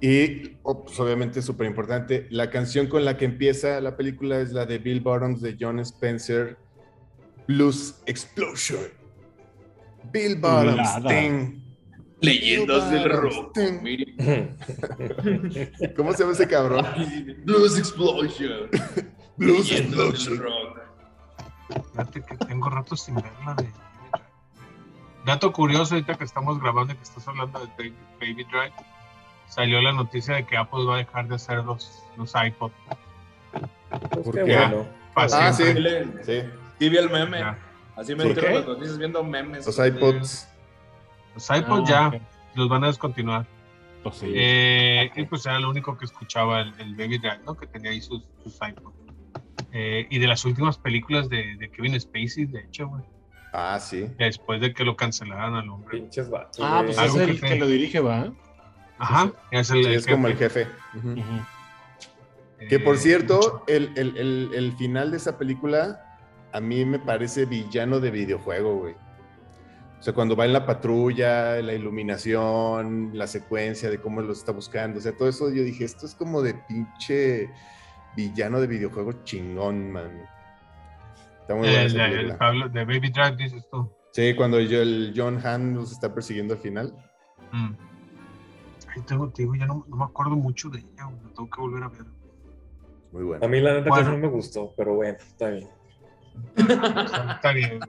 Y 0.00 0.56
oh, 0.64 0.84
pues, 0.84 0.98
obviamente 0.98 1.40
súper 1.42 1.68
importante, 1.68 2.26
la 2.30 2.50
canción 2.50 2.88
con 2.88 3.04
la 3.04 3.16
que 3.16 3.24
empieza 3.24 3.80
la 3.80 3.96
película 3.96 4.40
es 4.40 4.52
la 4.52 4.66
de 4.66 4.78
Bill 4.78 5.00
Bottoms 5.00 5.40
de 5.40 5.56
John 5.58 5.78
Spencer, 5.78 6.58
Blues 7.46 8.02
Explosion. 8.06 8.80
Bill 10.12 10.36
Bottoms. 10.36 11.04
Leyendas 12.20 12.90
del 12.90 13.10
rock. 13.10 13.58
¿Cómo 15.96 16.12
se 16.12 16.18
llama 16.20 16.32
ese 16.32 16.46
cabrón? 16.46 16.86
Blues 17.44 17.78
Explosion. 17.78 18.70
Blues 19.36 19.70
Explosion. 19.70 20.38
rock. 20.38 20.80
Fíjate 21.92 22.22
que 22.22 22.36
tengo 22.46 22.68
rato 22.70 22.96
sin 22.96 23.14
verla 23.14 23.54
de 23.56 23.68
Dato 25.24 25.52
curioso, 25.52 25.94
ahorita 25.94 26.16
que 26.16 26.24
estamos 26.24 26.60
grabando 26.60 26.92
y 26.92 26.96
que 26.96 27.02
estás 27.04 27.26
hablando 27.28 27.60
de 27.60 27.66
Baby, 27.78 27.94
Baby 28.20 28.44
Drive, 28.44 28.72
salió 29.48 29.80
la 29.80 29.92
noticia 29.92 30.34
de 30.34 30.44
que 30.44 30.56
Apple 30.56 30.84
va 30.84 30.96
a 30.96 30.98
dejar 30.98 31.28
de 31.28 31.36
hacer 31.36 31.64
los, 31.64 32.02
los 32.16 32.32
iPod. 32.34 32.72
Pues 33.52 34.24
¿Por 34.24 34.34
qué 34.34 34.44
qué? 34.44 34.56
bueno. 34.56 34.86
Ah, 35.14 35.52
sí. 35.52 35.62
Sí, 36.24 36.42
Sí, 36.78 36.88
vi 36.88 36.96
el 36.96 37.08
meme. 37.10 37.38
Ya. 37.38 37.56
Así 37.96 38.14
me 38.16 38.24
¿Por 38.24 38.32
entero 38.32 38.54
las 38.58 38.66
noticias 38.66 38.98
viendo 38.98 39.22
memes. 39.22 39.64
los 39.64 39.78
iPods. 39.78 40.48
Los 41.34 41.50
iPod 41.50 41.80
Ah, 41.82 41.84
ya 41.86 42.08
ok. 42.08 42.14
los 42.54 42.68
van 42.68 42.82
a 42.84 42.86
descontinuar. 42.88 43.46
Pues 44.02 44.16
sí. 44.16 44.32
Eh, 44.34 45.12
y 45.14 45.24
pues 45.26 45.46
era 45.46 45.60
lo 45.60 45.70
único 45.70 45.96
que 45.96 46.06
escuchaba 46.06 46.62
el, 46.62 46.74
el 46.80 46.96
Baby 46.96 47.18
Drive, 47.18 47.40
¿no? 47.46 47.54
Que 47.54 47.68
tenía 47.68 47.92
ahí 47.92 48.00
sus, 48.00 48.24
sus 48.42 48.54
iPod. 48.54 48.92
Eh, 49.72 50.06
y 50.10 50.18
de 50.18 50.26
las 50.26 50.44
últimas 50.44 50.78
películas 50.78 51.28
de, 51.28 51.56
de 51.56 51.70
Kevin 51.70 51.98
Spacey, 51.98 52.46
de 52.46 52.60
hecho, 52.60 52.88
güey. 52.88 53.02
Ah, 53.52 53.78
sí. 53.80 54.08
Después 54.18 54.60
de 54.60 54.72
que 54.72 54.84
lo 54.84 54.96
cancelaran 54.96 55.54
al 55.54 55.68
hombre. 55.68 55.98
Pinches 55.98 56.30
vatos. 56.30 56.58
ah, 56.62 56.82
pues 56.84 56.98
es 56.98 57.14
el 57.16 57.40
que 57.40 57.56
lo 57.56 57.66
dirige, 57.66 58.00
¿va? 58.00 58.32
Ajá, 58.98 59.32
es, 59.50 59.70
el, 59.70 59.82
Sí, 59.84 59.88
el 59.90 59.94
es 59.96 60.06
como 60.06 60.26
el 60.28 60.36
jefe. 60.36 60.66
Que 62.68 62.78
por 62.78 62.94
Eh, 62.94 62.98
cierto, 62.98 63.64
el, 63.66 63.90
el- 63.96 64.16
el- 64.16 64.50
el 64.54 64.72
final 64.76 65.10
de 65.10 65.16
esa 65.16 65.36
película 65.36 66.00
a 66.52 66.60
mí 66.60 66.84
me 66.84 66.98
parece 66.98 67.44
villano 67.44 67.98
de 67.98 68.10
videojuego, 68.10 68.76
güey. 68.78 68.94
O 69.98 70.02
sea, 70.02 70.12
cuando 70.14 70.34
va 70.36 70.44
en 70.44 70.52
la 70.52 70.66
patrulla, 70.66 71.60
la 71.62 71.72
iluminación, 71.74 73.10
la 73.14 73.26
secuencia 73.26 73.88
de 73.90 73.98
cómo 74.00 74.20
los 74.20 74.38
está 74.38 74.52
buscando, 74.52 74.98
o 74.98 75.02
sea, 75.02 75.12
todo 75.16 75.28
eso 75.28 75.48
yo 75.52 75.62
dije, 75.62 75.84
esto 75.84 76.06
es 76.06 76.14
como 76.14 76.42
de 76.42 76.54
pinche 76.54 77.50
villano 78.16 78.60
de 78.60 78.66
videojuego 78.66 79.12
chingón, 79.24 79.90
man. 79.92 80.22
Está 81.40 81.54
muy 81.54 81.66
buena 81.68 81.80
el, 81.82 81.86
esa 81.86 82.04
el 82.06 82.10
película. 82.12 82.38
Pablo- 82.38 82.68
de 82.68 82.84
Baby 82.84 83.10
Drive, 83.10 83.36
dices 83.36 83.68
tú. 83.70 83.90
Sí, 84.12 84.34
cuando 84.34 84.60
yo, 84.60 84.82
el 84.82 85.12
John 85.16 85.40
Han 85.44 85.74
los 85.74 85.92
está 85.92 86.12
persiguiendo 86.14 86.54
al 86.54 86.60
final. 86.60 86.92
Mm. 87.52 87.72
Ahí 88.94 89.02
tengo, 89.06 89.30
te 89.30 89.42
digo, 89.42 89.54
ya 89.54 89.66
no, 89.66 89.84
no 89.88 89.96
me 89.96 90.04
acuerdo 90.04 90.36
mucho 90.36 90.68
de 90.68 90.80
ella, 90.80 91.10
lo 91.22 91.30
tengo 91.30 91.48
que 91.50 91.60
volver 91.60 91.82
a 91.84 91.88
ver. 91.88 92.04
Muy 93.10 93.24
bueno. 93.24 93.44
A 93.44 93.48
mí 93.48 93.60
la 93.60 93.74
neta 93.74 93.88
Bueno. 93.88 94.04
casi 94.04 94.16
no 94.16 94.22
me 94.22 94.28
gustó, 94.28 94.72
pero 94.76 94.94
bueno, 94.96 95.16
está 95.18 95.48
bien. 95.50 95.68
Está 96.56 97.52
bien. 97.52 97.80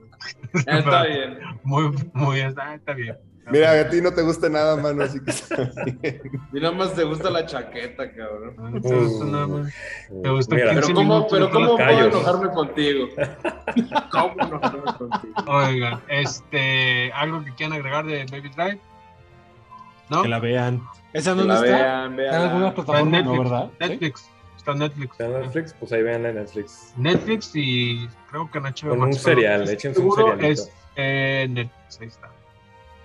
Está 0.52 1.04
bien. 1.04 1.38
Muy, 1.62 1.90
muy 2.12 2.36
bien, 2.36 2.54
ah, 2.58 2.74
está 2.74 2.92
bien. 2.92 3.16
Mira, 3.50 3.72
a 3.80 3.88
ti 3.90 4.00
no 4.00 4.12
te 4.12 4.22
gusta 4.22 4.48
nada, 4.48 4.76
mano, 4.76 5.02
así 5.02 5.20
que 5.20 5.30
está 5.30 5.56
bien. 6.02 6.20
Nada 6.52 6.72
más 6.72 6.94
te 6.94 7.04
gusta 7.04 7.30
la 7.30 7.44
chaqueta, 7.44 8.10
cabrón. 8.12 8.54
No 8.56 8.80
te 8.80 8.94
gusta 8.94 9.24
nada 9.26 9.46
más. 9.46 9.74
Te 10.22 10.28
gusta 10.30 10.54
Mira, 10.54 10.70
15 10.72 10.86
Pero 10.86 10.94
cómo, 10.94 11.26
pero 11.28 11.50
cómo 11.50 11.66
puedo 11.66 11.76
callos. 11.78 12.06
enojarme 12.14 12.48
contigo. 12.50 13.08
¿Cómo 14.10 14.34
enojarme 14.40 14.82
contigo? 14.98 15.34
Oigan, 15.46 16.00
este, 16.08 17.12
algo 17.12 17.44
que 17.44 17.52
quieran 17.54 17.74
agregar 17.76 18.06
de 18.06 18.24
Baby 18.30 18.48
Drive. 18.56 18.80
¿No? 20.10 20.22
Que 20.22 20.28
la 20.28 20.38
vean. 20.38 20.82
¿Esa 21.12 21.30
dónde 21.34 21.44
la 21.54 21.54
está? 21.54 21.66
vean, 21.76 22.04
¿En 22.10 22.16
vean. 22.16 22.34
alguna 22.34 22.74
plataforma? 22.74 23.22
No, 23.22 23.32
Netflix. 23.32 23.38
¿verdad? 23.50 23.70
¿Sí? 23.80 23.88
Netflix. 23.88 24.30
Está 24.56 24.72
en 24.72 24.78
Netflix. 24.78 25.12
¿Está 25.12 25.24
en 25.26 25.32
Netflix? 25.42 25.74
Pues 25.78 25.92
ahí 25.92 26.02
vean 26.02 26.26
en 26.26 26.34
Netflix. 26.36 26.92
Netflix 26.96 27.50
y 27.54 28.08
creo 28.30 28.50
que 28.50 28.58
en 28.58 28.64
HBO 28.64 28.88
Con 28.90 29.02
un 29.02 29.08
Max, 29.10 29.22
cereal, 29.22 29.60
estoy 29.60 29.74
échense 29.74 30.00
un 30.00 30.12
cerealito. 30.14 30.46
es 30.48 30.70
eh, 30.96 31.46
Netflix, 31.50 32.00
ahí 32.00 32.06
está. 32.08 32.30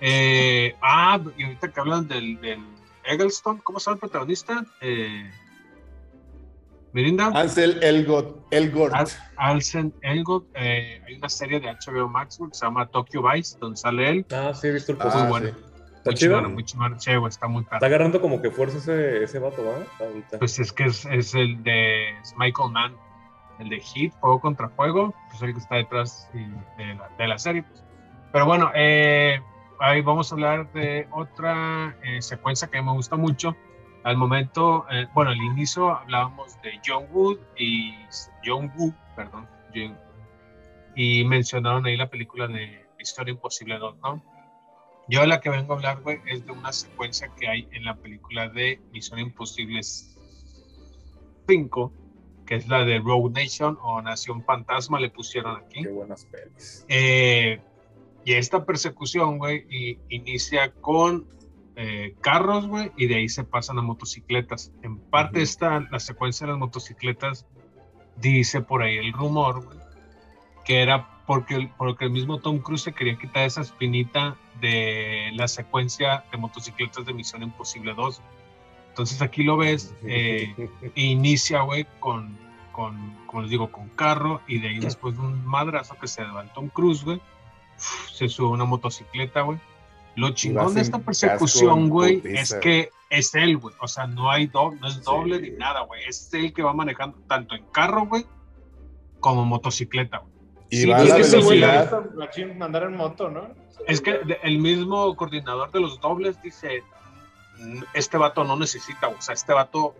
Eh, 0.00 0.74
ah, 0.82 1.18
y 1.36 1.44
ahorita 1.44 1.68
que 1.72 1.80
hablan 1.80 2.08
del, 2.08 2.40
del 2.40 2.60
Eggleston, 3.04 3.58
¿cómo 3.58 3.78
se 3.80 3.86
llama 3.90 3.94
el 3.96 4.00
protagonista? 4.00 4.64
Eh, 4.80 5.30
Mirinda. 6.92 7.26
Ansel 7.34 7.82
Elgot, 7.82 8.46
Elgort. 8.50 8.94
Al- 8.94 9.06
Alsen 9.36 9.94
Elgot, 10.02 10.44
eh, 10.54 11.00
hay 11.06 11.14
una 11.14 11.28
serie 11.28 11.60
de 11.60 11.68
HBO 11.68 12.08
Max 12.08 12.38
que 12.38 12.48
se 12.58 12.66
llama 12.66 12.86
Tokyo 12.88 13.22
Vice, 13.22 13.56
donde 13.60 13.76
sale 13.76 14.08
él. 14.10 14.26
Ah, 14.32 14.52
sí, 14.54 14.66
he 14.68 14.72
visto 14.72 14.92
el 14.92 14.98
Ah, 15.00 15.04
post. 15.04 15.16
muy 15.18 15.28
bueno. 15.28 15.46
sí. 15.48 15.54
¿Está 16.00 16.10
Muy 16.10 16.14
chido? 16.14 16.40
muy 16.48 16.62
está 17.28 17.46
muy 17.46 17.60
Está 17.62 17.70
padre. 17.78 17.86
agarrando 17.86 18.20
como 18.22 18.40
que 18.40 18.50
fuerza 18.50 18.78
ese, 18.78 19.22
ese 19.24 19.38
vato, 19.38 19.62
¿va? 19.64 20.04
Ahorita. 20.04 20.38
Pues 20.38 20.58
es 20.58 20.72
que 20.72 20.84
es, 20.84 21.04
es 21.04 21.34
el 21.34 21.62
de 21.62 22.18
es 22.18 22.34
Michael 22.38 22.70
Mann, 22.72 22.96
el 23.58 23.68
de 23.68 23.80
Hit, 23.80 24.14
Fuego 24.18 24.40
contra 24.40 24.70
Fuego, 24.70 25.14
pues 25.28 25.42
el 25.42 25.52
que 25.52 25.58
está 25.60 25.74
detrás 25.76 26.26
y 26.32 26.38
de, 26.82 26.94
la, 26.94 27.10
de 27.18 27.28
la 27.28 27.38
serie. 27.38 27.62
pues. 27.64 27.84
Pero 28.32 28.46
bueno, 28.46 28.70
eh, 28.74 29.40
ahí 29.80 30.00
vamos 30.02 30.30
a 30.30 30.34
hablar 30.34 30.72
de 30.72 31.08
otra 31.12 31.96
eh, 32.02 32.22
secuencia 32.22 32.68
que 32.68 32.80
me 32.82 32.92
gusta 32.92 33.16
mucho. 33.16 33.56
Al 34.04 34.16
momento, 34.16 34.86
eh, 34.90 35.06
bueno, 35.14 35.30
al 35.30 35.36
inicio 35.38 35.90
hablábamos 35.90 36.60
de 36.62 36.80
John 36.86 37.06
Wood 37.12 37.38
y 37.56 37.94
John 38.44 38.72
Woo, 38.76 38.94
perdón, 39.16 39.46
John- 39.74 39.98
y 40.96 41.24
mencionaron 41.24 41.86
ahí 41.86 41.96
la 41.96 42.08
película 42.08 42.46
de 42.46 42.86
Historia 42.98 43.32
Imposible 43.32 43.78
2, 43.78 43.96
¿no? 44.02 44.22
Yo 45.08 45.24
la 45.26 45.40
que 45.40 45.50
vengo 45.50 45.72
a 45.72 45.76
hablar, 45.76 46.00
güey, 46.02 46.20
es 46.26 46.44
de 46.46 46.52
una 46.52 46.72
secuencia 46.72 47.30
que 47.38 47.48
hay 47.48 47.68
en 47.72 47.84
la 47.84 47.96
película 47.96 48.48
de 48.48 48.80
Misión 48.92 49.18
Imposible 49.18 49.80
5, 51.48 51.92
que 52.46 52.54
es 52.56 52.68
la 52.68 52.84
de 52.84 52.98
Rogue 52.98 53.30
Nation 53.32 53.76
o 53.82 54.00
Nación 54.02 54.44
Fantasma, 54.44 55.00
le 55.00 55.10
pusieron 55.10 55.56
aquí. 55.56 55.82
Qué 55.82 55.88
buenas 55.88 56.26
pelis. 56.26 56.84
Eh, 56.88 57.60
y 58.24 58.34
esta 58.34 58.64
persecución, 58.64 59.38
güey, 59.38 59.98
inicia 60.08 60.72
con 60.80 61.26
eh, 61.76 62.14
carros, 62.20 62.66
güey, 62.66 62.90
y 62.96 63.06
de 63.06 63.14
ahí 63.16 63.28
se 63.28 63.44
pasan 63.44 63.78
a 63.78 63.82
motocicletas. 63.82 64.72
En 64.82 64.98
parte 64.98 65.38
Ujú. 65.38 65.44
está 65.44 65.80
la 65.90 65.98
secuencia 66.00 66.46
de 66.46 66.52
las 66.52 66.58
motocicletas, 66.60 67.46
dice 68.16 68.60
por 68.60 68.82
ahí 68.82 68.96
el 68.98 69.12
rumor, 69.12 69.64
güey, 69.64 69.78
que 70.64 70.82
era 70.82 71.08
porque, 71.26 71.54
el- 71.54 71.68
porque 71.70 72.04
el 72.06 72.10
mismo 72.10 72.38
Tom 72.38 72.58
Cruise 72.58 72.82
se 72.82 72.92
quería 72.92 73.16
quitar 73.16 73.44
esa 73.46 73.62
espinita 73.62 74.36
de 74.60 75.30
la 75.34 75.48
secuencia 75.48 76.24
de 76.30 76.36
motocicletas 76.38 77.06
de 77.06 77.14
Misión 77.14 77.42
Imposible 77.42 77.94
2. 77.94 78.20
Entonces 78.88 79.22
aquí 79.22 79.42
lo 79.44 79.56
ves, 79.56 79.94
eh, 80.02 80.54
inicia, 80.96 81.62
güey, 81.62 81.86
con, 82.00 82.36
con, 82.72 83.16
como 83.26 83.42
les 83.42 83.50
digo, 83.50 83.70
con 83.72 83.88
carro 83.90 84.42
y 84.46 84.58
de 84.58 84.68
ahí 84.68 84.78
después 84.80 85.14
de 85.16 85.22
un 85.22 85.46
madrazo 85.46 85.96
que 85.98 86.08
se 86.08 86.22
da 86.22 86.42
el 86.42 86.50
Tom 86.52 86.68
Cruise, 86.68 87.04
güey, 87.04 87.20
se 88.12 88.28
sube 88.28 88.48
una 88.48 88.64
motocicleta, 88.64 89.42
güey. 89.42 89.58
Lo 90.16 90.30
chingón 90.30 90.74
de 90.74 90.80
esta 90.80 90.98
persecución, 90.98 91.88
güey, 91.88 92.20
es 92.24 92.54
que 92.54 92.90
es 93.10 93.34
él, 93.34 93.56
güey. 93.58 93.74
O 93.80 93.88
sea, 93.88 94.06
no 94.06 94.30
hay 94.30 94.46
doble, 94.48 94.78
no 94.80 94.88
es 94.88 95.02
doble 95.02 95.36
Sí. 95.38 95.50
ni 95.50 95.56
nada, 95.56 95.80
güey. 95.82 96.02
Es 96.06 96.32
él 96.34 96.52
que 96.52 96.62
va 96.62 96.72
manejando 96.72 97.18
tanto 97.28 97.54
en 97.54 97.64
carro, 97.72 98.06
güey, 98.06 98.26
como 99.20 99.44
motocicleta, 99.44 100.18
güey. 100.18 100.32
Y 100.70 100.76
Sí, 100.82 100.86
va 100.88 100.96
a 100.98 101.02
es 101.02 101.08
la 101.08 101.16
que 101.16 101.22
velocidad. 101.22 102.04
mandar 102.56 102.82
en 102.84 102.96
moto, 102.96 103.28
¿no? 103.28 103.48
Es 103.86 104.00
que 104.00 104.20
el 104.42 104.58
mismo 104.58 105.16
coordinador 105.16 105.70
de 105.72 105.80
los 105.80 106.00
dobles 106.00 106.40
dice, 106.42 106.82
"Mm, 107.58 107.82
este 107.94 108.18
vato 108.18 108.44
no 108.44 108.56
necesita, 108.56 109.08
o 109.08 109.20
sea, 109.20 109.34
este 109.34 109.52
vato 109.52 109.94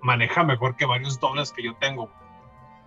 maneja 0.00 0.44
mejor 0.44 0.76
que 0.76 0.86
varios 0.86 1.18
dobles 1.18 1.50
que 1.52 1.62
yo 1.64 1.74
tengo. 1.76 2.10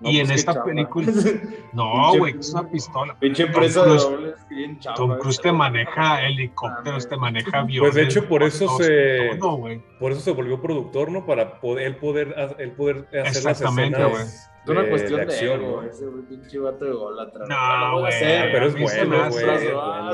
No, 0.02 0.10
y 0.10 0.18
pues, 0.20 0.30
en 0.30 0.36
esta 0.36 0.64
película, 0.64 1.08
no, 1.74 2.18
güey, 2.18 2.38
es 2.40 2.54
una 2.54 2.70
pistola. 2.70 3.16
Pinche 3.20 3.44
Tom 3.44 3.54
empresa 3.54 3.84
de 3.84 3.90
Cruise- 3.90 4.04
dobles, 4.10 4.36
bien. 4.50 4.80
Tom 4.96 5.18
Cruise 5.18 5.42
te 5.42 5.52
maneja 5.52 6.26
helicópteros, 6.26 7.10
te 7.10 7.18
maneja 7.18 7.60
aviones. 7.60 7.80
Pues 7.92 7.96
de 7.96 8.04
hecho, 8.04 8.28
por 8.28 8.44
eso 8.44 8.68
se- 8.78 9.38
todo. 9.40 9.60
Por 10.00 10.12
eso 10.12 10.22
se 10.22 10.32
volvió 10.32 10.62
productor, 10.62 11.12
¿no? 11.12 11.26
Para 11.26 11.60
poder, 11.60 11.88
él 11.88 11.96
poder, 11.98 12.34
él 12.60 12.72
poder 12.72 13.08
hacer 13.08 13.24
las 13.24 13.38
Exactamente, 13.38 13.98
escenas 14.02 14.12
güey. 14.12 14.50
Es 14.64 14.70
una 14.70 14.82
de- 14.84 14.90
cuestión 14.90 15.20
de 15.20 15.26
de, 15.26 15.32
acción, 15.34 15.62
ego, 15.62 15.82
¿no? 15.82 15.88
ese 15.90 16.06
güey, 16.06 16.24
pinche 16.24 16.60
vato 16.60 16.86
de 16.86 16.92
golatra. 16.92 17.46
No, 17.48 18.00
güey, 18.02 18.14
pero 18.52 18.66
es 18.68 18.74
bueno, 18.80 19.30
güey. 19.30 19.46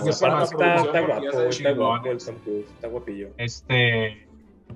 Está, 0.10 0.30
guapo, 0.30 1.50
está 1.50 1.72
guapo 1.74 2.12
el. 2.12 2.18
Tom 2.26 2.36
Cruise, 2.44 2.66
está 2.74 2.88
guapillo. 2.88 3.30
Este, 3.38 4.28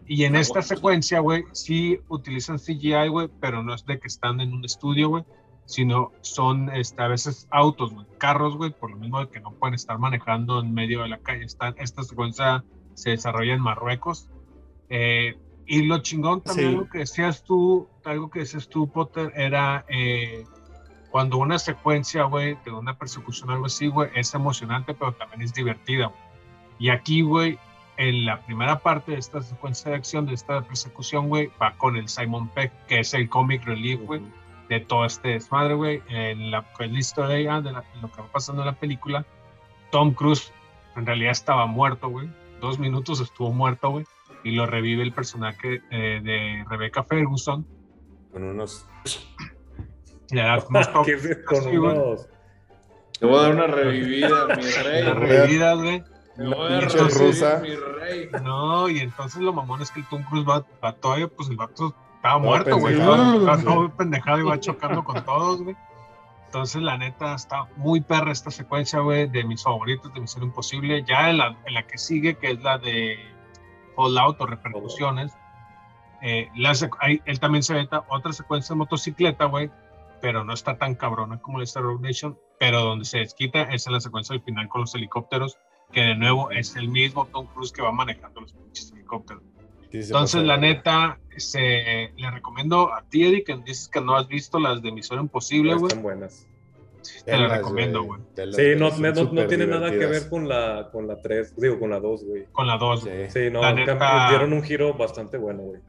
y 0.08 0.24
en 0.24 0.36
Está 0.36 0.60
esta 0.60 0.76
secuencia, 0.76 1.20
güey, 1.20 1.44
sí 1.52 2.00
utilizan 2.08 2.58
CGI, 2.58 3.10
güey, 3.10 3.30
pero 3.40 3.64
no 3.64 3.74
es 3.74 3.86
de 3.86 4.00
que 4.00 4.08
están 4.08 4.40
en 4.40 4.54
un 4.54 4.66
estudio, 4.66 5.10
güey, 5.10 5.24
sino 5.66 6.12
son 6.22 6.70
este, 6.76 7.02
a 7.02 7.08
veces 7.08 7.48
autos, 7.52 7.94
güey, 7.94 8.08
carros, 8.18 8.58
güey, 8.58 8.72
por 8.72 8.90
lo 8.92 8.98
mismo 8.98 9.20
de 9.20 9.30
que 9.30 9.40
no 9.40 9.52
pueden 9.52 9.76
estar 9.76 10.00
manejando 10.00 10.60
en 10.62 10.74
medio 10.74 11.04
de 11.04 11.10
la 11.10 11.20
calle. 11.20 11.46
Están, 11.46 11.76
esta 11.78 12.04
secuencia 12.04 12.64
se 12.96 13.12
desarrolla 13.12 13.54
en 13.54 13.62
Marruecos. 13.62 14.30
Eh, 14.90 15.38
y 15.68 15.84
lo 15.84 16.00
chingón 16.00 16.42
también, 16.42 16.70
Sí. 16.70 16.76
algo 16.76 16.90
que 16.90 16.98
decías 17.00 17.44
tú, 17.44 17.88
algo 18.04 18.32
que 18.32 18.40
decías 18.40 18.68
tú, 18.68 18.92
Potter, 18.92 19.32
era 19.36 19.86
eh, 19.90 20.44
cuando 21.12 21.38
una 21.38 21.60
secuencia, 21.60 22.24
güey, 22.24 22.58
de 22.66 22.72
una 22.72 22.98
persecución 22.98 23.52
o 23.52 23.54
algo 23.54 23.66
así, 23.68 23.88
güey, 23.88 24.10
es 24.16 24.34
emocionante, 24.34 24.96
pero 24.96 25.14
también 25.14 25.44
es 25.44 25.54
divertida, 25.54 26.08
güey. 26.08 26.20
Y 26.80 26.90
aquí, 26.90 27.22
güey, 27.22 27.60
en 28.00 28.26
la 28.26 28.42
primera 28.46 28.80
parte 28.80 29.12
de 29.12 29.18
esta 29.20 29.42
secuencia 29.42 29.92
de 29.92 29.98
acción, 29.98 30.26
de 30.26 30.34
esta 30.34 30.62
persecución, 30.62 31.28
güey, 31.28 31.52
va 31.62 31.76
con 31.78 31.98
el 31.98 32.08
Simon 32.10 32.48
Peck, 32.50 32.72
que 32.88 33.02
es 33.02 33.14
el 33.14 33.30
comic 33.30 33.64
relief, 33.66 34.00
güey, 34.02 34.22
de 34.70 34.80
todo 34.80 35.06
este 35.06 35.30
desmadre, 35.30 35.74
güey. 35.76 36.02
En 36.10 36.50
la, 36.50 36.66
en 36.80 36.94
la 36.94 37.00
historia 37.00 37.60
de 37.62 37.72
la- 37.72 37.84
lo 38.02 38.12
que 38.12 38.22
va 38.22 38.28
pasando 38.32 38.62
en 38.62 38.68
la 38.68 38.74
película, 38.80 39.26
Tom 39.92 40.14
Cruise 40.14 40.52
en 40.96 41.06
realidad 41.06 41.32
estaba 41.32 41.66
muerto, 41.66 42.08
güey. 42.10 42.30
Dos 42.62 42.80
minutos 42.80 43.20
estuvo 43.20 43.52
muerto, 43.52 43.90
güey. 43.92 44.06
Y 44.44 44.52
lo 44.52 44.66
revive 44.66 45.04
el 45.04 45.12
personaje 45.12 45.82
eh, 45.92 46.22
de 46.24 46.64
Rebecca 46.70 47.04
Ferguson. 47.04 47.68
Con 48.32 48.44
unos. 48.44 48.88
Le 50.32 50.42
da 50.42 50.64
unos 50.70 50.88
con 50.88 51.68
unos- 51.68 52.28
Te 53.20 53.26
voy 53.26 53.40
a 53.40 53.42
dar 53.42 53.52
una 53.56 53.68
revivida, 53.68 54.46
mi 54.56 54.64
rey. 54.84 55.04
las 55.04 55.16
revividas, 55.18 55.78
güey. 55.78 56.04
Te 56.40 56.48
voy 56.56 56.68
a 56.68 56.70
dar 56.70 56.88
pinche 56.88 56.98
rusa. 57.00 57.62
No, 58.44 58.90
y 58.90 59.00
entonces 59.00 59.42
lo 59.42 59.54
mamón 59.54 59.82
es 59.82 59.92
que 59.92 60.00
el 60.00 60.08
Tom 60.08 60.24
Cruise 60.24 60.48
va, 60.48 60.66
va 60.84 60.94
todavía, 60.94 61.28
pues 61.28 61.50
el 61.50 61.58
vato 61.58 61.94
estaba 62.16 62.36
Todo 62.40 62.50
muerto, 62.50 62.78
güey. 62.78 62.94
Estaba, 63.00 63.58
todo 63.64 63.90
pendejado 63.96 64.40
y 64.40 64.44
va 64.44 64.60
chocando 64.60 65.04
con 65.04 65.24
todos, 65.26 65.62
güey. 65.62 65.76
Entonces, 66.46 66.82
la 66.82 66.98
neta, 66.98 67.36
está 67.36 67.68
muy 67.76 68.02
perra 68.02 68.32
esta 68.32 68.50
secuencia, 68.50 69.00
güey, 69.02 69.28
de 69.28 69.44
mis 69.44 69.62
favoritos 69.64 70.12
de 70.14 70.20
Misión 70.22 70.46
Imposible. 70.46 71.04
Ya 71.08 71.30
en 71.30 71.38
la, 71.38 71.56
en 71.66 71.74
la 71.76 71.86
que 71.86 72.00
sigue, 72.00 72.36
que 72.38 72.52
es 72.52 72.64
la 72.64 72.80
de 72.80 73.20
Fallout 73.96 74.42
o 74.42 74.48
Repercusiones, 74.48 75.32
eh, 76.22 76.50
la 76.56 76.74
ahí- 77.02 77.22
él 77.26 77.40
también 77.40 77.62
se 77.64 77.74
aventa 77.74 78.04
otra 78.10 78.34
secuencia 78.34 78.74
de 78.74 78.78
motocicleta, 78.80 79.46
güey, 79.46 79.70
pero 80.22 80.44
no 80.44 80.54
está 80.54 80.78
tan 80.78 80.96
cabrona 80.96 81.40
como 81.40 81.60
la 81.60 81.66
de 81.66 81.80
Rogue 81.82 82.02
Nation, 82.08 82.38
pero 82.60 82.82
donde 82.82 83.06
se 83.06 83.20
desquita 83.20 83.62
es 83.62 83.86
en 83.88 83.94
la 83.94 84.00
secuencia 84.02 84.34
del 84.34 84.42
final 84.44 84.68
con 84.70 84.82
los 84.82 84.96
helicópteros, 84.96 85.58
que 85.92 86.02
de 86.02 86.16
nuevo 86.16 86.52
es 86.52 86.76
el 86.76 86.90
mismo 86.90 87.26
Tom 87.28 87.48
Cruise 87.48 87.72
que 87.72 87.82
va 87.82 87.92
manejando 87.92 88.42
los 88.42 88.54
pinches 88.54 88.92
helicópteros. 88.92 89.44
Sí, 89.92 89.98
Entonces, 90.02 90.44
la 90.44 90.58
neta, 90.58 91.18
se, 91.38 92.12
le 92.16 92.32
recomiendo 92.32 92.94
a 92.94 93.02
ti, 93.04 93.26
Eddie, 93.26 93.44
que 93.44 93.58
dices 93.58 93.88
que 93.88 94.00
no 94.02 94.16
has 94.16 94.28
visto 94.28 94.60
las 94.60 94.84
de 94.84 94.92
Misión 94.92 95.20
Imposible, 95.20 95.74
güey. 95.74 95.88
están 95.88 96.04
buenas. 96.04 96.46
Te 97.26 97.32
la 97.32 97.38
Telas, 97.38 97.58
recomiendo, 97.58 98.04
güey. 98.04 98.22
Sí, 98.36 98.62
no, 98.78 98.92
no, 99.32 99.48
tiene 99.48 99.66
nada 99.66 99.90
que 99.90 100.06
ver 100.06 100.30
con 100.30 100.48
la, 100.48 100.90
con 100.92 101.08
la 101.08 101.20
3, 101.22 101.56
digo, 101.56 101.80
con 101.80 101.90
la 101.90 102.00
2, 102.00 102.24
güey. 102.26 102.46
Con 102.52 102.68
la 102.68 102.78
2. 102.78 103.02
Sí. 103.04 103.10
Sí, 103.30 103.40
no, 103.52 103.62
La 103.62 103.74
neta- 103.74 104.30
dieron 104.30 104.54
un 104.54 104.62
giro 104.62 104.94
bastante 104.94 105.38
bueno, 105.38 105.62
güey. 105.64 105.82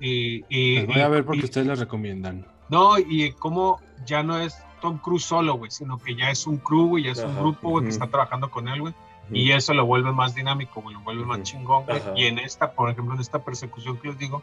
Y, 0.00 0.44
y, 0.50 0.76
Las 0.80 0.86
voy 0.88 1.00
a 1.00 1.08
ver 1.08 1.24
porque 1.24 1.40
y- 1.40 1.44
ustedes 1.44 1.66
las 1.66 1.78
recomiendan. 1.78 2.46
No, 2.68 2.98
y 2.98 3.32
como 3.32 3.80
ya 4.04 4.22
no 4.22 4.38
es 4.38 4.58
Tom 4.82 4.98
Cruise 4.98 5.24
solo, 5.24 5.54
güey, 5.54 5.70
sino 5.70 5.98
que 5.98 6.14
ya 6.14 6.30
es 6.30 6.46
un 6.46 6.58
crew, 6.58 6.88
güey, 6.88 7.04
ya 7.04 7.12
es 7.12 7.20
un 7.24 7.34
grupo, 7.38 7.70
güey, 7.70 7.84
que 7.84 7.90
está 7.90 8.08
trabajando 8.08 8.50
con 8.50 8.68
él, 8.68 8.80
güey. 8.80 8.94
Y 9.30 9.50
eso 9.52 9.74
lo 9.74 9.84
vuelve 9.84 10.12
más 10.12 10.34
dinámico, 10.34 10.80
güey, 10.80 10.94
lo 10.94 11.00
vuelve 11.00 11.24
más 11.24 11.42
chingón. 11.42 11.84
Ajá. 11.90 12.12
Y 12.14 12.26
en 12.26 12.38
esta, 12.38 12.72
por 12.72 12.90
ejemplo, 12.90 13.14
en 13.14 13.20
esta 13.20 13.44
persecución 13.44 13.98
que 13.98 14.08
les 14.08 14.18
digo, 14.18 14.42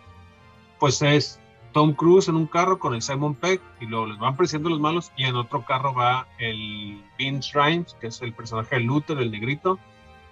pues 0.79 1.01
es 1.01 1.39
Tom 1.73 1.93
Cruise 1.93 2.27
en 2.27 2.35
un 2.35 2.47
carro 2.47 2.79
con 2.79 2.93
el 2.93 3.01
Simon 3.01 3.35
Peck 3.35 3.61
y 3.81 3.85
luego 3.85 4.05
les 4.05 4.19
van 4.19 4.37
persiguiendo 4.37 4.69
los 4.69 4.79
malos 4.79 5.11
y 5.17 5.23
en 5.23 5.35
otro 5.35 5.65
carro 5.65 5.93
va 5.93 6.27
el 6.37 7.03
Vince 7.17 7.51
Rhymes, 7.53 7.95
que 7.99 8.07
es 8.07 8.21
el 8.21 8.33
personaje 8.33 8.75
de 8.75 8.81
Luther, 8.81 9.17
el 9.17 9.31
negrito, 9.31 9.79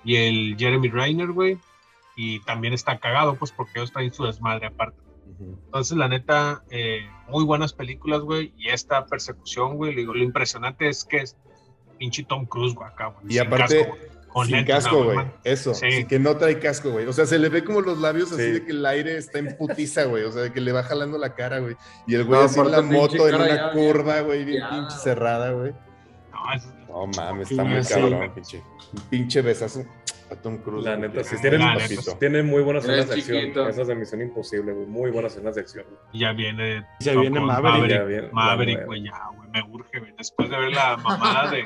y 0.03 0.15
el 0.15 0.55
Jeremy 0.57 0.89
Rainer, 0.89 1.31
güey. 1.31 1.57
Y 2.15 2.39
también 2.41 2.73
está 2.73 2.99
cagado, 2.99 3.35
pues, 3.35 3.51
porque 3.51 3.79
ellos 3.79 3.91
traen 3.91 4.13
su 4.13 4.25
desmadre 4.25 4.67
aparte. 4.67 4.99
Ujú. 5.33 5.57
Entonces, 5.65 5.97
la 5.97 6.07
neta, 6.07 6.63
eh, 6.69 7.07
muy 7.27 7.43
buenas 7.43 7.73
películas, 7.73 8.21
güey. 8.21 8.53
Y 8.57 8.69
esta 8.69 9.05
persecución, 9.05 9.77
güey, 9.77 10.03
lo 10.03 10.17
impresionante 10.17 10.89
es 10.89 11.05
que 11.05 11.17
es 11.17 11.37
pinche 11.97 12.23
Tom 12.23 12.45
Cruise, 12.45 12.75
güey, 12.75 12.87
acá, 12.87 13.07
güey. 13.07 13.33
Y 13.33 13.39
aparte, 13.39 13.77
casco, 13.79 13.95
güey, 13.95 14.11
con 14.33 14.45
sin 14.47 14.55
lentes, 14.57 14.75
casco, 14.75 15.03
güey. 15.03 15.17
Eso, 15.43 15.73
Sí. 15.73 15.91
sí, 15.91 16.05
que 16.05 16.19
no 16.19 16.37
trae 16.37 16.59
casco, 16.59 16.91
güey. 16.91 17.05
O 17.05 17.13
sea, 17.13 17.25
se 17.25 17.37
le 17.39 17.49
ve 17.49 17.63
como 17.63 17.81
los 17.81 17.99
labios 17.99 18.31
así 18.31 18.41
Sí. 18.43 18.51
de 18.51 18.65
que 18.65 18.71
el 18.71 18.85
aire 18.85 19.17
está 19.17 19.39
en 19.39 19.55
putiza, 19.57 20.05
güey. 20.05 20.23
O 20.23 20.31
sea, 20.31 20.43
de 20.43 20.53
que 20.53 20.61
le 20.61 20.71
va 20.71 20.83
jalando 20.83 21.17
la 21.17 21.33
cara, 21.35 21.59
güey. 21.59 21.75
Y 22.07 22.15
el 22.15 22.23
güey 22.25 22.39
No, 22.39 22.45
así 22.45 22.59
en 22.59 22.71
la 22.71 22.81
moto, 22.81 23.27
en 23.27 23.35
una 23.35 23.47
ya 23.47 23.71
curva, 23.71 24.21
güey, 24.21 24.45
bien 24.45 24.63
pinche 24.69 24.97
cerrada, 24.97 25.51
güey. 25.51 25.71
No, 26.31 26.53
es- 26.55 26.67
No 26.87 27.07
mames, 27.07 27.49
está 27.51 27.63
muy 27.63 27.83
sí. 27.83 27.93
cabrón, 27.93 28.31
pinche. 28.33 28.63
Un 28.93 29.01
pinche 29.09 29.41
besazo 29.41 29.85
a 30.29 30.35
Tom 30.35 30.57
Cruise. 30.57 30.83
La 30.85 30.97
neta, 30.97 31.23
sí, 31.23 31.35
sí. 31.37 32.11
tienen 32.19 32.45
muy 32.47 32.61
buenas 32.63 32.83
escenas 32.83 33.07
de 33.07 33.13
acción. 33.15 33.67
Esas 33.69 33.87
de 33.87 33.95
Misión 33.95 34.21
Imposible, 34.21 34.73
güey. 34.73 34.85
Muy 34.87 35.11
buenas 35.11 35.31
escenas 35.33 35.55
de 35.55 35.61
acción. 35.61 35.85
ya 36.13 36.33
viene. 36.33 36.85
Ya 36.99 37.13
viene 37.15 37.39
Maverick. 37.39 37.89
Ya 37.89 38.03
viene 38.03 38.27
la 38.27 38.33
Maverick, 38.33 38.85
güey, 38.85 39.03
ya, 39.05 39.11
güey, 39.35 39.49
me 39.51 39.63
urge, 39.73 39.99
güey. 39.99 40.13
Después 40.17 40.49
de 40.49 40.57
ver 40.57 40.71
la 40.71 40.97
mamada 40.97 41.51
de, 41.51 41.63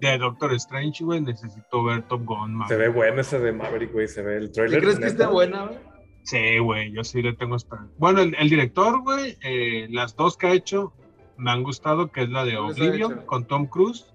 de 0.00 0.18
Doctor 0.18 0.52
Strange, 0.54 1.04
güey, 1.04 1.20
necesito 1.20 1.82
ver 1.84 2.02
Top 2.08 2.24
Gun, 2.24 2.50
Se 2.50 2.54
Maverick. 2.56 2.78
ve 2.80 2.88
buena 2.88 3.20
esa 3.20 3.38
de 3.38 3.52
Maverick, 3.52 3.92
güey. 3.92 4.08
Se 4.08 4.22
ve 4.22 4.36
el 4.36 4.46
¿Sí 4.48 4.52
trailer. 4.52 4.80
crees 4.80 4.98
que 4.98 5.06
esté 5.06 5.26
buena, 5.26 5.64
güey? 5.66 5.78
Sí, 6.22 6.58
güey, 6.58 6.92
yo 6.92 7.04
sí 7.04 7.22
le 7.22 7.32
tengo 7.32 7.56
esperanza. 7.56 7.92
Bueno, 7.98 8.20
el, 8.20 8.34
el 8.38 8.50
director, 8.50 9.00
güey, 9.02 9.36
eh, 9.42 9.86
las 9.90 10.14
dos 10.16 10.36
que 10.36 10.46
ha 10.48 10.52
hecho 10.52 10.92
me 11.36 11.50
han 11.50 11.62
gustado, 11.62 12.10
que 12.12 12.22
es 12.22 12.28
la 12.30 12.44
de 12.44 12.56
¿Cuáles 12.56 12.78
ha 12.78 12.82
Oblivion 12.84 13.22
con 13.26 13.46
Tom 13.46 13.66
Cruise 13.66 14.06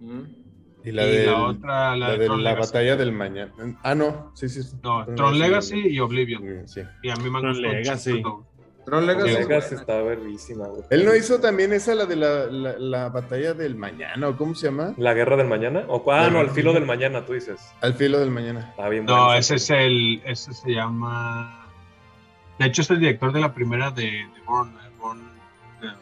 Mm. 0.00 0.20
Y 0.84 0.90
y 0.90 0.92
la 0.92 1.02
la, 1.02 1.08
de 1.08 1.28
otra, 1.30 1.90
la, 1.90 1.96
la, 1.96 2.10
de, 2.12 2.18
de 2.18 2.26
Tron 2.26 2.44
la 2.44 2.50
Legacy. 2.52 2.68
batalla 2.72 2.96
del 2.96 3.12
mañana. 3.12 3.52
Ah, 3.82 3.94
no, 3.96 4.30
sí, 4.34 4.48
sí. 4.48 4.62
sí. 4.62 4.76
No, 4.84 5.04
Tron 5.04 5.16
Tron 5.16 5.38
Legacy, 5.40 5.74
Legacy 5.74 5.94
y 5.96 6.00
Oblivion. 6.00 6.68
Sí. 6.68 6.82
Y 7.02 7.10
a 7.10 7.16
mí 7.16 7.28
me 7.28 7.38
han 7.38 7.42
Tron 7.42 7.52
gustado. 7.54 7.72
Legacy. 7.74 8.22
Tron 8.88 9.06
Legacy 9.06 9.34
buena. 9.44 9.58
está 9.58 10.00
verguísima, 10.00 10.66
güey. 10.66 10.82
Él 10.88 11.04
no 11.04 11.14
hizo 11.14 11.40
también 11.40 11.74
esa, 11.74 11.94
la 11.94 12.06
de 12.06 12.16
la, 12.16 12.46
la, 12.46 12.78
la 12.78 13.08
batalla 13.10 13.52
del 13.52 13.76
mañana, 13.76 14.28
¿o 14.28 14.36
cómo 14.36 14.54
se 14.54 14.66
llama? 14.66 14.94
¿La 14.96 15.12
guerra 15.12 15.36
del 15.36 15.46
mañana? 15.46 15.84
O, 15.88 16.02
ah, 16.10 16.30
no, 16.30 16.38
al 16.38 16.50
filo 16.50 16.72
del 16.72 16.86
mañana, 16.86 17.26
tú 17.26 17.34
dices. 17.34 17.60
Al 17.82 17.92
filo 17.94 18.18
del 18.18 18.30
mañana. 18.30 18.68
Está 18.70 18.88
bien 18.88 19.04
No, 19.04 19.26
buena 19.26 19.38
ese 19.38 19.56
es 19.56 19.68
el, 19.68 20.22
ese 20.24 20.54
se 20.54 20.70
llama. 20.70 21.66
De 22.58 22.66
hecho, 22.66 22.80
es 22.80 22.90
el 22.90 23.00
director 23.00 23.30
de 23.32 23.40
la 23.40 23.52
primera 23.52 23.90
de, 23.90 24.04
de 24.04 24.40
Bourne, 24.46 24.72
eh, 24.72 24.90
Bourne, 24.98 25.22
eh, 25.82 25.92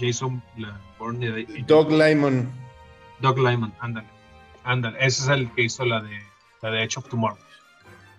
Jason 0.00 0.42
la, 0.58 0.80
Bourne 0.98 1.30
de, 1.30 1.64
Doug 1.68 1.92
Lyman. 1.92 2.50
Doug 3.20 3.38
Lyman, 3.38 3.72
ándale, 3.78 4.08
ándale. 4.64 4.96
Ese 4.98 5.22
es 5.22 5.28
el 5.28 5.50
que 5.52 5.62
hizo 5.62 5.84
la 5.84 6.02
de 6.02 6.18
la 6.62 6.70
de 6.70 6.82
Edge 6.82 6.98
of 6.98 7.08
Tomorrow. 7.08 7.38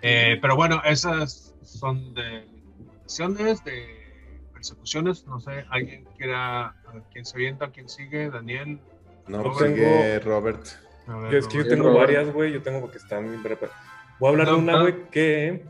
Eh, 0.01 0.37
pero 0.41 0.55
bueno, 0.55 0.81
esas 0.85 1.53
son 1.63 2.13
de 2.13 2.54
acciones, 3.05 3.63
de 3.63 3.85
persecuciones. 4.53 5.25
No 5.27 5.39
sé, 5.39 5.65
alguien 5.69 6.05
quiera, 6.17 6.67
a 6.87 6.91
ver, 6.93 7.03
quién 7.11 7.25
se 7.25 7.37
avienta, 7.37 7.71
quién 7.71 7.87
sigue, 7.87 8.29
Daniel. 8.29 8.79
No, 9.27 9.43
Yo 9.43 9.57
tengo- 9.57 9.75
sigue 9.75 10.19
Robert. 10.19 10.65
Ver, 11.07 11.29
Que 11.29 11.37
es 11.37 11.47
que 11.47 11.53
yo 11.53 11.59
Robert. 11.63 11.69
tengo 11.75 11.83
Robert. 11.89 12.07
varias, 12.07 12.33
güey. 12.33 12.51
Yo 12.53 12.61
tengo 12.61 12.89
que 12.91 12.97
están 12.97 13.23
bien 13.29 13.41
Voy 14.19 14.27
a 14.27 14.31
hablar 14.31 14.47
de 14.47 14.53
una, 14.53 14.81
güey, 14.81 15.09
que 15.11 15.65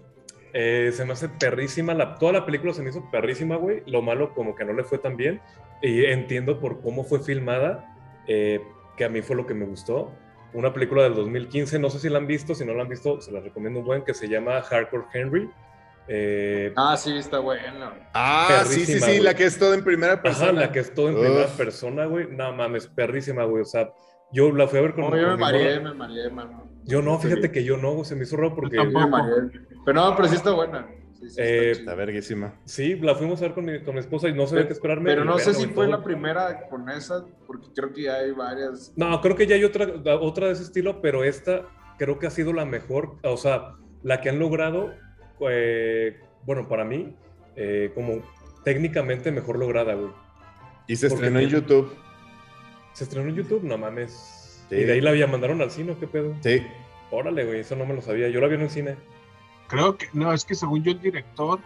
eh, 0.53 0.91
se 0.93 1.03
me 1.05 1.13
hace 1.13 1.27
perrísima. 1.29 1.93
La, 1.93 2.15
toda 2.15 2.31
la 2.31 2.45
película 2.45 2.73
se 2.73 2.81
me 2.81 2.89
hizo 2.89 3.09
perrísima, 3.11 3.57
güey. 3.57 3.83
Lo 3.85 4.01
malo, 4.01 4.33
como 4.33 4.55
que 4.55 4.63
no 4.65 4.73
le 4.73 4.83
fue 4.83 4.97
tan 4.97 5.17
bien. 5.17 5.41
Y 5.81 6.05
entiendo 6.05 6.59
por 6.59 6.81
cómo 6.81 7.03
fue 7.03 7.19
filmada, 7.19 7.93
eh, 8.27 8.61
que 8.95 9.03
a 9.03 9.09
mí 9.09 9.21
fue 9.21 9.35
lo 9.35 9.45
que 9.45 9.53
me 9.53 9.65
gustó. 9.65 10.13
Una 10.53 10.71
película 10.73 11.03
del 11.03 11.15
2015, 11.15 11.79
no 11.79 11.89
sé 11.89 11.99
si 11.99 12.07
la 12.07 12.17
han 12.19 12.27
visto. 12.27 12.55
Si 12.55 12.63
no 12.63 12.73
la 12.73 12.83
han 12.83 12.89
visto, 12.89 13.19
se 13.19 13.31
la 13.33 13.41
recomiendo 13.41 13.79
un 13.81 13.85
buen, 13.85 14.03
que 14.05 14.13
se 14.13 14.29
llama 14.29 14.61
Hardcore 14.61 15.05
Henry. 15.13 15.49
Eh, 16.07 16.73
Ah, 16.75 16.95
sí, 16.97 17.15
está 17.17 17.39
bueno. 17.39 17.91
Ah, 18.13 18.63
sí, 18.65 18.85
sí, 18.85 18.93
sí, 18.93 18.99
güey. 18.99 19.19
la 19.21 19.33
que 19.33 19.45
es 19.45 19.57
todo 19.57 19.73
en 19.73 19.83
primera 19.83 20.13
Ajá, 20.13 20.21
persona. 20.21 20.51
la 20.61 20.71
que 20.71 20.79
es 20.79 20.93
todo 20.93 21.09
en 21.09 21.15
primera 21.19 21.47
persona, 21.47 22.05
güey. 22.05 22.27
No 22.31 22.53
mames, 22.53 22.87
perrísima, 22.87 23.43
güey. 23.45 23.63
O 23.63 23.65
sea, 23.65 23.89
yo 24.31 24.51
la 24.51 24.67
fui 24.67 24.79
a 24.79 24.81
ver 24.83 24.93
con, 24.93 25.09
No, 25.09 25.17
yo 25.17 25.29
me 25.29 25.37
mareé, 25.37 25.79
me 25.79 25.93
mareé, 25.93 26.29
mano. 26.29 26.69
Yo 26.83 27.01
no, 27.01 27.19
Sí. 27.19 27.27
fíjate 27.27 27.51
que 27.51 27.63
yo 27.63 27.77
no, 27.77 27.93
güey, 27.93 28.05
se 28.05 28.15
me 28.15 28.23
hizo 28.23 28.37
raro 28.37 28.53
porque. 28.55 28.75
Yo 28.77 28.85
me 28.85 29.07
mareé. 29.07 29.49
Pero 29.85 29.93
no, 30.01 30.15
pero 30.15 30.27
sí 30.27 30.35
está 30.35 30.51
buena. 30.51 30.87
Sí, 31.13 31.21
sí, 31.21 31.41
está 31.41 31.43
Eh. 31.43 31.71
Está 31.71 31.95
verguísima. 31.95 32.53
Sí, 32.65 32.95
la 32.99 33.15
fuimos 33.15 33.39
a 33.41 33.45
ver 33.45 33.53
con 33.55 33.65
mi, 33.65 33.81
con 33.81 33.95
mi 33.95 34.01
esposa 34.01 34.27
y 34.27 34.33
no 34.33 34.45
sabía 34.45 34.67
qué 34.67 34.73
esperarme. 34.73 35.09
Pero 35.09 35.25
no 35.25 35.39
sé 35.39 35.53
si 35.55 35.65
fue 35.67 35.85
todo. 35.87 35.97
la 35.97 36.03
primera 36.03 36.67
con 36.69 36.87
esa, 36.89 37.25
porque 37.47 37.69
creo 37.75 37.91
que 37.93 38.03
ya 38.03 38.15
hay 38.17 38.31
varias. 38.31 38.93
No, 38.95 39.19
creo 39.21 39.35
que 39.35 39.47
ya 39.47 39.55
hay 39.55 39.63
otra, 39.63 39.87
otra 40.19 40.47
de 40.47 40.53
ese 40.53 40.63
estilo, 40.63 41.01
pero 41.01 41.23
esta 41.23 41.63
creo 41.97 42.19
que 42.19 42.27
ha 42.27 42.29
sido 42.29 42.53
la 42.53 42.65
mejor, 42.65 43.15
o 43.23 43.37
sea, 43.37 43.75
la 44.03 44.19
que 44.21 44.29
han 44.29 44.37
logrado, 44.37 44.93
eh, 45.41 46.19
bueno, 46.45 46.67
para 46.67 46.83
mí, 46.83 47.15
eh, 47.55 47.91
como 47.93 48.21
técnicamente 48.63 49.31
mejor 49.31 49.57
lograda, 49.57 49.93
güey. 49.93 50.11
Y 50.87 50.95
se 50.95 51.09
Porque 51.09 51.25
estrenó 51.25 51.39
en 51.39 51.49
YouTube. 51.49 51.95
¿Se 52.93 53.03
estrenó 53.03 53.29
en 53.29 53.35
YouTube? 53.35 53.63
No 53.63 53.77
mames. 53.77 54.65
Sí. 54.69 54.75
Y 54.75 54.83
de 54.83 54.93
ahí 54.93 55.01
la 55.01 55.15
ya 55.15 55.27
mandaron 55.27 55.61
al 55.61 55.71
cine, 55.71 55.91
¿o 55.93 55.99
¿qué 55.99 56.07
pedo? 56.07 56.35
Sí. 56.41 56.63
Órale, 57.11 57.45
güey, 57.45 57.59
eso 57.59 57.75
no 57.75 57.85
me 57.85 57.93
lo 57.93 58.01
sabía. 58.01 58.29
Yo 58.29 58.41
la 58.41 58.47
vi 58.47 58.55
en 58.55 58.61
el 58.61 58.69
cine. 58.69 58.95
Creo 59.67 59.97
que, 59.97 60.07
no, 60.13 60.33
es 60.33 60.45
que 60.45 60.55
según 60.55 60.83
yo 60.83 60.91
el 60.91 61.01
director 61.01 61.59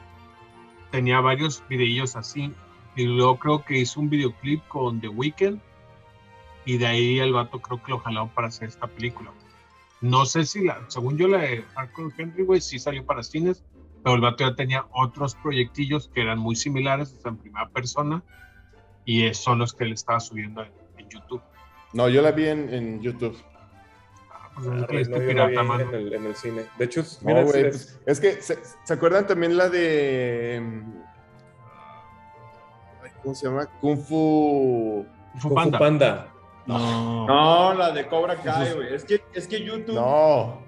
tenía 0.92 1.20
varios 1.20 1.64
videillos 1.70 2.16
así. 2.16 2.54
Y 2.96 3.06
luego 3.06 3.38
creo 3.40 3.66
que 3.66 3.78
hizo 3.78 4.00
un 4.00 4.10
videoclip 4.10 4.66
con 4.68 5.00
The 5.02 5.10
Weeknd. 5.10 5.60
Y 6.66 6.78
de 6.78 6.86
ahí 6.86 7.20
el 7.20 7.34
vato 7.34 7.60
creo 7.60 7.82
que 7.82 7.92
lo 7.92 8.00
jalaron 8.00 8.30
para 8.30 8.48
hacer 8.48 8.70
esta 8.70 8.88
película. 8.88 9.32
No 10.02 10.26
sé 10.26 10.46
si 10.46 10.64
la, 10.66 10.86
según 10.88 11.18
yo 11.18 11.28
la 11.28 11.40
de 11.40 11.64
Hardcore 11.76 12.14
Henry, 12.18 12.44
güey, 12.44 12.62
sí 12.62 12.80
salió 12.80 13.06
para 13.06 13.22
cines. 13.24 13.64
Pero 14.04 14.16
el 14.16 14.22
vato 14.22 14.48
ya 14.48 14.56
tenía 14.56 14.86
otros 14.94 15.36
proyectillos 15.36 16.10
que 16.14 16.22
eran 16.22 16.40
muy 16.40 16.56
similares, 16.56 17.14
o 17.18 17.22
sea, 17.22 17.32
en 17.32 17.38
primera 17.38 17.68
persona. 17.70 18.24
Y 19.04 19.34
son 19.34 19.60
los 19.60 19.74
que 19.74 19.84
él 19.84 19.92
estaba 19.94 20.20
subiendo 20.22 20.64
en, 20.64 20.72
en 20.98 21.10
YouTube. 21.10 21.42
No, 21.92 22.08
yo 22.08 22.22
la 22.22 22.32
vi 22.32 22.48
en, 22.48 22.74
en 22.74 23.02
YouTube. 23.02 23.38
Ah, 24.32 24.52
pues, 24.56 24.68
Arre, 24.68 25.02
es 25.02 25.10
que 25.10 25.16
este 25.18 25.34
no, 25.34 25.40
la 25.42 25.48
pirata, 25.50 25.76
vi 25.78 25.84
en 25.84 25.94
el, 25.96 26.14
en 26.14 26.26
el 26.28 26.36
cine. 26.36 26.66
De 26.78 26.86
hecho, 26.86 27.02
es- 27.02 27.22
No, 27.22 27.28
mira, 27.28 27.42
es- 27.42 27.52
güey, 27.52 27.66
es- 27.66 27.70
pues, 27.70 28.00
es 28.06 28.20
que, 28.22 28.42
¿se, 28.42 28.60
se 28.86 28.94
acuerdan 28.94 29.28
también 29.28 29.58
la 29.58 29.68
de... 29.68 30.64
ay, 33.04 33.12
¿Cómo 33.22 33.36
se 33.36 33.48
llama? 33.48 33.66
Kung 33.82 33.98
Fu... 34.00 35.06
Kung 35.34 35.42
Fu 35.42 35.50
Kung 35.50 35.64
Fu 35.64 35.72
Panda. 35.78 36.28
No. 36.78 37.28
No, 37.28 37.74
la 37.74 37.92
de 37.92 38.08
Cobra 38.08 38.36
Kai, 38.36 38.74
güey. 38.74 38.94
Es 38.94 39.04
que, 39.06 39.22
es 39.34 39.48
que 39.48 39.64
YouTube. 39.64 39.96
No, 39.96 40.62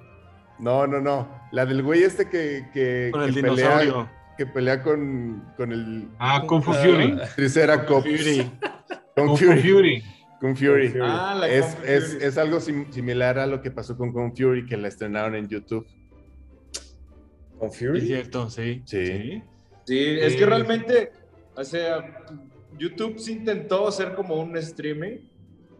no, 0.60 0.88
no, 0.88 1.00
no. 1.00 1.42
La 1.52 1.66
del 1.66 1.84
güey 1.84 2.04
este 2.04 2.28
que, 2.30 2.68
que, 2.74 3.10
Con 3.12 3.24
el 3.24 3.34
que 3.34 3.42
dinosaurio. 3.42 3.94
pelea, 3.94 4.36
que 4.38 4.46
pelea 4.48 4.84
con, 4.84 5.54
con 5.58 5.72
el 5.72 6.08
Ah, 6.20 6.44
Kung 6.48 6.64
Fu 6.64 6.72
Ah, 6.72 6.76
Fury. 6.76 7.18
Triceratops. 7.36 8.04
Fury. 8.04 8.52
Con 9.16 9.28
Kung 9.28 9.38
Fury. 9.38 9.62
Fury. 9.62 10.04
Kung 10.40 10.56
Fury. 10.56 10.92
Kung 10.92 10.92
Fury. 10.92 10.94
Ah, 11.04 11.36
la 11.40 11.48
Es, 11.50 11.76
Kung 11.76 11.86
es, 11.86 12.14
Fury. 12.14 12.26
es 12.26 12.38
algo 12.38 12.60
sim- 12.60 12.92
similar 12.92 13.38
a 13.40 13.46
lo 13.48 13.62
que 13.62 13.70
pasó 13.72 13.96
con 13.98 14.12
Kung 14.12 14.36
Fury, 14.36 14.66
que 14.66 14.78
la 14.78 14.88
estrenaron 14.88 15.36
en 15.36 15.48
YouTube. 15.48 15.86
Con 17.60 17.70
Es 17.70 17.78
Fury. 17.78 18.02
cierto, 18.02 18.50
sí. 18.50 18.82
Sí. 18.86 19.44
Sí, 19.86 20.00
es 20.20 20.34
Sí. 20.34 20.40
que 20.40 20.46
realmente, 20.46 21.12
o 21.56 21.64
sea, 21.64 22.24
YouTube 22.78 23.20
se 23.20 23.34
intentó 23.34 23.88
hacer 23.88 24.16
como 24.16 24.36
un 24.36 24.56
streaming, 24.58 25.18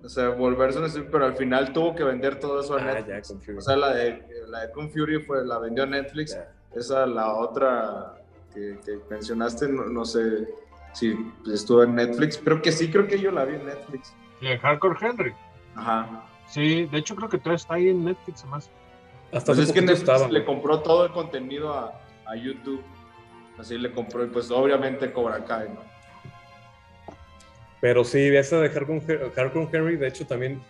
o 0.04 0.10
sea, 0.10 0.30
volverse 0.30 0.80
un 0.80 0.86
streaming, 0.86 1.12
pero 1.12 1.26
al 1.26 1.36
final 1.36 1.74
tuvo 1.74 1.94
que 1.96 2.04
vender 2.04 2.40
todo 2.40 2.60
eso 2.62 2.76
a 2.76 2.82
Ah, 2.82 2.86
ya, 2.86 2.94
Netflix. 2.96 3.28
con 3.30 3.42
Fury. 3.42 3.58
O 3.58 3.62
sea, 3.62 3.76
la 3.76 3.94
de, 3.94 4.24
la 4.48 4.60
de 4.62 4.72
Kung 4.72 4.90
Fury 4.92 5.22
fue, 5.22 5.46
la 5.46 5.60
vendió 5.60 5.86
Netflix. 5.86 6.36
Ya. 6.36 6.52
Esa, 6.74 7.06
la 7.06 7.34
otra 7.34 8.16
que, 8.54 8.80
que 8.86 9.00
mencionaste, 9.10 9.68
no, 9.68 9.86
no 9.86 10.06
sé 10.06 10.48
si 10.94 11.16
estuvo 11.52 11.84
en 11.84 11.96
Netflix. 11.96 12.38
Creo 12.38 12.62
que 12.62 12.72
sí, 12.72 12.90
creo 12.92 13.08
que 13.08 13.20
yo 13.20 13.32
la 13.32 13.46
vi 13.46 13.56
en 13.56 13.66
Netflix. 13.66 14.14
La 14.42 14.52
de 14.52 14.58
Hardcore 14.60 14.98
Henry. 15.02 15.34
Ajá. 15.76 16.26
Sí, 16.48 16.86
de 16.86 16.98
hecho 16.98 17.16
creo 17.16 17.30
que 17.30 17.38
todavía 17.38 17.58
está 17.58 17.76
ahí 17.76 17.90
en 17.90 18.04
Netflix 18.04 18.42
además. 18.42 18.70
Hasta 19.32 19.54
Pues 19.54 19.60
es 19.68 19.72
que 19.74 19.82
Netflix 19.82 20.00
estaba. 20.00 20.28
le 20.28 20.44
compró 20.44 20.82
todo 20.82 21.06
el 21.06 21.12
contenido 21.14 21.74
a, 21.74 21.94
a 22.26 22.36
YouTube. 22.36 22.82
Así 23.58 23.78
le 23.78 23.92
compró, 23.92 24.24
y 24.26 24.28
pues 24.28 24.50
obviamente 24.50 25.12
Cobra 25.14 25.44
Kai, 25.46 25.70
¿no? 25.70 25.82
Pero 27.82 28.04
sí, 28.04 28.20
esa 28.20 28.62
de 28.62 28.70
Hardcore, 28.70 29.68
Henry, 29.74 29.98
de 29.98 30.08
hecho, 30.08 30.26
también, 30.26 30.62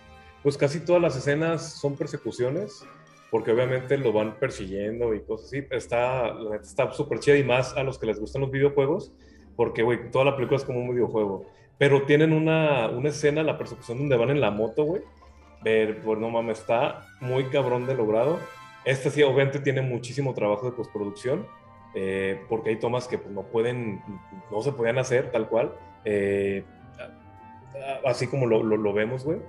pues 0.41 0.57
casi 0.57 0.79
todas 0.79 1.01
las 1.01 1.15
escenas 1.17 1.73
son 1.73 1.97
persecuciones, 1.97 2.85
porque 3.29 3.51
obviamente 3.51 3.97
lo 3.97 4.13
van 4.13 4.39
persiguiendo 4.39 5.13
y 5.13 5.21
cosas 5.21 5.47
así. 5.47 5.67
Está 5.69 6.33
está 6.61 6.91
súper 6.93 7.19
chida 7.19 7.37
y 7.37 7.43
más 7.43 7.75
a 7.75 7.83
los 7.83 7.99
que 7.99 8.07
les 8.07 8.19
gustan 8.19 8.41
los 8.41 8.51
videojuegos, 8.51 9.11
porque, 9.57 9.83
güey, 9.83 10.09
toda 10.09 10.25
la 10.25 10.35
película 10.35 10.57
es 10.57 10.63
como 10.63 10.79
un 10.79 10.93
videojuego. 10.93 11.45
Pero 11.77 12.03
tienen 12.03 12.31
una, 12.31 12.89
una 12.89 13.09
escena, 13.09 13.43
la 13.43 13.57
persecución, 13.57 13.97
donde 13.97 14.15
van 14.15 14.29
en 14.29 14.39
la 14.39 14.51
moto, 14.51 14.85
güey. 14.85 15.01
Pues 15.63 16.19
no 16.19 16.29
mames, 16.29 16.59
está 16.59 17.05
muy 17.19 17.45
cabrón 17.45 17.85
de 17.87 17.93
logrado. 17.93 18.39
Esta 18.85 19.09
sí, 19.09 19.21
obviamente, 19.21 19.59
tiene 19.59 19.81
muchísimo 19.81 20.33
trabajo 20.33 20.65
de 20.65 20.71
postproducción, 20.71 21.45
eh, 21.93 22.39
porque 22.49 22.69
hay 22.69 22.79
tomas 22.79 23.07
que 23.07 23.17
pues, 23.17 23.33
no 23.33 23.43
pueden, 23.43 24.01
no 24.49 24.61
se 24.61 24.71
podían 24.71 24.97
hacer 24.97 25.31
tal 25.31 25.49
cual. 25.49 25.73
Eh, 26.05 26.63
así 28.05 28.27
como 28.27 28.45
lo, 28.47 28.63
lo, 28.63 28.77
lo 28.77 28.93
vemos, 28.93 29.23
güey. 29.23 29.39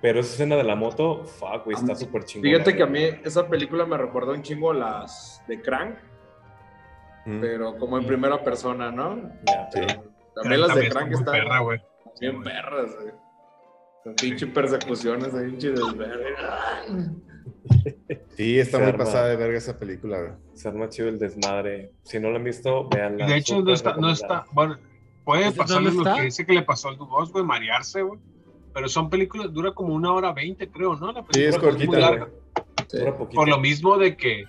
Pero 0.00 0.18
esa 0.20 0.32
escena 0.32 0.56
de 0.56 0.64
la 0.64 0.74
moto, 0.74 1.24
fuck, 1.24 1.64
güey, 1.64 1.76
está 1.76 1.94
súper 1.94 2.24
chingón. 2.24 2.50
Fíjate 2.50 2.74
que 2.76 2.82
a 2.82 2.86
mí 2.86 3.00
esa 3.24 3.46
película 3.48 3.86
me 3.86 3.96
recordó 3.96 4.32
un 4.32 4.42
chingo 4.42 4.72
las 4.72 5.42
de 5.48 5.60
Crank, 5.60 5.96
Mm. 7.24 7.40
pero 7.40 7.76
como 7.78 7.98
en 7.98 8.04
primera 8.06 8.42
persona, 8.42 8.90
¿no? 8.90 9.30
Sí. 9.72 9.80
También 10.34 10.60
las 10.60 10.74
de 10.74 10.88
Crank 10.88 11.12
están 11.12 11.32
perra, 11.32 11.60
güey. 11.60 11.80
bien 12.20 12.42
perras, 12.42 12.96
güey. 13.00 13.12
Son 14.02 14.14
pinche 14.16 14.46
persecuciones, 14.48 15.32
ahí, 15.32 15.46
pinche 15.50 15.70
desvergue. 15.70 16.34
Sí, 18.36 18.58
está 18.58 18.78
Se 18.78 18.82
muy 18.82 18.92
arma. 18.92 19.04
pasada 19.04 19.28
de 19.28 19.36
verga 19.36 19.58
esa 19.58 19.78
película, 19.78 20.18
güey. 20.20 20.32
Se 20.54 20.66
arma 20.68 20.88
chido 20.88 21.08
el 21.08 21.18
desmadre. 21.18 21.92
Si 22.02 22.18
no 22.18 22.30
lo 22.30 22.36
han 22.36 22.44
visto, 22.44 22.88
veanla. 22.88 23.26
De 23.26 23.36
hecho 23.36 23.60
no 23.62 23.72
está, 23.72 23.94
no 23.96 24.10
está, 24.10 24.44
bueno, 24.52 24.78
puede 25.24 25.48
¿Ese 25.48 25.56
pasarle 25.56 25.90
lo 25.92 26.04
que 26.04 26.22
dice 26.22 26.44
que 26.46 26.52
le 26.52 26.62
pasó 26.62 26.88
al 26.88 26.96
Dubos, 26.96 27.32
güey, 27.32 27.44
marearse, 27.44 28.02
güey. 28.02 28.20
Pero 28.74 28.88
son 28.88 29.10
películas, 29.10 29.52
dura 29.52 29.72
como 29.72 29.94
una 29.94 30.12
hora 30.12 30.32
veinte, 30.32 30.68
creo, 30.70 30.96
¿no? 30.96 31.12
La 31.12 31.24
Sí, 31.30 31.44
es 31.44 31.58
cortita, 31.58 31.86
muy 31.86 32.00
larga. 32.00 32.24
güey. 32.26 32.86
Sí. 32.88 32.98
Dura 32.98 33.16
poquito. 33.16 33.36
Por 33.36 33.48
lo 33.48 33.58
mismo 33.58 33.98
de 33.98 34.16
que 34.16 34.44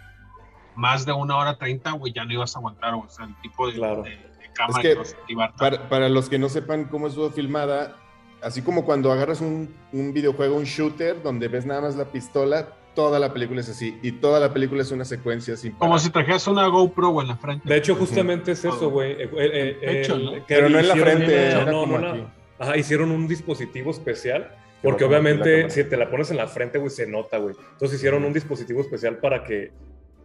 más 0.76 1.06
de 1.06 1.12
una 1.14 1.38
hora 1.38 1.58
treinta, 1.58 1.92
güey, 1.92 2.14
ya 2.14 2.24
no 2.26 2.34
ibas 2.34 2.56
a 2.56 2.60
aguantar, 2.60 2.96
güey. 2.96 3.08
O 3.08 3.10
sea, 3.10 3.26
el 3.26 3.36
tipo 3.42 3.68
de, 3.68 3.74
Claro. 3.74 4.04
de, 4.04 4.12
de 4.12 4.52
cámara 4.54 4.82
Es 4.82 4.90
que 4.90 4.96
no 4.96 5.06
se 5.06 5.58
Para, 5.58 5.90
para 5.90 6.10
los 6.10 6.30
que 6.30 6.40
no 6.40 6.50
sepan 6.50 6.86
cómo 6.86 7.08
estuvo 7.08 7.30
filmada, 7.32 7.98
así 8.42 8.62
como 8.62 8.86
cuando 8.86 9.12
agarras 9.12 9.42
un, 9.42 9.74
un 9.92 10.14
videojuego, 10.14 10.56
un 10.56 10.64
shooter, 10.64 11.22
donde 11.22 11.48
ves 11.50 11.66
nada 11.66 11.82
más 11.82 11.96
la 11.96 12.06
pistola, 12.06 12.70
toda 12.94 13.20
la 13.20 13.34
película 13.34 13.62
es 13.62 13.70
así. 13.70 13.98
Y 14.02 14.14
toda 14.14 14.40
la 14.40 14.54
película 14.54 14.82
es 14.82 14.92
una 14.92 15.06
secuencia 15.06 15.56
sin 15.56 15.74
Como 15.74 15.98
si 16.00 16.10
trajeras 16.10 16.48
una 16.48 16.68
GoPro, 16.68 17.22
en 17.22 17.28
la 17.28 17.38
frente. 17.38 17.68
De 17.68 17.78
hecho, 17.78 17.96
justamente 17.96 18.52
es 18.52 18.64
eso, 18.66 18.90
güey. 18.90 19.12
Eh, 19.14 19.30
eh, 19.38 19.78
eh, 19.82 20.08
¿no? 20.10 20.34
que 20.46 20.56
Pero 20.56 20.70
no 20.70 20.80
en 20.80 20.88
la 20.88 20.96
frente, 20.96 21.26
no, 21.26 21.62
era 21.62 21.66
no, 21.66 21.82
como 21.82 21.98
no, 21.98 22.10
aquí. 22.10 22.24
Ajá, 22.60 22.78
hicieron 22.78 23.12
un 23.12 23.28
dispositivo 23.28 23.92
especial. 23.92 24.50
Que 24.82 24.90
Porque 24.90 25.06
obviamente, 25.06 25.70
si 25.70 25.84
te 25.86 25.96
la 25.96 26.10
pones 26.10 26.32
en 26.32 26.38
la 26.38 26.48
frente, 26.48 26.78
güey, 26.78 26.90
se 26.90 27.08
nota, 27.08 27.38
güey. 27.38 27.56
Entonces 27.72 27.98
hicieron 27.98 28.26
un 28.26 28.34
dispositivo 28.34 28.82
especial 28.82 29.18
para 29.18 29.44
que 29.44 29.72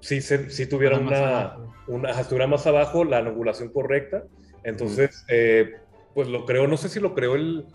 sí, 0.01 0.21
se, 0.21 0.51
sí 0.51 0.67
tuviera 0.67 0.99
una, 0.99 1.57
una 1.87 2.11
ajá, 2.11 2.23
estuviera 2.23 2.47
más 2.47 2.67
abajo, 2.67 3.05
la 3.05 3.19
angulación 3.19 3.69
correcta. 3.71 4.25
Entonces, 4.65 5.25
eh, 5.29 5.77
pues 6.15 6.29
lo 6.29 6.45
creó, 6.45 6.67
no 6.67 6.77
sé 6.77 6.89
si 6.89 7.01
lo 7.01 7.15
creó 7.15 7.37
el, 7.37 7.67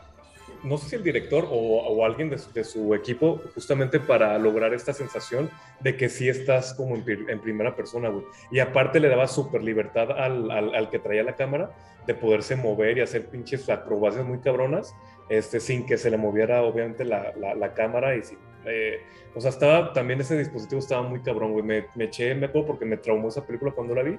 no 0.63 0.77
sé 0.77 0.89
si 0.89 0.95
el 0.95 1.03
director 1.03 1.47
o, 1.49 2.05
alguien 2.05 2.29
de 2.29 2.63
su, 2.63 2.93
equipo, 2.93 3.41
justamente 3.53 3.99
para 3.99 4.37
lograr 4.37 4.73
esta 4.73 4.93
sensación 4.93 5.49
de 5.79 5.95
que 5.95 6.09
sí 6.09 6.29
estás 6.29 6.73
como 6.73 6.95
en, 6.95 7.03
pri- 7.03 7.25
en 7.27 7.39
primera 7.39 7.75
persona, 7.75 8.09
güey. 8.09 8.25
Y 8.51 8.59
aparte 8.59 8.99
le 8.99 9.09
daba 9.09 9.27
súper 9.27 9.63
libertad 9.63 10.11
al, 10.11 10.89
que 10.89 10.99
traía 10.99 11.23
la 11.23 11.35
cámara 11.35 11.71
de 12.07 12.13
poderse 12.13 12.55
mover 12.55 12.97
y 12.97 13.01
hacer 13.01 13.27
pinches 13.27 13.69
acrobacias 13.69 14.25
muy 14.25 14.39
cabronas, 14.39 14.93
este, 15.29 15.59
sin 15.59 15.85
que 15.85 15.97
se 15.97 16.09
le 16.09 16.17
moviera 16.17 16.63
obviamente 16.63 17.05
la, 17.05 17.73
cámara 17.75 18.15
y 18.15 18.23
sin, 18.23 18.37
eh, 18.65 19.01
o 19.35 19.41
sea, 19.41 19.49
estaba, 19.49 19.93
también 19.93 20.21
ese 20.21 20.37
dispositivo 20.37 20.79
estaba 20.79 21.01
muy 21.01 21.21
cabrón, 21.21 21.53
güey. 21.53 21.63
Me, 21.63 21.85
me 21.95 22.05
eché, 22.05 22.35
me 22.35 22.47
acuerdo 22.47 22.67
porque 22.67 22.85
me 22.85 22.97
traumó 22.97 23.29
esa 23.29 23.45
película 23.45 23.71
cuando 23.71 23.95
la 23.95 24.03
vi 24.03 24.17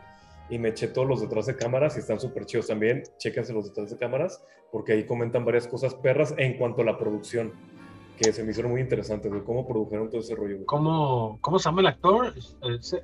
y 0.50 0.58
me 0.58 0.68
eché 0.70 0.88
todos 0.88 1.08
los 1.08 1.20
detrás 1.20 1.46
de 1.46 1.56
cámaras 1.56 1.96
y 1.96 2.00
están 2.00 2.20
súper 2.20 2.44
chidos 2.46 2.66
también. 2.66 3.02
Chéquense 3.18 3.52
los 3.52 3.66
detrás 3.68 3.90
de 3.90 3.96
cámaras 3.96 4.42
porque 4.70 4.92
ahí 4.92 5.04
comentan 5.04 5.44
varias 5.44 5.66
cosas 5.68 5.94
perras 5.94 6.34
en 6.36 6.56
cuanto 6.58 6.82
a 6.82 6.84
la 6.84 6.98
producción 6.98 7.52
que 8.18 8.32
se 8.32 8.44
me 8.44 8.50
hicieron 8.52 8.70
muy 8.70 8.80
interesantes, 8.80 9.28
güey. 9.30 9.42
Cómo 9.42 9.66
produjeron 9.66 10.08
todo 10.08 10.20
ese 10.20 10.36
rollo. 10.36 10.64
¿Cómo, 10.66 11.38
¿Cómo 11.40 11.58
se 11.58 11.64
llama 11.68 11.80
el 11.80 11.88
actor? 11.88 12.32
Es, 12.36 12.56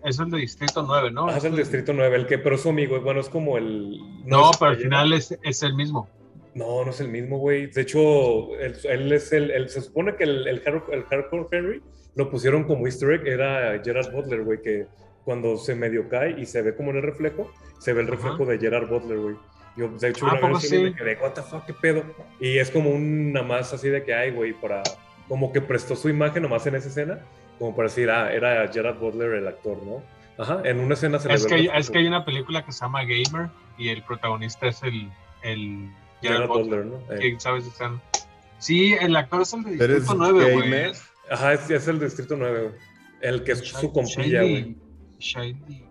es- 0.05 0.19
el 0.21 0.31
de 0.31 0.39
Distrito 0.39 0.85
9, 0.87 1.11
¿no? 1.11 1.27
Ah, 1.29 1.37
es 1.37 1.45
el 1.45 1.57
Distrito 1.57 1.93
9, 1.93 2.15
el 2.17 2.27
que, 2.27 2.39
pero 2.39 2.55
es 2.55 2.61
su 2.61 2.69
amigo. 2.69 3.01
Bueno, 3.01 3.19
es 3.21 3.29
como 3.29 3.57
el... 3.59 3.99
No, 4.25 4.51
es- 4.53 4.57
pero 4.59 4.71
al 4.71 4.77
final 4.77 5.13
es, 5.13 5.37
es 5.43 5.63
el 5.65 5.75
mismo. 5.75 6.09
No, 6.55 6.85
no 6.85 6.91
es 6.91 7.01
el 7.01 7.09
mismo, 7.09 7.39
güey. 7.39 7.67
De 7.69 7.81
hecho, 7.83 8.55
él, 8.59 8.75
él 8.85 9.13
es 9.13 9.33
el, 9.33 9.51
el- 9.51 9.69
Se 9.69 9.81
supone 9.81 10.15
que 10.15 10.25
el, 10.25 10.47
el, 10.47 10.63
Hard- 10.65 10.93
el 10.93 11.03
Hardcore 11.05 11.47
Henry 11.51 11.83
lo 12.15 12.31
pusieron 12.31 12.63
como 12.65 12.87
easter 12.87 13.11
egg. 13.11 13.27
Era 13.27 13.81
Gerard 13.83 14.13
Butler, 14.13 14.43
güey, 14.45 14.61
que 14.63 14.87
cuando 15.25 15.57
se 15.57 15.75
medio 15.75 16.09
cae 16.09 16.41
y 16.41 16.47
se 16.47 16.63
ve 16.63 16.75
como 16.75 16.91
en 16.91 16.97
el 16.99 17.03
reflejo, 17.03 17.53
se 17.79 17.93
ve 17.93 18.03
el 18.03 18.07
Ajá. 18.09 18.17
reflejo 18.17 18.47
de 18.47 18.59
Gerard 18.59 18.89
Butler, 18.89 19.19
güey. 19.19 19.37
Yo, 19.77 19.89
de 19.89 20.09
hecho, 20.09 20.27
Ah, 20.27 20.33
una 20.33 20.41
vez 20.41 20.49
¿poco 20.49 20.61
sí 20.61 20.79
me 20.79 20.95
quedé, 20.95 21.17
what 21.23 21.33
the 21.33 21.43
fuck, 21.43 21.65
qué 21.65 21.73
pedo. 21.75 22.03
Y 22.41 22.59
es 22.59 22.71
como 22.71 22.91
una 22.91 23.43
más 23.43 23.73
así 23.73 23.89
de 23.89 24.03
que 24.05 24.13
hay, 24.15 24.33
güey, 24.33 24.53
para. 24.53 24.83
Como 25.29 25.53
que 25.53 25.61
prestó 25.61 25.95
su 25.95 26.09
imagen 26.09 26.43
nomás 26.43 26.67
en 26.67 26.75
esa 26.75 26.89
escena, 26.89 27.21
como 27.59 27.77
para 27.77 27.89
decir, 27.89 28.11
ah, 28.11 28.33
era 28.33 28.67
Gerard 28.73 28.99
Butler 28.99 29.35
el 29.35 29.47
actor, 29.47 29.81
¿no? 29.85 30.03
Ajá, 30.39 30.61
en 30.65 30.81
una 30.81 30.95
escena 30.95 31.19
se 31.19 31.29
le 31.29 31.35
Es 31.35 31.45
ve 31.45 31.49
que, 31.49 31.55
hay, 31.55 31.71
es 31.73 31.91
que 31.91 31.99
hay 31.99 32.07
una 32.07 32.25
película 32.25 32.65
que 32.65 32.73
se 32.73 32.81
llama 32.81 33.03
Gamer 33.03 33.51
y 33.79 33.91
el 33.91 34.03
protagonista 34.03 34.67
es 34.67 34.83
el, 34.83 35.09
el 35.43 35.89
Gerard 36.21 36.37
Gerard 36.43 36.49
Butler. 36.49 36.83
Butler, 36.83 36.87
¿no? 36.87 37.15
Eh. 37.15 37.19
¿Quién 37.21 37.41
sabe 37.41 37.61
si 37.61 37.69
están? 37.69 38.01
Sí, 38.59 38.95
el 39.01 39.15
actor 39.15 39.43
es 39.43 39.53
el 39.55 39.63
de 39.63 39.75
¿Eres 39.85 39.89
Distrito 40.01 40.15
9, 40.17 40.53
güey. 40.53 40.93
Ajá, 41.31 41.53
es, 41.53 41.71
es 41.71 41.89
el 41.89 42.01
Distrito 42.01 42.37
9, 42.37 42.61
güey. 42.63 42.75
El 43.21 43.45
que 43.45 43.53
es 43.53 43.61
su 43.61 43.93
compilla, 43.93 44.43
güey. 44.43 44.77
Shiley. 45.21 45.89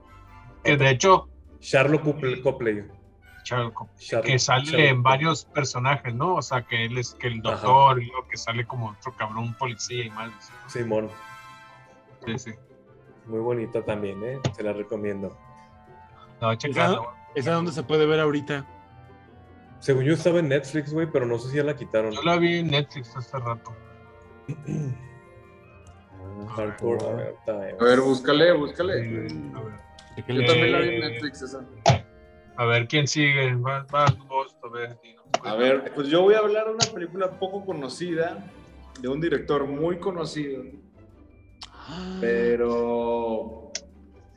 Que 0.63 0.75
de 0.77 0.89
hecho, 0.89 1.30
Charlo 1.59 2.01
Copley. 2.01 2.41
Copley. 2.41 2.84
Charlo- 3.43 3.73
que 4.23 4.38
sale 4.38 4.65
Charlo 4.65 4.80
en 4.80 4.95
Copley. 4.97 5.01
varios 5.01 5.45
personajes, 5.45 6.13
¿no? 6.13 6.36
O 6.36 6.41
sea, 6.41 6.63
que 6.63 6.86
él 6.86 6.97
es 6.97 7.15
que 7.15 7.27
el 7.27 7.41
doctor 7.41 8.01
y 8.01 8.07
luego 8.07 8.27
que 8.27 8.38
sale 8.38 8.65
como 8.67 8.89
otro 8.89 9.13
cabrón, 9.15 9.39
un 9.45 9.53
policía 9.55 10.05
y 10.05 10.09
más. 10.09 10.32
Simón. 10.67 11.09
Sí, 12.25 12.38
sí. 12.38 12.51
Muy 13.25 13.39
bonita 13.39 13.84
también, 13.84 14.23
¿eh? 14.23 14.39
Se 14.55 14.63
la 14.63 14.73
recomiendo. 14.73 15.38
No, 16.41 16.53
checando. 16.55 17.13
¿Esa 17.36 17.53
dónde 17.53 17.71
se 17.71 17.84
puede 17.84 18.05
ver 18.05 18.19
ahorita? 18.19 18.65
Según 19.80 20.03
yo 20.03 20.13
estaba 20.13 20.39
en 20.39 20.49
Netflix, 20.49 20.93
güey, 20.93 21.07
pero 21.09 21.25
no 21.25 21.38
sé 21.39 21.51
si 21.51 21.57
ya 21.57 21.63
la 21.63 21.75
quitaron. 21.75 22.11
Yo 22.11 22.21
la 22.23 22.36
vi 22.38 22.59
en 22.59 22.67
Netflix 22.67 23.15
hace 23.15 23.38
rato. 23.39 23.73
Hardcore, 26.48 27.06
a 27.06 27.14
ver. 27.14 27.36
A 27.48 27.54
búscale, 28.02 28.52
búscale. 28.54 28.94
A 28.94 29.62
ver, 29.62 29.76
Yo 30.18 30.46
también 30.46 30.72
la 30.72 30.80
vi 30.80 30.96
en 30.96 31.00
Netflix 31.02 31.42
esa. 31.42 31.66
a 32.58 32.66
ver, 32.66 32.88
¿quién 32.88 33.08
sigue? 33.08 33.56
Va, 33.56 33.86
va, 33.94 34.06
vos, 34.28 34.56
a 34.64 34.70
ver. 34.70 35.00
dinos. 35.02 35.26
A 35.44 35.56
ver, 35.56 35.92
pues 35.96 36.08
yo 36.08 36.22
voy 36.22 36.34
a 36.36 36.40
hablar 36.40 36.66
de 36.66 36.72
una 36.74 36.86
película 36.94 37.30
poco 37.32 37.66
conocida, 37.66 38.44
de 39.00 39.08
un 39.08 39.22
director 39.22 39.66
muy 39.66 39.98
conocido, 39.98 40.64
pero, 42.20 43.72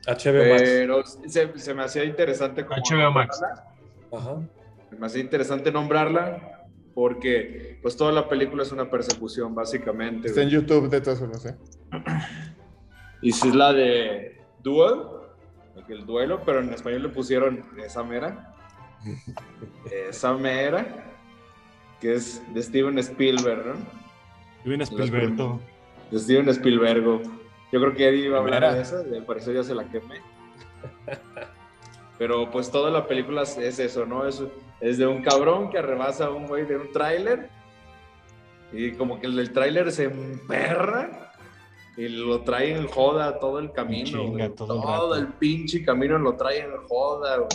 HBO 0.07 0.49
Max. 0.49 0.61
pero 0.63 1.05
se, 1.05 1.59
se 1.59 1.73
me 1.73 1.83
hacía 1.83 2.03
interesante 2.03 2.65
como 2.65 2.81
HBO 2.81 3.11
Max. 3.11 3.39
nombrarla. 3.41 3.73
Ajá. 4.11 4.41
Se 4.89 4.95
me 4.95 5.05
hacía 5.05 5.21
interesante 5.21 5.71
nombrarla 5.71 6.62
porque 6.93 7.79
pues 7.81 7.95
toda 7.97 8.11
la 8.11 8.27
película 8.29 8.63
es 8.63 8.71
una 8.71 8.89
persecución 8.89 9.53
básicamente. 9.55 10.27
Está 10.27 10.41
en. 10.43 10.49
YouTube 10.49 10.89
de 10.89 11.01
todas 11.01 11.19
formas, 11.19 11.45
¿eh? 11.45 11.55
Y 13.21 13.31
si 13.31 13.47
es 13.49 13.55
la 13.55 13.71
de 13.73 14.41
Duel, 14.61 14.99
el 15.89 16.05
duelo, 16.05 16.41
pero 16.45 16.59
en 16.59 16.73
español 16.73 17.03
le 17.03 17.09
pusieron 17.09 17.63
esa 17.83 18.03
mera. 18.03 18.53
Esa 20.09 20.33
mera, 20.33 20.85
que 21.99 22.13
es 22.13 22.41
de 22.53 22.61
Steven 22.63 22.97
Spielberg, 22.99 23.65
¿no? 23.65 23.73
Steven 24.61 24.81
Spielberg. 24.81 25.35
de 26.11 26.19
Steven 26.19 26.49
Spielberg. 26.49 27.03
Yo 27.71 27.79
creo 27.81 27.93
que 27.95 28.07
Eddie 28.07 28.25
iba 28.27 28.37
a 28.37 28.41
hablar 28.41 28.73
de 28.75 28.81
eso, 28.81 29.03
de- 29.03 29.21
por 29.21 29.37
eso 29.37 29.51
ya 29.51 29.63
se 29.63 29.73
la 29.75 29.83
quemé. 29.85 30.21
Pero 32.17 32.49
pues 32.51 32.69
toda 32.71 32.91
la 32.91 33.07
película 33.07 33.41
es- 33.41 33.57
es 33.57 33.79
eso, 33.79 34.05
¿no? 34.05 34.25
Es, 34.27 34.41
es 34.83 34.97
de 34.97 35.07
un 35.07 35.21
cabrón 35.21 35.69
que 35.69 35.77
arrebasa 35.77 36.25
a 36.25 36.29
un 36.29 36.45
güey 36.47 36.65
de 36.65 36.77
un 36.77 36.91
tráiler 36.91 37.49
y 38.71 38.91
como 38.93 39.19
que 39.19 39.27
el 39.27 39.35
del 39.35 39.51
tráiler 39.53 39.91
se 39.91 40.05
emperra 40.05 41.31
y 41.95 42.07
lo 42.09 42.41
trae 42.41 42.75
en 42.75 42.87
joda 42.87 43.39
todo 43.39 43.59
el 43.59 43.71
camino. 43.71 44.05
Chinga, 44.05 44.45
güey. 44.47 44.55
todo 44.55 44.75
el 44.75 44.81
todo 44.81 45.15
el 45.15 45.27
pinche 45.27 45.85
camino 45.85 46.17
lo 46.17 46.35
trae 46.35 46.59
en 46.61 46.75
joda, 46.87 47.37
güey. 47.37 47.49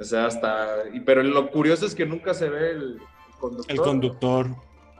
O 0.00 0.04
sea, 0.04 0.26
hasta... 0.26 0.88
y- 0.92 1.00
pero 1.00 1.22
lo 1.22 1.50
curioso 1.50 1.86
es 1.86 1.94
que 1.94 2.06
nunca 2.06 2.34
se 2.34 2.48
ve 2.48 2.70
el 2.70 2.98
conductor. 3.38 3.70
El 3.76 3.80
conductor. 3.80 4.46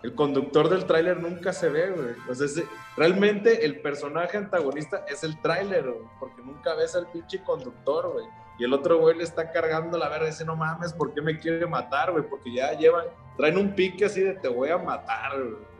El 0.03 0.15
conductor 0.15 0.69
del 0.69 0.85
tráiler 0.85 1.21
nunca 1.21 1.53
se 1.53 1.69
ve, 1.71 1.91
güey. 1.91 2.15
O 2.29 2.35
sea, 2.35 2.47
es- 2.47 2.63
realmente 2.97 3.65
el 3.65 3.81
personaje 3.81 4.37
antagonista 4.37 5.05
es 5.09 5.25
el 5.25 5.41
tráiler, 5.41 5.85
güey. 5.91 6.07
Porque 6.21 6.43
nunca 6.43 6.75
ves 6.75 6.95
al 6.95 7.11
pinche 7.11 7.43
conductor, 7.43 8.13
güey. 8.13 8.27
Y 8.59 8.65
el 8.65 8.73
otro 8.73 8.99
güey 8.99 9.17
le 9.17 9.25
está 9.25 9.51
cargando 9.51 9.97
la 9.99 10.09
verga 10.09 10.27
y 10.27 10.31
dice, 10.31 10.45
no 10.45 10.57
mames, 10.57 10.93
¿por 10.93 11.13
qué 11.15 11.23
me 11.23 11.39
quiere 11.39 11.67
matar, 11.67 12.13
güey? 12.13 12.25
Porque 12.29 12.53
ya 12.55 12.73
llevan, 12.77 13.07
traen 13.37 13.57
un 13.59 13.75
pique 13.75 14.05
así 14.05 14.21
de 14.21 14.35
te 14.35 14.49
voy 14.49 14.69
a 14.69 14.79
matar, 14.79 15.33
güey. 15.39 15.73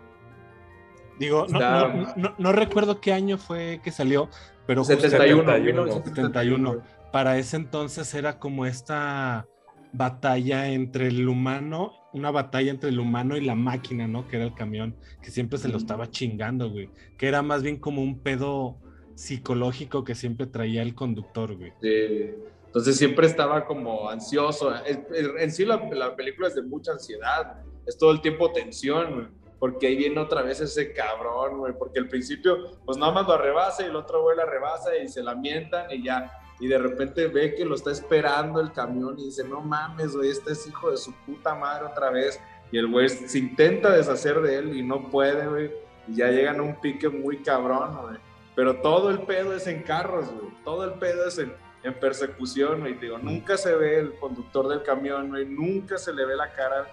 Digo, 1.19 1.47
no, 1.49 1.59
Está- 1.59 1.89
no, 1.89 2.13
no- 2.17 2.35
no 2.39 2.53
recuerdo 2.53 3.01
qué 3.01 3.13
año 3.13 3.37
fue 3.39 3.81
que 3.85 3.91
salió, 3.93 4.29
pero 4.67 4.81
justo 4.83 5.01
71, 5.01 5.43
71, 5.53 5.93
1971. 5.93 6.83
para 7.13 7.37
ese 7.37 7.57
entonces 7.57 8.13
era 8.15 8.39
como 8.39 8.65
esta 8.67 9.47
batalla 9.93 10.69
entre 10.69 11.09
el 11.09 11.29
humano, 11.29 11.93
una 12.15 12.31
batalla 12.31 12.71
entre 12.71 12.89
el 12.89 12.99
humano 12.99 13.37
y 13.37 13.43
la 13.43 13.55
máquina, 13.55 14.09
¿no? 14.09 14.27
Que 14.27 14.37
era 14.37 14.47
el 14.47 14.55
camión, 14.55 14.97
que 15.21 15.31
siempre 15.31 15.59
se 15.59 15.69
lo 15.69 15.77
estaba 15.77 16.11
chingando, 16.11 16.71
güey. 16.71 16.89
Que 17.19 17.29
era 17.29 17.43
más 17.43 17.63
bien 17.63 17.77
como 17.79 18.03
un 18.03 18.19
pedo 18.21 18.79
psicológico 19.15 20.05
que 20.05 20.15
siempre 20.15 20.47
traía 20.47 20.83
el 20.83 20.95
conductor, 20.95 21.57
güey. 21.57 21.73
Sí. 21.81 22.35
Entonces 22.67 22.97
siempre 22.97 23.27
estaba 23.27 23.67
como 23.67 24.09
ansioso. 24.09 24.73
En 24.87 25.53
sí 25.53 25.67
la, 25.67 25.77
la 25.93 26.17
película 26.17 26.49
es 26.49 26.55
de 26.55 26.63
mucha 26.63 26.93
ansiedad. 26.93 27.63
Es 27.87 27.99
todo 27.99 28.13
el 28.13 28.23
tiempo 28.23 28.51
tensión, 28.51 29.15
güey, 29.15 29.27
Porque 29.59 29.89
ahí 29.89 29.97
viene 29.97 30.19
otra 30.19 30.41
vez 30.41 30.59
ese 30.61 30.93
cabrón, 30.95 31.59
güey. 31.59 31.75
Porque 31.79 31.99
al 31.99 32.09
principio, 32.09 32.79
pues 32.87 32.97
nada 32.97 33.13
más 33.13 33.27
lo 33.27 33.35
arrebasa 33.35 33.83
y 33.83 33.91
el 33.91 33.97
otro 33.97 34.23
güey 34.23 34.39
la 34.39 34.47
rebasa 34.47 34.97
y 34.97 35.07
se 35.09 35.23
lamentan 35.23 35.91
y 35.91 36.03
ya. 36.03 36.33
Y 36.61 36.67
de 36.67 36.79
repente 36.79 37.27
ve 37.27 37.55
que 37.55 37.67
lo 37.67 37.75
está 37.75 37.91
esperando 37.91 38.59
el 38.59 38.73
camión 38.73 39.19
y 39.19 39.25
dice, 39.27 39.45
no 39.45 39.61
mames, 39.61 40.17
güey, 40.17 40.31
este 40.31 40.53
es 40.53 40.67
hijo 40.67 40.91
de 40.91 40.97
su 40.97 41.13
puta 41.27 41.55
madre 41.55 41.85
otra 41.85 42.11
vez. 42.11 42.41
Y 42.71 42.79
el 42.79 42.87
güey 42.87 43.11
se 43.11 43.39
intenta 43.39 43.91
deshacer 43.91 44.41
de 44.41 44.57
él 44.57 44.75
y 44.75 44.83
no 44.83 45.11
puede, 45.11 45.47
güey. 45.47 45.71
Y 46.09 46.17
ya 46.17 46.31
llegan 46.31 46.59
a 46.61 46.63
un 46.63 46.81
pique 46.81 47.11
muy 47.11 47.43
cabrón, 47.43 47.99
güey. 48.01 48.32
Pero 48.55 48.77
todo 48.77 49.11
el 49.11 49.21
pedo 49.21 49.55
es 49.55 49.67
en 49.67 49.83
carros, 49.83 50.27
güey. 50.33 50.53
Todo 50.65 50.85
el 50.85 50.93
pedo 50.99 51.27
es 51.27 51.39
en, 51.39 51.53
en 51.83 51.95
persecución, 51.95 52.81
güey. 52.81 52.95
Digo, 52.95 53.19
nunca 53.19 53.57
se 53.57 53.75
ve 53.75 53.99
el 53.99 54.15
conductor 54.15 54.69
del 54.69 54.83
camión, 54.83 55.29
güey. 55.31 55.47
Nunca 55.47 55.97
se 55.99 56.13
le 56.13 56.25
ve 56.27 56.37
la 56.37 56.53
cara. 56.53 56.87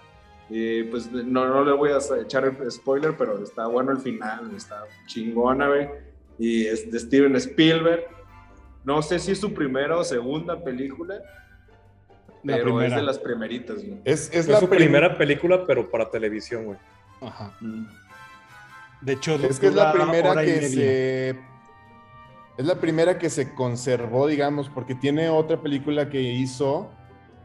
Y 0.48 0.84
pues 0.84 1.10
no, 1.12 1.46
no 1.46 1.64
le 1.64 1.72
voy 1.72 1.90
a 1.90 1.98
echar 2.22 2.44
el 2.44 2.70
spoiler, 2.70 3.14
pero 3.16 3.42
está 3.42 3.66
bueno 3.66 3.92
el 3.92 3.98
final. 3.98 4.50
Está 4.56 4.84
chingona, 5.06 5.68
güey. 5.68 5.88
Y 6.38 6.66
es 6.66 6.90
de 6.90 6.98
Steven 6.98 7.36
Spielberg. 7.36 8.04
No 8.82 9.02
sé 9.02 9.18
si 9.18 9.32
es 9.32 9.38
su 9.40 9.52
primera 9.52 9.96
o 9.98 10.02
segunda 10.02 10.58
película, 10.64 11.16
La 12.42 12.54
pero 12.56 12.64
primera. 12.64 12.86
es 12.88 12.94
de 12.96 13.02
las 13.02 13.18
primeritas, 13.18 13.76
güey. 13.76 14.00
Es, 14.06 14.28
es 14.30 14.34
Es 14.36 14.48
la 14.48 14.58
su 14.58 14.68
prim- 14.68 14.78
primera 14.80 15.18
película, 15.18 15.66
pero 15.66 15.88
para 15.90 16.10
televisión, 16.10 16.64
güey. 16.64 16.78
Ajá. 17.20 17.54
Mm. 17.60 17.84
De 19.00 19.14
hecho, 19.14 19.34
Es 19.36 19.58
que 19.58 19.68
es 19.68 19.74
la 19.74 19.92
primera 19.92 20.34
que 20.42 20.68
se. 20.68 21.30
Es 22.58 22.66
la 22.66 22.74
primera 22.74 23.18
que 23.18 23.30
se 23.30 23.54
conservó, 23.54 24.26
digamos, 24.26 24.68
porque 24.68 24.94
tiene 24.94 25.30
otra 25.30 25.62
película 25.62 26.10
que 26.10 26.20
hizo, 26.20 26.90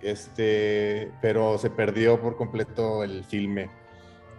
este, 0.01 1.09
pero 1.21 1.57
se 1.57 1.69
perdió 1.69 2.19
por 2.19 2.35
completo 2.35 3.03
el 3.03 3.23
filme. 3.23 3.69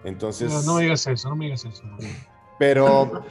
Entonces. 0.04 0.52
No, 0.52 0.62
no 0.62 0.74
me 0.74 0.82
digas 0.82 1.06
eso, 1.06 1.30
no 1.30 1.36
me 1.36 1.46
digas 1.46 1.64
eso. 1.64 1.82
Pero, 2.58 3.24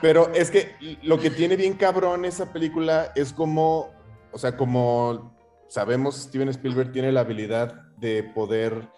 pero 0.00 0.32
es 0.34 0.50
que 0.50 0.74
lo 1.02 1.18
que 1.18 1.30
tiene 1.30 1.56
bien 1.56 1.74
cabrón 1.74 2.24
esa 2.24 2.52
película 2.52 3.12
es 3.14 3.32
como, 3.32 3.90
o 4.30 4.38
sea, 4.38 4.56
como 4.56 5.34
sabemos, 5.68 6.16
Steven 6.16 6.48
Spielberg 6.48 6.92
tiene 6.92 7.12
la 7.12 7.20
habilidad 7.20 7.74
de 7.96 8.22
poder 8.22 8.88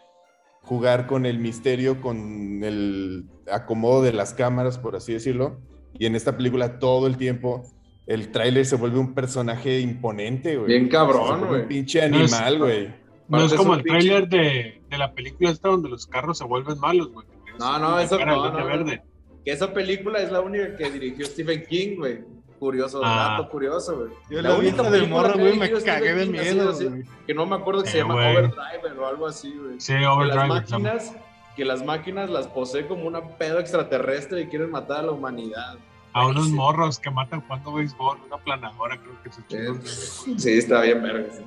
jugar 0.64 1.06
con 1.06 1.26
el 1.26 1.38
misterio, 1.38 2.00
con 2.00 2.62
el 2.64 3.24
acomodo 3.50 4.02
de 4.02 4.12
las 4.12 4.34
cámaras, 4.34 4.78
por 4.78 4.96
así 4.96 5.12
decirlo. 5.12 5.60
Y 5.98 6.06
en 6.06 6.16
esta 6.16 6.36
película 6.36 6.78
todo 6.78 7.06
el 7.06 7.16
tiempo 7.16 7.62
el 8.06 8.30
tráiler 8.32 8.66
se 8.66 8.76
vuelve 8.76 8.98
un 8.98 9.14
personaje 9.14 9.80
imponente, 9.80 10.56
güey. 10.56 10.68
Bien 10.68 10.88
cabrón, 10.88 11.46
güey. 11.46 11.62
Un 11.62 11.68
pinche 11.68 12.02
animal, 12.02 12.58
güey. 12.58 12.88
No 13.28 13.44
es 13.44 13.54
como 13.54 13.74
el 13.74 13.82
pinche- 13.82 13.88
tráiler 13.88 14.28
de, 14.28 14.82
de 14.90 14.98
la 14.98 15.12
película 15.14 15.50
esta 15.50 15.68
donde 15.68 15.88
los 15.88 16.06
carros 16.06 16.36
se 16.38 16.44
vuelven 16.44 16.78
malos, 16.78 17.10
güey. 17.12 17.26
No, 17.58 17.78
no, 17.78 17.98
Es 18.00 18.06
eso 18.10 18.24
no, 18.26 18.52
verde. 18.52 19.02
Que 19.44 19.52
esa 19.52 19.72
película 19.72 20.18
es 20.20 20.32
la 20.32 20.40
única 20.40 20.76
que 20.76 20.90
dirigió 20.90 21.24
Stephen 21.26 21.64
King, 21.68 21.96
güey. 21.98 22.18
Curioso, 22.64 23.02
Ah. 23.04 23.36
dato 23.36 23.50
curioso, 23.50 23.94
güey. 23.94 24.08
Yo 24.30 24.40
la 24.40 24.56
vi 24.56 24.68
esa 24.68 24.82
de 24.84 24.90
película 24.90 25.20
morro, 25.22 25.38
güey, 25.38 25.58
me 25.58 25.70
cagué 25.70 26.14
de 26.14 26.24
miedo, 26.26 26.70
así. 26.70 26.88
Que 27.26 27.34
no 27.34 27.44
me 27.44 27.56
acuerdo 27.56 27.82
que 27.82 27.90
se 27.90 27.98
Eh, 27.98 28.00
llama 28.00 28.14
güey. 28.14 28.36
Overdriver 28.36 28.98
o 28.98 29.06
algo 29.06 29.26
así, 29.26 29.52
güey. 29.54 29.78
Sí, 29.78 29.92
que 29.92 30.00
las 30.00 30.16
Overdrive. 30.16 30.48
máquinas, 30.48 31.14
que 31.56 31.64
las 31.66 31.84
máquinas 31.84 32.30
las 32.30 32.46
posee 32.46 32.86
como 32.86 33.04
una 33.06 33.20
pedo 33.36 33.58
extraterrestre 33.58 34.40
y 34.40 34.46
quieren 34.46 34.70
matar 34.70 35.00
a 35.00 35.02
la 35.02 35.12
humanidad. 35.12 35.76
A 36.14 36.26
unos 36.26 36.46
Sí. 36.46 36.52
morros 36.52 36.98
que 36.98 37.10
matan 37.10 37.42
jugando 37.42 37.74
béisbol, 37.74 38.18
una 38.28 38.38
planadora, 38.38 38.96
creo 38.98 39.22
que 39.22 39.30
se 39.30 39.46
chingó. 39.46 39.74
Eh, 39.74 40.38
Sí, 40.38 40.56
está 40.56 40.80
bien, 40.80 41.02
verga. 41.02 41.28
sí. 41.34 41.42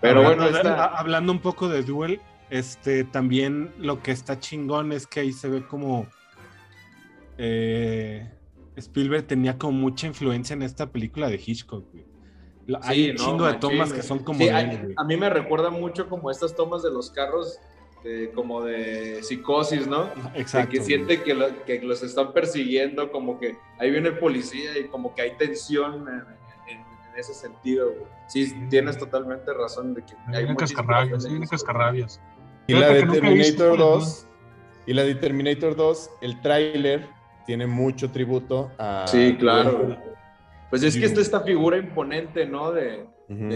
Pero 0.00 0.26
hablando, 0.26 0.50
bueno, 0.52 0.70
a- 0.70 0.98
hablando 0.98 1.32
un 1.32 1.38
poco 1.40 1.68
de 1.68 1.82
Duel, 1.82 2.18
este 2.48 3.04
también 3.04 3.74
lo 3.78 4.02
que 4.02 4.10
está 4.12 4.40
chingón 4.40 4.90
es 4.92 5.06
que 5.06 5.20
ahí 5.20 5.32
se 5.34 5.48
ve 5.50 5.66
como 5.66 6.06
eh, 7.38 8.30
Spielberg 8.76 9.26
tenía 9.26 9.58
como 9.58 9.72
mucha 9.78 10.06
influencia 10.06 10.54
en 10.54 10.62
esta 10.62 10.90
película 10.90 11.28
de 11.28 11.40
Hitchcock, 11.44 11.84
güey. 11.92 12.04
Sí, 12.66 12.74
Hay 12.82 13.10
un 13.10 13.16
no, 13.16 13.24
chingo 13.24 13.46
de 13.46 13.54
tomas 13.54 13.92
que 13.92 14.02
son 14.02 14.20
como 14.20 14.38
Sí, 14.38 14.44
de 14.46 14.94
a, 14.96 15.04
mí 15.04 15.16
me 15.16 15.28
recuerda 15.28 15.70
mucho 15.70 16.08
como 16.08 16.30
estas 16.30 16.54
tomas 16.54 16.82
de 16.82 16.90
los 16.92 17.10
carros, 17.10 17.58
de- 18.04 18.30
como 18.34 18.62
de 18.62 19.20
psicosis, 19.22 19.86
¿no? 19.88 20.04
Exacto. 20.34 20.68
de 20.68 20.72
que 20.72 20.78
güey. 20.78 20.86
siente 20.86 21.22
que, 21.22 21.34
lo- 21.34 21.64
que 21.64 21.80
los 21.82 22.02
están 22.02 22.32
persiguiendo, 22.32 23.10
como 23.10 23.38
que 23.40 23.56
ahí 23.78 23.90
viene 23.90 24.08
el 24.10 24.18
policía 24.18 24.78
y 24.78 24.84
como 24.84 25.14
que 25.14 25.22
hay 25.22 25.36
tensión 25.36 26.06
en, 26.08 26.72
en- 26.72 26.78
en 26.78 27.18
ese 27.18 27.34
sentido. 27.34 27.90
güey. 27.90 28.06
Sí, 28.28 28.54
tienes 28.70 28.96
totalmente 28.96 29.52
razón 29.52 29.92
de 29.94 30.04
que 30.04 30.12
hay 30.28 30.46
muchísimas 30.46 30.56
cascarrabias, 30.56 31.22
referencias. 31.24 31.50
cascarrabias. 31.50 32.20
Y 32.68 32.74
la 32.74 32.88
de 32.88 33.02
visto 33.02 33.12
Terminator 33.20 33.70
las 33.70 33.78
2. 33.78 34.26
Y 34.86 34.92
la 34.94 35.02
de 35.02 35.14
Terminator 35.16 35.76
2, 35.76 36.10
el 36.22 36.40
tráiler 36.40 37.08
tiene 37.46 37.66
mucho 37.66 38.10
tributo 38.10 38.70
a. 38.78 39.04
Sí, 39.06 39.36
claro. 39.38 39.96
Pues 40.70 40.82
es 40.82 40.96
que 40.96 41.04
está 41.04 41.20
esta 41.20 41.40
figura 41.40 41.76
imponente, 41.76 42.46
¿no? 42.46 42.72
De, 42.72 43.06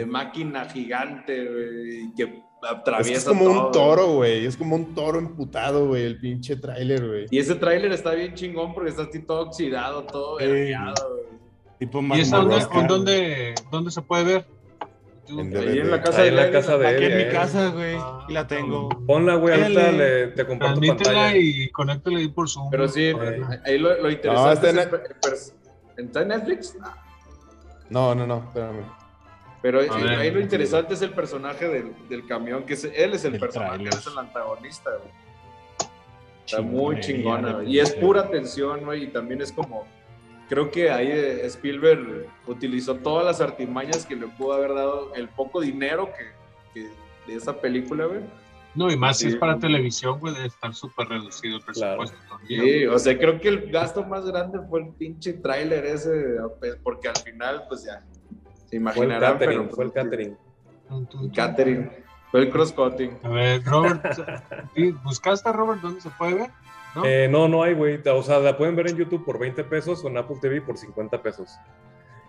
máquina 0.06 0.66
gigante, 0.66 1.44
güey, 1.44 2.04
y 2.04 2.14
que 2.14 2.22
Es 2.22 2.42
atraviesa 2.62 3.10
que 3.10 3.16
es 3.18 3.24
como 3.24 3.44
todo, 3.44 3.66
un 3.66 3.72
toro, 3.72 4.06
güey. 4.14 4.46
Es 4.46 4.56
como 4.56 4.76
un 4.76 4.94
toro 4.94 5.18
emputado, 5.18 5.88
güey. 5.88 6.04
El 6.04 6.18
pinche 6.18 6.56
tráiler, 6.56 7.06
güey. 7.06 7.26
Y 7.30 7.38
ese 7.38 7.54
tráiler 7.54 7.92
está 7.92 8.12
bien 8.12 8.34
chingón 8.34 8.74
porque 8.74 8.90
está 8.90 9.02
así 9.02 9.20
todo 9.20 9.42
oxidado, 9.42 10.04
todo 10.04 10.38
Sí, 10.38 10.46
verdeado, 10.46 11.14
güey. 11.14 11.38
Tipo 11.78 12.02
¿Y 12.14 12.20
esa 12.20 12.38
dónde, 12.38 12.86
dónde, 12.88 13.54
dónde 13.70 13.90
se 13.90 14.02
puede 14.02 14.24
ver? 14.24 14.55
En 15.28 15.56
Ahí 15.56 15.78
en 15.80 15.90
la 15.90 16.02
casa 16.02 16.18
Ahí 16.22 16.24
de 16.24 16.28
en 16.28 16.36
la 16.36 16.50
casa 16.52 16.78
de 16.78 16.86
Aquí 16.88 17.04
en 17.04 17.16
mi 17.16 17.22
Eh, 17.24 17.28
casa, 17.32 17.68
güey. 17.68 17.96
ah, 17.98 18.24
Y 18.28 18.32
la 18.32 18.46
tengo. 18.46 18.88
Ponla, 19.06 19.34
güey, 19.34 19.60
ahorita 19.60 19.92
le, 19.92 20.26
te 20.28 20.46
comparto 20.46 20.80
pantalla. 20.80 21.36
y 21.36 21.68
conéctela 21.70 22.18
ahí 22.18 22.28
por 22.28 22.48
Zoom. 22.48 22.70
Pero 22.70 22.86
sí, 22.88 23.10
Ok. 23.12 23.22
ahí 23.64 23.78
lo, 23.78 24.00
lo 24.00 24.10
interesante 24.10 24.46
No, 24.46 24.52
está 24.52 24.68
es 24.68 24.72
en- 24.74 24.78
el 24.78 24.90
pers- 25.20 25.52
¿Está 25.96 26.22
en 26.22 26.28
Netflix? 26.28 26.76
No, 27.90 28.14
no, 28.14 28.26
no, 28.26 28.38
espérame. 28.46 28.84
Pero 29.62 29.80
A 29.80 29.82
sí, 29.84 30.02
ver. 30.04 30.18
ahí 30.18 30.30
lo 30.30 30.40
interesante 30.40 30.94
es 30.94 31.02
el 31.02 31.10
personaje 31.10 31.66
del, 31.68 31.92
del 32.08 32.26
camión, 32.26 32.64
que 32.64 32.74
es, 32.74 32.84
él 32.84 33.14
es 33.14 33.24
el 33.24 33.34
El 33.34 33.40
personaje, 33.40 33.82
él 33.82 33.88
es 33.88 34.06
el 34.06 34.18
antagonista, 34.18 34.90
güey. 34.90 35.10
Está 36.44 36.58
Chingonería 36.58 36.80
muy 36.80 36.94
de 36.96 37.00
chingona, 37.00 37.52
güey. 37.54 37.72
Y 37.74 37.80
es 37.80 37.92
pura 37.94 38.30
tensión, 38.30 38.84
güey, 38.84 39.04
y 39.04 39.06
también 39.08 39.40
es 39.42 39.50
como... 39.50 39.86
Creo 40.48 40.70
que 40.70 40.90
ahí 40.90 41.08
eh, 41.10 41.44
Spielberg 41.46 42.26
utilizó 42.46 42.94
todas 42.96 43.24
las 43.24 43.40
artimañas 43.40 44.06
que 44.06 44.14
le 44.16 44.28
pudo 44.28 44.52
haber 44.52 44.74
dado 44.74 45.12
el 45.14 45.28
poco 45.28 45.60
dinero 45.60 46.10
que, 46.16 46.26
que 46.80 46.88
de 47.26 47.34
esa 47.36 47.60
película, 47.60 48.06
güey. 48.06 48.20
No, 48.74 48.90
y 48.90 48.96
más 48.96 49.18
si 49.18 49.24
Sí. 49.24 49.30
es 49.30 49.36
para 49.36 49.58
televisión, 49.58 50.20
güey, 50.20 50.34
debe 50.34 50.46
estar 50.48 50.74
súper 50.74 51.08
reducido 51.08 51.56
el 51.56 51.62
presupuesto 51.64 52.16
también. 52.28 52.62
Sí, 52.62 52.86
o 52.86 52.98
sea, 52.98 53.16
creo 53.18 53.40
que 53.40 53.48
el 53.48 53.70
gasto 53.70 54.04
más 54.04 54.26
grande 54.26 54.58
fue 54.68 54.82
el 54.82 54.88
pinche 54.90 55.32
tráiler 55.32 55.86
ese, 55.86 56.36
pues, 56.60 56.76
porque 56.82 57.08
al 57.08 57.16
final, 57.16 57.64
pues 57.68 57.84
ya, 57.84 58.04
se 58.66 58.68
Fue 58.68 58.76
el 58.76 58.80
imaginarán, 58.82 59.32
catering, 59.32 59.62
pero... 59.62 59.74
fue 59.74 59.84
el 59.86 59.92
catering. 59.92 60.36
Catering, 61.34 61.90
fue 62.30 62.40
el 62.40 62.50
cross-cutting. 62.50 63.18
A 63.22 63.28
ver, 63.30 63.64
Robert, 63.64 64.04
¿sí? 64.76 64.90
¿buscaste, 65.02 65.50
Robert, 65.52 65.80
dónde 65.80 66.00
se 66.02 66.10
puede 66.10 66.34
ver? 66.34 66.50
¿No? 66.96 67.04
Eh, 67.04 67.28
no, 67.28 67.46
no 67.46 67.62
hay, 67.62 67.74
güey. 67.74 68.00
O 68.06 68.22
sea, 68.22 68.38
la 68.40 68.56
pueden 68.56 68.74
ver 68.74 68.88
en 68.88 68.96
YouTube 68.96 69.24
por 69.24 69.38
20 69.38 69.62
pesos 69.64 70.02
o 70.04 70.08
en 70.08 70.16
Apple 70.16 70.36
TV 70.40 70.60
por 70.62 70.76
50 70.78 71.22
pesos. 71.22 71.50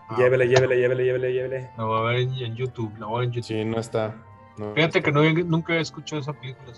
Ah, 0.09 0.15
Llévele, 0.17 0.47
llévele, 0.47 0.77
llévele, 0.77 1.03
llévele, 1.05 1.33
llévele. 1.33 1.69
La 1.77 1.83
voy 1.83 1.99
a 1.99 2.03
ver 2.03 2.15
en, 2.19 2.55
YouTube, 2.55 2.93
la 2.99 3.05
voy 3.07 3.15
a 3.15 3.19
ver 3.19 3.27
en 3.27 3.31
YouTube. 3.33 3.47
Sí, 3.47 3.65
no 3.65 3.79
está. 3.79 4.15
No. 4.57 4.73
Fíjate 4.73 5.01
que 5.01 5.11
no, 5.11 5.23
he- 5.23 5.33
nunca 5.43 5.73
he 5.75 5.79
escuchado 5.79 6.21
esa 6.21 6.33
película, 6.33 6.71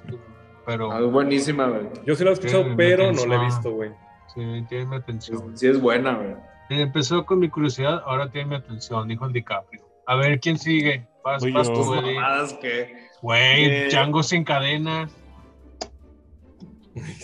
pero 0.66 0.92
Ah, 0.92 1.02
buenísima, 1.02 1.68
güey. 1.68 1.88
Yo 2.06 2.16
sí 2.16 2.24
la 2.24 2.32
he 2.32 2.34
escuchado, 2.34 2.64
Sí, 2.64 2.70
pero 2.76 3.12
no 3.12 3.26
la 3.26 3.36
he 3.42 3.46
visto, 3.46 3.72
güey. 3.72 3.92
sí, 4.34 4.42
tiene 4.68 4.86
mi 4.86 4.96
atención. 4.96 5.58
Sí 5.58 5.68
es 5.68 5.80
buena, 5.82 6.14
güey. 6.16 6.36
Empezó 6.70 7.26
con 7.26 7.40
mi 7.40 7.50
curiosidad, 7.50 8.02
ahora 8.06 8.30
tiene 8.30 8.50
mi 8.50 8.56
atención, 8.56 9.08
dijo 9.08 9.26
el 9.26 9.34
DiCaprio. 9.34 9.88
A 10.06 10.16
ver, 10.16 10.40
¿quién 10.40 10.58
sigue? 10.60 11.08
Vas, 11.24 11.44
vas 11.54 11.68
tú, 11.72 11.94
que... 12.62 13.08
Güey, 13.22 13.66
Eh. 13.66 13.88
Django 13.90 14.24
sin 14.24 14.44
cadenas. 14.44 15.12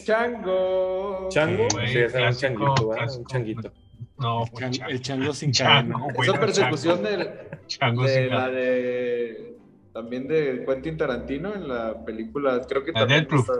Chango. 0.05 1.28
¿Chango? 1.30 1.68
Güey, 1.74 1.88
sí, 1.88 1.99
ese 1.99 2.18
era 2.18 2.30
un 2.30 2.36
clásico, 2.36 2.38
changuito, 2.66 2.88
¿verdad? 2.89 3.03
clásico. 3.03 3.22
Un 3.22 3.28
changuito. 3.28 3.72
No, 4.18 4.43
El 4.45 4.72
chan- 4.72 4.89
el 4.89 5.01
chango 5.01 5.34
sin 5.34 5.51
Chango. 5.51 6.07
Esa 6.24 6.39
persecución 6.39 7.03
del, 7.03 7.20
de 7.20 7.59
sin 7.68 8.30
la 8.30 8.49
de... 8.49 9.57
También 9.93 10.28
de 10.28 10.63
Quentin 10.68 10.97
Tarantino 10.97 11.53
en 11.53 11.68
la 11.70 12.03
película, 12.05 12.61
creo 12.68 12.84
que 12.84 12.91
La 12.91 12.99
también 13.01 13.28
está- 13.30 13.53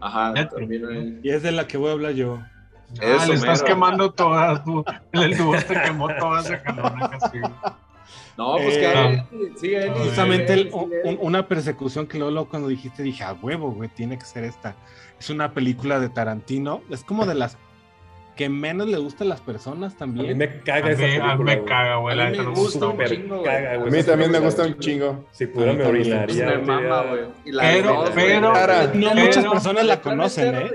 Ajá, 0.00 0.48
también. 0.48 1.20
Y 1.22 1.30
es 1.30 1.42
de 1.42 1.52
la 1.52 1.66
que 1.66 1.76
voy 1.76 1.90
a 1.90 1.92
hablar 1.92 2.12
yo. 2.12 2.38
Ah, 3.00 3.16
Eso, 3.16 3.28
le 3.28 3.34
estás 3.34 3.62
mero. 3.62 3.74
quemando 3.74 4.12
todas, 4.12 4.64
tú. 4.64 4.84
El 5.12 5.36
dúo 5.36 5.54
te 5.56 5.80
quemó 5.82 6.08
todas 6.18 6.46
esa 6.46 6.62
canona 6.62 7.10
casi. 7.10 7.38
No, 8.40 8.56
pues 8.56 8.78
que 8.78 8.84
Eh, 8.84 8.96
hable, 8.96 9.24
sí, 9.56 9.74
Eli, 9.74 9.90
justamente 9.98 10.54
el- 10.54 10.70
una 11.20 11.46
persecución 11.46 12.06
que 12.06 12.16
luego, 12.16 12.30
luego 12.32 12.48
cuando 12.48 12.68
dijiste 12.68 13.02
dije, 13.02 13.22
a 13.22 13.34
huevo, 13.34 13.70
güey, 13.70 13.90
tiene 13.90 14.18
que 14.18 14.24
ser 14.24 14.44
esta. 14.44 14.76
Es 15.18 15.28
una 15.28 15.52
película 15.52 16.00
de 16.00 16.08
Tarantino. 16.08 16.80
Es 16.88 17.04
como 17.04 17.26
de 17.26 17.34
las 17.34 17.58
que 18.40 18.48
menos 18.48 18.88
le 18.88 18.96
gustan 18.96 19.26
a 19.26 19.30
las 19.30 19.40
personas 19.42 19.92
A 20.00 20.06
mí 20.06 20.14
también. 20.16 20.38
me 20.38 20.60
caga 20.62 20.86
A 20.86 20.90
esa 20.92 21.02
mí, 21.02 21.14
a 21.20 21.36
mí 21.36 21.44
me 21.44 21.64
caga, 21.64 21.96
güey. 21.96 22.18
A 22.18 22.30
mí 22.30 22.38
me 22.38 22.44
gusta 22.46 22.86
un 22.86 22.96
güey. 22.96 23.08
chingo, 23.08 23.34
güey. 23.40 23.44
caga, 23.44 23.74
A 23.74 23.78
mí 23.84 24.02
también 24.02 24.30
me 24.30 24.38
gusta 24.38 24.62
un 24.64 24.78
chingo. 24.78 25.26
Si 25.30 25.46
pudiera 25.46 25.74
me 25.74 25.84
también. 25.84 26.12
orinaría. 26.14 26.46
me 26.46 26.58
mama, 26.58 27.02
güey. 27.02 27.20
Pero- 27.60 28.04
pero- 28.14 28.54
Rara. 28.54 28.90
No 28.94 29.10
Pero- 29.10 29.20
muchas 29.26 29.44
personas 29.46 29.84
la 29.84 30.00
conocen, 30.00 30.54
¿eh? 30.54 30.70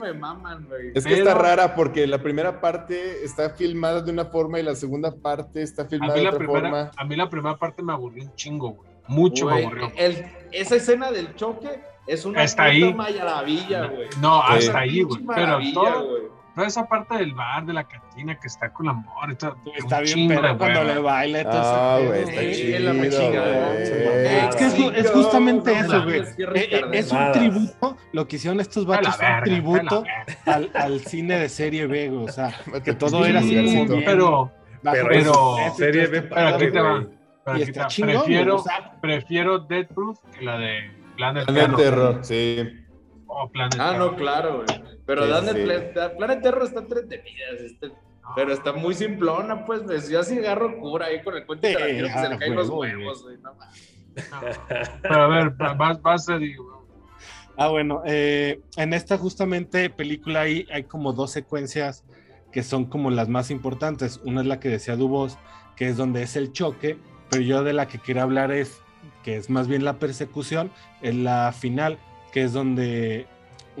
me 0.00 0.12
maman, 0.12 0.66
güey. 0.68 0.92
Es 0.94 1.04
que 1.04 1.14
está 1.14 1.34
rara 1.34 1.74
porque 1.74 2.06
la 2.06 2.18
primera 2.18 2.60
parte 2.60 3.24
está 3.24 3.50
filmada 3.50 4.02
de 4.02 4.12
una 4.12 4.26
forma 4.26 4.60
y 4.60 4.62
la 4.62 4.76
segunda 4.76 5.12
parte 5.14 5.62
está 5.62 5.84
filmada 5.86 6.14
de 6.14 6.26
otra 6.28 6.38
primera, 6.38 6.60
forma. 6.60 6.90
a 6.96 7.04
mí 7.04 7.16
la 7.16 7.28
primera 7.28 7.56
parte 7.56 7.82
me 7.82 7.92
aburrió 7.92 8.22
un 8.22 8.34
chingo, 8.36 8.70
güey. 8.70 8.88
Mucho 9.08 9.46
me 9.46 9.64
aburrió. 9.64 9.90
el- 9.96 10.24
esa 10.52 10.76
escena 10.76 11.10
del 11.10 11.34
choque 11.34 11.80
es 12.06 12.24
una 12.24 12.44
puta 12.44 12.62
ahí. 12.64 12.94
maravilla, 12.94 13.86
güey. 13.86 14.08
No, 14.20 14.40
hasta 14.42 14.78
ahí, 14.78 15.02
güey. 15.02 15.20
Pero 15.34 15.58
todo-. 15.74 16.39
Toda 16.54 16.66
esa 16.66 16.86
parte 16.86 17.16
del 17.16 17.34
bar, 17.34 17.64
de 17.64 17.72
la 17.72 17.84
cantina 17.84 18.34
que 18.38 18.46
está 18.48 18.72
con 18.72 18.86
la 18.86 18.92
amor, 18.92 19.30
está, 19.30 19.54
Está 19.76 20.00
bien, 20.00 20.28
pero 20.28 20.56
cuando 20.58 20.84
le 20.84 20.98
baila 20.98 21.40
y 21.40 21.44
todo 21.44 21.52
Ah, 21.54 21.98
güey, 22.06 22.20
está 22.22 22.40
Sí, 22.40 22.52
chido, 22.54 22.92
la. 22.92 23.74
Es 24.48 24.56
que 24.56 24.64
es, 24.66 25.04
es 25.06 25.10
justamente 25.10 25.72
no 25.74 25.80
eso, 25.80 26.02
güey. 26.04 26.20
Eh, 26.20 26.26
eh. 26.54 26.82
Es 26.92 27.12
un 27.12 27.32
tributo, 27.32 27.96
lo 28.12 28.26
que 28.28 28.36
hicieron 28.36 28.60
estos 28.60 28.86
vatos 28.86 29.16
fue 29.16 29.26
un 29.26 29.42
tributo 29.44 30.04
al, 30.46 30.70
al 30.74 31.00
cine 31.00 31.38
de 31.38 31.48
serie 31.48 31.86
B, 31.86 32.08
güey. 32.08 32.24
O 32.24 32.28
sea, 32.32 32.54
que 32.84 32.94
todo 32.94 33.22
Sí, 33.24 33.30
era 33.30 33.38
así 33.40 33.54
bien- 33.54 33.86
Pero, 34.04 34.50
Pero, 34.82 35.08
Pero- 35.08 35.56
serie 35.76 36.06
B 36.06 36.22
pero 36.22 36.48
aquí 36.48 36.70
te 36.70 36.80
va. 36.80 37.04
pero 37.44 37.56
aquí 37.56 37.72
chingón, 37.88 38.14
prefiero, 38.24 38.56
o 38.56 38.62
sea- 38.62 38.92
prefiero 39.00 39.58
Dead 39.60 39.86
Proof 39.88 40.18
que 40.38 40.44
la 40.44 40.58
de 40.58 40.90
Planet 41.16 41.44
Planet 41.46 41.76
Terror. 41.76 41.76
Terror, 41.76 42.18
sí. 42.24 42.86
Oh, 43.26 43.48
Planet 43.50 43.76
Ah, 43.78 43.90
Terror. 43.92 44.10
no, 44.12 44.16
claro, 44.16 44.64
güey. 44.64 44.99
Pero 45.10 45.22
Sí, 45.24 45.28
Planet, 45.28 45.56
sí. 45.56 45.62
Planet, 45.64 46.16
Planet 46.16 46.42
Terror 46.42 46.62
está 46.62 46.80
entretenida, 46.80 47.44
este- 47.66 47.92
pero 48.36 48.52
está 48.52 48.72
muy 48.72 48.94
simplona, 48.94 49.64
pues. 49.66 49.82
pues, 49.82 50.08
Yo 50.08 50.20
así 50.20 50.38
agarro 50.38 50.78
cura 50.78 51.06
ahí 51.06 51.20
con 51.22 51.36
el 51.36 51.44
cuento 51.44 51.66
Sí, 51.66 51.74
Tarantino 51.74 52.06
que 52.06 52.12
se 52.12 52.18
ah, 52.18 52.28
le 52.28 52.38
caen 52.38 52.54
los 52.54 52.68
huevos, 52.68 53.22
güey. 53.24 53.36
No 53.38 53.54
mames. 53.54 54.60
Pero 55.02 55.14
a 55.14 55.26
ver, 55.26 55.50
va- 55.60 55.74
vas, 55.74 56.00
vas 56.00 56.28
a 56.28 56.38
digo, 56.38 56.86
Ah, 57.56 57.68
bueno, 57.68 58.02
eh, 58.06 58.60
en 58.76 58.94
esta 58.94 59.18
justamente 59.18 59.90
película 59.90 60.42
ahí 60.42 60.66
hay 60.72 60.84
como 60.84 61.12
dos 61.12 61.32
secuencias 61.32 62.04
que 62.52 62.62
son 62.62 62.84
como 62.86 63.10
las 63.10 63.28
más 63.28 63.50
importantes. 63.50 64.20
Una 64.24 64.40
es 64.42 64.46
la 64.46 64.60
que 64.60 64.68
decía 64.68 64.94
Dubos, 64.96 65.38
que 65.76 65.88
es 65.88 65.96
donde 65.96 66.22
es 66.22 66.36
el 66.36 66.52
choque, 66.52 66.98
pero 67.28 67.42
yo 67.42 67.64
de 67.64 67.72
la 67.72 67.86
que 67.88 67.98
quiero 67.98 68.22
hablar 68.22 68.52
es 68.52 68.80
que 69.24 69.36
es 69.36 69.50
más 69.50 69.66
bien 69.66 69.84
la 69.84 69.98
persecución, 69.98 70.70
es 71.02 71.14
la 71.16 71.52
final, 71.52 71.98
que 72.32 72.42
es 72.44 72.52
donde 72.52 73.26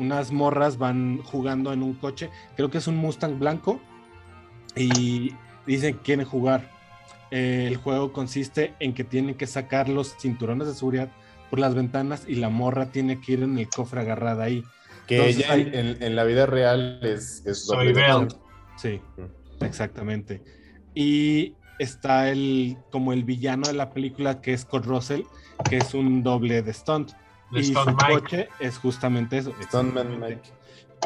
unas 0.00 0.32
morras 0.32 0.78
van 0.78 1.18
jugando 1.22 1.72
en 1.72 1.82
un 1.82 1.94
coche, 1.94 2.30
creo 2.56 2.70
que 2.70 2.78
es 2.78 2.86
un 2.88 2.96
Mustang 2.96 3.38
blanco, 3.38 3.80
y 4.74 5.34
dicen 5.66 5.94
que 5.94 6.00
quieren 6.00 6.26
jugar. 6.26 6.70
Eh, 7.30 7.66
el 7.68 7.76
juego 7.76 8.12
consiste 8.12 8.74
en 8.80 8.92
que 8.92 9.04
tienen 9.04 9.36
que 9.36 9.46
sacar 9.46 9.88
los 9.88 10.16
cinturones 10.18 10.66
de 10.66 10.74
seguridad 10.74 11.12
por 11.48 11.60
las 11.60 11.74
ventanas 11.74 12.24
y 12.26 12.36
la 12.36 12.48
morra 12.48 12.90
tiene 12.90 13.20
que 13.20 13.32
ir 13.32 13.42
en 13.42 13.58
el 13.58 13.68
cofre 13.68 14.00
agarrada 14.00 14.44
ahí. 14.44 14.64
Que 15.06 15.16
Entonces, 15.16 15.44
ella 15.50 15.80
en, 15.80 16.02
en 16.02 16.16
la 16.16 16.24
vida 16.24 16.46
real 16.46 16.98
es, 17.02 17.44
es 17.46 17.66
Soy. 17.66 17.94
Sí, 18.76 19.00
exactamente. 19.60 20.42
Y 20.94 21.54
está 21.78 22.30
el 22.30 22.78
como 22.90 23.12
el 23.12 23.24
villano 23.24 23.66
de 23.66 23.74
la 23.74 23.90
película 23.90 24.40
que 24.40 24.52
es 24.52 24.64
Kurt 24.64 24.86
Russell, 24.86 25.22
que 25.68 25.76
es 25.76 25.94
un 25.94 26.22
doble 26.22 26.62
de 26.62 26.72
stunt. 26.72 27.12
De 27.52 27.60
y 27.60 27.62
Stone 27.64 27.92
su 27.92 27.96
Mike. 27.96 28.12
coche 28.20 28.48
es 28.58 28.78
justamente 28.78 29.38
eso. 29.38 29.50
Exactamente. 29.60 30.16
Mike. 30.16 30.50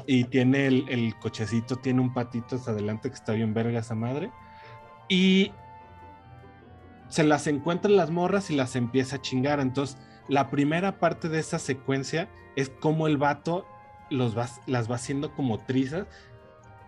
Y 0.07 0.25
tiene 0.25 0.67
el, 0.67 0.89
el 0.89 1.15
cochecito, 1.19 1.77
tiene 1.77 2.01
un 2.01 2.13
patito 2.13 2.57
hasta 2.57 2.73
adelante 2.73 3.09
que 3.09 3.15
está 3.15 3.33
bien 3.33 3.55
verga 3.55 3.79
esa 3.81 3.95
madre. 3.95 4.31
Y 5.09 5.53
se 7.09 7.25
las 7.25 7.47
encuentran 7.47 7.97
las 7.97 8.11
morras 8.11 8.51
y 8.51 8.57
las 8.57 8.75
empieza 8.77 9.17
a 9.17 9.23
chingar. 9.23 9.61
Entonces, 9.61 9.99
la 10.29 10.51
primera 10.51 10.99
parte 10.99 11.29
de 11.29 11.39
esa 11.39 11.59
secuencia 11.59 12.29
es 12.57 12.71
como 12.71 13.07
el 13.07 13.17
vato 13.17 13.67
los 14.11 14.37
va, 14.37 14.49
las 14.67 14.91
va 14.91 14.97
haciendo 14.97 15.33
como 15.35 15.59
trizas 15.59 16.07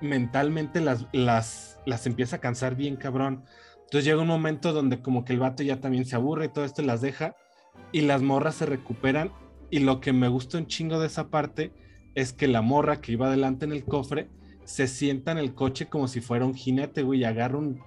mentalmente 0.01 0.81
las, 0.81 1.07
las, 1.13 1.79
las 1.87 2.07
empieza 2.07 2.37
a 2.37 2.41
cansar 2.41 2.75
bien 2.75 2.97
cabrón. 2.97 3.45
Entonces 3.85 4.05
llega 4.05 4.21
un 4.21 4.29
momento 4.29 4.73
donde 4.73 5.01
como 5.01 5.25
que 5.25 5.33
el 5.33 5.39
vato 5.39 5.63
ya 5.63 5.81
también 5.81 6.05
se 6.05 6.17
aburre 6.17 6.47
y 6.47 6.49
todo 6.49 6.65
esto 6.65 6.83
las 6.83 7.01
deja 7.01 7.37
y 7.93 8.03
las 8.03 8.23
morras 8.23 8.57
se 8.57 8.67
recuperan 8.67 9.33
y 9.71 9.81
lo 9.81 10.01
que 10.01 10.13
me 10.13 10.29
gusta 10.29 10.59
un 10.59 10.67
chingo 10.67 10.99
de 11.01 11.07
esa 11.07 11.29
parte 11.29 11.73
es 12.15 12.33
que 12.33 12.49
la 12.49 12.63
morra 12.63 13.01
que 13.01 13.13
iba 13.13 13.27
adelante 13.27 13.65
en 13.65 13.73
el 13.73 13.85
cofre 13.85 14.29
se 14.65 14.89
sienta 14.89 15.33
en 15.33 15.39
el 15.39 15.55
coche 15.55 15.87
como 15.87 16.09
si 16.09 16.21
fuera 16.21 16.45
un 16.45 16.55
jinete, 16.55 17.03
güey, 17.03 17.21
y 17.21 17.25
agarra 17.25 17.59
un, 17.59 17.81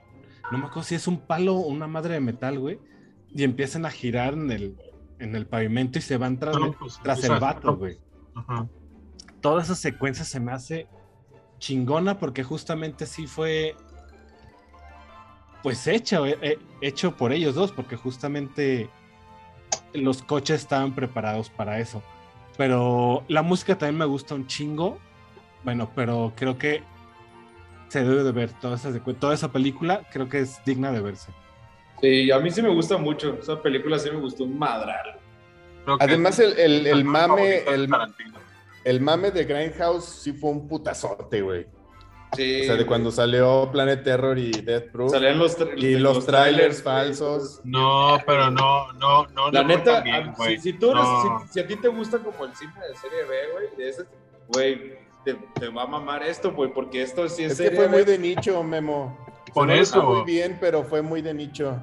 no 0.51 0.57
me 0.57 0.65
acuerdo 0.65 0.83
si 0.83 0.95
es 0.95 1.07
un 1.07 1.19
palo 1.19 1.55
o 1.55 1.67
una 1.67 1.87
madre 1.87 2.15
de 2.15 2.19
metal, 2.19 2.59
güey, 2.59 2.79
y 3.33 3.43
empiezan 3.43 3.85
a 3.85 3.89
girar 3.89 4.33
en 4.33 4.51
el, 4.51 4.77
en 5.19 5.35
el 5.35 5.45
pavimento 5.45 5.99
y 5.99 6.01
se 6.01 6.17
van 6.17 6.39
tras, 6.39 6.57
No, 6.57 6.71
pues, 6.73 6.99
tras 7.03 7.23
el 7.23 7.39
vato, 7.39 7.75
güey. 7.75 7.97
Ajá. 8.35 8.67
Toda 9.41 9.61
esa 9.61 9.75
secuencia 9.75 10.25
se 10.25 10.39
me 10.39 10.51
hace 10.51 10.87
chingona 11.59 12.17
porque 12.17 12.43
justamente 12.43 13.05
sí 13.05 13.27
fue 13.27 13.75
pues 15.61 15.87
hecho, 15.87 16.25
eh, 16.25 16.37
eh, 16.41 16.59
hecho 16.81 17.17
por 17.17 17.33
ellos 17.33 17.55
dos, 17.55 17.71
porque 17.71 17.95
justamente 17.95 18.89
los 19.93 20.21
coches 20.21 20.61
estaban 20.61 20.93
preparados 20.93 21.49
para 21.49 21.79
eso. 21.79 22.01
Pero 22.57 23.23
la 23.27 23.41
música 23.41 23.77
también 23.77 23.97
me 23.97 24.05
gusta 24.05 24.35
un 24.35 24.47
chingo. 24.47 24.97
Bueno, 25.63 25.91
pero 25.95 26.33
creo 26.35 26.57
que 26.57 26.83
se 27.87 28.03
debe 28.03 28.23
de 28.23 28.31
ver 28.31 28.51
toda 28.53 28.75
esa, 28.75 28.91
toda 29.19 29.33
esa 29.33 29.51
película, 29.51 30.03
creo 30.11 30.29
que 30.29 30.39
es 30.39 30.63
digna 30.65 30.91
de 30.91 31.01
verse. 31.01 31.31
Sí, 32.01 32.31
a 32.31 32.39
mí 32.39 32.51
sí 32.51 32.61
me 32.61 32.69
gusta 32.69 32.97
mucho. 32.97 33.37
Esa 33.41 33.61
película 33.61 33.99
sí 33.99 34.09
me 34.11 34.19
gustó 34.19 34.43
un 34.43 34.57
madral. 34.57 35.19
Además, 35.99 36.39
el, 36.39 36.85
el, 36.85 37.03
mame, 37.03 37.63
el, 37.67 37.89
el 38.83 39.01
mame 39.01 39.31
de 39.31 39.43
Grindhouse 39.43 40.05
sí 40.05 40.33
fue 40.33 40.51
un 40.51 40.67
putazote, 40.67 41.41
güey. 41.41 41.65
Sí. 42.35 42.61
O 42.61 42.63
sea, 42.65 42.75
de 42.75 42.85
cuando 42.85 43.11
salió 43.11 43.69
Planet 43.71 44.03
Terror 44.03 44.37
y 44.37 44.51
Death 44.51 44.91
Proof. 44.91 45.11
salían 45.11 45.39
los, 45.39 45.57
tra- 45.57 45.75
Y 45.77 45.97
los 45.97 46.25
trailers 46.25 46.83
güey. 46.83 46.95
falsos. 46.95 47.59
No, 47.63 48.17
pero 48.25 48.51
no, 48.51 48.93
no, 48.93 49.25
no. 49.27 49.51
La 49.51 49.63
no 49.63 49.67
fue 49.67 49.77
neta, 49.77 49.93
tan 49.95 50.03
bien, 50.03 50.29
a- 50.29 50.33
güey. 50.37 50.57
si, 50.57 50.71
si 50.71 50.73
tú 50.79 50.91
eres- 50.91 51.03
No. 51.03 51.41
si, 51.47 51.53
si 51.53 51.59
a 51.59 51.67
ti 51.67 51.75
te 51.77 51.87
gusta 51.87 52.19
como 52.19 52.45
el 52.45 52.55
cine 52.55 52.73
de 52.87 52.95
serie 52.95 53.23
B, 53.23 53.35
güey, 53.53 53.67
de 53.77 53.89
ese, 53.89 54.03
güey, 54.47 54.99
te, 55.25 55.33
te 55.59 55.67
va 55.69 55.83
a 55.83 55.87
mamar 55.87 56.21
esto, 56.23 56.51
güey, 56.53 56.71
porque 56.71 57.01
esto 57.01 57.27
sí 57.27 57.43
es, 57.43 57.53
Es 57.53 57.57
que 57.57 57.63
serie 57.65 57.77
fue 57.79 57.87
muy 57.87 58.03
B. 58.03 58.11
de 58.11 58.17
nicho, 58.19 58.63
Memo. 58.63 59.17
Por 59.53 59.67
no 59.67 59.73
eso. 59.73 60.03
muy 60.03 60.23
bien, 60.23 60.57
pero 60.61 60.83
fue 60.83 61.01
muy 61.01 61.21
de 61.23 61.33
nicho. 61.33 61.81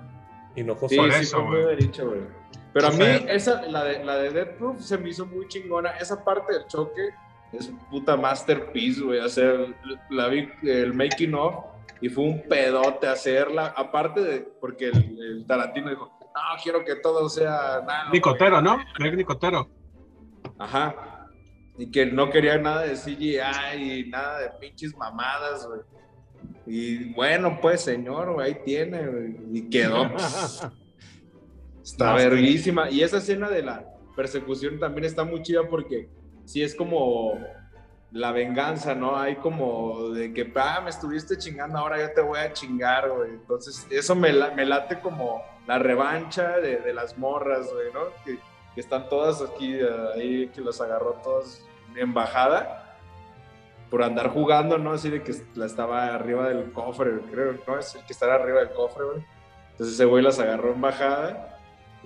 Hinojoso. 0.54 0.88
Sí, 0.88 0.96
Por 0.96 1.12
sí, 1.12 1.22
eso, 1.22 1.38
fue 1.38 1.44
muy 1.46 1.62
güey. 1.64 1.76
de 1.76 1.82
nicho, 1.82 2.06
güey. 2.08 2.20
Pero 2.72 2.86
a 2.88 2.90
mí, 2.92 3.04
esa, 3.28 3.62
la 3.62 3.82
de, 3.84 4.04
la 4.04 4.16
de 4.18 4.30
Death 4.30 4.58
Proof 4.58 4.80
se 4.80 4.96
me 4.98 5.08
hizo 5.10 5.26
muy 5.26 5.48
chingona. 5.48 5.90
Esa 5.98 6.22
parte 6.22 6.52
del 6.52 6.66
choque 6.66 7.10
es 7.58 7.68
un 7.68 7.78
puta 7.90 8.16
masterpiece, 8.16 9.00
güey. 9.00 9.20
Hacer, 9.20 9.74
la 10.10 10.28
el 10.28 10.94
making 10.94 11.34
of, 11.34 11.64
y 12.00 12.08
fue 12.08 12.24
un 12.24 12.42
pedote 12.42 13.06
hacerla. 13.06 13.74
Aparte 13.76 14.20
de, 14.20 14.40
porque 14.60 14.88
el, 14.88 15.18
el 15.20 15.46
Tarantino 15.46 15.90
dijo, 15.90 16.16
no, 16.20 16.62
quiero 16.62 16.84
que 16.84 16.96
todo 16.96 17.28
sea 17.28 17.82
nada. 17.86 18.10
Nicotero, 18.12 18.60
¿no? 18.60 18.78
Greg 18.98 19.16
Nicotero. 19.16 19.70
Ajá. 20.58 21.28
Y 21.78 21.90
que 21.90 22.06
no 22.06 22.30
quería 22.30 22.58
nada 22.58 22.82
de 22.82 22.94
CGI 22.94 24.00
y 24.00 24.08
nada 24.08 24.38
de 24.40 24.50
pinches 24.60 24.96
mamadas, 24.96 25.66
güey. 25.66 25.80
Y 26.66 27.12
bueno, 27.14 27.58
pues, 27.60 27.82
señor, 27.82 28.32
güey, 28.34 28.48
ahí 28.48 28.58
tiene, 28.64 29.06
güey. 29.06 29.36
Y 29.52 29.70
quedó. 29.70 30.10
Está 31.82 32.14
verguísima. 32.14 32.90
Y 32.90 33.02
esa 33.02 33.18
escena 33.18 33.48
de 33.48 33.62
la 33.62 33.86
persecución 34.16 34.78
también 34.80 35.04
está 35.04 35.24
muy 35.24 35.42
chida 35.42 35.68
porque 35.68 36.08
sí 36.46 36.62
es 36.62 36.74
como 36.74 37.38
la 38.12 38.32
venganza, 38.32 38.94
¿no? 38.94 39.16
Hay 39.16 39.36
como 39.36 40.10
de 40.10 40.32
que, 40.32 40.50
ah, 40.56 40.80
me 40.82 40.90
estuviste 40.90 41.36
chingando, 41.36 41.78
ahora 41.78 42.00
yo 42.00 42.12
te 42.12 42.20
voy 42.22 42.38
a 42.38 42.52
chingar, 42.52 43.10
güey. 43.10 43.30
Entonces, 43.30 43.86
eso 43.90 44.14
me, 44.14 44.32
me 44.54 44.64
late 44.64 45.00
como 45.00 45.42
la 45.66 45.78
revancha 45.78 46.58
de, 46.58 46.78
de 46.78 46.94
las 46.94 47.18
morras, 47.18 47.70
güey, 47.72 47.92
¿no? 47.92 48.00
Que, 48.24 48.38
están 48.80 49.08
todas 49.08 49.40
aquí, 49.40 49.80
ahí, 50.14 50.48
que 50.48 50.60
los 50.60 50.82
agarró 50.82 51.14
todos 51.24 51.64
en 51.94 52.12
bajada 52.12 52.98
por 53.88 54.02
andar 54.02 54.28
jugando, 54.28 54.76
¿no? 54.76 54.92
Así 54.92 55.08
de 55.08 55.22
que 55.22 55.34
la 55.54 55.64
estaba 55.64 56.14
arriba 56.14 56.46
del 56.50 56.70
cofre, 56.72 57.18
creo, 57.30 57.54
¿no? 57.66 57.78
Es 57.78 57.94
el 57.94 58.04
que 58.04 58.12
está 58.12 58.34
arriba 58.34 58.60
del 58.60 58.72
cofre, 58.72 59.04
güey. 59.06 59.24
Entonces 59.70 59.94
ese 59.94 60.04
güey 60.04 60.22
las 60.22 60.38
agarró 60.38 60.74
en 60.74 60.82
bajada 60.82 61.55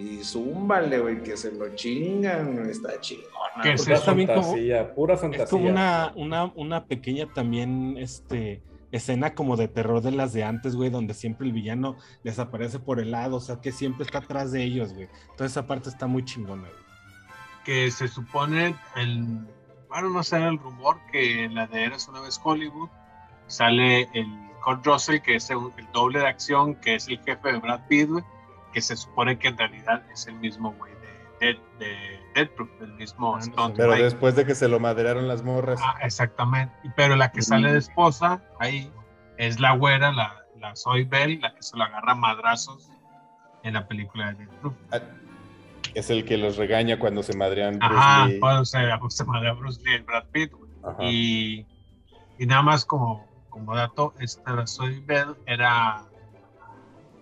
y 0.01 0.25
zúmbale, 0.25 0.99
güey, 0.99 1.23
que 1.23 1.37
se 1.37 1.53
lo 1.53 1.75
chingan, 1.75 2.59
está 2.71 2.99
chingona. 3.01 3.63
Que 3.63 3.75
Pura 3.75 3.95
Es 3.97 4.05
también 4.05 4.29
como- 4.29 4.43
fantasía, 4.43 4.95
pura 4.95 5.17
fantasía. 5.17 5.45
Es 5.45 5.51
como 5.51 5.69
una, 5.69 6.13
una, 6.17 6.45
una 6.55 6.85
pequeña 6.87 7.27
también 7.27 7.97
este, 7.99 8.63
escena 8.93 9.35
como 9.35 9.57
de 9.57 9.69
terror 9.69 10.01
de 10.01 10.13
las 10.13 10.33
de 10.33 10.45
antes, 10.45 10.75
güey, 10.77 10.89
donde 10.91 11.13
siempre 11.15 11.47
el 11.47 11.53
villano 11.53 11.97
les 12.23 12.39
aparece 12.39 12.79
por 12.79 12.99
el 13.01 13.11
lado, 13.11 13.37
o 13.37 13.41
sea, 13.41 13.61
que 13.61 13.73
siempre 13.73 14.05
está 14.05 14.19
atrás 14.19 14.53
de 14.53 14.63
ellos, 14.65 14.95
güey. 14.95 15.09
Toda 15.37 15.47
esa 15.47 15.67
parte 15.67 15.89
está 15.91 16.07
muy 16.07 16.25
chingona, 16.25 16.63
güey. 16.63 16.73
Que 17.65 17.91
se 17.91 18.09
supone, 18.09 18.75
el, 18.97 19.27
bueno, 19.89 20.09
no 20.11 20.23
sé, 20.23 20.39
el 20.39 20.59
rumor 20.59 20.97
que 21.13 21.45
en 21.45 21.55
la 21.55 21.67
de 21.67 21.85
Eres 21.85 22.09
una 22.09 22.21
vez 22.21 22.41
Hollywood 22.43 22.89
sale 23.49 24.09
el 24.15 24.27
Kurt 24.65 24.87
Russell, 24.87 25.21
que 25.21 25.37
es 25.37 25.51
el, 25.51 25.59
el 25.77 25.87
doble 25.93 26.21
de 26.21 26.27
acción, 26.29 26.75
que 26.77 26.95
es 26.95 27.09
el 27.09 27.19
jefe 27.21 27.53
de 27.53 27.59
Brad 27.59 27.81
Pitt, 27.89 28.09
güey, 28.09 28.25
que 28.73 28.81
se 28.81 28.97
supone 28.97 29.39
que 29.39 29.49
en 29.49 29.59
realidad 29.59 30.03
es 30.13 30.27
el 30.27 30.35
mismo 30.37 30.73
güey 30.73 30.93
de, 30.93 31.47
Dead, 31.47 31.57
de 31.79 32.21
Death 32.35 32.51
Proof, 32.55 32.71
el 32.83 32.93
mismo 32.95 33.37
Ah, 33.37 33.43
stunt 33.43 33.77
Pero 33.77 33.93
después 33.95 34.37
de 34.37 34.45
que 34.47 34.55
se 34.55 34.69
lo 34.69 34.79
madrearon 34.81 35.27
las 35.29 35.43
morras. 35.43 35.81
Ah, 35.83 35.97
exactamente. 36.03 36.75
Pero 36.97 37.17
la 37.17 37.33
que 37.33 37.43
sale 37.43 37.73
de 37.73 37.79
esposa 37.79 38.43
ahí 38.59 38.93
es 39.39 39.59
la 39.61 39.73
güera, 39.75 40.13
la, 40.13 40.45
la 40.59 40.77
Soy 40.77 41.05
Bell, 41.05 41.41
la 41.41 41.55
que 41.55 41.63
se 41.63 41.77
lo 41.77 41.85
agarra 41.85 42.13
a 42.13 42.17
madrazos 42.17 42.91
en 43.63 43.75
la 43.75 43.87
película 43.89 44.33
de 44.33 44.45
Death 44.45 44.55
Proof. 44.61 44.75
Ah, 44.93 45.01
Es 45.95 46.11
el 46.11 46.25
que 46.25 46.37
los 46.39 46.57
regaña 46.57 46.99
cuando 46.99 47.23
se 47.23 47.37
madrean. 47.37 47.79
Bruce 47.79 47.95
Ajá, 47.97 48.27
Lee. 48.27 48.39
cuando 48.41 48.65
se, 48.65 48.79
se 49.09 49.25
madrea 49.25 49.53
Bruce 49.55 49.81
Lee 49.83 49.97
y 49.97 50.01
Brad 50.01 50.25
Pitt. 50.33 50.53
Y, 51.01 51.67
y 52.39 52.47
nada 52.47 52.63
más 52.63 52.85
como, 52.85 53.27
como 53.51 53.75
dato, 53.75 54.15
esta 54.21 54.67
Soy 54.67 55.01
Bell 55.01 55.35
era, 55.47 56.05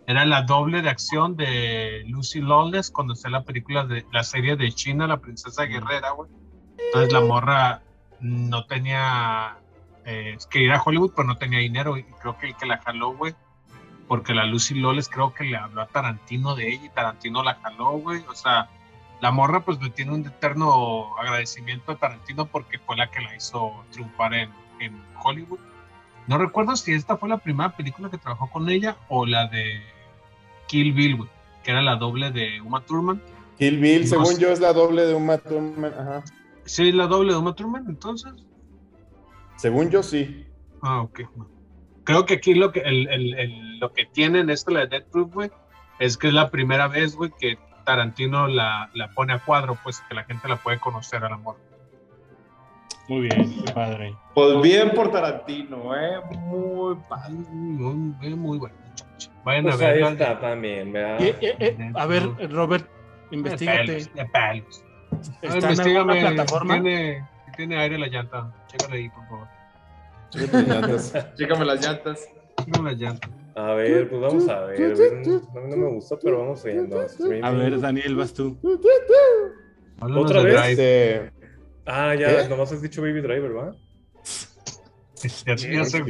era 0.09 0.25
la 0.25 0.41
doble 0.41 0.81
de 0.81 0.89
acción 0.89 1.37
de 1.37 2.03
Lucy 2.07 2.41
Lawless 2.41 2.91
cuando 2.91 3.13
está 3.13 3.29
la 3.29 3.43
película 3.43 3.85
de 3.85 4.07
la 4.11 4.25
serie 4.25 4.57
de 4.57 4.73
China, 4.73 5.07
La 5.07 5.19
Princesa 5.19 5.65
Guerrera, 5.65 6.13
güey. 6.13 6.31
Entonces 6.79 7.13
la 7.13 7.21
morra 7.21 7.83
no 8.19 8.65
tenía 8.65 9.59
eh, 10.07 10.39
que 10.49 10.63
ir 10.63 10.73
a 10.73 10.81
Hollywood, 10.83 11.13
pero 11.15 11.29
no 11.29 11.37
tenía 11.37 11.59
dinero. 11.59 11.99
Y 11.99 12.05
creo 12.23 12.39
que 12.39 12.47
el 12.47 12.57
que 12.57 12.65
la 12.65 12.79
jaló, 12.79 13.13
güey, 13.13 13.35
porque 14.09 14.33
la 14.33 14.47
Lucy 14.47 14.81
Lawless 14.81 15.11
creo 15.11 15.35
que 15.35 15.45
le 15.45 15.59
habló 15.59 15.83
a 15.83 15.89
Tarantino 15.89 16.55
de 16.55 16.73
ella 16.73 16.87
y 16.87 16.89
Tarantino 16.89 17.43
la 17.43 17.57
jaló, 17.57 17.99
güey. 17.99 18.25
O 18.31 18.35
sea, 18.35 18.71
la 19.21 19.31
morra 19.31 19.61
pues 19.61 19.79
le 19.83 19.91
tiene 19.91 20.15
un 20.15 20.27
eterno 20.27 21.19
agradecimiento 21.19 21.93
a 21.93 21.97
Tarantino 21.97 22.47
porque 22.47 22.79
fue 22.79 22.97
la 22.97 23.11
que 23.11 23.21
la 23.21 23.37
hizo 23.37 23.85
triunfar 23.93 24.33
en, 24.33 24.51
en 24.81 25.03
Hollywood. 25.23 25.61
No 26.29 26.39
recuerdo 26.39 26.77
si 26.77 26.95
esta 26.95 27.19
fue 27.19 27.29
la 27.29 27.37
primera 27.37 27.77
película 27.77 28.09
que 28.09 28.17
trabajó 28.17 28.49
con 28.49 28.71
ella 28.71 28.97
o 29.11 29.27
la 29.27 29.49
de 29.49 29.98
Kill 30.69 30.93
Bill, 30.93 31.17
güey, 31.17 31.29
que 31.65 31.73
era 31.73 31.83
la 31.83 31.97
doble 31.97 32.31
de 32.31 32.61
Uma 32.61 32.81
Thurman. 32.85 33.21
Kill 33.59 33.79
Bill, 33.81 34.03
No 34.03 34.07
según 34.07 34.39
yo, 34.39 34.51
es 34.51 34.61
la 34.61 34.73
doble 34.73 35.05
de 35.05 35.15
Uma 35.15 35.39
Thurman. 35.39 35.93
Ajá. 35.99 36.23
Sí, 36.65 36.93
la 36.93 37.07
doble 37.09 37.33
de 37.33 37.39
Uma 37.41 37.55
Thurman, 37.55 37.85
entonces. 37.89 38.33
Según 39.57 39.91
yo, 39.91 40.03
sí. 40.03 40.47
Ah, 40.83 41.01
ok. 41.03 41.21
Creo 42.05 42.25
que 42.25 42.35
aquí 42.35 42.55
lo 42.55 42.71
que, 42.71 42.81
el, 42.81 43.09
el- 43.09 43.35
el- 43.35 43.79
lo 43.81 43.93
que 43.93 44.07
tienen 44.07 44.49
esto, 44.51 44.71
la 44.71 44.81
de 44.81 44.87
Death 44.87 45.09
Proof, 45.11 45.35
güey, 45.35 45.51
es 45.99 46.17
que 46.17 46.29
es 46.29 46.33
la 46.35 46.51
primera 46.51 46.87
vez, 46.89 47.17
güey, 47.17 47.33
que 47.39 47.59
Tarantino 47.85 48.47
la, 48.47 48.91
la 48.95 49.09
pone 49.13 49.33
a 49.33 49.39
cuadro, 49.45 49.77
pues 49.83 50.01
que 50.09 50.15
la 50.15 50.25
gente 50.25 50.47
la 50.49 50.57
puede 50.57 50.79
conocer 50.79 51.25
al 51.25 51.33
amor. 51.33 51.57
Muy 53.09 53.23
bien, 53.23 53.63
qué 53.65 53.73
padre. 53.73 54.15
Pues 54.35 54.61
bien 54.63 54.91
por 54.95 55.11
Tarantino, 55.11 55.95
eh, 55.97 56.21
muy 56.39 56.97
padre. 57.09 57.33
Muy, 57.51 57.95
muy, 57.95 58.35
muy 58.35 58.59
bueno. 58.59 58.77
Vayan 59.49 59.65
Pues 59.65 59.81
a 59.81 59.89
ahí 59.89 60.03
ver. 60.03 60.13
está 60.13 60.39
también, 60.41 60.93
¿verdad? 60.93 61.23
Eh, 61.23 61.35
eh, 61.41 61.57
eh, 61.59 61.93
a 61.95 62.05
ver, 62.05 62.23
Robert, 62.51 62.87
investigate. 63.31 63.93
De 64.15 64.27
pelos. 64.27 64.85
¿Está 65.41 65.73
en 65.73 65.81
alguna 65.81 66.21
plataforma? 66.21 66.75
Si 66.75 66.81
tiene, 66.83 67.29
tiene 67.57 67.79
aire 67.79 67.97
la 67.99 68.09
llanta. 68.09 68.53
Chécale 68.67 68.97
ahí, 68.99 69.09
por 69.09 69.27
favor. 69.27 69.49
Chécame 71.35 71.65
las 71.65 71.83
llantas. 71.83 72.29
Chécale 72.63 72.85
la 72.85 72.93
llanta. 72.93 73.29
A 73.55 73.73
ver, 73.73 74.11
pues 74.11 74.21
vamos 74.21 74.49
a 74.51 74.61
ver. 74.67 74.93
A 74.93 75.61
mí 75.61 75.71
no 75.71 75.77
me 75.79 75.87
gustó, 75.95 76.19
pero 76.23 76.41
vamos 76.41 76.63
viendo. 76.63 77.01
Streaming. 77.05 77.43
A 77.43 77.51
ver, 77.53 77.81
Daniel, 77.81 78.17
vas 78.17 78.35
tú. 78.35 78.59
Háblanos 79.99 80.25
¿Otra 80.27 80.43
vez? 80.43 80.53
Drive. 80.55 80.71
Este, 80.73 81.33
Ah, 81.87 82.15
ya, 82.15 82.43
¿Qué? 82.43 82.49
nomás 82.51 82.71
has 82.71 82.83
dicho 82.83 83.01
Baby 83.01 83.23
Driver, 83.23 83.57
¿va? 83.57 83.73
Ya- 85.23 85.55
este 85.55 86.05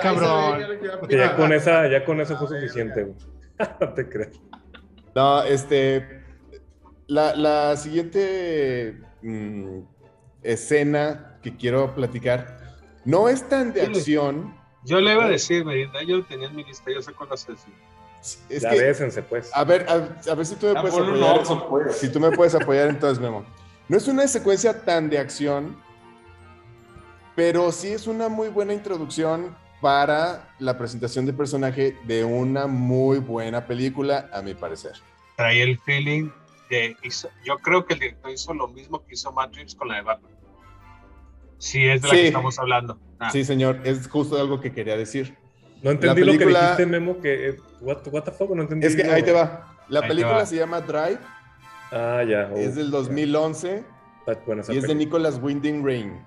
cabrón. 0.00 0.60
ya 1.08 1.36
con 1.36 1.52
esa, 1.52 1.88
ya 1.88 2.04
con 2.04 2.20
eso 2.20 2.36
fue 2.36 2.48
suficiente, 2.48 3.14
no 3.80 3.94
te 3.94 4.08
creas. 4.08 4.40
No, 5.14 5.42
este. 5.42 6.22
La, 7.06 7.36
la 7.36 7.76
siguiente 7.76 8.98
mm, 9.22 9.80
escena 10.42 11.38
que 11.42 11.54
quiero 11.54 11.94
platicar 11.94 12.78
No 13.04 13.28
es 13.28 13.46
tan 13.46 13.74
de 13.74 13.82
acción. 13.82 14.54
Yo 14.84 15.00
le 15.00 15.12
iba 15.12 15.26
a 15.26 15.28
decir, 15.28 15.64
Merinda, 15.64 16.02
yo 16.02 16.16
lo 16.18 16.24
tenía 16.24 16.48
en 16.48 16.56
mi 16.56 16.64
lista, 16.64 16.90
yo 16.90 17.00
sé 17.02 17.12
cuál 17.12 17.28
vas 17.30 17.48
a 17.48 17.52
decir. 17.52 17.72
Es 18.48 18.62
ya 18.62 18.70
que, 18.70 19.22
pues. 19.28 19.50
a 19.54 19.64
ver, 19.64 19.86
a, 19.86 20.30
a 20.30 20.34
ver 20.34 20.46
si 20.46 20.56
tú 20.56 20.66
me 20.66 20.80
puedes 20.80 20.96
apoyar. 20.96 21.42
pues. 21.68 21.96
Si 21.98 22.10
tú 22.10 22.20
me 22.20 22.30
puedes 22.32 22.54
apoyar, 22.54 22.88
entonces, 22.88 23.20
Memo. 23.20 23.44
No 23.88 23.98
es 23.98 24.08
una 24.08 24.26
secuencia 24.26 24.82
tan 24.82 25.10
de 25.10 25.18
acción, 25.18 25.76
pero 27.34 27.72
sí 27.72 27.88
es 27.88 28.06
una 28.06 28.28
muy 28.28 28.48
buena 28.48 28.72
introducción 28.74 29.56
para 29.80 30.54
la 30.58 30.78
presentación 30.78 31.26
de 31.26 31.32
personaje 31.32 31.96
de 32.04 32.24
una 32.24 32.66
muy 32.66 33.18
buena 33.18 33.66
película, 33.66 34.30
a 34.32 34.40
mi 34.42 34.54
parecer. 34.54 34.92
Trae 35.36 35.62
el 35.62 35.78
feeling 35.80 36.30
de. 36.70 36.96
hizo- 37.02 37.28
yo 37.44 37.58
creo 37.58 37.84
que 37.84 37.94
el 37.94 38.00
director 38.00 38.30
hizo 38.30 38.54
lo 38.54 38.68
mismo 38.68 39.04
que 39.04 39.14
hizo 39.14 39.30
Matt 39.32 39.54
Reeves 39.54 39.74
con 39.74 39.88
la 39.88 39.96
de 39.96 40.02
Batman. 40.02 40.30
Sí, 41.58 41.86
es 41.86 42.02
de 42.02 42.08
la 42.08 42.14
Sí. 42.14 42.20
que 42.20 42.26
estamos 42.28 42.58
hablando. 42.58 42.98
Ah, 43.18 43.30
Sí, 43.30 43.44
señor, 43.44 43.80
es 43.84 44.08
justo 44.08 44.38
algo 44.40 44.60
que 44.60 44.72
quería 44.72 44.96
decir. 44.96 45.36
No 45.82 45.90
entendí 45.90 46.20
la 46.20 46.26
lo 46.26 46.32
que 46.32 46.38
película- 46.38 46.60
dijiste, 46.62 46.86
Memo, 46.86 47.20
que... 47.20 47.48
eh, 47.50 47.56
What, 47.80 47.98
what 48.10 48.22
the 48.22 48.30
fuck? 48.30 48.50
No 48.50 48.62
entendí. 48.62 48.86
Es 48.86 48.96
que 48.96 49.02
ahí 49.04 49.22
te 49.22 49.32
va. 49.32 49.76
La 49.88 50.00
Ahí 50.00 50.08
película 50.08 50.36
va. 50.36 50.46
se 50.46 50.56
llama 50.56 50.80
Drive, 50.80 51.18
Ah, 51.92 52.22
ya. 52.26 52.48
oh, 52.50 52.56
es 52.56 52.74
del 52.74 52.90
2011 52.90 53.84
está 54.26 54.40
buena 54.46 54.62
esa 54.62 54.72
y 54.72 54.76
es 54.78 54.82
de 54.82 54.88
peli. 54.88 55.04
Nicholas 55.04 55.38
Winding 55.42 55.84
Rain. 55.84 56.24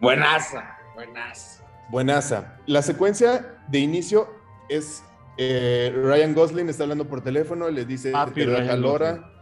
Buenaza, 0.00 0.78
buenaza. 0.94 1.64
Buenaza. 1.90 2.56
La 2.66 2.82
secuencia 2.82 3.58
de 3.68 3.78
inicio 3.80 4.28
es 4.68 5.04
eh, 5.36 5.92
Ryan 5.94 6.34
Gosling 6.34 6.68
está 6.68 6.84
hablando 6.84 7.06
por 7.06 7.22
teléfono, 7.22 7.68
le 7.70 7.84
dice, 7.84 8.12
Papi 8.12 8.32
te 8.40 8.46
veo 8.46 8.56
a 8.56 8.66
tal 8.66 8.82
Gosling. 8.82 8.94
hora, 8.94 9.32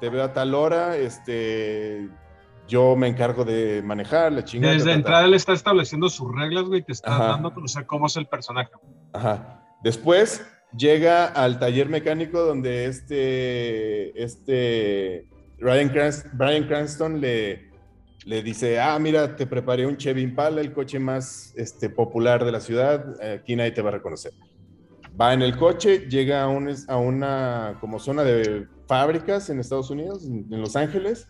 te 0.00 0.08
veo 0.08 0.24
a 0.24 0.32
tal 0.32 0.54
hora, 0.54 0.96
este, 0.96 2.08
yo 2.68 2.96
me 2.96 3.08
encargo 3.08 3.44
de 3.44 3.82
manejar, 3.82 4.32
la 4.32 4.44
chingada. 4.44 4.74
Desde 4.74 4.84
ta, 4.84 4.90
ta, 4.90 4.94
ta". 4.94 4.98
entrada 4.98 5.24
él 5.24 5.34
está 5.34 5.52
estableciendo 5.52 6.08
sus 6.08 6.34
reglas, 6.34 6.64
güey, 6.64 6.82
te 6.82 6.92
está 6.92 7.14
Ajá. 7.14 7.26
dando 7.28 7.48
a 7.48 7.54
conocer 7.54 7.86
cómo 7.86 8.06
es 8.06 8.16
el 8.16 8.26
personaje. 8.26 8.70
Ajá. 9.12 9.64
Después 9.82 10.46
llega 10.76 11.26
al 11.26 11.58
taller 11.58 11.88
mecánico 11.88 12.40
donde 12.40 12.86
este, 12.86 14.22
este 14.22 15.26
Ryan, 15.58 15.90
Bryan 16.34 16.64
Cranston 16.64 17.20
le, 17.20 17.67
le 18.28 18.42
dice, 18.42 18.78
ah, 18.78 18.98
mira, 18.98 19.36
te 19.36 19.46
preparé 19.46 19.86
un 19.86 19.96
Chevy 19.96 20.20
Impala, 20.20 20.60
el 20.60 20.74
coche 20.74 20.98
más 20.98 21.54
este, 21.56 21.88
popular 21.88 22.44
de 22.44 22.52
la 22.52 22.60
ciudad, 22.60 23.02
aquí 23.22 23.56
nadie 23.56 23.70
te 23.70 23.80
va 23.80 23.88
a 23.88 23.92
reconocer. 23.92 24.32
Va 25.18 25.32
en 25.32 25.40
el 25.40 25.56
coche, 25.56 26.00
llega 26.10 26.42
a, 26.42 26.48
un, 26.48 26.70
a 26.88 26.96
una 26.98 27.78
como 27.80 27.98
zona 27.98 28.24
de 28.24 28.66
fábricas 28.86 29.48
en 29.48 29.60
Estados 29.60 29.88
Unidos, 29.88 30.26
en, 30.26 30.46
en 30.52 30.60
Los 30.60 30.76
Ángeles. 30.76 31.26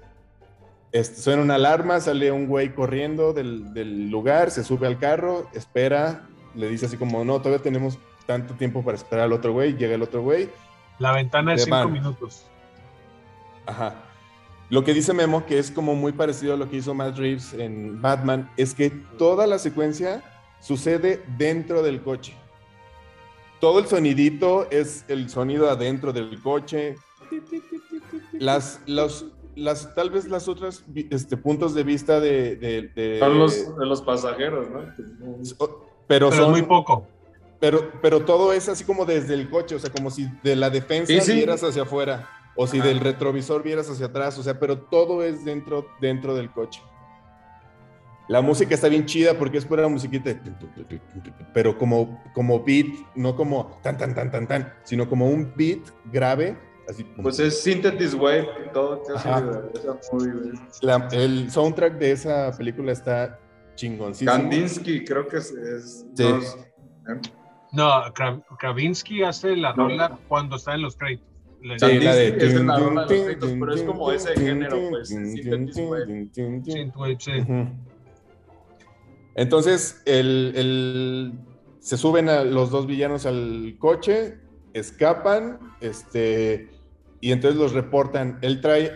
Este, 0.90 1.20
suena 1.22 1.40
una 1.42 1.54
alarma, 1.54 2.00
sale 2.00 2.32
un 2.32 2.48
güey 2.48 2.74
corriendo 2.74 3.32
del, 3.32 3.72
del 3.72 4.10
lugar, 4.10 4.50
se 4.50 4.64
sube 4.64 4.88
al 4.88 4.98
carro, 4.98 5.48
espera, 5.54 6.26
le 6.56 6.68
dice 6.68 6.86
así 6.86 6.96
como, 6.96 7.24
no, 7.24 7.38
todavía 7.40 7.62
tenemos 7.62 7.96
tanto 8.26 8.54
tiempo 8.54 8.84
para 8.84 8.96
esperar 8.96 9.26
al 9.26 9.32
otro 9.32 9.52
güey, 9.52 9.76
llega 9.76 9.94
el 9.94 10.02
otro 10.02 10.22
güey, 10.22 10.50
La 10.98 11.12
ventana 11.12 11.52
de 11.52 11.58
cinco 11.58 11.76
van. 11.76 11.92
minutos. 11.92 12.44
Ajá. 13.66 13.94
Lo 14.70 14.84
que 14.84 14.92
dice 14.92 15.14
Memo, 15.14 15.46
que 15.46 15.58
es 15.58 15.70
como 15.70 15.94
muy 15.94 16.12
parecido 16.12 16.54
a 16.54 16.56
lo 16.56 16.68
que 16.68 16.76
hizo 16.76 16.92
Matt 16.94 17.16
Reeves 17.16 17.54
en 17.54 18.00
Batman, 18.02 18.50
es 18.56 18.74
que 18.74 18.90
toda 18.90 19.46
la 19.46 19.58
secuencia 19.58 20.22
sucede 20.60 21.22
dentro 21.38 21.82
del 21.82 22.02
coche. 22.02 22.34
Todo 23.60 23.78
el 23.78 23.86
sonidito 23.86 24.68
es 24.70 25.04
el 25.08 25.30
sonido 25.30 25.70
adentro 25.70 26.12
del 26.12 26.40
coche. 26.42 26.96
Las, 28.32 28.80
los, 28.86 29.26
las, 29.56 29.94
tal 29.94 30.10
vez 30.10 30.28
las 30.28 30.48
otras 30.48 30.84
este, 31.10 31.36
puntos 31.36 31.74
de 31.74 31.82
vista 31.82 32.20
de... 32.20 32.56
de- 32.56 32.82
de- 32.94 33.18
Son 33.18 33.38
los, 33.38 33.76
de 33.78 33.86
los 33.86 34.02
pasajeros, 34.02 34.68
¿no? 34.70 34.80
pero, 35.56 35.84
Pero 36.06 36.32
son 36.32 36.50
muy 36.50 36.62
poco. 36.62 37.06
Pero, 37.60 37.90
pero 38.00 38.20
todo 38.20 38.52
es 38.52 38.68
así 38.68 38.84
como 38.84 39.04
desde 39.04 39.34
el 39.34 39.50
coche, 39.50 39.74
o 39.74 39.78
sea, 39.80 39.90
como 39.90 40.10
si 40.12 40.28
de 40.44 40.54
la 40.54 40.70
defensa 40.70 41.12
Sí, 41.12 41.20
sí. 41.20 41.32
vieras 41.34 41.64
hacia 41.64 41.82
afuera, 41.82 42.28
o 42.60 42.66
si 42.66 42.78
Ajá. 42.80 42.88
del 42.88 42.98
retrovisor 42.98 43.62
vieras 43.62 43.88
hacia 43.88 44.06
atrás, 44.06 44.36
o 44.36 44.42
sea, 44.42 44.58
pero 44.58 44.78
todo 44.80 45.22
es 45.22 45.44
dentro, 45.44 45.86
dentro 46.00 46.34
del 46.34 46.50
coche. 46.50 46.82
La 48.26 48.42
música 48.42 48.74
está 48.74 48.88
bien 48.88 49.06
chida 49.06 49.34
porque 49.38 49.58
es 49.58 49.64
pura 49.64 49.86
musiquita, 49.86 50.32
pero 51.54 51.78
como, 51.78 52.20
como 52.34 52.62
beat, 52.64 52.88
no 53.14 53.36
como 53.36 53.78
tan, 53.82 53.96
tan, 53.96 54.12
tan, 54.12 54.30
tan, 54.32 54.48
tan, 54.48 54.72
sino 54.82 55.08
como 55.08 55.28
un 55.28 55.52
beat 55.56 55.78
grave, 56.12 56.56
así 56.88 57.04
como- 57.04 57.22
Pues 57.22 57.38
es 57.38 57.62
Synthetis 57.62 58.12
Wave 58.14 58.48
y 58.66 58.72
todo. 58.72 59.04
La- 60.82 61.08
el 61.12 61.48
soundtrack 61.50 61.94
de 61.94 62.10
esa 62.10 62.50
película 62.58 62.90
está 62.90 63.38
chingoncísimo. 63.76 64.32
Kandinsky, 64.32 65.04
creo 65.04 65.28
que 65.28 65.36
es. 65.36 65.52
es 65.52 66.04
Sí. 66.14 66.24
no 66.24 66.38
es- 66.38 66.58
No, 67.70 67.88
Kra- 68.14 68.42
Kravinsky 68.58 69.22
hace 69.22 69.54
la 69.54 69.72
No. 69.74 69.84
rola 69.88 70.18
cuando 70.26 70.56
está 70.56 70.74
en 70.74 70.82
los 70.82 70.96
créditos. 70.96 71.27
Sí, 71.60 71.98
la 71.98 72.14
de... 72.14 72.28
Es 72.28 72.54
en 72.54 72.66
la 72.68 72.78
rola 72.78 73.04
de 73.06 73.34
los 73.36 73.50
pero 73.52 73.74
es 73.74 73.82
como 73.82 74.12
ese 74.12 74.32
género, 74.34 74.78
pues. 74.90 75.08
Synthwave, 75.08 76.28
sí. 77.18 77.32
Entonces, 79.34 80.02
el, 80.06 80.52
el- 80.56 81.32
se 81.80 81.96
suben 81.96 82.28
a 82.28 82.44
los 82.44 82.70
dos 82.70 82.86
villanos 82.86 83.24
al 83.24 83.76
coche, 83.78 84.38
escapan, 84.74 85.58
este, 85.80 86.68
y 87.20 87.32
entonces 87.32 87.58
los 87.58 87.72
reportan. 87.72 88.38
Él 88.42 88.60
trae, 88.60 88.92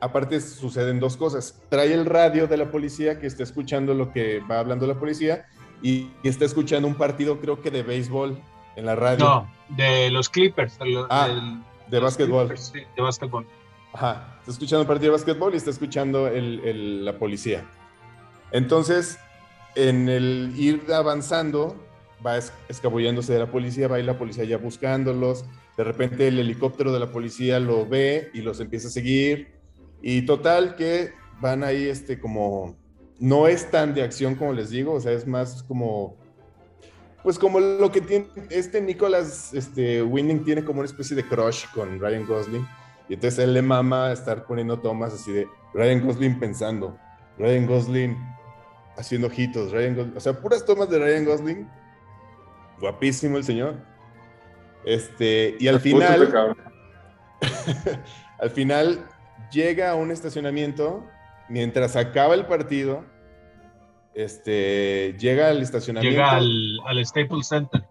aparte 0.00 0.40
suceden 0.40 1.00
dos 1.00 1.16
cosas. 1.16 1.62
Trae 1.70 1.92
el 1.94 2.04
radio 2.04 2.46
de 2.46 2.56
la 2.56 2.70
policía 2.70 3.18
que 3.18 3.26
está 3.26 3.42
escuchando 3.44 3.94
lo 3.94 4.12
que 4.12 4.40
va 4.40 4.58
hablando 4.58 4.86
la 4.86 4.98
policía 4.98 5.46
y, 5.82 6.10
y 6.22 6.28
está 6.28 6.44
escuchando 6.44 6.88
un 6.88 6.96
partido, 6.96 7.40
creo 7.40 7.62
que 7.62 7.70
de 7.70 7.82
béisbol 7.84 8.38
en 8.76 8.86
la 8.86 8.96
radio. 8.96 9.24
No, 9.24 9.50
de 9.76 10.10
los 10.10 10.28
Clippers. 10.28 10.78
De, 10.78 11.04
Ah, 11.08 11.28
del- 11.28 11.62
de 11.90 11.98
básquetbol. 11.98 12.56
Sí, 12.56 12.80
de 12.96 13.02
básquetbol. 13.02 13.46
Ajá, 13.92 14.36
está 14.38 14.52
escuchando 14.52 14.82
el 14.82 14.86
partido 14.86 15.12
de 15.12 15.18
básquetbol 15.18 15.52
y 15.54 15.56
está 15.56 15.70
escuchando 15.70 16.28
el- 16.28 16.60
el- 16.64 17.04
la 17.04 17.18
policía. 17.18 17.68
Entonces, 18.52 19.18
en 19.74 20.08
el 20.08 20.52
ir 20.56 20.82
avanzando, 20.92 21.76
va 22.24 22.36
es- 22.36 22.52
escabulléndose 22.68 23.32
de 23.32 23.38
la 23.40 23.50
policía, 23.50 23.88
va 23.88 23.98
y 23.98 24.02
la 24.02 24.18
policía 24.18 24.44
ya 24.44 24.58
buscándolos. 24.58 25.44
De 25.76 25.84
repente 25.84 26.28
el 26.28 26.38
helicóptero 26.38 26.92
de 26.92 27.00
la 27.00 27.10
policía 27.10 27.58
lo 27.60 27.86
ve 27.86 28.30
y 28.34 28.42
los 28.42 28.60
empieza 28.60 28.88
a 28.88 28.90
seguir. 28.90 29.54
Y 30.02 30.22
total 30.22 30.76
que 30.76 31.12
van 31.40 31.64
ahí 31.64 31.86
este 31.86 32.18
como... 32.20 32.76
No 33.18 33.46
es 33.48 33.70
tan 33.70 33.92
de 33.94 34.02
acción 34.02 34.34
como 34.34 34.52
les 34.54 34.70
digo, 34.70 34.94
o 34.94 35.00
sea, 35.00 35.12
es 35.12 35.26
más 35.26 35.62
como... 35.64 36.16
Pues 37.22 37.38
como 37.38 37.60
lo 37.60 37.90
que 37.92 38.00
tiene 38.00 38.28
este 38.48 38.80
Nicholas 38.80 39.52
este, 39.52 40.02
Winding 40.02 40.44
tiene 40.44 40.64
como 40.64 40.80
una 40.80 40.86
especie 40.86 41.14
de 41.14 41.26
crush 41.26 41.66
con 41.74 42.00
Ryan 42.00 42.26
Gosling. 42.26 42.66
Y 43.08 43.14
entonces 43.14 43.40
él 43.40 43.52
le 43.54 43.62
mama 43.62 44.12
estar 44.12 44.46
poniendo 44.46 44.78
tomas 44.78 45.12
así 45.12 45.32
de 45.32 45.48
Ryan 45.74 46.06
Gosling 46.06 46.38
pensando, 46.38 46.96
Ryan 47.38 47.66
Gosling 47.66 48.16
haciendo 48.96 49.26
ojitos, 49.26 49.72
Ryan 49.72 49.96
Gosling, 49.96 50.16
o 50.16 50.20
sea, 50.20 50.32
puras 50.32 50.64
tomas 50.64 50.88
de 50.88 50.98
Ryan 50.98 51.24
Gosling. 51.24 51.68
Guapísimo 52.80 53.36
el 53.36 53.44
señor. 53.44 53.76
Este, 54.84 55.56
y 55.58 55.68
al 55.68 55.80
final, 55.80 56.56
al 58.38 58.50
final 58.50 59.06
llega 59.52 59.90
a 59.90 59.94
un 59.94 60.10
estacionamiento 60.10 61.06
mientras 61.48 61.96
acaba 61.96 62.34
el 62.34 62.46
partido. 62.46 63.04
Este, 64.14 65.16
llega 65.18 65.48
al 65.48 65.62
estacionamiento. 65.62 66.10
Llega 66.18 66.32
al, 66.32 66.78
al 66.86 67.06
Staples 67.06 67.48
Center. 67.48 67.82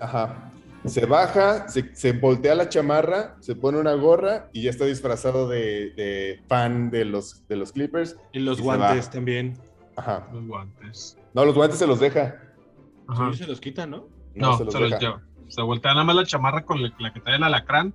Ajá. 0.00 0.50
Se 0.84 1.06
baja, 1.06 1.66
se, 1.68 1.94
se 1.96 2.12
voltea 2.12 2.54
la 2.54 2.68
chamarra, 2.68 3.36
se 3.40 3.56
pone 3.56 3.78
una 3.78 3.94
gorra 3.94 4.50
y 4.52 4.64
ya 4.64 4.70
está 4.70 4.84
disfrazado 4.84 5.48
de, 5.48 5.92
de 5.96 6.42
fan 6.46 6.90
de 6.90 7.06
los, 7.06 7.48
de 7.48 7.56
los 7.56 7.72
Clippers. 7.72 8.16
Y 8.32 8.40
los 8.40 8.58
Y 8.58 8.62
guantes 8.62 9.10
también. 9.10 9.58
Ajá. 9.96 10.28
Los 10.32 10.46
guantes. 10.46 11.16
No, 11.32 11.46
los 11.46 11.54
guantes 11.54 11.78
se 11.78 11.86
los 11.86 12.00
deja. 12.00 12.38
Ajá. 13.08 13.32
Sí, 13.32 13.38
se 13.38 13.46
los 13.46 13.60
quita, 13.60 13.86
¿no? 13.86 14.08
No, 14.34 14.58
se 14.58 14.64
los 14.64 14.74
se 14.74 14.80
los 14.80 14.90
deja. 14.90 15.00
lleva. 15.00 15.22
Se 15.48 15.62
voltea 15.62 15.92
nada 15.92 16.04
más 16.04 16.16
la 16.16 16.26
chamarra 16.26 16.64
con 16.64 16.82
la, 16.82 16.92
la 16.98 17.14
que 17.14 17.20
trae 17.20 17.36
el 17.36 17.44
alacrán. 17.44 17.94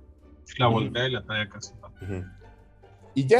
La 0.58 0.66
voltea 0.66 1.06
y 1.06 1.12
la 1.12 1.22
trae 1.22 1.42
acá. 1.42 1.60
Ujú. 2.02 2.24
Y 3.14 3.26
ya. 3.26 3.38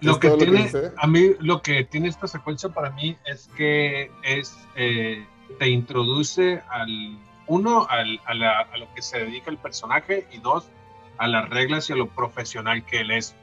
Lo 0.00 0.18
que 0.20 0.28
todo 0.28 0.36
lo 0.38 0.44
que 0.44 0.50
tiene, 0.50 0.90
a 0.96 1.06
mí, 1.06 1.30
lo 1.40 1.62
que 1.62 1.84
tiene 1.84 2.08
esta 2.08 2.26
secuencia 2.28 2.68
para 2.70 2.90
mí 2.90 3.16
es 3.26 3.48
que 3.56 4.10
es, 4.22 4.56
eh, 4.76 5.26
te 5.58 5.68
introduce 5.68 6.62
al, 6.70 7.18
uno, 7.46 7.86
al- 7.88 8.20
a, 8.26 8.34
la- 8.34 8.60
a 8.60 8.76
lo 8.78 8.92
que 8.94 9.02
se 9.02 9.18
dedica 9.18 9.50
el 9.50 9.58
personaje 9.58 10.26
y 10.32 10.38
dos, 10.38 10.68
a 11.18 11.26
las 11.26 11.48
reglas 11.48 11.88
y 11.90 11.94
a 11.94 11.96
lo 11.96 12.08
profesional 12.08 12.84
que 12.84 13.00
él 13.00 13.10
es. 13.10 13.34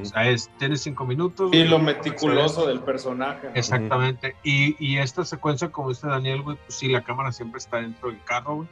O 0.00 0.04
sea, 0.06 0.26
es, 0.26 0.50
tienes 0.58 0.80
cinco 0.80 1.04
minutos. 1.04 1.50
Y 1.52 1.64
lo 1.64 1.78
meticuloso 1.78 2.66
del 2.66 2.80
personaje. 2.80 3.48
¿no? 3.48 3.54
Exactamente. 3.54 4.36
Y, 4.42 4.74
y 4.84 4.96
esta 4.96 5.22
secuencia, 5.24 5.70
como 5.70 5.90
dice 5.90 6.06
Daniel, 6.06 6.40
güey, 6.40 6.56
pues 6.56 6.78
sí, 6.78 6.88
la 6.88 7.02
cámara 7.04 7.30
siempre 7.30 7.58
está 7.58 7.76
dentro 7.76 8.08
del 8.08 8.22
carro, 8.24 8.56
güey. 8.56 8.68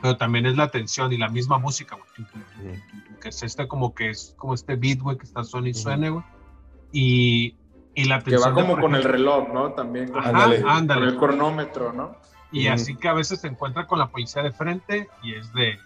Pero 0.00 0.16
también 0.16 0.46
es 0.46 0.56
la 0.56 0.70
tensión 0.70 1.12
y 1.12 1.18
la 1.18 1.28
misma 1.28 1.58
música, 1.58 1.96
güey. 1.96 2.28
Que 3.20 3.28
es 3.30 3.42
este 3.42 3.66
como 3.66 3.94
que 3.94 4.10
es 4.10 4.34
como 4.38 4.54
este 4.54 4.76
beat, 4.76 5.00
güey, 5.00 5.18
que 5.18 5.24
está 5.24 5.42
suene 5.42 5.70
y 5.70 5.74
suene, 5.74 6.08
güey. 6.10 6.24
Y 6.92 7.56
Y 7.94 8.04
la 8.04 8.20
Que 8.20 8.36
va 8.36 8.52
como 8.54 8.78
con 8.80 8.94
el 8.94 9.04
reloj, 9.04 9.48
¿no? 9.52 9.72
También 9.72 10.08
con, 10.08 10.20
Ajá, 10.20 10.44
Ándale. 10.44 11.00
con 11.00 11.08
el 11.08 11.16
cronómetro, 11.16 11.92
¿no? 11.92 12.16
Y 12.52 12.66
así 12.68 12.96
que 12.96 13.08
a 13.08 13.12
veces 13.12 13.40
se 13.40 13.48
encuentra 13.48 13.86
con 13.86 13.98
la 13.98 14.08
policía 14.08 14.42
de 14.42 14.50
frente 14.52 15.08
y 15.22 15.34
es 15.34 15.52
de, 15.52 15.78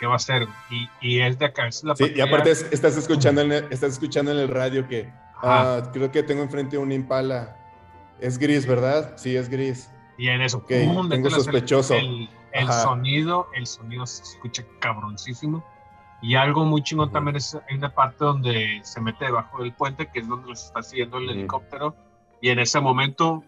¿qué 0.00 0.06
va 0.06 0.14
a 0.14 0.16
hacer? 0.16 0.46
Y, 0.70 0.88
y 1.00 1.20
es 1.20 1.38
de 1.38 1.52
que 1.52 1.60
a 1.60 1.64
veces 1.64 1.84
la 1.84 1.96
Sí, 1.96 2.12
y 2.14 2.20
aparte 2.20 2.50
es- 2.50 2.66
estás 2.72 2.96
escuchando 2.96 3.40
en 3.42 3.52
el, 3.52 3.64
estás 3.70 3.92
escuchando 3.92 4.30
en 4.30 4.38
el 4.38 4.48
radio 4.48 4.88
que 4.88 5.10
ah, 5.42 5.90
creo 5.92 6.10
que 6.10 6.22
tengo 6.22 6.42
enfrente 6.42 6.78
un 6.78 6.92
Impala. 6.92 7.56
Es 8.20 8.38
gris, 8.38 8.66
¿verdad? 8.66 9.14
Sí, 9.16 9.36
es 9.36 9.48
gris. 9.48 9.90
Y 10.16 10.28
en 10.28 10.40
eso, 10.42 10.60
tengo 10.68 11.30
sospechoso. 11.30 11.94
El, 11.94 12.28
sonido, 12.68 13.48
el 13.54 13.66
sonido 13.66 14.06
se 14.06 14.22
escucha 14.22 14.62
cabroncísimo. 14.78 15.64
Y 16.22 16.36
algo 16.36 16.64
muy 16.64 16.82
chingón 16.82 17.10
también 17.10 17.36
es 17.36 17.58
hay 17.68 17.76
una 17.76 17.92
parte 17.92 18.24
donde 18.24 18.80
se 18.84 19.00
mete 19.00 19.24
debajo 19.24 19.60
del 19.60 19.74
puente, 19.74 20.08
que 20.08 20.20
es 20.20 20.28
donde 20.28 20.48
los 20.48 20.64
está 20.64 20.80
siguiendo 20.80 21.18
el 21.18 21.28
helicóptero. 21.28 21.96
Y 22.40 22.50
en 22.50 22.60
ese 22.60 22.80
momento 22.80 23.42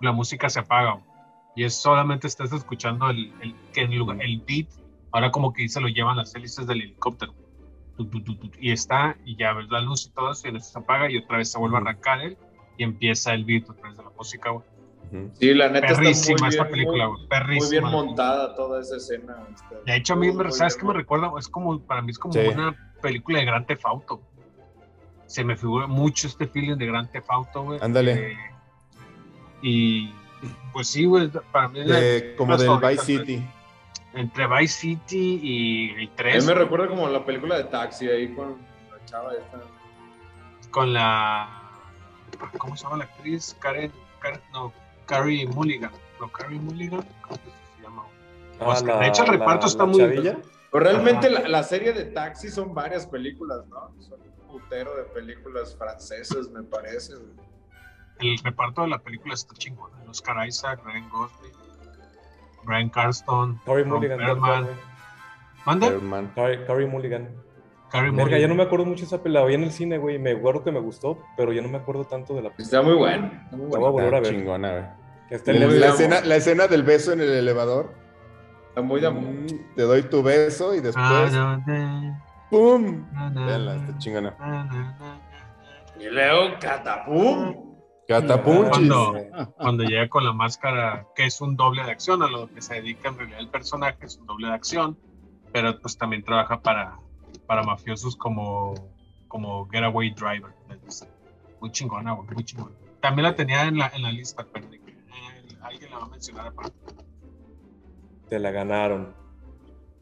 la 0.00 0.12
música 0.12 0.50
se 0.50 0.60
apaga. 0.60 1.00
Y 1.56 1.64
es 1.64 1.74
solamente 1.74 2.26
estás 2.26 2.52
escuchando 2.52 3.08
el, 3.08 3.32
el, 3.40 3.54
que 3.72 3.80
en 3.82 3.98
lugar, 3.98 4.18
el 4.20 4.42
beat, 4.46 4.68
ahora 5.12 5.30
como 5.30 5.52
que 5.54 5.66
se 5.68 5.80
lo 5.80 5.88
llevan 5.88 6.18
las 6.18 6.34
hélices 6.34 6.66
del 6.66 6.82
helicóptero. 6.82 7.34
Tu, 7.96 8.06
tu, 8.06 8.22
tu, 8.22 8.50
y 8.60 8.70
está, 8.70 9.16
y 9.24 9.36
ya 9.36 9.52
ves 9.54 9.68
la 9.70 9.80
luz 9.80 10.06
y 10.06 10.10
todo 10.10 10.32
y 10.44 10.48
en 10.48 10.56
eso 10.56 10.72
se 10.72 10.78
apaga 10.78 11.10
y 11.10 11.18
otra 11.18 11.38
vez 11.38 11.50
se 11.50 11.58
vuelve 11.58 11.76
a 11.76 11.80
arrancar 11.80 12.20
él 12.20 12.36
y 12.78 12.84
empieza 12.84 13.34
el 13.34 13.44
beat 13.44 13.68
otra 13.68 13.88
vez 13.88 13.96
de 13.96 14.04
la 14.04 14.10
música. 14.10 14.50
güey. 14.50 14.64
Sí, 15.38 15.54
la 15.54 15.68
neta 15.68 15.88
Perrísima 15.88 16.34
está 16.36 16.44
muy 16.44 16.48
esta 16.50 16.62
bien, 16.64 16.72
película, 16.72 17.08
muy-. 17.08 17.26
Perrísima. 17.26 17.60
Muy 17.60 17.70
bien 17.70 18.06
montada 18.06 18.54
toda 18.54 18.80
esa 18.80 18.96
escena. 18.96 19.36
está 19.54 19.76
De 19.84 19.96
hecho, 19.96 20.12
a 20.12 20.16
mí, 20.16 20.30
muy, 20.30 20.52
¿sabes 20.52 20.76
qué 20.76 20.84
me 20.86 20.92
recuerda? 20.94 21.30
Es 21.38 21.48
como, 21.48 21.80
para 21.80 22.00
mí 22.02 22.10
es 22.12 22.18
como 22.18 22.34
Sí. 22.34 22.40
una 22.40 22.74
película 23.02 23.38
de 23.40 23.44
Gran 23.44 23.66
Theft 23.66 23.84
Auto. 23.86 24.20
Se 25.26 25.42
me 25.44 25.56
figura 25.56 25.86
mucho 25.86 26.26
este 26.28 26.46
feeling 26.46 26.76
de 26.76 26.86
Gran 26.86 27.10
Theft 27.10 27.30
Auto, 27.30 27.62
güey. 27.64 27.78
Ándale. 27.82 28.32
Eh, 28.32 28.36
y 29.62 30.12
pues 30.72 30.88
sí, 30.88 31.04
güey, 31.04 31.28
para 31.52 31.68
mí 31.68 31.84
la- 31.84 32.00
De- 32.00 32.34
como 32.36 32.56
del 32.56 32.78
Vice. 32.80 33.04
City. 33.04 33.44
entre 34.14 34.46
Vice 34.48 34.74
City 34.80 35.40
y 35.42 35.90
el 36.02 36.08
A 36.08 36.16
3 36.16 36.44
mí 36.46 36.52
me 36.52 36.58
recuerda 36.58 36.88
como 36.88 37.08
la 37.08 37.24
película 37.24 37.56
de 37.56 37.64
Taxi 37.64 38.08
ahí 38.08 38.34
con 38.34 38.56
la 38.90 39.04
chava 39.06 39.32
esta. 39.34 39.60
con 40.70 40.92
la 40.92 41.48
¿cómo 42.58 42.76
se 42.76 42.84
llama 42.84 42.96
la 42.98 43.04
actriz? 43.04 43.56
Karen, 43.60 43.92
Karen 44.20 44.40
no, 44.52 44.72
Carrie 45.10 45.46
Mulligan. 45.46 45.90
No, 46.20 46.28
Carrie 46.32 46.58
Mulligan, 46.60 47.02
¿cómo 47.22 47.34
es 47.34 47.40
que 47.40 47.50
se 47.76 47.82
llama? 47.82 48.02
Ah. 48.60 49.00
De 49.00 49.06
hecho, 49.08 49.24
el 49.24 49.28
reparto 49.30 49.66
está 49.66 49.84
muy- 49.84 49.98
chavilla. 49.98 50.38
Pero 50.72 50.84
realmente 50.84 51.28
la, 51.28 51.48
la 51.48 51.62
serie 51.64 51.92
de 51.92 52.04
Taxi 52.04 52.48
son 52.48 52.72
varias 52.74 53.06
películas, 53.06 53.66
¿no? 53.68 53.90
Son 54.00 54.20
un 54.20 54.46
putero 54.60 54.94
de 54.96 55.02
películas 55.04 55.74
francesas, 55.76 56.48
me 56.50 56.62
parece. 56.62 57.14
El 58.20 58.38
reparto 58.38 58.82
de 58.82 58.88
la 58.88 58.98
película 58.98 59.34
está 59.34 59.52
chingón. 59.54 59.90
Oscar 60.08 60.46
Isaac, 60.46 60.80
Ryan 60.84 61.08
Gosling, 61.10 61.52
Brian 62.64 62.88
Carston, 62.90 63.60
Carrie 63.66 63.82
Ron 63.84 63.94
Mulligan. 63.94 64.20
Herman. 64.20 64.68
Carrie, 66.34 66.64
Carrie 66.66 66.86
Mulligan. 66.86 67.28
Carrie 67.90 68.12
Mulligan. 68.12 68.40
ya 68.40 68.46
no 68.48 68.54
me 68.54 68.62
acuerdo 68.62 68.84
mucho 68.86 69.00
de 69.00 69.06
esa 69.06 69.22
película. 69.22 69.44
Vi 69.46 69.54
en 69.54 69.64
el 69.64 69.72
cine, 69.72 69.98
güey. 69.98 70.18
Me 70.18 70.32
acuerdo 70.32 70.62
que 70.62 70.70
me 70.70 70.78
gustó, 70.80 71.18
pero 71.36 71.52
ya 71.52 71.62
no 71.62 71.68
me 71.68 71.78
acuerdo 71.78 72.04
tanto 72.04 72.34
de 72.34 72.42
la 72.42 72.50
película. 72.50 72.64
Está 72.64 72.82
muy 72.82 72.94
bueno. 72.94 73.26
Está 73.44 73.56
muy 73.56 73.70
La 73.72 73.78
voy 73.78 73.88
a 73.88 73.90
bueno. 73.90 73.92
volver 73.92 74.14
a 74.14 74.18
Está 74.18 74.30
ver. 74.30 74.38
chingona, 74.38 74.70
güey. 74.72 74.84
Está 75.30 75.52
La, 75.52 75.88
escena, 75.88 76.20
la 76.22 76.36
escena 76.36 76.66
del 76.66 76.82
beso 76.82 77.12
en 77.12 77.20
el 77.20 77.30
elevador. 77.30 77.94
Está 78.68 78.82
muy. 78.82 79.00
Mm, 79.00 79.74
te 79.76 79.82
doy 79.82 80.02
tu 80.02 80.22
beso 80.22 80.74
y 80.74 80.80
después, 80.80 80.96
Ah, 80.96 81.62
no, 81.66 82.22
¡pum! 82.50 83.06
Véanla, 83.34 83.76
está 83.76 83.98
chingona. 83.98 84.36
Y 85.98 86.04
luego, 86.06 86.58
catapum. 86.60 87.70
Catapunchis. 88.08 88.70
Cuando, 88.70 89.14
cuando 89.56 89.84
llega 89.84 90.08
con 90.08 90.24
la 90.24 90.32
máscara, 90.32 91.06
que 91.14 91.26
es 91.26 91.40
un 91.40 91.56
doble 91.56 91.84
de 91.84 91.92
acción, 91.92 92.24
a 92.24 92.26
lo 92.26 92.52
que 92.52 92.60
se 92.60 92.74
dedica 92.74 93.08
en 93.08 93.18
realidad 93.18 93.38
el 93.38 93.48
personaje, 93.48 93.98
es 94.00 94.16
un 94.16 94.26
doble 94.26 94.48
de 94.48 94.54
acción, 94.54 94.98
pero 95.52 95.78
pues 95.80 95.96
también 95.96 96.24
trabaja 96.24 96.60
para, 96.60 96.96
para 97.46 97.62
mafiosos 97.62 98.16
como, 98.16 98.74
como 99.28 99.68
Getaway 99.68 100.10
Driver. 100.10 100.50
Muy 101.60 101.70
chingona, 101.70 102.14
güey, 102.14 102.28
muy 102.34 102.44
chingona. 102.44 102.74
También 103.00 103.24
la 103.24 103.36
tenía 103.36 103.66
en 103.66 103.78
la, 103.78 103.92
en 103.94 104.02
la 104.02 104.10
lista, 104.10 104.44
eh, 104.54 104.79
alguien 105.62 105.90
la 105.90 105.98
va 105.98 106.04
a 106.04 106.08
mencionar 106.08 106.46
aparte. 106.48 106.74
Te 108.28 108.38
la 108.38 108.50
ganaron. 108.50 109.12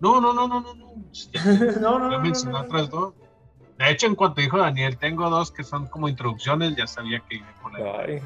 No, 0.00 0.20
no, 0.20 0.32
no, 0.32 0.46
no, 0.48 0.60
no, 0.60 0.74
no. 0.74 0.92
no, 1.80 1.98
no, 2.10 2.20
mencioné 2.20 2.52
no, 2.52 2.58
no. 2.60 2.64
otras 2.66 2.90
dos. 2.90 3.14
De 3.78 3.90
hecho, 3.90 4.06
en 4.06 4.14
cuanto 4.14 4.40
dijo 4.40 4.58
Daniel, 4.58 4.96
tengo 4.98 5.28
dos 5.30 5.50
que 5.52 5.62
son 5.64 5.86
como 5.86 6.08
introducciones, 6.08 6.76
ya 6.76 6.86
sabía 6.86 7.20
que 7.28 7.36
iba 7.36 7.46
por 7.62 7.74
ahí. 7.76 7.82
Ay, 7.82 8.14
Eh, 8.16 8.20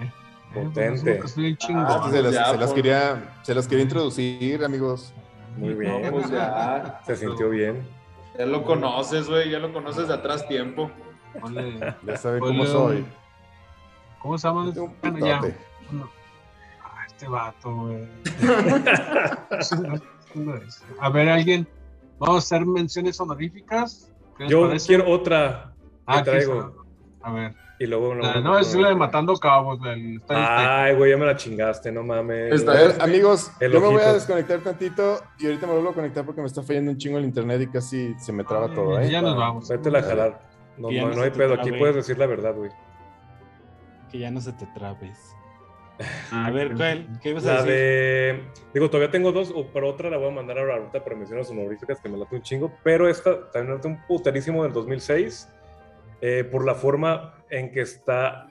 eh, 0.00 0.10
pues, 0.54 0.64
potente. 0.66 1.12
es 1.12 1.20
que 1.20 1.26
estoy 1.26 1.42
bien 1.44 1.54
Ah, 1.60 1.66
chingón. 1.66 1.86
Es 1.88 1.96
que 2.06 2.10
se 2.10 2.22
las, 2.22 2.32
ya, 2.34 2.44
se 2.52 2.56
las 2.58 2.66
por- 2.68 2.74
quería, 2.76 3.38
se 3.42 3.54
las 3.54 3.68
quería 3.68 3.82
introducir, 3.84 4.64
amigos. 4.64 5.12
muy 5.56 5.74
bien. 5.74 6.02
No, 6.02 6.10
pues 6.12 6.30
ya, 6.30 7.00
Se 7.04 7.16
sintió 7.16 7.50
bien. 7.50 7.86
ya 8.38 8.46
lo 8.46 8.64
conoces, 8.64 9.28
güey, 9.28 9.50
ya 9.50 9.58
lo 9.58 9.72
conoces 9.72 10.08
de 10.08 10.14
atrás 10.14 10.46
tiempo. 10.48 10.90
Ponle- 11.40 11.78
Ya 12.06 12.14
ponle 12.22 12.38
cómo 12.40 12.64
soy. 12.66 13.04
¿Cómo 14.22 14.38
se 14.38 14.48
llama? 14.48 14.72
Bueno, 15.02 15.18
ya. 15.26 15.40
Ah, 16.82 17.04
este 17.06 17.28
vato, 17.28 17.74
güey. 17.74 18.08
A 21.00 21.10
ver, 21.10 21.28
alguien. 21.28 21.66
Vamos 22.18 22.36
a 22.36 22.38
hacer 22.56 22.66
menciones 22.66 23.20
honoríficas. 23.20 24.12
¿Qué 24.36 24.44
les 24.44 24.52
Yo 24.52 24.66
parece? 24.66 24.86
quiero 24.86 25.10
otra 25.10 25.72
Ah, 26.06 26.18
que 26.18 26.24
¿qué 26.24 26.30
traigo. 26.30 26.84
A 27.22 27.32
ver. 27.32 27.54
Y 27.80 27.86
luego 27.86 28.14
La- 28.16 28.40
no, 28.40 28.58
es 28.58 28.74
la 28.74 28.88
de 28.88 28.96
Matando 28.96 29.34
Cabos. 29.36 29.78
Azteca. 29.78 30.82
Ay, 30.84 30.96
güey, 30.96 31.12
ya 31.12 31.16
me 31.16 31.26
la 31.26 31.36
chingaste, 31.36 31.92
no 31.92 32.02
mames. 32.02 32.54
Está 32.54 32.72
A 32.72 32.74
ver, 32.74 32.96
amigos, 33.00 33.52
El 33.60 33.72
yo 33.72 33.80
me 33.80 33.86
voy 33.88 34.02
a 34.02 34.12
desconectar 34.14 34.60
tantito 34.60 35.22
y 35.38 35.46
ahorita 35.46 35.66
me 35.68 35.74
vuelvo 35.74 35.90
a 35.90 35.94
conectar 35.94 36.24
porque 36.26 36.40
me 36.40 36.48
está 36.48 36.62
fallando 36.62 36.90
un 36.90 36.98
chingo 36.98 37.18
el 37.18 37.24
internet 37.24 37.62
y 37.62 37.66
casi 37.68 38.14
se 38.18 38.32
me 38.32 38.42
traba 38.42 38.66
Ay, 38.66 38.74
todo, 38.74 39.00
¿eh? 39.00 39.10
Ya 39.10 39.22
nos 39.22 39.36
vamos. 39.36 39.68
Vete 39.68 39.96
a 39.96 40.02
jalar. 40.02 40.40
No, 40.76 40.90
no, 40.90 41.08
no 41.08 41.14
no 41.16 41.22
hay 41.22 41.30
pedo, 41.30 41.54
aquí 41.54 41.70
puedes 41.72 41.94
decir 41.94 42.18
la 42.18 42.26
verdad, 42.26 42.54
güey. 42.54 42.70
Que 44.10 44.18
ya 44.18 44.30
no 44.30 44.40
se 44.40 44.52
te 44.54 44.66
trabes. 44.66 45.36
Ah, 46.30 46.46
A 46.46 46.50
ver, 46.50 46.74
¿cuál? 46.74 47.08
¿Qué 47.22 47.30
ibas 47.30 47.44
a 47.46 47.54
La 47.54 47.62
decir? 47.62 47.72
de. 47.72 48.44
Digo, 48.74 48.88
todavía 48.88 49.10
tengo 49.10 49.32
dos, 49.32 49.52
pero 49.72 49.88
otra 49.88 50.10
la 50.10 50.16
voy 50.16 50.28
a 50.28 50.32
mandar 50.32 50.58
ahora 50.58 50.76
ahorita 50.76 51.02
para 51.02 51.16
menciones 51.16 51.50
honoríficas 51.50 52.00
que 52.00 52.08
me 52.08 52.16
late 52.18 52.36
un 52.36 52.42
chingo. 52.42 52.72
Pero 52.84 53.08
esta 53.08 53.50
también 53.50 53.76
late 53.76 53.88
un 53.88 54.06
puterísimo 54.06 54.62
del 54.62 54.72
2006 54.72 55.48
eh, 56.20 56.44
por 56.44 56.64
la 56.64 56.74
forma 56.74 57.34
en 57.50 57.72
que 57.72 57.80
está, 57.80 58.48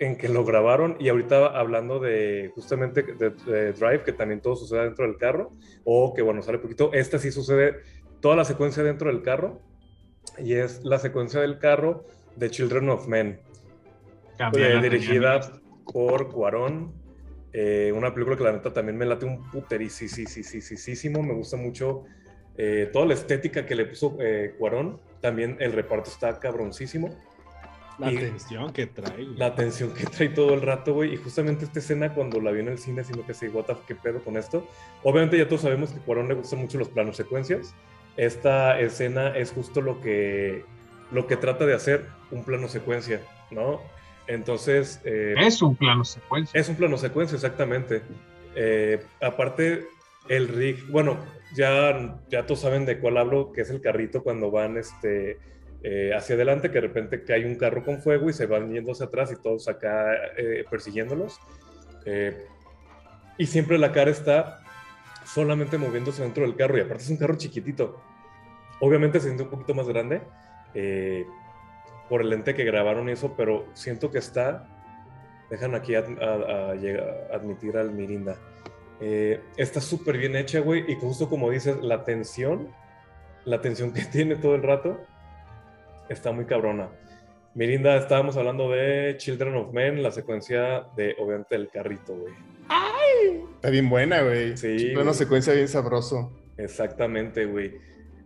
en 0.00 0.16
que 0.16 0.28
lo 0.28 0.44
grabaron. 0.44 0.96
Y 0.98 1.08
ahorita 1.08 1.46
hablando 1.58 2.00
de 2.00 2.50
justamente 2.54 3.02
de, 3.02 3.30
de 3.30 3.72
Drive, 3.72 4.02
que 4.04 4.12
también 4.12 4.40
todo 4.40 4.56
sucede 4.56 4.84
dentro 4.84 5.06
del 5.06 5.16
carro, 5.18 5.52
o 5.84 6.14
que 6.14 6.22
bueno, 6.22 6.42
sale 6.42 6.58
poquito. 6.58 6.92
Esta 6.92 7.18
sí 7.18 7.30
sucede 7.30 7.76
toda 8.20 8.34
la 8.34 8.44
secuencia 8.44 8.82
dentro 8.82 9.08
del 9.08 9.22
carro, 9.22 9.60
y 10.38 10.54
es 10.54 10.84
la 10.84 10.98
secuencia 10.98 11.40
del 11.40 11.58
carro 11.58 12.04
de 12.36 12.50
Children 12.50 12.88
of 12.90 13.06
Men. 13.06 13.40
Eh, 14.56 14.78
dirigida 14.80 15.40
por 15.92 16.30
Cuarón. 16.30 16.92
eh, 17.52 17.92
una 17.94 18.12
película 18.12 18.36
que 18.36 18.44
la 18.44 18.52
neta 18.52 18.72
también 18.72 18.96
me 18.98 19.06
late 19.06 19.24
un 19.24 19.50
puterísimo. 19.50 21.22
Me 21.22 21.32
gusta 21.34 21.56
mucho 21.56 22.04
eh, 22.56 22.90
toda 22.92 23.06
la 23.06 23.14
estética 23.14 23.64
que 23.66 23.74
le 23.74 23.86
puso 23.86 24.16
eh, 24.20 24.54
Cuarón. 24.58 25.00
También 25.20 25.56
el 25.60 25.72
reparto 25.72 26.10
está 26.10 26.38
cabroncísimo. 26.38 27.08
La 27.98 28.12
y- 28.12 28.16
tensión 28.16 28.72
que 28.72 28.86
trae. 28.86 29.24
La 29.36 29.46
atención 29.46 29.92
que 29.92 30.04
trae 30.04 30.28
todo 30.28 30.54
el 30.54 30.62
rato, 30.62 30.94
güey. 30.94 31.14
Y 31.14 31.16
justamente 31.16 31.64
esta 31.64 31.80
escena, 31.80 32.14
cuando 32.14 32.40
la 32.40 32.52
vi 32.52 32.60
en 32.60 32.68
el 32.68 32.78
cine, 32.78 33.02
sino 33.02 33.26
que 33.26 33.34
sí, 33.34 33.48
what 33.48 33.64
the 33.64 33.72
f- 33.72 33.82
qué 33.88 33.94
pedo 33.96 34.22
con 34.22 34.36
esto. 34.36 34.66
Obviamente 35.02 35.36
ya 35.38 35.48
todos 35.48 35.62
sabemos 35.62 35.90
que 35.90 35.98
a 35.98 36.02
Cuarón 36.04 36.28
le 36.28 36.34
gustan 36.34 36.60
mucho 36.60 36.78
los 36.78 36.88
planos 36.88 37.16
secuencias. 37.16 37.74
Esta 38.16 38.78
escena 38.80 39.36
es 39.36 39.50
justo 39.52 39.80
lo 39.80 40.00
que, 40.00 40.64
lo 41.10 41.26
que 41.26 41.36
trata 41.36 41.66
de 41.66 41.74
hacer 41.74 42.04
un 42.30 42.44
plano 42.44 42.68
secuencia, 42.68 43.20
¿no? 43.50 43.80
Entonces... 44.28 45.00
eh, 45.04 45.34
Es 45.38 45.60
un 45.62 45.74
plano 45.74 46.04
secuencia. 46.04 46.60
es 46.60 46.68
un 46.68 46.76
plano 46.76 46.96
secuencia, 46.98 47.34
exactamente. 47.34 48.02
Eh, 48.54 49.02
aparte, 49.20 49.86
el 50.28 50.48
rig, 50.48 50.86
bueno, 50.90 51.16
ya, 51.54 52.20
ya 52.28 52.44
todos 52.46 52.60
saben 52.60 52.84
de 52.86 52.98
cuál 52.98 53.16
hablo, 53.16 53.52
que 53.52 53.62
es 53.62 53.70
el 53.70 53.80
carrito 53.80 54.22
cuando 54.22 54.50
van 54.50 54.76
este, 54.76 55.38
eh, 55.82 56.12
hacia 56.14 56.34
adelante, 56.34 56.68
que 56.68 56.74
de 56.74 56.80
repente 56.82 57.24
cae 57.24 57.46
un 57.46 57.54
carro 57.56 57.82
con 57.84 58.00
fuego 58.02 58.28
y 58.28 58.32
se 58.34 58.46
van 58.46 58.70
yendo 58.70 58.92
hacia 58.92 59.06
atrás 59.06 59.32
y 59.32 59.42
todos 59.42 59.66
acá 59.68 60.14
eh, 60.36 60.64
persiguiéndolos. 60.70 61.40
Y 63.36 63.46
siempre 63.46 63.76
la 63.78 63.92
cara 63.92 64.10
está 64.10 64.60
solamente 65.24 65.76
moviéndose 65.76 66.22
dentro 66.22 66.42
del 66.44 66.56
carro 66.56 66.78
y 66.78 66.80
aparte 66.80 67.02
es 67.04 67.10
un 67.10 67.18
carro 67.18 67.36
chiquitito. 67.36 68.00
Obviamente 68.80 69.20
se 69.20 69.26
siente 69.26 69.42
un 69.42 69.50
poquito 69.50 69.74
más 69.74 69.86
grande 69.88 70.22
por 72.08 72.20
el 72.22 72.30
lente 72.30 72.54
que 72.54 72.64
grabaron 72.64 73.08
eso, 73.08 73.34
pero 73.36 73.66
siento 73.74 74.10
que 74.10 74.18
está 74.18 74.66
Dejan 75.50 75.74
aquí 75.74 75.94
a, 75.94 76.00
a- 76.00 76.72
a 76.72 77.34
admitir 77.34 77.78
al 77.78 77.90
Mirinda. 77.90 78.36
Eh, 79.00 79.40
está 79.56 79.80
súper 79.80 80.18
bien 80.18 80.36
hecha, 80.36 80.60
güey. 80.60 80.84
Y 80.86 80.96
justo 80.96 81.30
como 81.30 81.50
dices, 81.50 81.78
la 81.80 82.04
tensión, 82.04 82.68
la 83.46 83.62
tensión 83.62 83.92
que 83.94 84.02
tiene 84.02 84.36
todo 84.36 84.54
el 84.56 84.62
rato, 84.62 85.00
está 86.10 86.32
muy 86.32 86.44
cabrona. 86.44 86.90
Mirinda, 87.54 87.96
estábamos 87.96 88.36
hablando 88.36 88.70
de 88.70 89.14
Children 89.16 89.54
of 89.56 89.72
Men, 89.72 90.02
la 90.02 90.10
secuencia 90.10 90.84
de, 90.96 91.16
obviamente, 91.18 91.54
el 91.54 91.70
carrito, 91.70 92.14
güey. 92.14 92.34
Está 93.54 93.70
bien 93.70 93.88
buena, 93.88 94.20
güey. 94.22 94.54
Sí, 94.56 94.94
Una 94.94 95.14
secuencia 95.14 95.54
bien 95.54 95.66
sabroso. 95.68 96.30
Exactamente, 96.58 97.46
güey. 97.46 97.72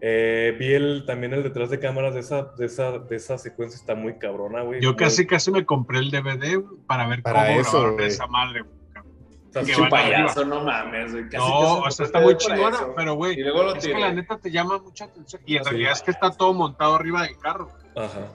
Eh, 0.05 0.57
vi 0.59 0.73
el, 0.74 1.05
también 1.07 1.33
el 1.33 1.45
detrás 1.45 1.70
de 1.70 1.79
cámaras 1.79 2.12
de 2.15 2.20
esa, 2.20 2.43
de 2.59 2.66
esa, 2.66 2.99
de 2.99 3.15
esa 3.15 3.39
secuencia, 3.39 3.77
está 3.79 3.95
muy 3.95 4.19
cabrona, 4.19 4.62
güey. 4.62 4.81
Yo 4.83 4.97
casi, 4.97 5.29
casi 5.29 5.53
me 5.53 5.65
compré 5.65 6.01
el 6.01 6.11
DVD 6.11 6.61
para 6.89 7.07
ver 7.07 7.23
Para 7.23 7.47
cómo 7.47 7.61
eso, 7.61 7.99
esa 8.01 8.27
madre. 8.27 8.62
güey, 8.62 8.74
cabrón. 8.93 9.12
o 9.49 9.53
sea, 9.53 9.62
que 9.62 9.74
sí, 9.74 9.81
van 9.81 9.91
payaso, 9.91 10.45
no 10.45 10.65
mames, 10.65 11.12
güey. 11.12 11.29
Casi, 11.29 11.37
No, 11.37 11.79
o 11.83 11.91
sea, 11.93 12.07
está 12.07 12.20
muy 12.20 12.37
chingona, 12.37 12.74
eso. 12.79 12.93
pero 12.97 13.15
güey, 13.15 13.39
Y 13.39 13.45
luego 13.45 13.62
lo 13.62 13.74
es 13.77 13.79
tiré. 13.79 13.95
que 13.95 14.01
la 14.01 14.12
neta 14.12 14.39
te 14.39 14.51
llama 14.51 14.79
mucha 14.79 15.05
atención. 15.05 15.41
Y 15.47 15.57
en 15.57 15.62
Sí. 15.65 15.70
realidad 15.70 15.93
es 15.93 16.03
que 16.03 16.11
está 16.11 16.31
todo 16.33 16.53
montado 16.53 16.97
arriba 16.97 17.23
del 17.23 17.39
carro. 17.39 17.69
Ajá. 17.95 18.27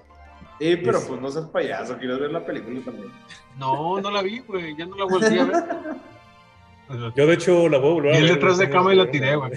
Sí, 0.59 0.75
pero 0.77 0.99
Es- 0.99 1.03
pues 1.05 1.19
no 1.21 1.29
seas 1.29 1.45
payaso, 1.47 1.97
quiero 1.97 2.17
ver 2.17 2.31
la 2.31 2.45
película 2.45 2.79
también. 2.85 3.11
No, 3.57 3.99
no 3.99 4.09
la 4.09 4.21
vi, 4.21 4.39
güey, 4.39 4.73
ya 4.77 4.85
no 4.85 4.95
la 4.95 5.03
volví 5.03 5.37
a 5.37 5.43
ver. 5.43 7.13
Yo, 7.13 7.27
de 7.27 7.33
hecho, 7.33 7.67
la 7.67 7.77
voy 7.79 7.89
a 7.89 7.93
volver 7.93 8.13
Y 8.13 8.15
a 8.15 8.19
él 8.19 8.23
ver, 8.23 8.33
detrás 8.35 8.57
de 8.57 8.69
cama 8.69 8.93
y 8.93 8.97
la 8.97 9.11
tiré, 9.11 9.35
güey. 9.35 9.51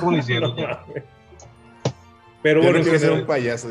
Cómo 0.00 0.10
lo 0.10 0.16
hicieron. 0.18 0.56
No. 0.56 0.66
Pero 2.48 2.60
Yo 2.62 2.68
bueno, 2.72 2.84
no 2.84 2.92
en 2.94 3.00
ser 3.00 3.10
un 3.10 3.16
general, 3.16 3.26
payaso, 3.26 3.70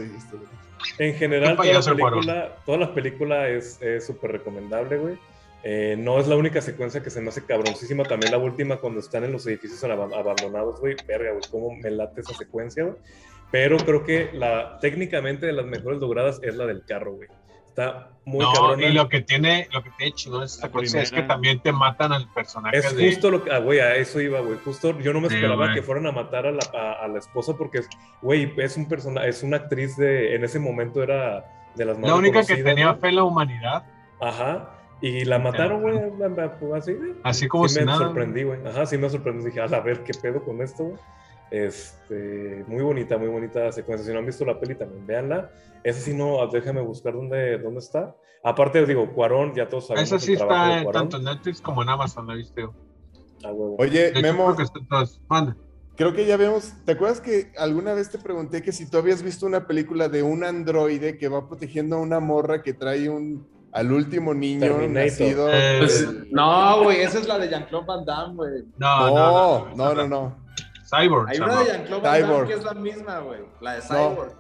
en 1.00 1.14
general 1.16 1.56
toda 1.56 1.66
la 1.66 1.96
película, 2.22 2.56
toda 2.66 2.78
la 2.78 2.94
película 2.94 3.50
es 3.50 3.82
es 3.82 4.06
súper 4.06 4.32
recomendable, 4.34 4.98
güey. 4.98 5.18
Eh, 5.64 5.96
no 5.98 6.20
es 6.20 6.28
la 6.28 6.36
única 6.36 6.62
secuencia 6.62 7.02
que 7.02 7.10
se 7.10 7.20
me 7.20 7.30
hace 7.30 7.44
cabroncísima. 7.44 8.04
También 8.04 8.32
la 8.32 8.38
última, 8.38 8.78
cuando 8.78 9.00
están 9.00 9.24
en 9.24 9.32
los 9.32 9.46
edificios 9.48 9.84
ab- 9.84 10.16
abandonados, 10.18 10.80
güey. 10.80 10.96
Verga, 11.08 11.32
güey, 11.32 11.44
cómo 11.50 11.76
me 11.76 11.90
late 11.92 12.22
esa 12.22 12.34
secuencia, 12.36 12.84
güey. 12.84 12.96
Pero 13.52 13.78
creo 13.78 14.04
que 14.06 14.30
la 14.34 14.78
técnicamente 14.80 15.46
de 15.46 15.54
las 15.54 15.66
mejores 15.66 16.00
logradas 16.00 16.40
es 16.44 16.56
la 16.56 16.66
del 16.68 16.84
carro, 16.86 17.14
güey. 17.16 17.28
Está 17.78 18.10
muy 18.26 18.44
no, 18.44 18.52
cabrona. 18.54 18.86
y 18.88 18.92
lo 18.94 19.08
que 19.08 19.22
tiene, 19.22 19.68
lo 19.72 19.84
que 19.84 19.92
tiene 19.98 20.12
chingón 20.14 20.44
esta 20.44 20.66
La 20.66 20.72
cosa 20.74 21.00
es 21.00 21.10
que 21.12 21.18
primera. 21.18 21.28
también 21.28 21.60
te 21.62 21.72
matan 21.72 22.12
al 22.12 22.28
personaje 22.34 22.76
Es 22.78 22.96
de 22.96 23.06
justo 23.12 23.30
lo 23.30 23.44
que, 23.44 23.52
ah, 23.52 23.60
güey, 23.60 23.80
a 23.80 23.96
eso 23.96 24.20
iba, 24.20 24.40
güey. 24.40 24.58
Justo 24.66 24.98
yo 25.00 25.14
no 25.14 25.22
me 25.22 25.30
Sí, 25.30 25.36
esperaba 25.36 25.66
güey. 25.66 25.76
que 25.76 25.84
fueran 25.84 26.08
a 26.08 26.12
matar 26.12 26.48
a 26.48 26.52
la, 26.52 26.60
a, 26.74 27.06
a 27.06 27.08
la 27.08 27.20
esposa 27.20 27.54
porque, 27.56 27.80
es- 27.80 27.90
güey, 28.24 28.52
es 28.58 28.76
un 28.78 28.88
personaje, 28.88 29.30
es 29.30 29.44
una 29.44 29.58
actriz 29.58 29.96
de, 29.96 30.36
en 30.36 30.44
ese 30.44 30.58
momento 30.60 31.04
era 31.04 31.46
de 31.76 31.86
las 31.86 32.00
más 32.00 32.10
la 32.10 32.16
única 32.16 32.44
que 32.44 32.56
tenía 32.64 32.88
güey. 32.90 33.00
fe 33.00 33.08
en 33.10 33.16
la 33.18 33.24
humanidad. 33.24 33.84
Ajá. 34.20 34.72
Y 35.00 35.26
la 35.26 35.38
mataron, 35.38 35.82
güey, 35.84 36.00
así, 36.76 36.94
güey. 36.94 37.14
Así 37.24 37.48
como 37.48 37.68
sí 37.68 37.76
si 37.76 37.80
me 37.82 37.86
nada. 37.86 38.00
sorprendí, 38.00 38.42
güey. 38.42 38.60
Ajá, 38.66 38.88
sí 38.88 38.98
me 38.98 39.08
sorprendí. 39.08 39.46
Dije, 39.46 39.62
a 39.62 39.68
ver, 39.68 40.04
¿qué 40.04 40.14
pedo 40.20 40.44
con 40.44 40.60
esto, 40.64 40.86
güey? 40.86 40.98
Este, 41.52 42.64
muy 42.68 42.84
bonita, 42.84 43.18
muy 43.18 43.28
bonita 43.30 43.72
secuencia. 43.72 44.06
Si 44.06 44.14
no 44.14 44.20
han 44.20 44.26
visto 44.26 44.46
la 44.46 44.60
peli, 44.60 44.76
también 44.76 45.06
véanla. 45.08 45.50
Esa 45.84 46.02
sí 46.02 46.14
no, 46.14 46.46
déjame 46.48 46.82
buscar 46.82 47.14
dónde, 47.14 47.58
dónde 47.60 47.80
está. 47.80 48.16
Aparte, 48.44 48.86
digo, 48.86 49.12
Cuarón, 49.14 49.54
ya 49.56 49.68
todos 49.68 49.88
sabemos 49.88 50.12
Esa 50.12 50.20
sí 50.20 50.34
el 50.34 50.42
está 50.42 50.80
en- 50.82 50.92
tanto 50.92 51.18
en 51.18 51.24
Netflix 51.24 51.62
como 51.62 51.82
en 51.84 51.90
Amazon, 51.90 52.28
la 52.28 52.36
viste. 52.36 52.64
Ah. 53.44 53.52
Oye, 53.78 54.10
hecho, 54.10 54.22
Memo, 54.22 54.56
creo 54.56 54.58
que 54.58 54.64
creo 55.96 56.14
ya 56.26 56.38
vemos. 56.38 56.74
¿Te 56.86 56.94
acuerdas 56.94 57.22
que 57.22 57.52
alguna 57.58 57.94
vez 57.94 58.10
te 58.10 58.18
pregunté 58.20 58.62
que 58.62 58.72
si 58.72 58.90
tú 58.90 58.98
habías 58.98 59.24
visto 59.24 59.46
una 59.46 59.66
película 59.68 60.10
de 60.10 60.24
un 60.24 60.44
androide 60.44 61.18
que 61.18 61.28
va 61.28 61.48
protegiendo 61.48 61.96
a 61.98 62.00
una 62.00 62.20
morra 62.20 62.62
que 62.62 62.74
trae 62.74 63.10
un 63.10 63.48
al 63.72 63.92
último 63.92 64.34
niño 64.34 64.62
Terminator. 64.62 64.94
nacido? 64.94 65.50
Eh, 65.52 65.76
Pues, 65.80 66.08
no, 66.32 66.84
güey, 66.84 67.02
esa 67.02 67.20
es 67.20 67.28
la 67.28 67.38
de 67.38 67.50
Jean-Claude 67.50 67.86
Van 67.86 68.06
Damme, 68.06 68.36
güey. 68.36 68.64
No, 68.78 69.10
No, 69.14 69.76
no, 69.76 69.94
no, 69.94 70.08
no. 70.08 70.47
Cyborg. 70.90 71.30
Hay 71.30 71.38
una 71.40 71.60
de 71.60 71.66
Jean-Claude 71.66 72.02
Van 72.04 72.14
Damme 72.22 72.26
Cyborg. 72.26 72.48
que 72.48 72.54
es 72.54 72.64
la 72.64 72.74
misma, 72.74 73.20
güey. 73.20 73.40
La 73.62 73.74
de 73.74 73.80
No. 73.80 73.86
Cyborg. 73.86 74.32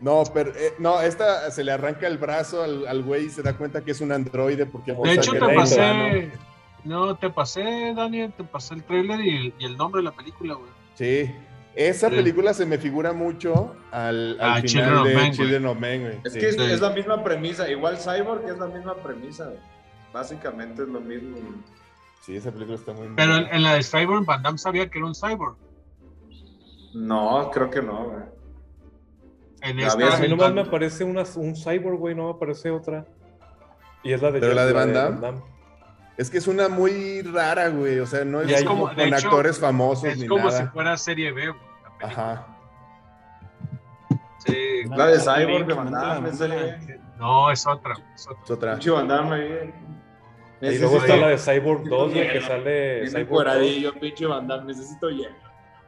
No, 0.00 0.22
pero 0.34 0.50
eh, 0.54 0.74
no, 0.78 1.00
esta 1.00 1.50
se 1.50 1.64
le 1.64 1.72
arranca 1.72 2.06
el 2.06 2.18
brazo 2.18 2.62
al, 2.62 2.86
al 2.86 3.02
güey 3.02 3.26
y 3.26 3.30
se 3.30 3.42
da 3.42 3.54
cuenta 3.56 3.82
que 3.82 3.92
es 3.92 4.00
un 4.00 4.12
androide 4.12 4.66
porque 4.66 4.92
De 4.92 4.98
De 5.02 5.12
hecho, 5.14 5.32
te 5.32 5.38
pasé. 5.54 6.30
No, 6.84 7.16
te 7.16 7.30
pasé, 7.30 7.94
Daniel, 7.96 8.32
te 8.36 8.44
pasé 8.44 8.74
el 8.74 8.82
trailer 8.84 9.18
y 9.20 9.36
el, 9.36 9.54
y 9.58 9.64
el 9.64 9.76
nombre 9.78 10.00
de 10.00 10.04
la 10.04 10.12
película, 10.12 10.54
güey. 10.54 10.68
Sí. 10.94 11.34
Esa 11.74 12.08
Sí. 12.10 12.16
película 12.16 12.52
se 12.54 12.66
me 12.66 12.76
figura 12.78 13.12
mucho 13.14 13.74
al, 13.90 14.38
al 14.40 14.50
Ah, 14.50 14.54
final 14.56 14.64
Children 14.66 14.94
of 14.98 15.04
de 15.06 15.14
Men, 15.14 15.18
güey. 15.24 15.32
Children 15.32 15.66
of 15.66 15.78
Men, 15.78 16.00
güey. 16.02 16.18
Es 16.24 16.32
Sí. 16.34 16.38
que 16.40 16.48
es, 16.50 16.54
Sí. 16.56 16.62
es 16.62 16.80
la 16.82 16.90
misma 16.90 17.24
premisa. 17.24 17.68
Igual 17.70 17.96
Cyborg 17.98 18.44
es 18.48 18.58
la 18.58 18.66
misma 18.66 18.94
premisa, 18.96 19.44
güey. 19.46 19.58
Básicamente 20.12 20.82
es 20.82 20.88
lo 20.88 21.00
mismo. 21.00 21.36
güey. 21.38 21.54
Sí, 22.20 22.36
esa 22.36 22.52
película 22.52 22.76
está 22.76 22.92
muy 22.92 23.08
Pero 23.16 23.36
en, 23.36 23.46
en 23.52 23.62
la 23.62 23.74
de 23.74 23.82
Cyborg, 23.82 24.24
Van 24.24 24.42
Damme 24.42 24.58
sabía 24.58 24.88
que 24.88 24.98
era 24.98 25.06
un 25.06 25.14
cyborg. 25.14 25.56
No, 26.94 27.50
creo 27.52 27.70
que 27.70 27.82
no, 27.82 28.04
güey. 28.04 28.22
En 29.62 29.80
esta, 29.80 30.16
A 30.16 30.18
mí 30.20 30.28
nomás 30.28 30.52
me 30.52 30.60
aparece 30.60 31.04
una, 31.04 31.24
un 31.36 31.54
cyborg, 31.56 31.98
güey, 31.98 32.14
no 32.14 32.24
me 32.24 32.30
aparece 32.32 32.70
otra. 32.70 33.06
Y 34.02 34.12
es 34.12 34.20
la 34.20 34.30
de, 34.30 34.40
¿Pero 34.40 34.52
la 34.54 34.66
de 34.66 34.72
Van 34.74 34.92
Damme? 34.92 35.40
Es 36.18 36.30
que 36.30 36.38
es 36.38 36.46
una 36.46 36.68
muy 36.68 37.22
rara, 37.22 37.68
güey. 37.70 37.98
O 37.98 38.06
sea, 38.06 38.24
no 38.24 38.42
es, 38.42 38.50
Y 38.50 38.54
hay- 38.54 38.64
como 38.64 38.84
con 38.88 39.00
hecho, 39.00 39.14
actores 39.28 39.58
famosos 39.58 40.04
es 40.04 40.18
ni 40.18 40.26
como 40.28 40.44
nada. 40.46 40.60
si 40.60 40.66
fuera 40.68 40.96
serie 40.98 41.32
B, 41.32 41.48
güey. 41.48 41.60
Ajá. 42.02 42.46
Sí. 44.46 44.84
La 44.90 45.06
de 45.06 45.18
Cyborg 45.18 45.66
de 45.66 45.74
Van 45.74 45.90
Damme, 45.90 46.28
mándala. 46.28 46.54
ese- 46.76 47.00
No, 47.18 47.50
es 47.50 47.66
otra. 47.66 47.94
es 48.14 48.26
otra. 48.28 48.42
Es 48.44 48.50
otra. 48.50 48.72
Pinche 48.74 48.90
Van 48.90 49.08
Damme 49.08 49.34
ahí. 49.36 49.74
Y 50.60 50.78
luego 50.78 50.96
está 50.98 51.16
la 51.16 51.28
de 51.28 51.38
Cyborg 51.38 51.84
2, 51.88 52.12
güey, 52.12 52.32
que 52.32 52.40
sale 52.42 53.06
Cyborg 53.08 53.28
2. 53.28 53.28
cueradillo, 53.28 53.92
pinche 53.94 54.26
Van 54.26 54.46
Damme. 54.46 54.66
Necesito 54.66 55.08
hielo. 55.10 55.34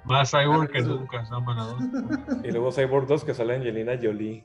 Más 0.06 0.30
cyborg 0.30 0.70
que 0.70 0.78
Ah, 0.78 0.82
nunca. 0.82 1.24
Y 2.44 2.50
luego 2.50 2.70
Cyborg 2.72 3.06
2, 3.06 3.24
que 3.24 3.34
sale 3.34 3.56
Angelina 3.56 3.92
Jolie. 4.00 4.44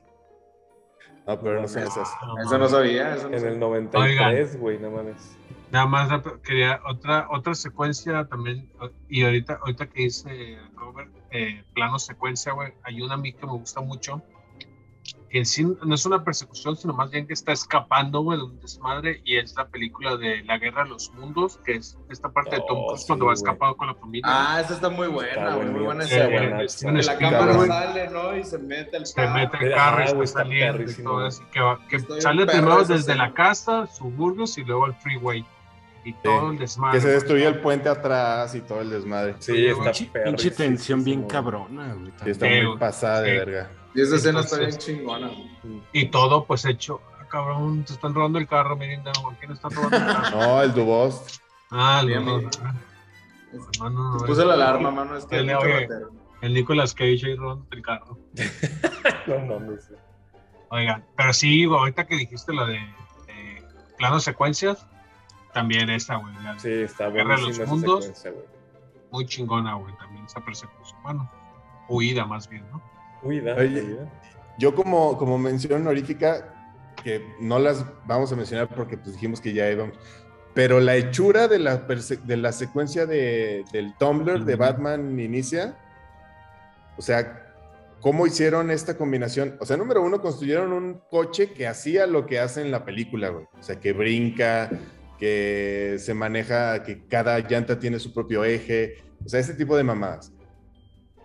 No, 1.26 1.40
pero 1.40 1.60
no 1.62 1.68
son 1.68 1.84
esas. 1.84 2.10
Eso 2.44 2.58
no 2.58 2.68
sabía. 2.68 3.14
Eso 3.14 3.28
no 3.30 3.36
En 3.36 3.44
el 3.46 3.54
sabía. 3.54 3.58
93, 3.58 4.58
güey, 4.58 4.78
no 4.78 4.90
mames. 4.90 5.36
Nada 5.70 5.86
más 5.86 6.10
quería 6.42 6.80
otra 6.84 7.28
otra 7.30 7.54
secuencia 7.54 8.26
también 8.26 8.68
y 9.08 9.24
ahorita 9.24 9.54
ahorita 9.62 9.86
que 9.86 10.02
hice 10.02 10.58
cover 10.74 11.08
eh, 11.30 11.64
plano 11.74 11.98
secuencia 11.98 12.52
güey 12.52 12.74
hay 12.82 13.00
una 13.00 13.14
a 13.14 13.16
mí 13.16 13.32
que 13.32 13.46
me 13.46 13.52
gusta 13.52 13.80
mucho 13.80 14.20
en 15.38 15.46
sí 15.46 15.64
no 15.64 15.94
es 15.94 16.04
una 16.04 16.22
persecución 16.24 16.76
sino 16.76 16.92
más 16.92 17.10
bien 17.10 17.26
que 17.26 17.32
está 17.32 17.52
escapando 17.52 18.20
güey 18.20 18.38
de 18.38 18.44
un 18.44 18.60
desmadre 18.60 19.20
y 19.24 19.36
es 19.38 19.54
la 19.56 19.66
película 19.68 20.16
de 20.16 20.42
la 20.44 20.58
guerra 20.58 20.84
de 20.84 20.90
los 20.90 21.10
mundos 21.14 21.58
que 21.64 21.76
es 21.76 21.96
esta 22.10 22.28
parte 22.30 22.56
de 22.56 22.62
Tom 22.68 22.78
Oh, 22.78 22.86
Cruise 22.88 23.00
sí, 23.02 23.06
cuando 23.06 23.26
va 23.26 23.32
escapado 23.32 23.76
con 23.76 23.86
la 23.88 23.94
familia 23.94 24.22
Ah, 24.26 24.60
esa 24.62 24.74
está 24.74 24.88
muy 24.90 25.08
buena, 25.08 25.30
Está. 25.32 25.56
Muy 25.56 25.80
buena, 25.84 26.04
esa, 26.04 26.24
Eh, 26.26 26.66
Que 26.92 27.02
la 27.02 27.18
cámara 27.18 27.52
güey. 27.56 27.68
sale, 27.68 28.10
¿no? 28.10 28.36
Y 28.36 28.44
se 28.44 28.58
mete 28.58 28.96
el 28.96 29.06
se 29.06 29.14
carro. 29.14 29.34
mete 29.34 29.56
el 29.66 29.72
Ah, 29.72 29.76
carro 29.76 30.20
y 30.20 30.24
está 30.24 30.40
saliendo 30.40 30.82
y 30.90 30.94
todo 31.02 31.26
eso, 31.26 31.42
que, 31.52 31.60
va- 31.60 31.80
que 31.88 31.98
sale 32.20 32.46
primero 32.46 32.84
desde 32.84 33.14
la 33.14 33.32
casa 33.32 33.86
suburbios 33.86 34.58
y 34.58 34.64
luego 34.64 34.84
al 34.86 34.94
freeway 34.96 35.44
y 36.04 36.12
todo 36.14 36.50
el 36.50 36.58
desmadre 36.58 36.98
Que 36.98 37.02
se 37.02 37.08
destruye 37.12 37.46
el 37.46 37.60
puente 37.60 37.88
atrás 37.88 38.54
y 38.54 38.60
todo 38.60 38.80
el 38.80 38.90
desmadre. 38.90 39.36
Sí, 39.38 39.52
Oye, 39.52 39.70
está 39.70 39.92
Pinche, 40.24 40.50
tensión 40.50 41.04
bien 41.04 41.22
cabrona, 41.28 41.94
güey. 41.94 42.12
Sí, 42.24 42.30
está 42.30 42.46
Sí, 42.48 42.66
muy 42.66 42.76
pasada 42.78 43.20
de 43.22 43.30
Sí. 43.30 43.38
verga. 43.38 43.70
Y 43.94 44.00
esa 44.00 44.16
escena 44.16 44.40
está 44.40 44.58
bien 44.58 44.76
chingona. 44.78 45.30
Y 45.92 46.06
todo 46.06 46.44
pues 46.44 46.64
hecho, 46.64 47.00
ah, 47.20 47.26
cabrón, 47.28 47.84
te 47.84 47.92
están 47.92 48.14
robando 48.14 48.38
el 48.38 48.46
carro, 48.48 48.76
miren, 48.76 49.02
no, 49.04 49.30
¿a 49.30 49.34
quién 49.36 49.52
están 49.52 49.70
robando 49.72 49.96
el 49.96 50.04
carro? 50.06 50.30
No, 50.38 50.62
el 50.62 50.72
Dubost. 50.74 51.38
Ah, 51.70 51.98
el, 52.02 52.06
Bien, 52.08 52.24
no, 52.24 52.38
bien. 52.38 52.50
ah, 52.64 52.74
no, 53.78 53.90
no, 53.90 54.12
no, 54.18 54.26
Puse 54.26 54.42
el- 54.42 54.48
la 54.48 54.54
alarma, 54.54 54.90
mano. 54.90 55.16
Es 55.16 55.26
que 55.26 55.42
mucho 55.42 55.58
oye. 55.58 55.88
El 56.40 56.54
Nicolas 56.54 56.92
Cage 56.94 57.20
ahí 57.26 57.36
robando 57.36 57.66
el 57.70 57.82
carro. 57.82 58.18
No 59.26 59.38
mames. 59.38 59.88
güey. 59.88 60.00
Oigan, 60.70 61.04
pero 61.16 61.32
sí, 61.32 61.64
güey, 61.66 61.78
ahorita 61.78 62.06
que 62.06 62.16
dijiste 62.16 62.52
la 62.52 62.64
de, 62.66 62.74
de 63.26 63.62
planos 63.98 64.24
secuencias, 64.24 64.86
también 65.52 65.90
esta, 65.90 66.16
güey, 66.16 66.34
la- 66.42 66.58
Sí, 66.58 66.70
está 66.70 67.08
Guerra 67.10 67.36
de 67.36 67.42
los 67.42 67.58
Mundos. 67.68 68.10
muy 69.10 69.26
chingona, 69.26 69.74
güey, 69.74 69.94
también 69.98 70.24
esa 70.24 70.40
persecución. 70.40 70.98
Bueno, 71.02 71.30
huida 71.88 72.24
más 72.24 72.48
bien, 72.48 72.64
¿no? 72.70 72.82
Da, 73.22 73.54
Oye. 73.56 73.96
Yo 74.58 74.74
como, 74.74 75.16
como 75.16 75.38
mención 75.38 75.80
honorífica, 75.82 76.54
que 77.02 77.24
no 77.40 77.58
las 77.58 77.84
vamos 78.06 78.32
a 78.32 78.36
mencionar 78.36 78.68
porque 78.68 78.96
pues 78.96 79.14
dijimos 79.14 79.40
que 79.40 79.52
ya 79.52 79.70
íbamos, 79.70 79.98
pero 80.54 80.80
la 80.80 80.96
hechura 80.96 81.48
de 81.48 81.58
la, 81.58 81.78
de 81.78 82.36
la 82.36 82.52
secuencia 82.52 83.06
de, 83.06 83.64
del 83.72 83.94
Tumblr 83.96 84.44
de. 84.44 84.56
Batman 84.56 85.18
inicia, 85.18 85.76
o 86.96 87.02
sea, 87.02 87.54
¿cómo 88.00 88.26
hicieron 88.26 88.70
esta 88.70 88.96
combinación? 88.96 89.56
O 89.60 89.64
sea, 89.64 89.76
número 89.76 90.02
uno, 90.02 90.20
construyeron 90.20 90.72
un 90.72 91.00
coche 91.10 91.52
que 91.52 91.66
hacía 91.66 92.06
lo 92.06 92.26
que 92.26 92.38
hace 92.38 92.60
en 92.60 92.70
la 92.70 92.84
película, 92.84 93.30
güey. 93.30 93.46
O 93.58 93.62
sea, 93.62 93.80
que 93.80 93.92
brinca, 93.94 94.70
que 95.18 95.96
se 95.98 96.12
maneja, 96.12 96.82
que 96.82 97.06
cada 97.06 97.38
llanta 97.38 97.78
tiene 97.78 97.98
su 97.98 98.12
propio 98.12 98.44
eje, 98.44 98.96
o 99.24 99.28
sea, 99.28 99.40
ese 99.40 99.54
tipo 99.54 99.76
de 99.76 99.84
mamadas. 99.84 100.32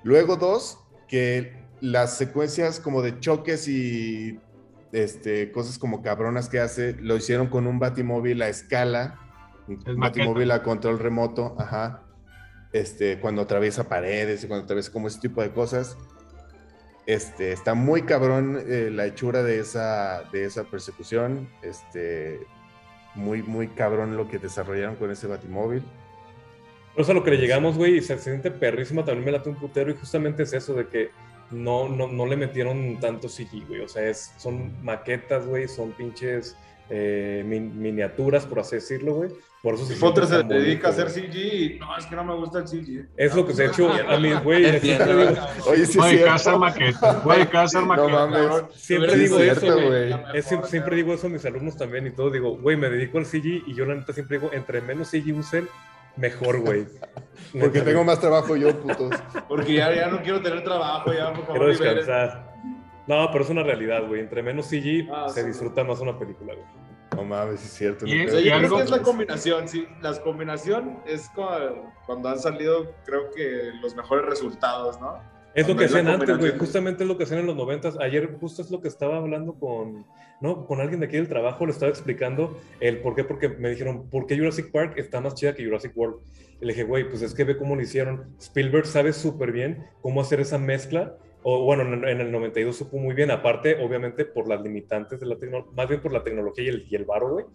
Luego 0.04 0.38
dos, 0.38 0.80
que 1.10 1.67
las 1.82 2.18
secuencias 2.18 2.80
como 2.80 3.02
de 3.02 3.20
choques 3.20 3.68
y 3.68 4.40
este, 4.92 5.52
cosas 5.52 5.78
como 5.78 6.02
cabronas 6.02 6.50
que 6.50 6.60
hace, 6.60 6.94
lo 6.94 7.16
hicieron 7.18 7.48
con 7.48 7.68
un 7.68 7.80
batimóvil 7.80 8.42
a 8.42 8.50
escala, 8.50 9.20
un 9.68 9.82
Es 9.86 9.96
batimóvil 9.96 10.52
a 10.52 10.64
control 10.64 11.00
remoto, 11.00 11.56
ajá, 11.60 12.04
este, 12.74 13.20
cuando 13.20 13.44
atraviesa 13.44 13.90
paredes 13.90 14.44
y 14.44 14.48
cuando 14.48 14.64
atraviesa 14.64 14.92
como 14.92 15.08
ese 15.08 15.20
tipo 15.20 15.42
de 15.42 15.52
cosas. 15.52 15.98
Este, 17.06 17.54
está 17.54 17.74
muy 17.74 18.02
cabrón 18.02 18.62
eh, 18.68 18.90
la 18.92 19.06
hechura 19.06 19.42
de 19.42 19.60
esa, 19.60 20.24
de 20.32 20.44
esa 20.44 20.66
persecución. 20.66 21.50
Este, 21.62 22.42
muy, 23.16 23.44
muy 23.44 23.70
cabrón 23.70 24.16
lo 24.18 24.30
que 24.30 24.40
desarrollaron 24.40 24.96
con 24.96 25.12
ese 25.12 25.28
batimóvil. 25.28 25.84
Pero 26.92 27.04
eso 27.04 27.12
a 27.12 27.16
lo 27.16 27.24
que 27.24 27.32
le 27.32 27.38
llegamos, 27.38 27.78
güey, 27.78 27.98
y 27.98 28.02
se 28.02 28.18
siente 28.18 28.52
perrísima, 28.52 29.06
también 29.06 29.26
me 29.26 29.32
late 29.32 29.50
un 29.50 29.56
putero, 29.56 29.92
y 29.92 29.96
justamente 29.96 30.44
es 30.44 30.54
eso 30.54 30.74
de 30.74 30.88
que 30.88 31.12
no, 31.52 31.88
no, 31.90 32.08
no 32.08 32.26
le 32.26 32.36
metieron 32.38 33.00
tanto 33.00 33.30
CG, 33.30 33.66
güey. 33.68 33.82
O 33.82 33.88
sea, 33.88 34.08
es, 34.10 34.34
son 34.38 34.74
maquetas, 34.84 35.46
güey, 35.46 35.68
son 35.68 35.92
pinches 35.92 36.56
eh, 36.90 37.44
min- 37.46 37.80
miniaturas, 37.80 38.46
por 38.46 38.60
así 38.60 38.76
decirlo, 38.78 39.14
güey. 39.16 39.30
Por 39.64 39.74
eso 39.74 39.86
se 39.86 40.44
dedica 40.44 40.88
a 40.88 40.92
hacer 40.92 41.06
güey. 41.10 41.32
CG 41.32 41.36
y 41.38 41.80
no, 41.80 41.98
es 41.98 42.06
que 42.06 42.16
no 42.16 42.24
me 42.24 42.36
gusta 42.36 42.60
el 42.60 42.68
CG. 42.68 43.08
Es 43.18 43.36
lo 43.36 43.46
que 43.46 43.54
se 43.54 43.64
ha 43.64 43.66
hecho 43.66 43.92
a 43.92 44.18
mí, 44.20 44.32
güey. 44.44 44.64
Oye, 44.66 45.86
sí, 45.86 45.98
puede 45.98 46.20
que 46.24 46.30
hacer 46.30 46.54
No 46.54 46.60
maquetas. 46.60 47.26
mames. 47.26 48.76
siempre 48.76 49.12
Sí, 49.14 49.20
digo 49.20 49.40
es 49.40 49.58
eso, 49.58 49.74
güey. 49.74 49.88
güey. 50.12 50.16
Es 50.36 50.46
siempre 50.70 50.96
digo 50.96 51.14
eso 51.14 51.28
a 51.28 51.30
mis 51.30 51.44
alumnos 51.46 51.76
también 51.76 52.08
y 52.08 52.12
todo. 52.12 52.30
Digo, 52.30 52.56
güey, 52.58 52.78
me 52.78 52.90
dedico 52.90 53.18
al 53.18 53.26
CG 53.26 53.64
y 53.68 53.74
yo 53.76 53.86
la 53.86 53.96
neta 53.96 54.14
siempre 54.14 54.38
digo, 54.38 54.52
entre 54.54 54.80
menos 54.82 55.10
CG 55.10 55.34
usen, 55.38 55.68
mejor, 56.18 56.60
güey. 56.62 56.88
Porque 57.60 57.82
tengo 57.82 58.04
más 58.04 58.20
trabajo 58.20 58.56
yo, 58.56 58.76
putos. 58.82 59.12
Porque 59.48 59.74
ya, 59.74 59.94
ya 59.94 60.08
no 60.08 60.22
quiero 60.22 60.42
tener 60.42 60.64
trabajo, 60.64 61.14
ya 61.14 61.34
por 61.34 61.46
favor. 61.46 61.58
Quiero 61.60 61.68
liberen. 61.74 61.96
descansar. 61.98 62.54
No, 63.08 63.30
pero 63.32 63.44
es 63.44 63.50
una 63.50 63.64
realidad, 63.64 64.06
güey. 64.08 64.20
Entre 64.22 64.44
menos 64.44 64.66
CG 64.68 65.08
Ah, 65.12 65.30
se 65.30 65.42
sí. 65.42 65.48
disfruta 65.48 65.84
más 65.84 66.00
una 66.00 66.18
película, 66.20 66.54
güey. 66.54 66.66
No 67.16 67.24
mames, 67.24 67.64
es 67.64 67.72
cierto. 67.72 68.06
Y 68.06 68.16
no 68.20 68.26
creo 68.26 68.34
yo 68.34 68.40
y 68.40 68.44
creo 68.44 68.56
algo- 68.58 68.78
que 68.78 68.84
es 68.84 68.92
la 68.92 69.02
combinación, 69.02 69.68
sí. 69.70 69.88
La 70.02 70.14
combinación 70.22 71.00
es 71.06 71.30
cuando, 71.34 71.92
cuando 72.06 72.30
han 72.30 72.38
salido, 72.40 72.92
creo 73.06 73.32
que 73.32 73.72
los 73.82 73.96
mejores 73.96 74.26
resultados, 74.26 75.00
¿no? 75.00 75.18
Es 75.58 75.68
lo 75.68 75.76
que 75.76 75.86
hacían 75.86 76.08
antes, 76.08 76.38
güey. 76.38 76.56
Justamente 76.56 77.04
es 77.04 77.10
lo 77.10 77.18
que 77.18 77.24
hacían 77.24 77.40
en 77.40 77.48
los 77.48 77.56
noventas. 77.56 77.98
Ayer 78.00 78.38
justo 78.40 78.62
es 78.62 78.70
lo 78.70 78.80
que 78.80 78.88
estaba 78.88 79.18
hablando 79.18 79.56
con, 79.56 80.06
no, 80.40 80.68
con 80.68 80.80
alguien 80.80 81.00
de 81.00 81.08
aquí 81.08 81.16
del 81.16 81.28
trabajo. 81.28 81.66
Le 81.66 81.72
estaba 81.72 81.90
explicando 81.90 82.60
el 82.80 83.00
por 83.00 83.16
qué. 83.16 83.24
Porque 83.24 83.50
me 83.50 83.72
dijeron, 83.72 84.08
¿por 84.08 84.28
qué 84.28 84.38
Jurassic 84.38 84.72
Park 84.72 84.94
está 84.98 85.20
más 85.20 85.34
chida 85.34 85.56
que 85.56 85.66
Jurassic 85.66 85.98
World? 85.98 86.18
Y 86.62 86.66
le 86.66 86.74
dije, 86.74 86.84
güey, 86.84 87.10
pues 87.10 87.24
es 87.24 87.34
que 87.34 87.44
ve 87.44 87.58
cómo 87.58 87.76
lo 87.76 87.82
hicieron. 87.82 88.36
Spielberg 88.40 88.86
sabe 88.86 89.14
súper 89.14 89.52
bien 89.52 89.84
cómo 90.02 90.22
hacer 90.22 90.40
esa 90.40 90.60
mezcla. 90.60 91.18
O 91.42 91.64
bueno, 91.64 91.82
en, 91.92 92.08
en 92.08 92.22
el 92.22 92.32
92 92.32 92.78
supo 92.78 92.98
muy 92.98 93.16
bien. 93.16 93.32
Aparte, 93.32 93.84
obviamente, 93.84 94.26
por 94.26 94.48
las 94.48 94.62
limitantes 94.62 95.20
de 95.20 95.26
la 95.26 95.38
tecnología, 95.40 95.74
más 95.76 95.90
bien 95.90 96.02
por 96.02 96.14
la 96.14 96.24
tecnología 96.24 96.66
y 96.66 96.68
el, 96.68 96.86
y 96.88 96.96
el 96.96 97.06
varo, 97.06 97.32
güey. 97.32 97.46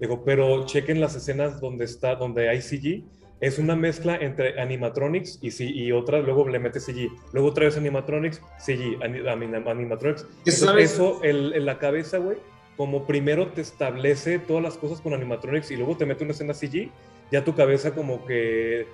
Digo, 0.00 0.24
pero 0.24 0.64
chequen 0.64 0.98
las 0.98 1.14
escenas 1.14 1.60
donde 1.60 1.84
está, 1.84 2.14
donde 2.14 2.48
hay 2.48 2.62
CG. 2.62 3.04
Es 3.40 3.58
una 3.58 3.74
mezcla 3.74 4.16
entre 4.16 4.60
animatronics 4.60 5.38
y, 5.40 5.50
sí, 5.50 5.72
y 5.72 5.92
otra, 5.92 6.20
luego 6.20 6.46
le 6.48 6.58
metes 6.58 6.84
CG. 6.84 7.08
Luego 7.32 7.48
otra 7.48 7.64
vez 7.64 7.76
animatronics, 7.76 8.42
CG, 8.58 8.98
ani- 9.02 9.26
ani- 9.26 9.68
animatronics. 9.68 10.24
¿Qué 10.24 10.28
Entonces, 10.50 10.58
sabes? 10.60 10.92
eso 10.92 11.20
el- 11.22 11.54
en 11.54 11.64
la 11.64 11.78
cabeza, 11.78 12.18
güey, 12.18 12.36
como 12.76 13.06
primero 13.06 13.48
te 13.48 13.62
establece 13.62 14.38
todas 14.38 14.62
las 14.62 14.76
cosas 14.76 15.00
con 15.00 15.14
animatronics 15.14 15.70
y 15.70 15.76
luego 15.76 15.96
te 15.96 16.04
mete 16.06 16.24
una 16.24 16.32
escena 16.32 16.52
CG, 16.54 16.90
ya 17.30 17.44
tu 17.44 17.54
cabeza 17.54 17.94
como 17.94 18.24
que... 18.26 18.86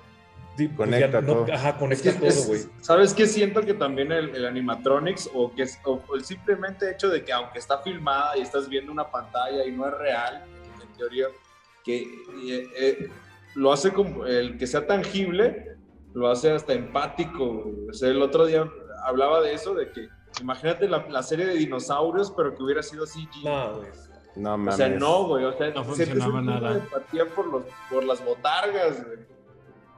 pues 0.55 0.69
ya 0.69 0.75
Conecta 0.75 1.21
todo. 1.25 1.45
Ajá, 1.53 1.69
Es 1.69 1.75
conecta 1.75 2.13
que, 2.19 2.27
todo, 2.29 2.43
güey. 2.45 2.61
¿Sabes 2.81 3.13
qué? 3.13 3.25
Siento 3.27 3.61
que 3.61 3.73
también 3.73 4.11
el, 4.11 4.33
el 4.35 4.45
animatronics 4.45 5.29
o 5.33 5.53
que 5.53 5.63
es, 5.63 5.77
o 5.83 6.01
el 6.15 6.23
simplemente 6.23 6.89
hecho 6.89 7.09
de 7.09 7.23
que 7.23 7.31
aunque 7.33 7.59
está 7.59 7.79
filmada 7.79 8.37
y 8.37 8.41
estás 8.41 8.67
viendo 8.69 8.91
una 8.93 9.09
pantalla 9.11 9.65
y 9.65 9.71
no 9.71 9.87
es 9.87 9.93
real, 9.97 10.43
en 10.81 10.97
teoría, 10.97 11.25
que 11.83 12.01
eh, 12.01 12.67
eh, 12.77 13.07
lo 13.57 13.71
hace 13.73 13.91
como 13.91 14.25
el 14.25 14.57
que 14.57 14.67
sea 14.67 14.85
tangible, 14.87 15.75
lo 16.13 16.29
hace 16.29 16.51
hasta 16.51 16.73
empático. 16.73 17.63
güey. 17.63 17.89
O 17.89 17.93
sea, 17.93 18.09
el 18.09 18.21
otro 18.21 18.45
día 18.45 18.69
hablaba 19.03 19.41
de 19.41 19.53
eso, 19.53 19.73
de 19.73 19.89
que 19.91 20.07
imagínate 20.41 20.87
la, 20.87 21.07
la 21.09 21.23
serie 21.23 21.45
de 21.45 21.55
dinosaurios, 21.55 22.31
pero 22.37 22.55
que 22.55 22.63
hubiera 22.63 22.83
sido 22.83 23.05
CG. 23.05 23.43
No, 23.43 23.77
güey. 23.77 23.89
No 24.35 24.53
o 24.53 24.57
mames. 24.57 24.75
sea, 24.75 24.89
no, 24.89 25.27
güey. 25.27 25.45
O 25.45 25.53
sea, 25.57 25.71
No 25.71 25.83
funcionaba 25.83 26.41
nada. 26.41 26.73
empatía 26.75 27.25
por, 27.25 27.47
los, 27.47 27.63
por 27.89 28.03
las 28.03 28.23
botargas, 28.23 29.03
güey. 29.05 29.17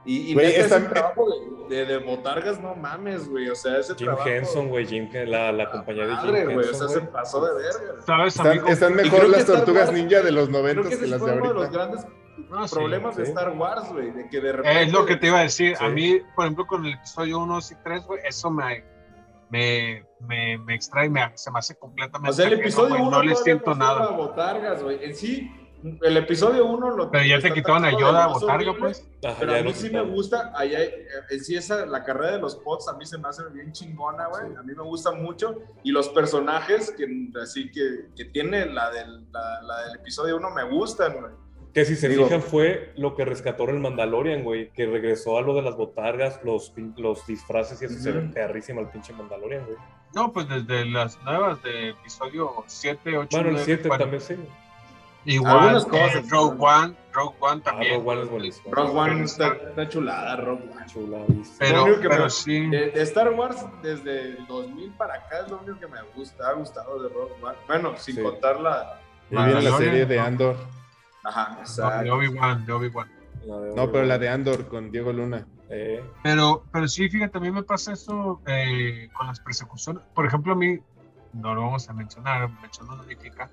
Y, 0.06 0.30
y 0.30 0.34
Güey, 0.34 0.46
esta- 0.56 0.78
ese 0.78 0.86
trabajo 0.88 1.26
de, 1.68 1.76
de, 1.76 1.84
de 1.84 1.98
botargas, 1.98 2.58
no 2.58 2.74
mames, 2.74 3.28
güey. 3.28 3.50
O 3.50 3.54
sea, 3.54 3.76
ese 3.78 3.94
Jim 3.96 4.06
trabajo. 4.06 4.26
Henson, 4.30 4.68
güey, 4.70 4.86
Jim, 4.86 5.10
la, 5.26 5.52
la 5.52 5.70
compañía 5.70 6.06
de 6.06 6.16
Jim 6.16 6.26
Madre, 6.30 6.44
güey. 6.44 6.56
O 6.56 6.60
Henson, 6.62 6.78
sea, 6.78 6.88
se 6.88 6.98
güey. 7.00 7.12
pasó 7.12 7.44
de 7.44 7.52
verga. 7.62 8.00
¿Sabes, 8.06 8.34
Están, 8.34 8.46
amigo? 8.52 8.66
están 8.68 8.92
Y 8.92 8.94
mejor 8.96 9.28
las 9.28 9.44
tortugas 9.44 9.88
Wars- 9.88 9.98
ninja 10.00 10.22
de 10.22 10.32
los 10.32 10.48
Creo 10.48 10.58
noventas 10.62 10.86
que 10.88 10.98
que, 11.00 11.06
las 11.06 11.20
de 11.20 11.26
fue 11.26 11.32
uno 11.36 11.48
de 11.48 11.54
los 11.54 11.64
ahorita. 11.66 11.78
grandes 11.84 12.06
No, 12.48 12.66
sí, 12.68 12.74
problemas 12.74 13.16
de 13.16 13.24
sí. 13.26 13.30
Star 13.30 13.50
Wars, 13.50 13.92
güey. 13.92 14.10
De 14.12 14.28
que 14.28 14.40
de 14.40 14.52
repente. 14.52 14.82
Es 14.82 14.92
lo 14.92 15.04
que 15.06 15.16
te 15.16 15.26
iba 15.26 15.38
a 15.38 15.42
decir. 15.42 15.74
A 15.76 15.86
Sí. 15.88 15.92
mí, 15.92 16.18
por 16.34 16.44
ejemplo, 16.44 16.66
con 16.66 16.86
el 16.86 16.94
episodio 16.94 17.38
1, 17.40 17.54
2 17.54 17.72
y 17.72 17.74
3, 17.84 18.06
güey, 18.06 18.20
eso 18.24 18.50
me, 18.50 18.84
me, 19.50 20.04
me, 20.20 20.58
me 20.58 20.74
extrae, 20.74 21.08
me, 21.08 21.32
se 21.36 21.50
me 21.50 21.58
hace 21.58 21.76
completamente. 21.76 22.30
O 22.30 22.32
sea, 22.32 22.46
el 22.46 22.54
episodio 22.54 22.90
güey, 22.96 23.02
1 23.02 23.10
no 23.10 23.22
le 23.22 23.34
siento 23.36 23.74
nada. 23.74 24.08
botargas, 24.10 24.82
güey. 24.82 25.02
En 25.04 25.14
sí, 25.14 25.50
el 26.02 26.16
episodio 26.18 26.66
1 26.66 26.90
lo 26.90 27.10
Pero 27.10 27.24
ya 27.24 27.40
te 27.40 27.52
quitaron 27.54 27.86
a 27.86 27.90
Yoda, 27.90 28.28
más 28.28 28.34
botarga, 28.40 28.70
horrible, 28.70 28.78
pues. 28.78 29.08
Ajá, 29.24 29.36
Pero 29.40 29.54
a 29.56 29.62
mí 29.62 29.72
sí 29.72 29.88
me 29.88 30.02
gusta, 30.02 30.52
allá, 30.54 30.78
eh, 30.82 31.06
en 31.30 31.40
sí 31.42 31.56
esa, 31.56 31.86
la 31.86 32.04
carrera 32.04 32.32
de 32.32 32.38
los 32.38 32.56
pods 32.56 32.86
a 32.88 32.92
mí 32.98 33.06
se 33.06 33.16
me 33.16 33.28
hace 33.28 33.42
bien 33.52 33.72
chingona, 33.72 34.26
güey, 34.26 34.54
a 34.56 34.62
mí 34.62 34.74
me 34.74 34.82
gusta 34.82 35.10
mucho, 35.12 35.56
y 35.82 35.90
los 35.90 36.10
personajes 36.10 36.90
que 36.96 37.06
así 37.42 37.70
que, 37.70 38.08
que 38.14 38.26
tiene 38.26 38.66
la 38.66 38.90
del, 38.90 39.32
la, 39.32 39.62
la 39.62 39.82
del 39.86 39.96
episodio 39.96 40.36
1 40.36 40.50
me 40.50 40.64
gustan, 40.64 41.14
güey. 41.18 41.32
Que 41.72 41.84
si 41.84 41.94
se 41.96 42.08
Digo- 42.08 42.24
fijan 42.24 42.42
fue 42.42 42.92
lo 42.96 43.14
que 43.14 43.24
rescató 43.24 43.64
el 43.70 43.78
Mandalorian, 43.78 44.42
güey, 44.42 44.70
que 44.72 44.86
regresó 44.86 45.38
a 45.38 45.42
lo 45.42 45.54
de 45.54 45.62
las 45.62 45.76
botargas, 45.76 46.40
los, 46.44 46.72
los 46.96 47.26
disfraces 47.26 47.80
y 47.82 47.84
eso 47.84 47.94
se 47.98 48.10
ve 48.12 48.22
perrísimo 48.32 48.80
el 48.80 48.88
pinche 48.88 49.12
Mandalorian, 49.12 49.64
güey. 49.66 49.76
No, 50.14 50.32
pues 50.32 50.48
desde 50.48 50.84
las 50.86 51.22
nuevas 51.22 51.62
de 51.62 51.90
episodio 51.90 52.64
7, 52.66 53.16
8, 53.16 53.28
Bueno, 53.30 53.48
el 53.50 53.54
9, 53.54 53.64
7 53.64 53.88
bueno, 53.88 54.02
también 54.04 54.20
sí. 54.20 54.34
Igual, 55.26 55.58
Algunas 55.76 55.84
eh, 55.84 55.88
cosas. 55.90 56.30
Rogue 56.30 56.56
One, 56.58 56.94
Rogue 57.12 57.36
One 57.40 57.60
Ah, 57.64 57.70
también. 57.70 57.94
Rogue 57.96 58.10
One 58.10 58.22
es 58.22 58.30
buenísimo. 58.30 58.74
Rogue 58.74 58.98
One 58.98 59.24
está, 59.24 59.48
está 59.68 59.88
chulada, 59.88 60.36
Rogue 60.36 60.64
One. 60.74 60.86
Chula, 60.86 61.18
¿viste? 61.28 61.56
Pero, 61.58 61.86
Lo 61.86 62.00
que 62.00 62.08
pero 62.08 62.24
me- 62.24 62.30
sí. 62.30 62.66
De, 62.70 62.90
de 62.90 63.02
Star 63.02 63.30
Wars, 63.34 63.64
desde 63.82 64.20
el 64.38 64.46
2000 64.46 64.90
para 64.92 65.14
acá, 65.14 65.40
es 65.44 65.50
lo 65.50 65.58
único 65.58 65.78
que 65.78 65.86
me 65.88 66.00
gusta, 66.16 66.48
ha 66.48 66.52
gustado 66.54 67.02
de 67.02 67.08
Rogue 67.10 67.34
One. 67.42 67.56
Bueno, 67.68 67.92
sin 67.98 68.16
Sí. 68.16 68.22
contar 68.22 68.58
la... 68.60 68.98
Y 69.30 69.36
viene 69.36 69.62
la 69.62 69.76
serie 69.76 70.06
de 70.06 70.16
¿no? 70.16 70.22
Andor. 70.24 70.56
Ajá, 71.24 71.48
No, 71.50 71.56
de 71.56 71.60
exacto. 71.62 72.14
Obi-Wan, 72.14 72.66
de 72.66 72.72
Obi-Wan. 72.72 73.10
No, 73.74 73.90
pero 73.90 74.04
la 74.04 74.18
de 74.18 74.28
Andor 74.28 74.68
con 74.68 74.90
Diego 74.90 75.12
Luna. 75.12 75.46
Eh, 75.70 76.04
Pero, 76.22 76.64
pero 76.72 76.88
sí, 76.88 77.08
fíjate, 77.08 77.38
a 77.38 77.40
mí 77.40 77.50
me 77.50 77.62
pasa 77.62 77.92
eso 77.92 78.40
eh, 78.46 79.08
con 79.12 79.28
las 79.28 79.38
persecuciones. 79.40 80.02
Por 80.14 80.26
ejemplo, 80.26 80.52
a 80.52 80.56
mí, 80.56 80.78
no 81.32 81.54
lo 81.54 81.62
vamos 81.62 81.88
a 81.88 81.92
mencionar, 81.92 82.50
menciono 82.60 82.94
honorífica, 82.94 83.48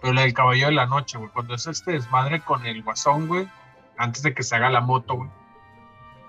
pero 0.00 0.12
la 0.12 0.22
del 0.22 0.34
Caballero 0.34 0.66
de 0.68 0.74
la 0.74 0.86
Noche, 0.86 1.16
güey, 1.16 1.30
cuando 1.30 1.54
es 1.54 1.66
este 1.68 1.92
desmadre 1.92 2.40
con 2.40 2.66
el 2.66 2.82
guasón, 2.82 3.28
güey, 3.28 3.48
antes 3.96 4.22
de 4.22 4.34
que 4.34 4.42
se 4.42 4.56
haga 4.56 4.68
la 4.68 4.80
moto, 4.80 5.14
güey. 5.14 5.30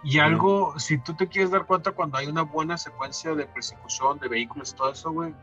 Y 0.03 0.19
algo, 0.19 0.77
si 0.80 0.97
tú 0.99 1.15
te 1.15 1.27
quieres 1.27 1.51
dar 1.51 1.65
cuenta, 1.65 1.91
cuando 1.91 2.18
hay 2.18 2.27
una 2.27 2.43
buena 2.43 2.77
secuencia 2.77 3.34
de 3.35 3.45
persecución 3.45 4.19
de 4.19 4.27
vehículos 4.27 4.76
todo 4.76 4.91
eso, 4.91 5.11
güey, 5.11 5.34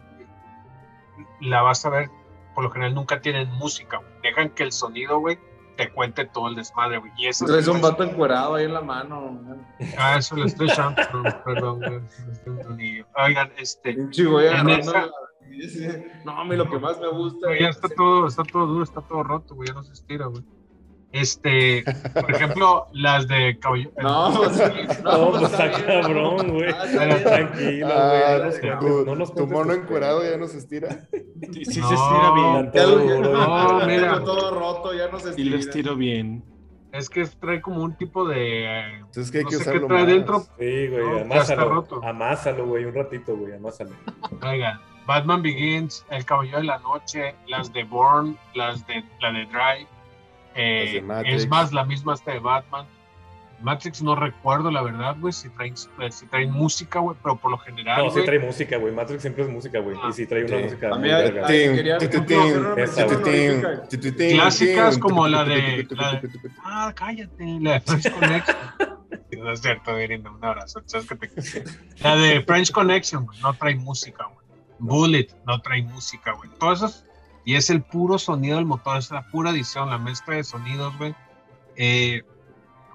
la 1.41 1.63
vas 1.63 1.85
a 1.85 1.91
ver, 1.91 2.11
por 2.59 2.65
lo 2.65 2.71
general 2.73 2.93
nunca 2.93 3.21
tienen 3.21 3.49
música, 3.53 3.99
güey. 3.99 4.11
Dejan 4.21 4.51
que 4.51 4.65
el 4.65 4.73
sonido, 4.73 5.21
güey, 5.21 5.39
te 5.77 5.93
cuente 5.93 6.25
todo 6.25 6.49
el 6.49 6.57
desmadre, 6.57 6.99
güey. 6.99 7.13
Y 7.17 7.29
eso 7.29 7.45
Traes 7.47 7.69
un 7.69 7.81
vato 7.81 8.03
encuerado 8.03 8.57
ahí 8.57 8.65
en 8.65 8.75
la 8.75 8.81
mano. 8.81 9.41
Ah, 9.97 10.17
eso 10.19 10.35
lo 10.35 10.45
estoy 10.45 10.69
echando, 10.69 11.01
perdón, 11.45 11.79
güey. 12.67 13.05
Oigan, 13.17 13.53
este, 13.59 13.95
güey 14.27 14.49
En 14.49 14.69
esa- 14.71 15.07
la- 15.07 15.11
No, 16.25 16.33
a 16.41 16.45
mí 16.45 16.57
lo 16.57 16.69
que 16.69 16.81
más 16.81 16.99
me 16.99 17.07
gusta. 17.11 17.47
güey, 17.47 17.61
ya 17.61 17.69
es- 17.69 17.77
está 17.77 17.89
todo, 17.91 18.27
está 18.27 18.43
todo 18.43 18.67
duro, 18.67 18.83
está 18.83 19.03
todo 19.03 19.23
roto, 19.23 19.55
güey, 19.55 19.69
ya 19.69 19.75
no 19.75 19.85
se 19.85 19.93
estira, 19.93 20.27
güey. 20.27 20.43
Este, 21.11 21.85
por 22.13 22.31
ejemplo, 22.35 22.87
las 22.93 23.27
de 23.29 23.59
caballo. 23.59 23.91
No, 24.03 24.31
pues, 24.37 25.03
no, 25.03 25.31
pues 25.31 25.43
está 25.45 25.67
está 25.67 25.87
bien, 25.87 26.03
cabrón, 26.03 26.51
güey. 26.53 26.73
Tranquilo, 27.23 27.87
güey. 27.87 27.93
Ah, 27.93 28.39
no 28.73 28.79
tu, 28.79 29.15
no 29.17 29.27
tu 29.27 29.47
mono 29.47 29.73
encuerado 29.73 30.23
ya 30.23 30.37
no 30.37 30.47
se 30.47 30.59
estira. 30.59 30.89
Sí, 31.53 31.65
sí 31.65 31.81
No. 31.81 31.89
se 31.89 31.95
estira 31.95 32.33
bien. 32.35 32.73
Todo 32.73 33.21
No, 33.21 33.75
güey. 33.75 33.87
mira. 33.87 34.23
Todo 34.23 34.51
roto, 34.59 34.93
ya 34.95 35.09
no 35.09 35.19
se 35.19 35.29
Y 35.41 35.45
lo 35.45 35.57
estira. 35.57 35.59
estiro 35.59 35.97
bien. 35.97 36.45
Es 36.93 37.09
que 37.11 37.25
trae 37.27 37.61
como 37.63 37.83
un 37.83 37.97
tipo 37.97 38.27
de. 38.27 38.97
Entonces 38.99 39.31
que 39.31 39.39
hay 39.39 39.45
no 39.45 39.51
que 39.51 39.57
sé 39.57 39.65
qué 39.65 39.71
usarlo 39.71 39.87
trae 39.89 40.01
más. 40.01 40.09
dentro. 40.09 40.41
Sí, 40.59 40.87
güey, 40.89 41.05
No, 41.07 41.21
amásalo. 41.21 41.69
roto. 41.71 42.01
Amásalo, 42.05 42.67
güey, 42.67 42.85
un 42.85 42.95
ratito, 42.95 43.37
güey, 43.37 43.55
amásalo. 43.55 43.91
Oigan, 44.43 44.79
Batman 45.07 45.43
Begins, 45.43 46.05
El 46.11 46.25
Caballero 46.25 46.59
de 46.59 46.65
la 46.65 46.79
Noche, 46.81 47.35
las 47.47 47.73
de 47.73 47.85
Bourne, 47.85 48.37
las 48.55 48.87
de 48.87 49.03
la 49.21 49.33
de 49.33 49.45
Drive. 49.47 49.87
Eh, 50.59 51.03
es 51.27 51.49
más, 51.49 51.73
la 51.73 51.85
misma 51.85 52.15
esta 52.15 52.33
de 52.33 52.39
Batman. 52.41 52.87
Matrix 53.61 54.03
no 54.03 54.15
recuerdo, 54.15 54.71
la 54.71 54.83
verdad, 54.83 55.17
güey, 55.19 55.33
si 55.33 55.49
traen, 55.51 55.75
eh, 55.99 56.13
si 56.13 56.27
traen 56.27 56.53
música, 56.53 57.01
güey, 57.01 57.17
pero 57.21 57.37
por 57.37 57.51
lo 57.51 57.59
general, 57.59 58.05
No, 58.05 58.11
sí 58.11 58.15
güey, 58.15 58.27
trae 58.27 58.39
música, 58.39 58.77
güey. 58.77 58.93
Matrix 58.95 59.23
siempre 59.23 59.43
es 59.45 59.51
música, 59.51 59.81
güey. 59.81 59.97
Y 60.09 60.13
sí 60.13 60.27
trae 60.29 60.45
una 60.45 60.59
Sí. 60.59 60.63
música 60.63 60.89
quería- 61.75 61.99
Clásicas 64.37 64.99
como 64.99 65.27
la 65.27 65.45
de-. 65.45 65.89
Ah, 66.65 66.93
cállate, 66.95 67.59
la 67.61 67.73
de 67.75 67.81
French 67.81 68.13
Connection. 68.13 68.57
no 69.39 69.53
es 69.53 69.61
cierto, 69.61 69.93
un 69.95 70.45
abrazo. 70.45 70.81
La 72.01 72.17
de 72.17 72.43
French 72.43 72.71
Connection, 72.71 73.25
güey, 73.27 73.41
no 73.41 73.55
trae 73.55 73.75
música, 73.75 74.25
güey. 74.27 74.47
Bullet 74.79 75.27
no 75.47 75.61
trae 75.61 75.83
música, 75.83 76.33
güey. 76.33 76.49
Todo 76.61 76.73
eso 76.75 76.87
es- 76.87 77.05
y 77.49 77.55
es 77.55 77.71
el 77.71 77.81
puro 77.83 78.19
sonido 78.19 78.57
del 78.57 78.67
motor, 78.67 78.99
es 78.99 79.11
la 79.11 79.23
pura 79.29 79.51
edición, 79.53 79.89
la 79.89 79.97
mezcla 79.97 80.35
de 80.37 80.45
sonidos, 80.45 80.97
güey. 80.99 81.15
Eh, 81.77 82.23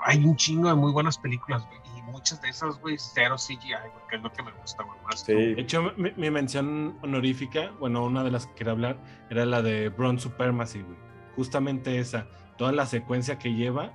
hay 0.05 0.23
un 0.23 0.35
chingo 0.35 0.67
de 0.67 0.75
muy 0.75 0.91
buenas 0.91 1.17
películas, 1.17 1.65
güey. 1.65 1.79
Y 1.97 2.01
muchas 2.03 2.39
de 2.39 2.49
esas, 2.49 2.79
güey, 2.79 2.97
cero 2.99 3.35
CGI, 3.37 3.55
güey, 3.71 4.07
que 4.09 4.15
es 4.17 4.21
lo 4.21 4.31
que 4.31 4.43
me 4.43 4.51
gusta, 4.51 4.83
güey. 4.83 4.95
Más 5.05 5.21
Sí. 5.21 5.33
De 5.33 5.59
hecho, 5.61 5.91
mi, 5.97 6.11
mi 6.17 6.29
mención 6.29 6.99
honorífica, 7.01 7.71
bueno, 7.79 8.03
una 8.05 8.23
de 8.23 8.29
las 8.29 8.45
que 8.45 8.53
quería 8.53 8.73
hablar, 8.73 8.97
era 9.31 9.43
la 9.47 9.63
de 9.63 9.89
Bronze 9.89 10.23
Supremacy, 10.29 10.81
güey. 10.83 10.97
Justamente 11.35 11.97
esa. 11.97 12.27
Toda 12.57 12.73
la 12.73 12.85
secuencia 12.85 13.39
que 13.39 13.55
lleva 13.55 13.91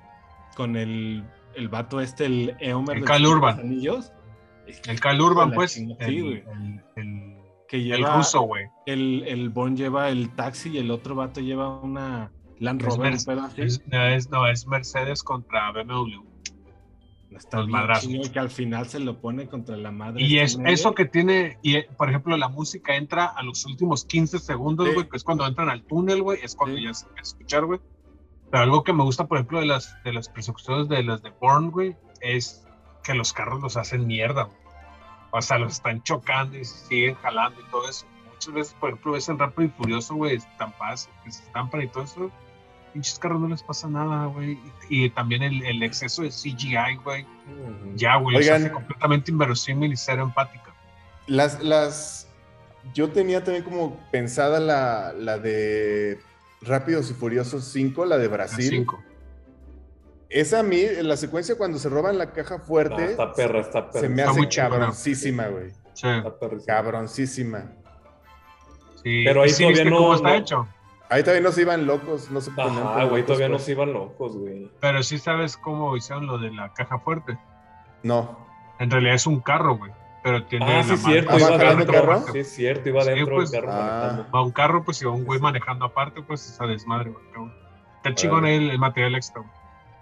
con 0.57 0.75
el, 0.75 1.23
el 1.55 1.69
vato 1.69 2.01
este, 2.01 2.25
el 2.25 2.57
Eomer 2.59 2.97
El 2.97 3.01
de 3.03 3.07
Cal 3.07 3.21
los 3.23 3.31
Urban. 3.31 3.59
Anillos. 3.61 4.11
El 4.87 4.99
Cal 4.99 5.21
Urban, 5.21 5.51
La 5.51 5.55
pues. 5.55 5.73
chingada, 5.75 6.05
el, 6.05 6.13
sí, 6.13 6.19
güey. 6.21 6.43
el, 6.51 6.83
el- 6.97 7.38
Que 7.69 7.77
el 7.91 8.03
ruso, 8.03 8.41
güey. 8.41 8.65
El, 8.85 9.23
el 9.27 9.49
Bond 9.49 9.77
lleva 9.77 10.09
el 10.09 10.31
taxi 10.35 10.69
y 10.71 10.77
el 10.79 10.89
otro 10.91 11.15
vato 11.15 11.39
lleva 11.39 11.79
una 11.79 12.31
Land 12.59 12.81
Rover. 12.81 13.13
es- 13.13 13.27
no, 13.87 14.05
es, 14.07 14.29
no, 14.29 14.47
es 14.47 14.67
Mercedes 14.67 15.23
contra 15.23 15.71
BMW. 15.71 16.23
Está 17.31 17.61
bien 17.61 18.31
que 18.33 18.39
al 18.39 18.49
final 18.49 18.87
se 18.87 18.99
lo 18.99 19.21
pone 19.21 19.47
contra 19.47 19.77
la 19.77 19.91
madre. 19.91 20.23
Y 20.23 20.39
esta 20.39 20.63
es 20.67 20.79
eso 20.79 20.93
que 20.95 21.05
tiene, 21.05 21.57
y 21.61 21.81
por 21.95 22.09
ejemplo, 22.09 22.35
la 22.37 22.49
música 22.49 22.95
entra 22.95 23.25
a 23.25 23.43
los 23.43 23.65
últimos 23.65 24.03
15 24.03 24.39
segundos, 24.39 24.87
Sí. 24.87 24.93
güey, 24.95 25.07
que 25.07 25.15
es 25.17 25.23
cuando 25.23 25.45
entran 25.45 25.69
al 25.69 25.83
túnel, 25.83 26.23
güey, 26.23 26.39
es 26.43 26.55
cuando 26.55 26.75
Sí. 26.77 26.83
ya 26.83 26.93
se 26.93 27.05
a 27.05 27.21
escuchar, 27.21 27.65
güey. 27.65 27.79
Pero 28.49 28.63
algo 28.63 28.83
que 28.83 28.93
me 28.93 29.03
gusta, 29.03 29.27
por 29.27 29.37
ejemplo, 29.37 29.59
de 29.59 29.67
las, 29.67 29.95
de 30.03 30.11
las 30.11 30.27
persecuciones 30.27 30.89
de 30.89 31.03
las 31.03 31.21
de 31.21 31.29
Bourne, 31.39 31.69
güey, 31.69 31.95
es 32.21 32.65
que 33.03 33.13
los 33.13 33.31
carros 33.31 33.61
los 33.61 33.77
hacen 33.77 34.07
mierda, 34.07 34.43
güey. 34.45 34.57
O 35.31 35.41
sea, 35.41 35.57
los 35.59 35.73
están 35.73 36.01
chocando 36.03 36.57
y 36.57 36.65
se 36.65 36.87
siguen 36.87 37.15
jalando 37.15 37.59
y 37.61 37.71
todo 37.71 37.87
eso. 37.89 38.05
Muchas 38.31 38.53
veces, 38.53 38.75
por 38.79 38.89
ejemplo, 38.89 39.11
ves 39.13 39.29
en 39.29 39.37
Rápido 39.37 39.67
y 39.69 39.71
Furioso, 39.71 40.15
güey, 40.15 40.35
estampas, 40.37 41.09
que 41.23 41.31
se 41.31 41.43
estampan 41.43 41.81
y 41.81 41.87
todo 41.87 42.03
eso. 42.03 42.31
Pinches 42.93 43.19
carros 43.19 43.39
no 43.39 43.47
les 43.49 43.61
pasa 43.61 43.87
nada, 43.87 44.25
güey. 44.27 44.57
Y, 44.89 45.05
y 45.05 45.09
también 45.11 45.43
el, 45.43 45.63
el 45.63 45.83
exceso 45.83 46.23
de 46.23 46.29
CGI, 46.29 46.95
güey. 47.03 47.25
Ya, 47.95 48.15
güey, 48.15 48.37
Oigan. 48.37 48.61
hace 48.63 48.71
completamente 48.71 49.29
inverosímil 49.31 49.91
y 49.93 49.97
cero 49.97 50.23
empática. 50.23 50.73
Las, 51.27 51.61
las. 51.61 52.27
Yo 52.93 53.11
tenía 53.11 53.43
también 53.43 53.63
como 53.63 53.99
pensada 54.11 54.59
la, 54.59 55.13
la 55.13 55.37
de 55.37 56.19
Rápidos 56.61 57.11
y 57.11 57.13
Furiosos 57.13 57.65
5, 57.65 58.05
la 58.05 58.17
de 58.17 58.27
Brasil. 58.27 58.69
cinco. 58.69 59.03
Esa 60.29 60.59
a 60.59 60.63
mí, 60.63 60.83
la 61.01 61.17
secuencia 61.17 61.57
cuando 61.57 61.79
se 61.79 61.89
roban 61.89 62.17
la 62.17 62.31
caja 62.31 62.57
No, 62.57 62.63
fuerte, 62.63 63.01
Ah, 63.03 63.05
está 63.11 63.33
perra, 63.33 63.59
está 63.61 63.89
perra. 63.89 64.01
se 64.01 64.09
me 64.09 64.21
Está 64.21 64.31
hace 64.31 64.47
cabroncísima, 64.49 65.47
güey. 65.47 65.71
Sí, 65.93 66.07
Está 66.07 66.37
perrísima. 66.39 66.65
Cabroncísima. 66.75 67.63
sí. 69.03 69.23
Pero 69.25 69.41
ahí 69.41 69.49
¿Y 69.49 69.53
sí 69.53 69.63
todavía 69.63 69.85
no- 69.89 69.97
cómo 69.97 70.15
está 70.15 70.29
no- 70.29 70.35
hecho? 70.35 70.67
Ahí 71.11 71.23
también 71.23 71.43
no 71.43 71.51
se 71.51 71.61
iban 71.61 71.87
locos, 71.87 72.29
no 72.29 72.39
se 72.39 72.51
tan 72.51 73.09
güey, 73.09 73.23
todavía 73.25 73.47
no 73.47 73.55
pues. 73.55 73.63
se 73.65 73.71
iban 73.71 73.91
locos, 73.93 74.37
güey. 74.37 74.71
Pero 74.79 75.01
sí 75.01 75.17
sabes 75.17 75.57
cómo 75.57 75.97
hicieron 75.97 76.27
lo 76.27 76.37
de 76.37 76.51
la 76.51 76.71
caja 76.73 76.99
fuerte. 76.99 77.35
No. 78.03 78.37
En 78.77 78.91
realidad 78.91 79.15
es 79.15 79.25
un 79.25 79.39
carro, 79.39 79.77
güey. 79.77 79.91
Pero 80.23 80.45
tiene 80.45 80.65
Ah, 80.65 80.77
la 80.77 80.83
sí, 80.83 80.89
marca. 80.91 81.09
cierto, 81.09 81.31
¿Ah, 81.33 81.39
iba 81.39 81.57
dentro. 81.75 81.93
carro? 81.93 82.25
Sí, 82.31 82.39
es 82.39 82.51
cierto, 82.53 82.89
iba 82.89 83.01
Sí, 83.01 83.09
dentro 83.09 83.35
pues. 83.37 83.49
del 83.51 83.61
carro 83.61 83.73
Ah. 83.73 84.27
Va 84.35 84.43
un 84.43 84.51
carro, 84.51 84.83
pues, 84.83 85.01
y 85.01 85.05
va 85.05 85.11
un 85.11 85.25
güey 85.25 85.39
manejando 85.39 85.85
aparte, 85.85 86.21
pues, 86.21 86.47
esa 86.47 86.67
desmadre, 86.67 87.09
güey. 87.09 87.49
Está 87.97 88.13
chingón 88.13 88.45
el, 88.45 88.69
el 88.69 88.77
material 88.77 89.15
extra, 89.15 89.41
güey. 89.41 89.51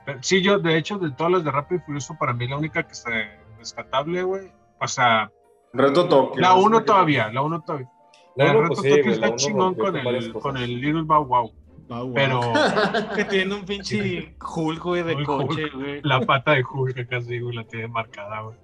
Pero 0.08 0.20
Sí, 0.24 0.42
yo, 0.42 0.58
de 0.58 0.78
hecho, 0.78 0.98
de 0.98 1.12
todas 1.12 1.34
las 1.34 1.44
de 1.44 1.52
Rápido 1.52 1.82
y 1.82 1.86
Furioso, 1.86 2.16
para 2.18 2.32
mí 2.32 2.48
la 2.48 2.56
única 2.56 2.82
que 2.82 2.94
está 2.94 3.12
rescatable, 3.58 4.24
güey. 4.24 4.50
O 4.80 4.88
sea, 4.88 5.30
Reto 5.74 6.08
Tokio. 6.08 6.42
la 6.42 6.56
1 6.56 6.86
todavía, 6.86 7.30
la 7.30 7.42
1 7.42 7.62
todavía. 7.62 7.92
La 8.36 8.46
La 8.46 8.52
uno, 8.52 8.62
Reto 8.62 8.82
pues 8.82 8.94
sí, 8.94 9.10
está 9.10 9.36
chingón 9.36 9.76
con 9.76 9.98
el, 9.98 10.32
con 10.32 10.56
el 10.56 10.80
Little 10.80 11.02
Bow 11.02 11.26
Wow. 11.26 11.54
Ah, 11.90 12.04
wow. 12.04 12.14
Pero 12.14 12.40
Que 13.16 13.26
tiene 13.26 13.54
un 13.54 13.66
pinche 13.66 14.34
Hulk, 14.40 14.82
güey, 14.82 15.04
de 15.04 15.16
Hulk, 15.16 15.26
coche, 15.26 15.70
güey. 15.74 16.02
la 16.04 16.22
pata 16.22 16.52
de 16.52 16.64
Hulk 16.64 17.06
sí, 17.24 17.40
güey, 17.40 17.56
la 17.56 17.66
tiene 17.66 17.90
marcada, 17.90 18.42
güey. 18.42 18.58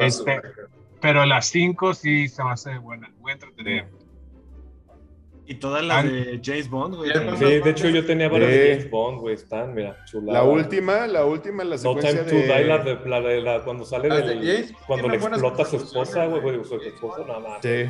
Este-. 0.00 0.42
Pero 1.00 1.24
las 1.24 1.46
5 1.46 1.94
sí 1.94 2.28
se 2.28 2.44
me 2.44 2.50
hace 2.50 2.76
buena, 2.76 3.10
muy 3.18 3.32
entretenida. 3.32 3.88
Y 5.44 5.54
todas 5.56 5.84
las 5.84 6.04
Ah. 6.04 6.08
de 6.08 6.40
James 6.42 6.70
Bond, 6.70 6.94
güey. 6.94 7.10
Sí, 7.36 7.44
de 7.44 7.70
hecho 7.70 7.88
yo 7.88 8.06
tenía 8.06 8.28
varias 8.28 8.50
de. 8.50 8.68
James 8.76 8.90
Bond, 8.90 9.20
güey, 9.20 9.34
están, 9.34 9.74
mira, 9.74 9.96
chulada. 10.06 10.38
La 10.38 10.44
última, 10.44 11.06
la 11.08 11.24
última, 11.24 11.64
la 11.64 11.70
No 11.76 11.78
secuencia 11.78 12.24
Time 12.24 12.42
to 12.46 12.54
Die, 12.54 12.64
la 12.64 12.78
de... 12.78 12.96
de, 12.96 13.08
la 13.08 13.20
de 13.20 13.40
la, 13.40 13.64
cuando 13.64 13.84
sale 13.84 14.08
de 14.08 14.22
del, 14.22 14.38
James 14.38 14.72
cuando 14.86 15.08
le 15.08 15.16
explota 15.16 15.62
a 15.62 15.66
su 15.66 15.76
esposa, 15.76 16.26
güey, 16.26 16.40
güey. 16.40 16.64
su 16.64 16.76
esposo, 16.76 17.24
nada 17.26 17.40
más. 17.40 17.58
Sí. 17.60 17.84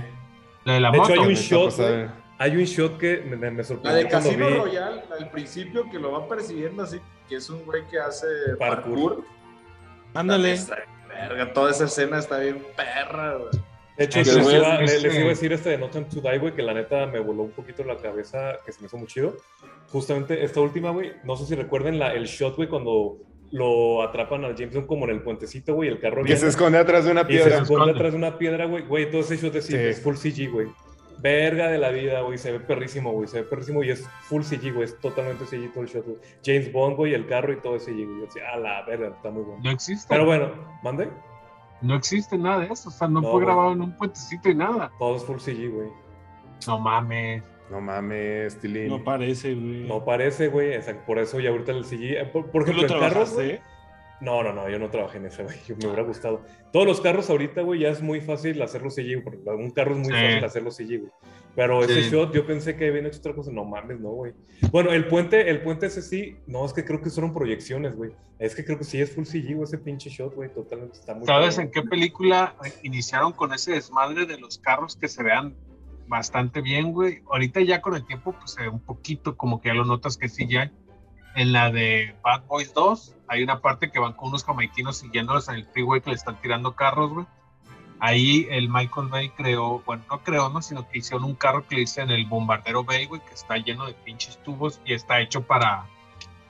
La 0.65 0.75
de 0.75 0.81
la 0.81 0.91
De 0.91 0.99
hecho, 0.99 1.09
moto. 1.11 1.23
hay 1.23 1.29
un 1.29 1.35
shot. 1.35 1.75
Hay 2.39 2.57
un 2.57 2.65
shot 2.65 2.99
que 2.99 3.19
me, 3.19 3.37
me- 3.37 3.51
me 3.51 3.59
La 3.59 3.65
sorprendió 3.65 4.03
de 4.03 4.09
Casino 4.09 4.47
vi. 4.49 4.55
Royale, 4.55 5.03
al 5.21 5.31
principio 5.31 5.89
que 5.91 5.99
lo 5.99 6.11
va 6.11 6.27
persiguiendo 6.27 6.83
así, 6.83 7.01
que 7.29 7.37
es 7.37 7.49
un 7.51 7.65
güey 7.65 7.87
que 7.89 7.99
hace 8.01 8.27
Parkour. 8.59 9.17
parkour. 9.17 9.25
Ándale. 10.15 10.57
Verga, 11.09 11.53
toda 11.53 11.71
esa 11.71 11.85
escena 11.85 12.19
está 12.19 12.39
bien 12.39 12.65
perra, 12.77 13.37
güey. 13.37 13.51
De 13.99 14.05
hecho, 14.05 14.21
Ese 14.21 14.37
les, 14.39 14.47
es- 14.47 14.55
iba, 14.55 14.83
ese- 14.83 15.01
les 15.01 15.15
iba 15.17 15.25
a 15.27 15.29
decir 15.29 15.53
este 15.53 15.71
de 15.71 15.79
No 15.79 15.89
Time 15.89 16.07
to 16.07 16.21
Die, 16.21 16.39
güey, 16.39 16.55
que 16.55 16.63
la 16.63 16.73
neta 16.75 17.07
me 17.07 17.21
voló 17.21 17.43
un 17.43 17.51
poquito 17.51 17.85
la 17.85 17.97
cabeza, 17.99 18.57
que 18.65 18.73
se 18.73 18.81
me 18.81 18.87
hizo 18.87 18.97
muy 18.97 19.07
chido. 19.07 19.37
Justamente 19.91 20.45
esta 20.45 20.61
última, 20.61 20.91
güey, 20.91 21.13
no 21.25 21.37
sé 21.37 21.45
si 21.47 21.55
recuerden 21.55 21.99
la, 21.99 22.15
el 22.15 22.25
shot, 22.25 22.57
güey, 22.57 22.69
cuando 22.69 23.19
lo 23.51 24.03
atrapan 24.03 24.45
al 24.47 24.57
James 24.57 24.75
Bond 24.75 24.87
como 24.87 25.05
en 25.05 25.11
el 25.11 25.23
puentecito, 25.23 25.75
güey, 25.75 25.91
el 25.91 26.01
carro 26.01 26.19
Que 26.23 26.29
viene 26.29 26.41
se 26.41 26.49
esconde 26.49 26.79
atrás 26.79 27.05
de 27.05 27.11
una 27.13 27.21
y 27.21 27.25
se 27.25 27.29
piedra. 27.29 27.49
esconde 27.59 27.63
esconde. 27.75 27.93
atrás 27.93 28.13
de 28.13 28.19
una 28.19 28.39
piedra, 28.39 28.65
güey. 28.65 28.83
Güey, 28.87 29.11
todo 29.11 29.21
ese 29.21 29.37
shot 29.37 29.53
de 29.53 29.61
sí, 29.61 29.75
es 29.77 30.01
full 30.01 30.15
CG, 30.17 30.51
güey. 30.51 30.69
Verga 31.21 31.69
de 31.71 31.79
la 31.79 31.91
vida, 31.91 32.23
güey, 32.23 32.39
se 32.39 32.51
ve 32.51 32.59
perrísimo, 32.61 33.13
güey, 33.13 33.29
se 33.29 33.43
ve 33.43 33.47
perrísimo 33.49 33.85
y 33.85 33.91
es 33.91 34.05
full 34.23 34.43
CG, 34.43 34.73
güey, 34.73 34.85
es 34.87 34.99
totalmente 34.99 35.45
CG 35.45 35.71
todo 35.73 35.85
el 35.85 35.91
shot, 35.91 36.05
güey. 36.07 36.17
James 36.43 36.73
Bond, 36.73 36.97
güey, 36.97 37.13
el 37.15 37.27
carro 37.27 37.53
y 37.53 37.61
todo 37.61 37.77
es 37.77 37.85
CG, 37.85 37.93
güey. 38.07 38.21
Yo 38.21 38.25
decía, 38.25 38.51
a 38.53 38.57
la 38.57 38.83
verga, 38.87 39.09
está 39.09 39.31
muy 39.31 39.43
bueno. 39.43 39.61
No 39.63 39.71
existe. 39.71 40.07
Pero 40.09 40.25
bueno, 40.25 40.51
mande, 40.83 41.09
No 41.83 41.95
existe 41.97 42.39
nada 42.39 42.61
de 42.61 42.67
eso. 42.73 42.89
O 42.89 42.93
sea, 42.93 43.09
no, 43.09 43.21
No, 43.21 43.31
fue 43.33 43.41
grabado 43.43 43.73
en 43.73 43.83
un 43.83 43.97
puentecito 43.97 44.49
y 44.49 44.55
nada. 44.55 44.91
todo 44.99 45.17
es 45.17 45.25
full 45.25 45.39
CG, 45.39 45.69
güey. 45.69 45.89
No 46.67 46.79
mames. 46.79 47.43
No 47.71 47.81
mames, 47.81 48.59
Tilín. 48.61 48.89
No 48.89 49.03
parece, 49.03 49.55
güey. 49.55 49.85
No 49.89 50.05
parece, 50.05 50.49
güey. 50.49 50.75
exacto, 50.75 51.03
Por 51.07 51.19
eso 51.19 51.41
ya 51.41 51.51
ahorita 51.51 51.73
el 51.73 51.85
CG. 51.85 52.19
eh, 52.21 52.25
Por, 52.27 52.47
por 52.51 52.65
¿Tú 52.65 52.71
ejemplo, 52.71 52.89
lo 52.99 53.05
el 53.05 53.13
carro. 53.13 53.27
güey. 53.35 53.61
No, 54.23 54.41
no, 54.45 54.53
no, 54.53 54.69
yo 54.69 54.79
no 54.79 54.89
trabajé 54.89 55.19
en 55.19 55.27
ese, 55.27 55.43
güey. 55.43 55.57
Me 55.81 55.87
hubiera 55.87 56.03
gustado. 56.05 56.43
Todos 56.73 56.87
los 56.87 57.01
carros 57.01 57.29
ahorita, 57.29 57.63
güey, 57.63 57.81
ya 57.81 57.89
es 57.89 58.01
muy 58.03 58.21
fácil 58.21 58.63
hacerlo 58.63 58.89
CG. 58.89 59.15
güey, 59.21 59.23
porque 59.25 59.39
Un 59.51 59.71
carro 59.73 59.93
es 59.93 59.99
muy 59.99 60.07
Sí. 60.09 60.13
fácil 60.13 60.45
hacerlo 60.45 60.71
CG, 60.71 60.99
güey. 61.01 61.13
Pero 61.57 61.83
ese 61.85 62.05
Sí. 62.05 62.11
shot, 62.11 62.33
yo 62.33 62.47
pensé 62.47 62.77
que 62.77 62.87
habían 62.89 63.05
hecho 63.07 63.19
otra 63.19 63.35
cosa. 63.35 63.51
No 63.51 63.65
mames, 63.65 63.99
no, 64.01 64.11
güey. 64.11 64.33
Bueno, 64.71 64.93
el 64.93 65.07
puente, 65.09 65.51
el 65.51 65.61
puente 65.63 65.87
ese 65.87 66.01
sí. 66.03 66.37
No, 66.47 66.65
es 66.65 66.73
que 66.73 66.85
creo 66.85 67.03
que 67.03 67.11
fueron 67.11 67.35
proyecciones, 67.35 67.97
güey. 67.97 68.13
Es 68.39 68.55
que 68.55 68.65
creo 68.65 68.79
que 68.79 68.85
sí 68.85 69.01
es 69.01 69.13
full 69.15 69.25
CG, 69.25 69.55
güey, 69.55 69.65
ese 69.65 69.77
pinche 69.79 70.09
shot, 70.09 70.35
güey. 70.35 70.49
Totalmente 70.53 70.99
está 70.99 71.15
muy. 71.15 71.27
¿Sabes 71.27 71.59
en 71.59 71.71
qué 71.73 71.83
película 71.83 72.55
iniciaron 72.85 73.33
con 73.33 73.53
ese 73.53 73.73
desmadre 73.73 74.25
de 74.25 74.39
los 74.39 74.59
carros 74.59 74.97
que 74.97 75.09
se 75.09 75.23
vean 75.25 75.55
bastante 76.07 76.61
bien, 76.63 76.93
güey? 76.93 77.23
Ahorita 77.31 77.61
ya 77.61 77.81
con 77.83 77.95
el 77.97 78.07
tiempo, 78.07 78.33
pues 78.39 78.53
se 78.53 78.63
ve 78.63 78.69
un 78.69 78.81
poquito 78.81 79.37
como 79.37 79.61
que 79.61 79.69
ya 79.69 79.75
lo 79.75 79.85
notas 79.85 80.17
que 80.17 80.29
sí 80.29 80.47
ya. 80.49 80.71
En 81.35 81.53
la 81.53 81.71
de 81.71 82.15
Bad 82.23 82.43
Boys 82.47 82.75
2, 82.75 83.17
hay 83.29 83.43
una 83.43 83.61
parte 83.61 83.91
que 83.91 83.99
van 83.99 84.13
con 84.13 84.29
unos 84.29 84.45
jamaiquinos 84.45 84.99
siguiéndolos 84.99 85.49
en 85.49 85.57
el 85.57 85.67
freeway 85.67 86.01
que 86.01 86.11
le 86.11 86.17
están 86.17 86.41
tirando 86.41 86.75
carros, 86.75 87.11
güey. 87.11 87.27
Ahí 88.01 88.49
el 88.51 88.69
Michael 88.69 89.09
Bay 89.09 89.31
creó, 89.31 89.81
bueno, 89.87 90.03
no 90.11 90.23
creó, 90.23 90.49
¿no? 90.49 90.61
Sino 90.61 90.89
que 90.89 90.99
hicieron 90.99 91.25
un 91.25 91.37
carro 91.37 91.67
que 91.67 91.77
le 91.77 91.81
dicen 91.83 92.11
el 92.11 92.27
Bombardero 92.27 92.85
Bay, 92.85 93.07
güey, 93.07 93.21
que 93.21 93.33
está 93.33 93.57
lleno 93.57 93.87
de 93.87 93.95
pinches 93.95 94.43
tubos 94.43 94.81
y 94.85 94.93
está 94.93 95.21
hecho 95.21 95.43
para, 95.43 95.87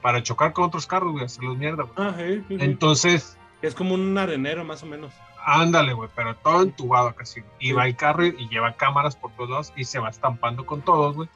para 0.01 0.23
chocar 0.23 0.55
con 0.55 0.65
otros 0.65 0.87
carros, 0.87 1.13
güey, 1.13 1.25
hacerlos 1.25 1.59
mierda, 1.59 1.85
güey. 1.85 1.95
Ah. 1.97 2.15
Entonces, 2.49 3.39
Es 3.61 3.75
como 3.75 3.95
un 3.95 4.17
arenero, 4.19 4.65
más 4.65 4.83
o 4.83 4.87
menos. 4.87 5.13
Ándale, 5.45 5.93
güey, 5.93 6.09
pero 6.17 6.35
todo 6.37 6.63
entubado 6.63 7.15
casi. 7.15 7.43
Y 7.61 7.73
va 7.73 7.87
el 7.87 7.97
carro 7.97 8.25
y 8.25 8.49
lleva 8.49 8.75
cámaras 8.75 9.15
por 9.15 9.31
todos 9.33 9.51
lados 9.51 9.73
y 9.77 9.85
se 9.85 9.99
va 9.99 10.09
estampando 10.09 10.67
con 10.67 10.83
todos, 10.83 11.15
güey. 11.15 11.29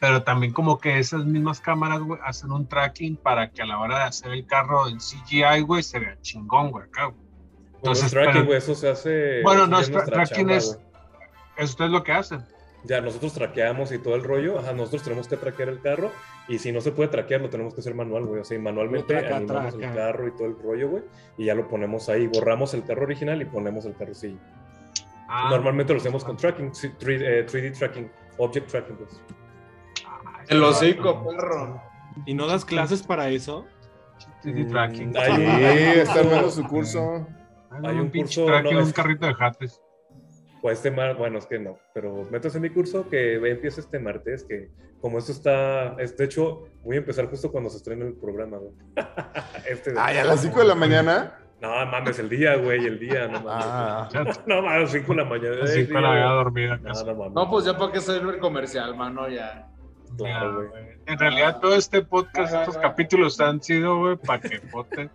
Pero 0.00 0.22
también 0.22 0.52
como 0.52 0.78
que 0.78 0.98
esas 0.98 1.24
mismas 1.24 1.60
cámaras, 1.60 2.00
güey, 2.00 2.20
hacen 2.24 2.52
un 2.52 2.68
tracking 2.68 3.16
para 3.16 3.50
que 3.50 3.62
a 3.62 3.66
la 3.66 3.78
hora 3.80 3.98
de 3.98 4.04
hacer 4.04 4.30
el 4.32 4.46
carro 4.46 4.88
en 4.88 4.98
CGI, 4.98 5.62
güey, 5.62 5.82
se 5.82 5.98
vea 5.98 6.16
chingón, 6.20 6.70
güey, 6.70 6.84
acá, 6.86 7.06
güey. 7.06 7.16
Bueno, 7.16 7.76
entonces, 7.78 8.10
tracking, 8.10 8.32
pero- 8.32 8.44
güey, 8.46 8.58
eso 8.58 8.74
se 8.74 8.88
hace. 8.88 9.42
Bueno, 9.42 9.66
no, 9.66 9.80
tra- 9.80 10.04
tracking 10.04 10.36
chamba, 10.36 10.54
es-. 10.54 10.78
Eso 11.56 11.84
es 11.84 11.90
lo 11.90 12.02
que 12.04 12.12
hacen. 12.12 12.44
Ya 12.84 13.00
nosotros 13.00 13.32
traqueamos 13.32 13.90
y 13.90 13.98
todo 13.98 14.14
el 14.14 14.22
rollo, 14.22 14.60
ajá, 14.60 14.72
nosotros 14.72 15.02
tenemos 15.02 15.26
que 15.26 15.36
traquear 15.36 15.68
el 15.68 15.80
carro 15.80 16.12
y 16.46 16.58
si 16.60 16.70
no 16.70 16.80
se 16.80 16.92
puede 16.92 17.08
traquear 17.08 17.40
lo 17.40 17.50
tenemos 17.50 17.74
que 17.74 17.80
hacer 17.80 17.92
manual, 17.96 18.24
güey, 18.24 18.40
o 18.40 18.44
sea, 18.44 18.56
y 18.56 18.60
manualmente 18.60 19.08
Traca, 19.14 19.36
animamos 19.36 19.74
el 19.74 19.80
carro 19.94 20.28
y 20.28 20.30
todo 20.36 20.46
el 20.46 20.56
rollo, 20.62 20.88
güey, 20.90 21.02
y 21.36 21.46
ya 21.46 21.56
lo 21.56 21.66
ponemos 21.66 22.08
ahí, 22.08 22.28
borramos 22.28 22.74
el 22.74 22.84
carro 22.84 23.02
original 23.02 23.42
y 23.42 23.46
ponemos 23.46 23.84
el 23.84 23.96
carro 23.96 24.14
sí. 24.14 24.38
Ah, 25.28 25.48
Normalmente 25.50 25.92
lo 25.92 25.98
hacemos 25.98 26.22
con 26.24 26.36
tracking, 26.36 26.72
sí, 26.72 26.90
3, 26.96 27.20
eh, 27.22 27.46
3D 27.46 27.76
tracking, 27.76 28.10
object 28.38 28.68
tracking, 28.70 28.96
pues. 28.96 29.20
Ah, 30.50 30.54
El 30.54 30.58
sí, 30.58 30.64
hocico, 30.64 31.26
perro. 31.28 31.82
¿Y 32.26 32.34
no 32.34 32.46
das 32.46 32.64
clases 32.64 33.02
para 33.02 33.28
eso? 33.28 33.66
3D 34.42 34.68
tracking. 34.68 35.12
Sí, 35.12 35.18
Hay- 35.20 35.98
está 36.00 36.20
armando 36.20 36.50
su 36.50 36.64
curso. 36.66 37.26
Ah, 37.70 37.78
hay 37.84 37.96
un, 37.96 38.08
curso, 38.10 38.46
tracking, 38.46 38.72
no, 38.74 38.80
un 38.82 38.86
es- 38.88 38.92
carrito 38.92 39.26
de 39.26 39.34
jates. 39.34 39.80
O 40.60 40.70
este 40.70 40.90
mar, 40.90 41.16
bueno, 41.16 41.38
es 41.38 41.46
que 41.46 41.60
no, 41.60 41.78
pero 41.94 42.24
métase 42.32 42.58
en 42.58 42.62
mi 42.62 42.70
curso 42.70 43.08
que 43.08 43.34
empieza 43.48 43.80
este 43.80 44.00
martes, 44.00 44.42
que 44.42 44.70
como 45.00 45.18
esto 45.18 45.30
está, 45.30 45.94
es, 46.00 46.16
de 46.16 46.24
hecho, 46.24 46.64
voy 46.82 46.96
a 46.96 46.98
empezar 46.98 47.26
justo 47.30 47.52
cuando 47.52 47.70
se 47.70 47.76
estrene 47.76 48.06
el 48.06 48.14
programa, 48.14 48.56
güey. 48.56 48.72
este 49.70 49.92
de- 49.92 50.00
Ay, 50.00 50.16
a 50.18 50.24
las 50.24 50.40
5 50.40 50.58
de 50.58 50.64
la 50.66 50.74
mañana. 50.74 51.38
No, 51.60 51.68
mames, 51.86 52.18
el 52.18 52.28
día, 52.28 52.56
güey, 52.56 52.84
el 52.86 52.98
día, 52.98 53.28
no 53.28 53.40
mames. 53.42 53.66
Ah, 53.68 54.08
No 54.46 54.62
mames, 54.62 54.70
a 54.72 54.78
las 54.80 54.90
5 54.90 55.12
de 55.12 55.16
la 55.22 55.24
mañana. 55.24 55.56
Así 55.62 55.80
el 55.80 55.92
con 55.92 56.02
la 56.02 56.08
güey. 56.10 56.22
dormida 56.22 56.76
No, 56.78 57.04
no 57.04 57.14
mames. 57.14 57.32
No, 57.34 57.50
pues 57.50 57.64
ya 57.64 57.78
para 57.78 57.92
qué 57.92 58.00
salir 58.00 58.22
el 58.34 58.38
comercial, 58.40 58.96
mano, 58.96 59.28
ya. 59.28 59.68
Claro, 60.16 60.50
Ya, 60.50 60.54
güey. 60.56 60.68
güey. 60.68 60.98
En 61.06 61.18
realidad, 61.18 61.60
todo 61.60 61.74
este 61.74 62.02
podcast, 62.02 62.54
estos 62.54 62.76
ajá. 62.76 62.88
capítulos 62.88 63.40
han 63.40 63.62
sido, 63.62 63.98
güey, 63.98 64.16
para 64.16 64.40
que 64.40 64.60
Potter 64.60 65.10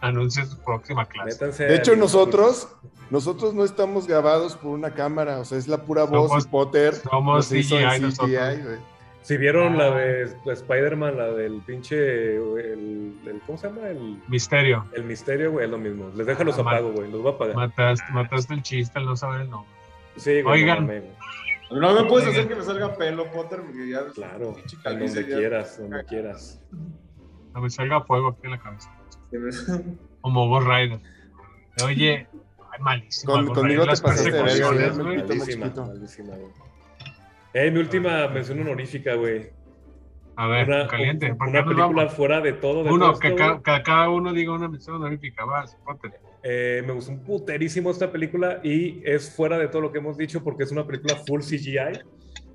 anuncie 0.00 0.44
su 0.46 0.58
próxima 0.62 1.06
clase. 1.06 1.30
Métanse 1.32 1.64
De 1.64 1.74
hecho, 1.76 1.96
nosotros, 1.96 2.68
nosotros 3.10 3.54
no 3.54 3.64
estamos 3.64 4.06
grabados 4.06 4.54
por 4.56 4.70
una 4.72 4.90
cámara, 4.94 5.38
o 5.38 5.44
sea, 5.44 5.58
es 5.58 5.66
la 5.68 5.78
pura 5.78 6.04
voz 6.04 6.30
Somos- 6.30 6.44
y 6.46 6.48
Potter. 6.48 6.94
somos 6.94 7.50
nosotros. 7.52 8.28
güey. 8.28 8.98
Si 9.22 9.36
vieron 9.36 9.76
la 9.76 9.88
Ah. 9.88 9.94
de 9.94 10.30
Spider-Man, 10.46 11.16
la 11.18 11.26
del 11.32 11.60
pinche. 11.66 12.36
El, 12.36 13.14
el- 13.26 13.42
¿Cómo 13.46 13.58
se 13.58 13.68
llama? 13.68 13.88
El, 13.88 14.22
Misterio. 14.28 14.86
el 14.94 15.04
misterio, 15.04 15.50
güey, 15.52 15.66
es 15.66 15.70
lo 15.70 15.76
mismo. 15.76 16.10
Les 16.14 16.26
deja 16.26 16.44
los 16.44 16.56
Ah, 16.58 16.62
apago, 16.62 16.92
güey. 16.92 17.10
Los 17.10 17.20
voy 17.22 17.32
a 17.32 17.34
apagar. 17.34 17.54
Mataste, 17.56 18.04
mataste 18.12 18.54
el 18.54 18.62
chiste 18.62 18.98
al 18.98 19.04
no 19.04 19.16
saber 19.16 19.42
el 19.42 19.50
nombre. 19.50 19.70
Sí, 20.16 20.40
güey. 20.40 20.62
Oigan. 20.62 20.86
no. 20.86 20.92
No 21.70 21.94
me 21.94 22.04
puedes 22.08 22.28
hacer 22.28 22.48
que 22.48 22.54
me 22.54 22.62
salga 22.62 22.96
pelo, 22.96 23.30
Potter, 23.30 23.60
porque 23.62 23.90
ya. 23.90 24.06
Claro. 24.14 24.56
donde 24.84 25.08
ya- 25.08 25.26
quieras, 25.26 25.78
donde 25.78 26.04
quieras. 26.04 26.60
No 27.54 27.60
me 27.60 27.70
salga 27.70 28.00
fuego 28.02 28.28
aquí 28.28 28.40
en 28.44 28.50
la 28.52 28.58
cabeza. 28.60 28.90
Como 30.20 30.48
Ghost 30.48 30.66
Rider. 30.66 31.00
Oye, 31.84 32.26
ay, 32.72 32.80
malísimo. 32.80 33.32
Con- 33.34 33.46
conmigo 33.48 33.64
Rider, 33.64 33.80
te 33.82 33.86
las 33.86 34.00
pasaste 34.00 34.30
de 34.32 34.42
verga, 34.42 34.68
güey. 34.70 35.16
Malísima, 35.18 35.46
chiquito. 35.66 35.86
malísima, 35.86 36.34
güey. 36.36 36.52
Eh, 37.54 37.70
mi 37.70 37.78
última 37.80 38.28
mención 38.28 38.60
honorífica, 38.60 39.14
güey. 39.14 39.50
A 40.36 40.46
ver, 40.46 40.68
Una, 40.68 40.86
caliente. 40.86 41.32
un- 41.32 41.38
¿por 41.38 41.46
qué 41.50 41.58
una 41.58 41.64
película 41.64 42.02
vamos? 42.04 42.14
fuera 42.14 42.40
de 42.40 42.52
todo. 42.54 42.84
De 42.84 42.92
Uno, 42.92 43.10
todo 43.10 43.18
que 43.20 43.28
esto, 43.28 43.38
ca- 43.38 43.50
güey. 43.50 43.62
ca- 43.62 43.82
cada 43.82 44.08
uno 44.08 44.32
diga 44.32 44.52
una 44.54 44.68
mención 44.68 44.96
honorífica. 44.96 45.44
Vas, 45.44 45.76
Potter. 45.84 46.12
Eh, 46.50 46.82
me 46.86 46.94
gustó 46.94 47.12
un 47.12 47.18
puterísimo 47.24 47.90
esta 47.90 48.10
película 48.10 48.60
y 48.64 49.02
es 49.04 49.28
fuera 49.30 49.58
de 49.58 49.68
todo 49.68 49.82
lo 49.82 49.92
que 49.92 49.98
hemos 49.98 50.16
dicho 50.16 50.42
porque 50.42 50.64
es 50.64 50.72
una 50.72 50.86
película 50.86 51.16
full 51.26 51.42
CGI. 51.42 52.00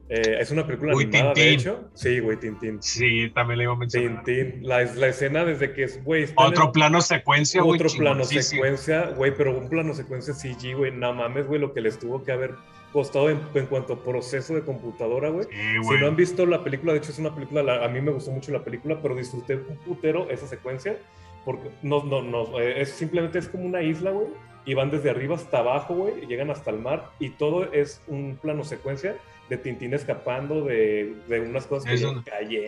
Eh, 0.10 0.38
es 0.40 0.50
una 0.52 0.66
película 0.66 0.96
Uy, 0.96 1.04
animada, 1.04 1.30
de 1.30 1.34
Tintín. 1.36 1.60
hecho. 1.60 1.90
Sí, 1.94 2.20
güey, 2.20 2.38
Tintín. 2.38 2.82
Sí, 2.82 3.32
también 3.36 3.60
le 3.60 3.64
iba 3.66 3.74
a 3.74 3.78
mencionar. 3.78 4.24
Tintín. 4.24 4.68
La, 4.68 4.84
la 4.84 5.08
escena 5.10 5.46
desde 5.46 5.74
que 5.74 5.84
es, 5.84 6.04
güey, 6.04 6.26
Otro 6.36 6.66
en- 6.66 6.72
plano 6.72 7.02
secuencia, 7.02 7.62
güey. 7.62 7.80
otro 7.80 7.90
plano 7.96 8.24
secuencia, 8.24 9.12
güey, 9.16 9.34
pero 9.36 9.56
un 9.58 9.70
plano 9.70 9.94
secuencia 9.94 10.34
CG, 10.34 10.76
güey, 10.76 10.92
no 10.92 11.14
mames, 11.14 11.46
güey, 11.48 11.60
lo 11.62 11.72
que 11.74 11.82
les 11.82 12.00
tuvo 12.00 12.24
que 12.24 12.32
haber 12.32 12.56
costado 12.92 13.30
en, 13.30 13.40
en 13.56 13.66
cuanto 13.68 13.94
a 13.94 14.04
proceso 14.04 14.54
de 14.56 14.62
computadora, 14.62 15.30
güey. 15.30 15.46
Sí, 15.46 15.58
Si 15.88 15.96
no 16.02 16.08
han 16.08 16.16
visto 16.16 16.46
la 16.46 16.64
película, 16.64 16.94
de 16.94 17.00
hecho 17.00 17.12
es 17.12 17.20
una 17.20 17.34
película, 17.34 17.64
la- 17.64 17.86
a 17.86 17.88
mí 17.90 18.02
me 18.02 18.12
gustó 18.12 18.32
mucho 18.32 18.52
la 18.52 18.64
película, 18.64 19.00
pero 19.02 19.16
disfruté 19.16 19.56
un 19.56 19.78
putero 19.86 20.30
esa 20.30 20.48
secuencia, 20.48 20.98
porque 21.46 21.70
no, 21.82 22.04
no, 22.04 22.22
no, 22.22 22.60
eh, 22.60 22.82
es 22.82 22.90
simplemente 22.92 23.40
es 23.40 23.48
como 23.48 23.66
una 23.66 23.82
isla, 23.82 24.12
güey, 24.12 24.28
y 24.66 24.74
van 24.76 24.90
desde 24.92 25.10
arriba 25.10 25.36
hasta 25.36 25.60
abajo, 25.60 25.94
güey, 25.96 26.24
y 26.24 26.28
llegan 26.28 26.50
hasta 26.50 26.72
el 26.72 26.80
mar, 26.80 27.10
y 27.20 27.32
todo 27.32 27.72
es 27.74 28.02
un 28.08 28.38
plano 28.42 28.64
secuencia 28.64 29.18
de 29.50 29.58
Tintín 29.58 29.94
escapando 29.94 30.64
de, 30.64 31.16
de 31.28 31.42
unas 31.42 31.68
cosas 31.68 31.86
que 31.86 31.96
Es 31.96 32.02
le 32.02 32.08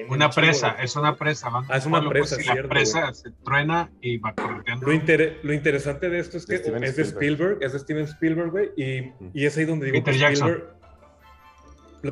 una- 0.10 0.30
presa, 0.30 0.76
es 0.82 0.94
una 0.98 1.16
presa. 1.16 1.50
van 1.50 1.64
Ah, 1.70 1.78
es 1.78 1.86
una 1.86 2.00
pues, 2.02 2.10
presa, 2.12 2.36
y 2.36 2.40
es 2.42 2.48
la 2.48 2.54
cierto, 2.54 2.70
presa 2.70 3.14
se 3.14 3.32
truena 3.46 3.90
y 4.02 4.18
va 4.18 4.34
corriendo. 4.34 4.86
Lo, 4.86 4.92
inter- 4.92 5.40
lo 5.42 5.54
interesante 5.54 6.10
de 6.10 6.20
esto 6.20 6.36
es 6.38 6.46
que 6.46 6.60
De 6.60 6.86
es 6.86 6.96
de 6.98 7.04
Spielberg. 7.04 7.60
Es 7.62 7.72
de 7.72 7.80
Steven 7.80 8.04
Spielberg, 8.04 8.52
güey, 8.52 8.72
y, 8.76 9.14
y 9.34 9.46
es 9.46 9.58
ahí 9.58 9.64
donde 9.64 9.86
digo 9.86 10.00
Peter 10.04 10.14
que 10.16 10.20
Jackson. 10.20 10.50
Spielberg... 10.50 10.76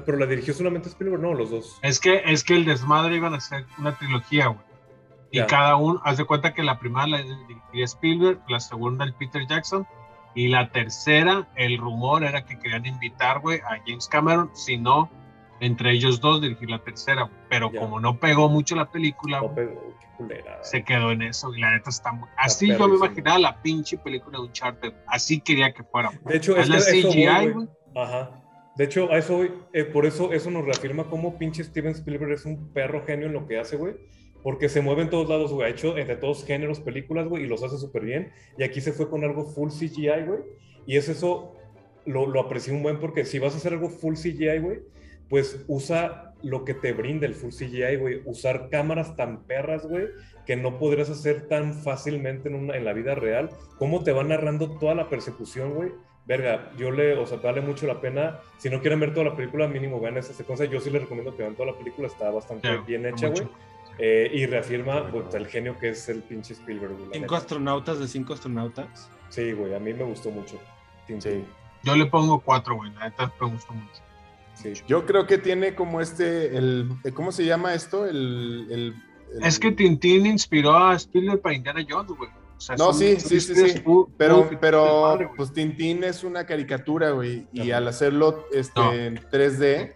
Pero 0.06 0.18
la 0.18 0.26
dirigió 0.26 0.53
solamente 0.56 0.90
Spielberg, 0.90 1.22
no, 1.22 1.34
los 1.34 1.52
dos. 1.52 1.77
Es 1.84 1.99
que, 1.99 2.23
es 2.26 2.44
que 2.44 2.56
el 2.56 2.65
desmadre 2.65 3.15
iban 3.18 3.34
a 3.35 3.40
ser 3.40 3.65
una 3.77 3.95
trilogía, 3.98 4.48
güey. 4.48 4.60
Y 5.34 5.41
cada 5.47 5.76
uno, 5.76 5.99
haz 6.03 6.18
de 6.18 6.26
cuenta 6.26 6.53
que 6.53 6.64
la 6.64 6.80
primera 6.80 7.07
la 7.07 7.18
dirigiría 7.23 7.85
Spielberg, 7.85 8.39
la 8.47 8.60
segunda 8.60 9.03
el 9.03 9.14
Peter 9.14 9.45
Jackson, 9.47 9.85
y 10.35 10.47
la 10.47 10.69
tercera, 10.72 11.47
el 11.55 11.77
rumor 11.77 12.23
era 12.23 12.45
que 12.45 12.57
querían 12.60 12.85
invitar, 12.85 13.39
güey, 13.39 13.60
a 13.60 13.81
James 13.85 14.07
Cameron, 14.07 14.49
si 14.53 14.77
no, 14.77 15.10
entre 15.60 15.91
ellos 15.91 16.19
dos 16.22 16.41
dirigir 16.41 16.69
la 16.69 16.80
tercera. 16.80 17.30
Pero 17.49 17.72
como 17.72 17.99
no 17.99 18.19
pegó 18.19 18.49
mucho 18.49 18.76
la 18.76 18.89
película, 18.91 19.41
No, 19.41 19.53
culera. 20.18 20.60
se 20.64 20.84
quedó 20.84 21.11
en 21.11 21.22
eso, 21.23 21.53
y 21.55 21.60
la 21.61 21.72
neta 21.72 21.89
está 21.89 22.11
muy... 22.11 22.30
Así 22.38 22.68
yo 22.68 22.88
me 22.88 22.95
imaginaba 22.95 23.39
la 23.39 23.61
pinche 23.61 23.97
película 23.97 24.38
de 24.39 24.45
Uncharted, 24.45 24.93
así 25.07 25.39
quería 25.39 25.73
que 25.73 25.84
fuera. 25.84 26.11
De 26.26 26.38
hecho, 26.38 26.55
Es 26.57 26.64
es 26.64 26.69
la 26.69 26.77
eso 26.77 27.07
voy, 27.07 27.14
CGI, 27.15 27.26
güey. 27.26 27.51
güey. 27.51 27.68
Ajá. 27.95 28.39
De 28.76 28.84
hecho, 28.85 29.11
a 29.11 29.18
eso 29.18 29.38
voy. 29.38 29.51
Eh, 29.72 29.84
por 29.84 30.05
eso 30.07 30.34
eso 30.34 30.49
nos 30.49 30.65
reafirma 30.65 31.03
cómo 31.03 31.38
pinche 31.38 31.64
Steven 31.64 31.91
Spielberg 31.91 32.31
es 32.31 32.45
un 32.45 32.73
perro 32.73 33.03
genio 33.05 33.27
en 33.27 33.34
lo 33.34 33.45
que 33.47 33.60
hace, 33.60 33.77
güey. 33.77 33.93
Porque 34.43 34.69
se 34.69 34.81
mueve 34.81 35.03
en 35.03 35.09
todos 35.09 35.29
lados, 35.29 35.53
güey. 35.53 35.67
Ha 35.67 35.71
hecho 35.71 35.97
entre 35.97 36.17
todos 36.17 36.45
géneros 36.45 36.79
películas, 36.79 37.27
güey, 37.27 37.43
y 37.43 37.47
los 37.47 37.63
hace 37.63 37.77
súper 37.77 38.03
bien. 38.03 38.31
Y 38.57 38.63
aquí 38.63 38.81
se 38.81 38.93
fue 38.93 39.09
con 39.09 39.23
algo 39.23 39.45
full 39.45 39.69
CGI, 39.69 40.25
güey. 40.27 40.39
Y 40.85 40.97
es 40.97 41.07
eso, 41.09 41.55
lo, 42.05 42.27
lo 42.27 42.41
aprecié 42.41 42.73
un 42.73 42.83
buen 42.83 42.99
porque 42.99 43.25
si 43.25 43.39
vas 43.39 43.53
a 43.53 43.57
hacer 43.57 43.73
algo 43.73 43.89
full 43.89 44.15
CGI, 44.15 44.59
güey, 44.59 44.79
pues 45.29 45.63
usa 45.67 46.33
lo 46.43 46.65
que 46.65 46.73
te 46.73 46.91
brinda 46.91 47.25
el 47.25 47.33
full 47.33 47.51
CGI, 47.51 47.95
güey. 47.95 48.21
Usar 48.25 48.69
cámaras 48.69 49.15
tan 49.15 49.43
perras, 49.43 49.87
güey, 49.87 50.07
que 50.45 50.57
no 50.57 50.77
podrías 50.77 51.09
hacer 51.09 51.47
tan 51.47 51.73
fácilmente 51.73 52.49
en, 52.49 52.55
una, 52.55 52.75
en 52.75 52.85
la 52.85 52.93
vida 52.93 53.15
real. 53.15 53.49
Cómo 53.79 54.03
te 54.03 54.11
va 54.11 54.23
narrando 54.23 54.77
toda 54.77 54.93
la 54.93 55.09
persecución, 55.09 55.73
güey. 55.73 55.91
Verga, 56.25 56.71
yo 56.77 56.91
le, 56.91 57.17
o 57.17 57.25
sea, 57.25 57.37
vale 57.37 57.61
mucho 57.61 57.87
la 57.87 57.99
pena. 57.99 58.39
Si 58.57 58.69
no 58.69 58.81
quieren 58.81 58.99
ver 58.99 59.13
toda 59.13 59.25
la 59.25 59.35
película, 59.35 59.67
mínimo 59.67 59.99
vean 59.99 60.17
esa 60.17 60.33
secuencia. 60.33 60.65
Yo 60.65 60.79
sí 60.79 60.89
les 60.89 61.01
recomiendo 61.01 61.35
que 61.35 61.43
vean 61.43 61.55
toda 61.55 61.71
la 61.71 61.77
película, 61.77 62.07
está 62.07 62.29
bastante 62.29 62.67
Ya, 62.67 62.81
bien 62.81 63.05
hecha, 63.05 63.29
güey. 63.29 63.47
Eh, 63.99 64.29
y 64.33 64.45
reafirma 64.47 65.07
pues, 65.11 65.33
el 65.35 65.47
genio 65.47 65.77
que 65.77 65.89
es 65.89 66.09
el 66.09 66.23
pinche 66.23 66.53
Spielberg, 66.53 66.95
Cinco 66.97 67.19
neta. 67.19 67.37
astronautas 67.37 67.99
de 67.99 68.07
cinco 68.07 68.33
astronautas. 68.33 69.09
Sí, 69.29 69.51
güey, 69.51 69.73
a 69.75 69.79
mí 69.79 69.93
me 69.93 70.03
gustó 70.03 70.31
mucho. 70.31 70.59
Tintín. 71.07 71.45
Yo 71.83 71.95
le 71.95 72.05
pongo 72.07 72.39
cuatro, 72.39 72.75
güey, 72.75 72.91
la 72.93 73.09
neta 73.09 73.31
me 73.39 73.49
gustó 73.49 73.73
mucho. 73.73 74.01
Sí. 74.55 74.73
Yo 74.87 75.05
creo 75.05 75.27
que 75.27 75.37
tiene 75.37 75.75
como 75.75 75.99
este, 76.01 76.55
el, 76.57 76.89
¿cómo 77.13 77.31
se 77.31 77.45
llama 77.45 77.73
esto? 77.73 78.05
El, 78.07 78.67
el- 78.71 78.95
el- 79.37 79.43
Es 79.43 79.59
que 79.59 79.71
Tintín 79.71 80.25
inspiró 80.25 80.75
a 80.77 80.95
Spielberg 80.95 81.41
para 81.41 81.55
Indiana 81.55 81.85
Jones, 81.87 82.11
güey. 82.17 82.29
O 82.57 82.61
sea, 82.61 82.75
No, 82.77 82.85
son- 82.93 82.99
sí, 82.99 83.19
son 83.19 83.29
sí, 83.29 83.39
sí, 83.41 83.55
sí. 83.55 83.83
Pero, 84.17 84.49
pero 84.61 85.17
pues 85.35 85.51
Tintín 85.51 86.03
es 86.03 86.23
una 86.23 86.45
caricatura, 86.45 87.11
güey. 87.11 87.45
Y 87.51 87.71
al 87.71 87.87
hacerlo 87.87 88.45
este, 88.53 88.79
No. 88.79 88.93
en 88.93 89.15
3D, 89.29 89.93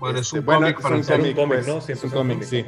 Bueno, 0.00 0.18
es 0.18 0.26
este, 0.26 0.40
un 0.40 0.44
bueno, 0.44 0.60
cómic 0.60 0.76
es 0.78 0.82
para 0.82 0.96
Era 0.96 1.14
un 1.16 1.32
cómic, 1.34 1.46
pues, 1.48 1.68
¿no? 1.68 1.78
es 1.78 1.84
un 1.86 1.92
es 1.92 2.04
un 2.04 2.10
cómic, 2.10 2.42
sí. 2.42 2.64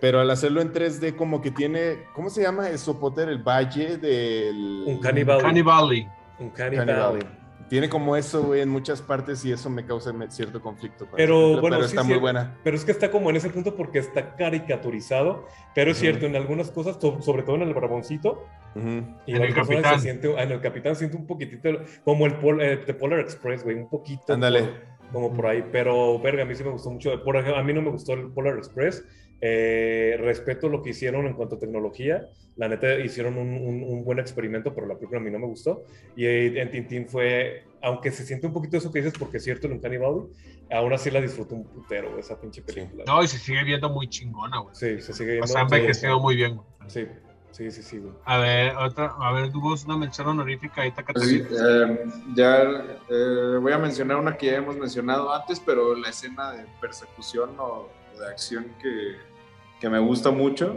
pero 0.00 0.20
al 0.20 0.30
hacerlo 0.30 0.60
en 0.60 0.72
3D 0.72 1.16
como 1.16 1.40
que 1.40 1.50
tiene, 1.50 2.04
¿cómo 2.14 2.30
se 2.30 2.42
llama 2.42 2.68
eso, 2.70 2.98
Potter? 3.00 3.28
El 3.28 3.42
valle 3.42 3.98
del... 3.98 4.84
Un 4.86 5.00
Cannibal. 5.00 5.40
Cannibal. 5.42 6.08
Un 6.38 6.50
Cannibal. 6.50 6.86
Cannibal. 6.86 7.18
Tiene 7.68 7.90
como 7.90 8.16
eso, 8.16 8.44
güey, 8.44 8.62
en 8.62 8.70
muchas 8.70 9.02
partes 9.02 9.44
y 9.44 9.52
eso 9.52 9.68
me 9.68 9.84
causa 9.84 10.10
cierto 10.30 10.62
conflicto. 10.62 11.04
con 11.04 11.16
Pero, 11.18 11.60
bueno, 11.60 11.76
pero 11.76 11.82
sí, 11.82 11.88
está 11.90 12.00
sí, 12.02 12.08
muy 12.08 12.16
buena. 12.18 12.56
Pero 12.64 12.74
es 12.74 12.82
que 12.82 12.92
está 12.92 13.10
como 13.10 13.28
en 13.28 13.36
ese 13.36 13.50
punto 13.50 13.74
porque 13.76 13.98
está 13.98 14.36
caricaturizado. 14.36 15.46
Pero 15.74 15.90
es 15.90 15.98
Ujú. 15.98 16.00
cierto, 16.06 16.24
en 16.24 16.36
algunas 16.36 16.70
cosas, 16.70 16.96
so- 16.98 17.20
sobre 17.20 17.42
todo 17.42 17.56
en 17.56 17.62
el 17.62 17.74
Braboncito, 17.74 18.46
Ujú. 18.74 19.04
y 19.26 19.34
En 19.36 19.42
el 19.42 19.54
Capitán. 19.54 19.96
se 19.96 20.00
siente, 20.00 20.34
ah, 20.38 20.44
en 20.44 20.52
el 20.52 20.60
Capitán 20.62 20.96
siente 20.96 21.18
un 21.18 21.26
poquitito, 21.26 21.68
como 22.04 22.24
el 22.24 22.36
Pol- 22.36 22.62
eh, 22.62 22.78
de 22.86 22.94
Polar 22.94 23.20
Express, 23.20 23.64
güey, 23.64 23.76
un 23.76 23.90
poquito. 23.90 24.32
Ándale. 24.32 24.70
Como 25.12 25.34
por 25.34 25.46
ahí. 25.46 25.64
Pero, 25.72 26.18
verga, 26.20 26.42
a 26.42 26.46
mí 26.46 26.54
sí 26.54 26.64
me 26.64 26.70
gustó 26.70 26.90
mucho. 26.90 27.22
Por 27.24 27.36
ejemplo, 27.36 27.56
a 27.58 27.62
mí 27.64 27.72
no 27.72 27.82
me 27.82 27.90
gustó 27.90 28.12
el 28.14 28.30
Polar 28.32 28.56
Express. 28.58 29.04
Eh, 29.40 30.16
respeto 30.20 30.68
lo 30.68 30.82
que 30.82 30.90
hicieron 30.90 31.26
en 31.26 31.34
cuanto 31.34 31.56
a 31.56 31.58
tecnología. 31.58 32.26
La 32.56 32.68
neta 32.68 32.98
hicieron 32.98 33.38
un, 33.38 33.48
un- 33.54 33.84
un 33.84 34.04
buen 34.04 34.18
experimento, 34.18 34.74
pero 34.74 34.86
la 34.88 34.96
película 34.96 35.20
a 35.20 35.22
mí 35.22 35.30
no 35.30 35.38
me 35.38 35.46
gustó. 35.46 35.84
Y 36.16 36.26
eh, 36.26 36.60
en 36.60 36.70
Tintín 36.72 37.08
fue, 37.08 37.62
aunque 37.80 38.10
se 38.10 38.24
siente 38.26 38.48
un 38.48 38.52
poquito 38.52 38.76
eso 38.76 38.90
que 38.92 38.98
dices, 39.00 39.16
porque 39.16 39.36
es 39.36 39.44
cierto, 39.44 39.68
en 39.68 39.74
Uncanny 39.74 39.96
Valley, 39.96 40.22
aún 40.72 40.92
así 40.92 41.08
la 41.12 41.20
disfruto 41.20 41.54
un 41.54 41.64
putero, 41.64 42.18
esa 42.18 42.40
pinche 42.40 42.62
película. 42.62 43.04
No, 43.06 43.22
y 43.22 43.28
se 43.28 43.38
sigue 43.38 43.62
viendo 43.62 43.88
muy 43.90 44.08
chingona, 44.08 44.58
güey. 44.58 44.74
Sí, 44.74 45.00
se 45.00 45.12
sigue 45.12 45.30
O 45.30 45.32
viendo. 45.34 45.46
sea, 45.46 45.60
ha 45.60 45.64
envejecido 45.64 46.18
muy 46.18 46.34
bien, 46.34 46.56
güey. 46.56 46.66
Sí, 46.88 47.06
sí, 47.50 47.70
sí, 47.70 47.82
sí, 47.82 47.98
güey. 47.98 48.12
A 48.24 48.38
ver, 48.38 48.76
otra, 48.76 49.14
a 49.20 49.32
ver, 49.32 49.50
tuvo 49.50 49.74
una 49.86 49.96
mención 49.96 50.26
honorífica 50.28 50.82
Pues 51.12 51.28
sí, 51.28 51.42
Catalina. 51.42 51.92
eh, 51.92 52.04
ya 52.34 52.62
eh, 53.08 53.58
voy 53.60 53.72
a 53.72 53.78
mencionar 53.78 54.16
una 54.18 54.36
que 54.36 54.46
ya 54.46 54.56
hemos 54.56 54.76
mencionado 54.76 55.32
antes, 55.32 55.60
pero 55.60 55.94
la 55.96 56.08
escena 56.10 56.52
de 56.52 56.66
persecución 56.80 57.50
o 57.58 57.88
de 58.18 58.26
acción 58.26 58.66
que, 58.80 59.16
que 59.80 59.88
me 59.88 59.98
gusta 59.98 60.30
mucho. 60.30 60.76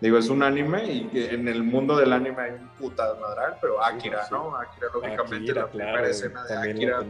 Digo, 0.00 0.18
es 0.18 0.28
un 0.28 0.42
anime 0.42 0.84
y 0.92 1.04
que 1.04 1.30
en 1.32 1.48
el 1.48 1.62
mundo 1.62 1.96
del 1.96 2.12
anime 2.12 2.42
hay 2.42 2.50
un 2.52 2.68
puta 2.78 3.14
madral, 3.20 3.56
pero 3.60 3.82
Akira, 3.82 4.24
Sí. 4.24 4.34
¿no? 4.34 4.54
Akira, 4.56 4.88
lógicamente, 4.92 5.36
Akira, 5.52 5.62
la 5.62 5.68
primera 5.68 5.92
claro, 5.92 6.06
escena 6.08 6.44
de 6.44 6.70
Akira 6.70 7.02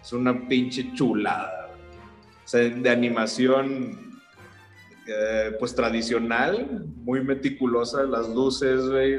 es 0.00 0.12
una 0.12 0.48
pinche 0.48 0.92
chulada. 0.94 1.68
O 2.44 2.48
sea, 2.48 2.60
de 2.60 2.90
animación, 2.90 4.09
eh, 5.06 5.56
pues 5.58 5.74
tradicional, 5.74 6.84
muy 6.96 7.22
meticulosa, 7.22 8.02
las 8.04 8.28
luces, 8.28 8.88
güey. 8.88 9.18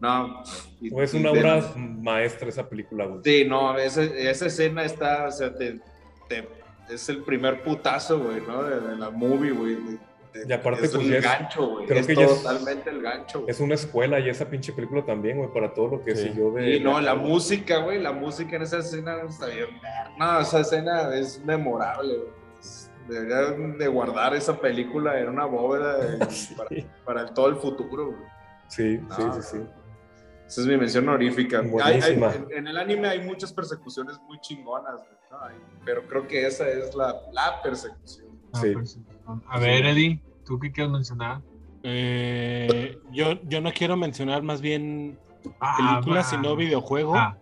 No. 0.00 0.42
y- 0.82 0.94
es 1.00 1.14
una 1.14 1.32
de- 1.32 1.38
obra 1.40 1.72
maestra 1.76 2.48
esa 2.48 2.68
película, 2.68 3.06
güey. 3.06 3.20
Sí, 3.24 3.44
no, 3.48 3.78
esa, 3.78 4.02
esa 4.02 4.46
escena 4.46 4.84
está, 4.84 5.26
o 5.28 5.32
sea, 5.32 5.54
te, 5.54 5.80
te- 6.28 6.46
es 6.90 7.08
el 7.08 7.22
primer 7.22 7.62
putazo, 7.62 8.18
güey, 8.20 8.42
¿no? 8.46 8.62
De, 8.64 8.80
de 8.80 8.96
la 8.96 9.10
movie, 9.10 9.52
güey. 9.52 9.74
de- 9.76 9.98
de- 10.40 10.46
Y 10.48 10.52
aparte, 10.52 10.84
es 10.86 10.90
pues, 10.92 11.06
el 11.06 11.14
es- 11.14 11.24
gancho, 11.24 11.66
güey. 11.68 11.86
creo 11.86 12.00
Es 12.00 12.06
que 12.08 12.16
ya 12.16 12.24
es- 12.26 12.42
totalmente 12.42 12.90
el 12.90 13.00
gancho. 13.00 13.40
güey. 13.42 13.50
Es 13.50 13.60
una 13.60 13.74
escuela 13.74 14.18
y 14.20 14.28
esa 14.28 14.50
pinche 14.50 14.72
película 14.74 15.06
también, 15.06 15.38
güey, 15.38 15.50
para 15.54 15.72
todo 15.72 15.88
lo 15.88 16.04
que 16.04 16.14
Sí. 16.16 16.24
siguió 16.28 16.50
de... 16.52 16.76
Y 16.76 16.80
no, 16.80 17.00
la 17.00 17.14
música, 17.14 17.78
güey, 17.78 18.02
la 18.02 18.12
música 18.12 18.56
en 18.56 18.62
esa 18.62 18.78
escena 18.78 19.22
está 19.26 19.46
bien. 19.46 19.68
No, 20.18 20.40
esa 20.40 20.60
escena 20.60 21.14
es 21.16 21.40
memorable, 21.44 22.14
güey. 22.16 22.28
Deberían 23.08 23.76
de 23.78 23.86
guardar 23.88 24.34
esa 24.34 24.58
película 24.58 25.18
en 25.20 25.28
una 25.28 25.44
bóveda 25.44 25.98
de- 25.98 26.24
Sí, 26.30 26.54
para, 26.54 26.68
para 27.04 27.20
el- 27.22 27.34
todo 27.34 27.48
el 27.48 27.56
futuro, 27.56 28.06
güey. 28.06 28.18
sí, 28.68 28.96
sí, 28.98 29.04
No, 29.08 29.34
sí, 29.34 29.42
sí. 29.42 29.64
Esa 30.46 30.60
es 30.60 30.66
mi 30.66 30.76
mención 30.76 31.08
honorífica. 31.08 31.58
Hay- 31.60 31.64
hay- 31.64 31.70
Buenísima. 32.16 32.32
en, 32.34 32.46
en 32.58 32.66
el 32.68 32.76
anime 32.76 33.08
hay 33.08 33.20
muchas 33.20 33.52
persecuciones 33.52 34.18
muy 34.28 34.38
chingonas, 34.40 34.96
güey, 34.96 35.08
¿no? 35.30 35.38
Hay- 35.44 35.54
pero 35.84 36.06
creo 36.06 36.26
que 36.28 36.46
esa 36.46 36.68
es 36.68 36.94
la, 36.94 37.14
la 37.32 37.62
persecución. 37.62 38.26
Ah, 38.52 38.60
Sí. 38.60 38.74
a 39.48 39.58
ver, 39.58 39.84
Eddie, 39.86 40.20
¿tú 40.44 40.58
qué 40.60 40.70
quieres 40.70 40.92
mencionar? 40.92 41.40
Eh, 41.82 42.98
yo, 43.12 43.40
yo 43.42 43.60
no 43.60 43.70
quiero 43.72 43.96
mencionar 43.96 44.42
más 44.42 44.60
bien 44.60 45.18
Ah, 45.60 45.76
películas, 46.00 46.30
sino 46.30 46.56
videojuego, 46.56 47.14
Ah, 47.16 47.36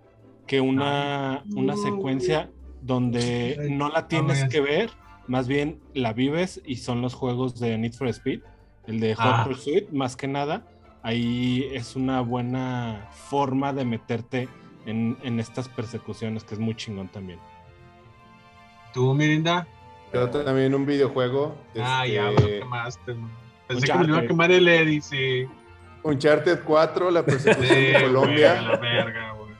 que 0.46 0.60
una, 0.60 1.44
una 1.54 1.76
secuencia 1.76 2.50
donde 2.80 3.68
no 3.70 3.88
la 3.88 4.08
tienes 4.08 4.44
que 4.48 4.60
ver, 4.60 4.90
más 5.32 5.48
bien 5.48 5.80
la 5.94 6.12
vives 6.12 6.60
y 6.66 6.76
son 6.76 7.00
los 7.00 7.14
juegos 7.14 7.58
de 7.58 7.78
Need 7.78 7.94
for 7.94 8.06
Speed, 8.08 8.40
el 8.86 9.00
de 9.00 9.14
Hot 9.14 9.24
Ah. 9.26 9.44
Pursuit, 9.46 9.88
más 9.90 10.14
que 10.14 10.28
nada. 10.28 10.62
Ahí 11.02 11.70
es 11.72 11.96
una 11.96 12.20
buena 12.20 13.08
forma 13.30 13.72
de 13.72 13.86
meterte 13.86 14.46
en, 14.84 15.16
en 15.22 15.40
estas 15.40 15.70
persecuciones, 15.70 16.44
que 16.44 16.52
es 16.54 16.60
muy 16.60 16.74
chingón 16.76 17.08
también. 17.08 17.38
¿Tú, 18.92 19.14
Mirinda? 19.14 19.66
Yo 20.12 20.28
también 20.28 20.74
un 20.74 20.84
videojuego. 20.84 21.56
Ah, 21.80 22.06
ya, 22.06 22.28
este, 22.28 22.42
me 22.42 22.50
lo 22.52 22.58
quemaste. 22.64 23.16
Pensé 23.68 23.86
que 23.86 23.94
me 23.98 24.04
iba 24.08 24.18
a 24.18 24.26
quemar 24.26 24.50
el 24.52 24.68
Eddie, 24.68 25.00
sí. 25.00 25.46
Uncharted 26.02 26.60
4, 26.62 27.10
la 27.10 27.24
persecución 27.24 27.66
Sí, 27.66 27.74
de 27.74 27.92
güey, 27.92 28.02
Colombia. 28.04 28.60
la 28.60 28.76
verga, 28.76 29.32
güey. 29.32 29.52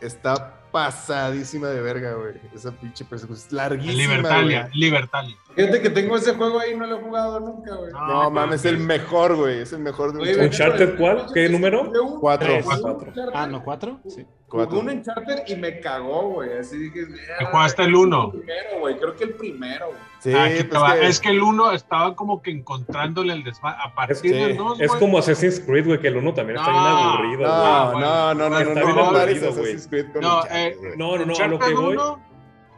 Está 0.00 0.57
pasadísima 0.78 1.68
de 1.68 1.80
verga, 1.80 2.14
güey. 2.14 2.34
Esa 2.54 2.70
pinche 2.70 3.04
persecución. 3.04 3.46
Es 3.46 3.52
larguísima, 3.52 4.14
Libertalia. 4.14 4.70
Libertalia. 4.72 5.36
Fíjate 5.58 5.82
que 5.82 5.90
tengo 5.90 6.16
ese 6.16 6.34
juego 6.34 6.60
ahí, 6.60 6.76
no 6.76 6.86
lo 6.86 6.98
he 6.98 7.02
jugado 7.02 7.40
nunca, 7.40 7.74
güey. 7.74 7.90
No, 7.92 8.30
mames, 8.30 8.60
es 8.60 8.64
el 8.66 8.78
mejor, 8.78 9.34
güey. 9.36 9.60
Es 9.62 9.72
el 9.72 9.80
mejor 9.80 10.12
de 10.12 10.20
Oye, 10.22 10.30
Uncharted. 10.44 10.92
¿Uncharted 10.92 10.98
cuál? 10.98 11.26
¿Qué 11.34 11.48
número? 11.48 11.82
Un- 11.90 12.20
Cuatro. 12.20 12.54
un 12.54 13.30
Ah, 13.34 13.46
¿no? 13.46 13.62
¿Cuatro? 13.64 13.98
Sí. 14.08 14.24
Jugué 14.46 14.64
un 14.78 14.88
Uncharted 14.88 15.42
y 15.46 15.56
me 15.56 15.80
cagó, 15.80 16.30
güey. 16.30 16.56
Así 16.58 16.78
dije. 16.78 17.04
¿Te 17.38 17.44
jugaste 17.44 17.82
el 17.82 17.94
uno? 17.94 18.30
primero, 18.30 18.78
güey. 18.80 18.96
Creo 18.98 19.14
que 19.16 19.24
el 19.24 19.34
primero, 19.34 19.86
güey. 19.88 19.98
Sí, 20.20 20.32
te 20.32 20.64
pues 20.64 20.82
que- 20.94 21.06
Es 21.06 21.20
que 21.20 21.28
el 21.30 21.42
1 21.42 21.72
estaba 21.72 22.16
como 22.16 22.40
que 22.42 22.50
encontrándole 22.50 23.32
el 23.34 23.44
desmadre. 23.44 23.78
A 23.84 23.88
Es, 23.88 23.94
partir 23.94 24.34
del 24.34 24.56
2, 24.56 24.80
es 24.80 24.90
como 24.92 25.18
Assassin's 25.18 25.60
Creed, 25.60 25.86
güey, 25.86 26.00
que 26.00 26.08
el 26.08 26.16
uno 26.16 26.32
también 26.34 26.58
está 26.58 26.70
bien 26.70 26.82
No, 26.82 26.88
aburrido, 26.88 27.38
güey. 27.38 27.48
No, 27.50 27.92
no, 27.92 28.34
no, 28.34 28.34
no, 28.34 28.50
no, 28.50 28.58
Está 28.58 28.80
no, 28.80 28.86
bien 28.86 28.96
no, 28.96 29.04
aburrido, 29.04 29.52
güey. 29.54 29.76
No, 30.20 30.42
eh. 30.50 30.76
No, 30.96 30.96
no, 30.96 30.96
no, 30.96 31.14
a 31.14 31.18
lo 31.18 31.24
Uncharted 31.26 31.58
que 31.66 31.74
voy. 31.74 31.92
1, 31.96 32.20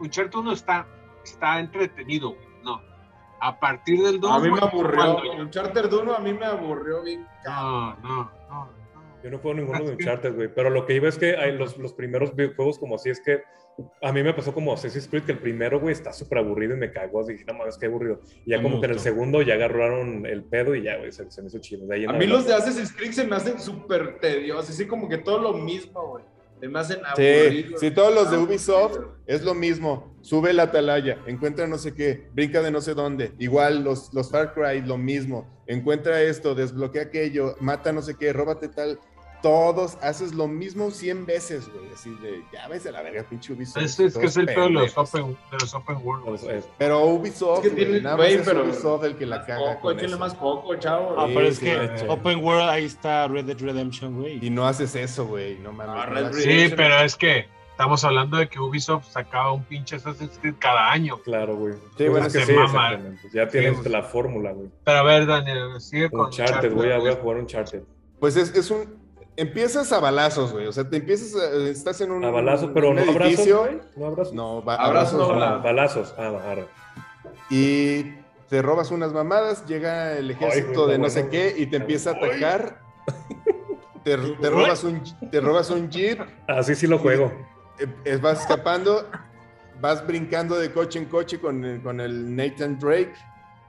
Uncharted 0.00 0.38
1 0.38 0.52
está, 0.52 0.86
está 1.24 1.60
entretenido, 1.60 2.30
güey. 2.30 2.49
A 3.40 3.58
partir 3.58 4.00
del 4.02 4.20
2. 4.20 4.30
A 4.30 4.38
mí 4.40 4.50
me 4.50 4.58
aburrió. 4.60 4.96
cuando 4.96 5.24
ya- 5.24 5.40
Uncharted 5.42 5.92
1 5.92 6.14
a 6.14 6.18
mí 6.20 6.32
me 6.34 6.44
aburrió 6.46 7.02
bien. 7.02 7.26
No, 7.44 7.96
no, 7.96 8.00
no. 8.02 8.30
no. 8.50 8.68
Yo 9.22 9.30
no 9.30 9.38
juego 9.38 9.54
ninguno 9.58 9.78
de 9.78 9.84
Es 9.84 9.90
que- 9.90 9.96
Uncharted, 9.96 10.34
güey. 10.34 10.48
Pero 10.54 10.70
lo 10.70 10.86
que 10.86 10.94
iba 10.94 11.08
es 11.08 11.18
que 11.18 11.36
hay 11.36 11.52
los, 11.56 11.76
los 11.78 11.92
primeros 11.92 12.34
videojuegos 12.34 12.78
como 12.78 12.94
así 12.96 13.10
es 13.10 13.20
que 13.20 13.42
a 14.02 14.12
mí 14.12 14.22
me 14.22 14.34
pasó 14.34 14.52
como 14.52 14.74
Assassin's 14.74 15.08
Creed, 15.08 15.22
que 15.24 15.32
el 15.32 15.38
primero, 15.38 15.80
güey, 15.80 15.92
está 15.92 16.12
súper 16.12 16.38
aburrido 16.38 16.74
y 16.74 16.78
me 16.78 16.90
cagó. 16.92 17.20
Así 17.20 17.32
dije, 17.32 17.44
no 17.46 17.54
mames, 17.54 17.78
qué 17.78 17.86
aburrido. 17.86 18.20
Y 18.44 18.50
ya 18.50 18.58
me 18.58 18.62
como 18.64 18.80
que 18.80 18.86
en 18.86 18.90
el 18.92 18.96
gustó. 18.98 19.10
segundo 19.10 19.40
ya 19.42 19.54
agarraron 19.54 20.26
el 20.26 20.44
pedo 20.44 20.74
y 20.74 20.82
ya, 20.82 20.98
güey, 20.98 21.12
se, 21.12 21.30
se 21.30 21.40
me 21.40 21.48
hizo 21.48 21.58
chido. 21.60 21.86
De 21.86 22.06
A 22.06 22.12
mí 22.12 22.26
los 22.26 22.46
de 22.46 22.54
Assassin's 22.54 22.92
Creed 22.94 23.12
se 23.12 23.26
me 23.26 23.36
hacen 23.36 23.58
súper 23.58 24.18
tediosos. 24.20 24.70
Así 24.70 24.86
como 24.86 25.08
que 25.08 25.16
todo 25.18 25.38
lo 25.38 25.52
mismo, 25.54 26.08
güey. 26.08 26.24
Se 26.60 26.68
me 26.68 26.78
hacen 26.78 27.00
Sí, 27.78 27.90
todos 27.90 28.14
los 28.14 28.30
de. 28.30 28.38
Ubisoft 28.38 28.98
es 29.26 29.42
lo 29.42 29.54
mismo. 29.54 30.14
Sube 30.20 30.52
la 30.52 30.64
atalaya, 30.64 31.18
encuentra 31.26 31.66
no 31.66 31.78
sé 31.78 31.94
qué, 31.94 32.28
brinca 32.34 32.60
de 32.60 32.70
no 32.70 32.82
sé 32.82 32.92
dónde. 32.92 33.32
Igual 33.38 33.82
los, 33.82 34.12
los 34.12 34.30
Far 34.30 34.52
Cry, 34.52 34.82
lo 34.82 34.98
mismo. 34.98 35.48
Encuentra 35.66 36.20
esto, 36.20 36.54
desbloquea 36.54 37.02
aquello, 37.02 37.56
mata 37.60 37.92
no 37.92 38.02
sé 38.02 38.16
qué, 38.16 38.32
róbate 38.32 38.68
tal. 38.68 39.00
Todos 39.42 39.96
haces 40.02 40.34
lo 40.34 40.46
mismo 40.48 40.90
100 40.90 41.24
veces, 41.24 41.70
güey. 41.72 41.90
Así 41.92 42.10
de, 42.16 42.42
ya 42.52 42.68
ves 42.68 42.84
a 42.86 42.90
la 42.90 43.00
verga, 43.02 43.22
pinche 43.22 43.52
Ubisoft. 43.54 43.82
Es, 43.82 43.98
es 43.98 44.16
que 44.18 44.26
es 44.26 44.36
el 44.36 44.46
peor 44.46 44.66
de 44.68 44.70
los 44.72 44.98
open, 44.98 45.28
de 45.50 45.56
los 45.60 45.74
open 45.74 45.96
world. 46.02 46.24
güey. 46.24 46.38
Pues, 46.38 46.64
eh, 46.64 46.68
Pero 46.76 47.04
Ubisoft, 47.06 47.58
Es 47.58 47.62
que 47.62 47.68
güey, 47.70 47.84
tiene- 47.86 48.00
nada 48.02 48.16
güey, 48.16 48.36
más 48.36 48.46
es 48.46 48.52
pero- 48.52 48.64
Ubisoft 48.64 49.04
el 49.04 49.16
que 49.16 49.26
la 49.26 49.36
Más 49.38 49.46
caga 49.46 49.74
coco, 49.74 49.80
con 49.80 50.00
eso. 50.00 50.18
más 50.18 50.34
coco, 50.34 50.74
chavo. 50.76 51.14
Ah, 51.18 51.26
Sí, 51.26 51.32
pero 51.34 51.46
es 51.46 51.56
sí, 51.56 51.64
que. 51.64 52.06
Open 52.08 52.44
World, 52.44 52.68
ahí 52.68 52.84
está 52.84 53.28
Red 53.28 53.44
Dead 53.46 53.58
Redemption, 53.58 54.20
güey. 54.20 54.44
Y 54.44 54.50
no 54.50 54.66
haces 54.66 54.94
eso, 54.94 55.26
güey, 55.26 55.56
no 55.58 55.72
mames. 55.72 56.04
Ah, 56.06 56.20
no. 56.20 56.32
Sí, 56.34 56.70
pero 56.76 56.98
es 57.00 57.16
que 57.16 57.46
estamos 57.70 58.04
hablando 58.04 58.36
de 58.36 58.46
que 58.48 58.58
Ubisoft 58.58 59.06
sacaba 59.08 59.52
un 59.52 59.64
pinche 59.64 59.96
Assassin's 59.96 60.38
Creed 60.38 60.56
cada 60.58 60.92
año. 60.92 61.16
claro, 61.22 61.56
güey. 61.56 61.74
Sí, 61.96 62.08
bueno, 62.08 62.26
es 62.26 62.32
que 62.34 62.40
se 62.44 62.52
sí. 62.54 63.28
Ya 63.32 63.48
tienes 63.48 63.78
güey. 63.78 63.88
la 63.90 64.02
fórmula, 64.02 64.52
güey. 64.52 64.68
Pero 64.84 64.98
a 64.98 65.02
ver, 65.02 65.24
Daniel, 65.24 65.80
sigue 65.80 66.10
con 66.10 66.26
Uncharted, 66.26 66.72
voy 66.74 66.90
a, 66.90 66.98
voy 66.98 67.10
a 67.10 67.14
jugar 67.16 67.38
Uncharted. 67.38 67.82
Pues 68.18 68.36
es, 68.36 68.54
es 68.54 68.70
un. 68.70 68.99
Empiezas 69.40 69.92
a 69.92 70.00
balazos, 70.00 70.52
güey. 70.52 70.66
O 70.66 70.72
sea, 70.72 70.88
te 70.88 70.98
empiezas 70.98 71.34
a- 71.40 71.54
Estás 71.68 72.00
en 72.00 72.10
un. 72.12 72.24
A 72.24 72.30
balazos, 72.30 72.70
pero 72.74 72.90
un 72.90 72.96
no 72.96 73.02
abrazos, 73.02 73.26
edificio. 73.26 73.58
güey. 73.60 73.80
No 73.96 74.06
abrazos. 74.06 74.34
No, 74.34 74.62
ba- 74.62 74.74
Abrazos 74.76 75.14
abrazos 75.14 75.34
no, 75.38 75.40
no. 75.40 75.44
Ah, 75.44 75.58
balazos. 75.58 76.14
Ah, 76.18 76.28
bajar. 76.30 76.66
Y 77.48 78.02
te 78.48 78.62
robas 78.62 78.90
unas 78.90 79.12
mamadas, 79.12 79.64
llega 79.66 80.12
el 80.18 80.30
ejército 80.30 80.82
güey, 80.84 80.92
de 80.92 80.98
no 80.98 81.08
sé 81.10 81.28
qué 81.28 81.54
y 81.56 81.66
te 81.66 81.76
empieza 81.78 82.10
a 82.10 82.14
atacar. 82.14 82.80
Te, 84.04 84.16
te 84.16 84.48
robas 84.50 84.82
un, 84.82 85.02
te 85.30 85.40
robas 85.42 85.68
un 85.68 85.90
jeep, 85.90 86.18
Así 86.48 86.74
sí 86.74 86.86
lo 86.86 86.98
juego. 86.98 87.30
eh, 88.06 88.16
vas 88.16 88.40
escapando, 88.40 89.06
vas 89.78 90.06
brincando 90.06 90.56
de 90.58 90.72
coche 90.72 90.98
en 90.98 91.04
coche 91.04 91.38
con 91.38 91.62
el, 91.66 91.82
con 91.82 92.00
el 92.00 92.34
Nathan 92.34 92.78
Drake, 92.78 93.12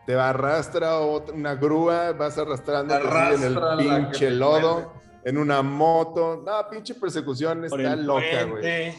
te 0.06 0.14
arrastra 0.16 1.00
otra- 1.00 1.36
una 1.36 1.56
grúa, 1.56 2.14
vas 2.14 2.38
arrastrando 2.38 2.96
en 2.96 3.44
el 3.44 3.60
pinche 3.78 4.30
lodo, 4.32 4.94
en 5.24 5.38
una 5.38 5.62
moto. 5.62 6.42
No, 6.46 6.70
pinche 6.70 6.96
persecución 6.96 7.66
Por 7.70 7.80
está 7.82 7.94
el 7.94 8.06
loca, 8.06 8.44
güey. 8.50 8.94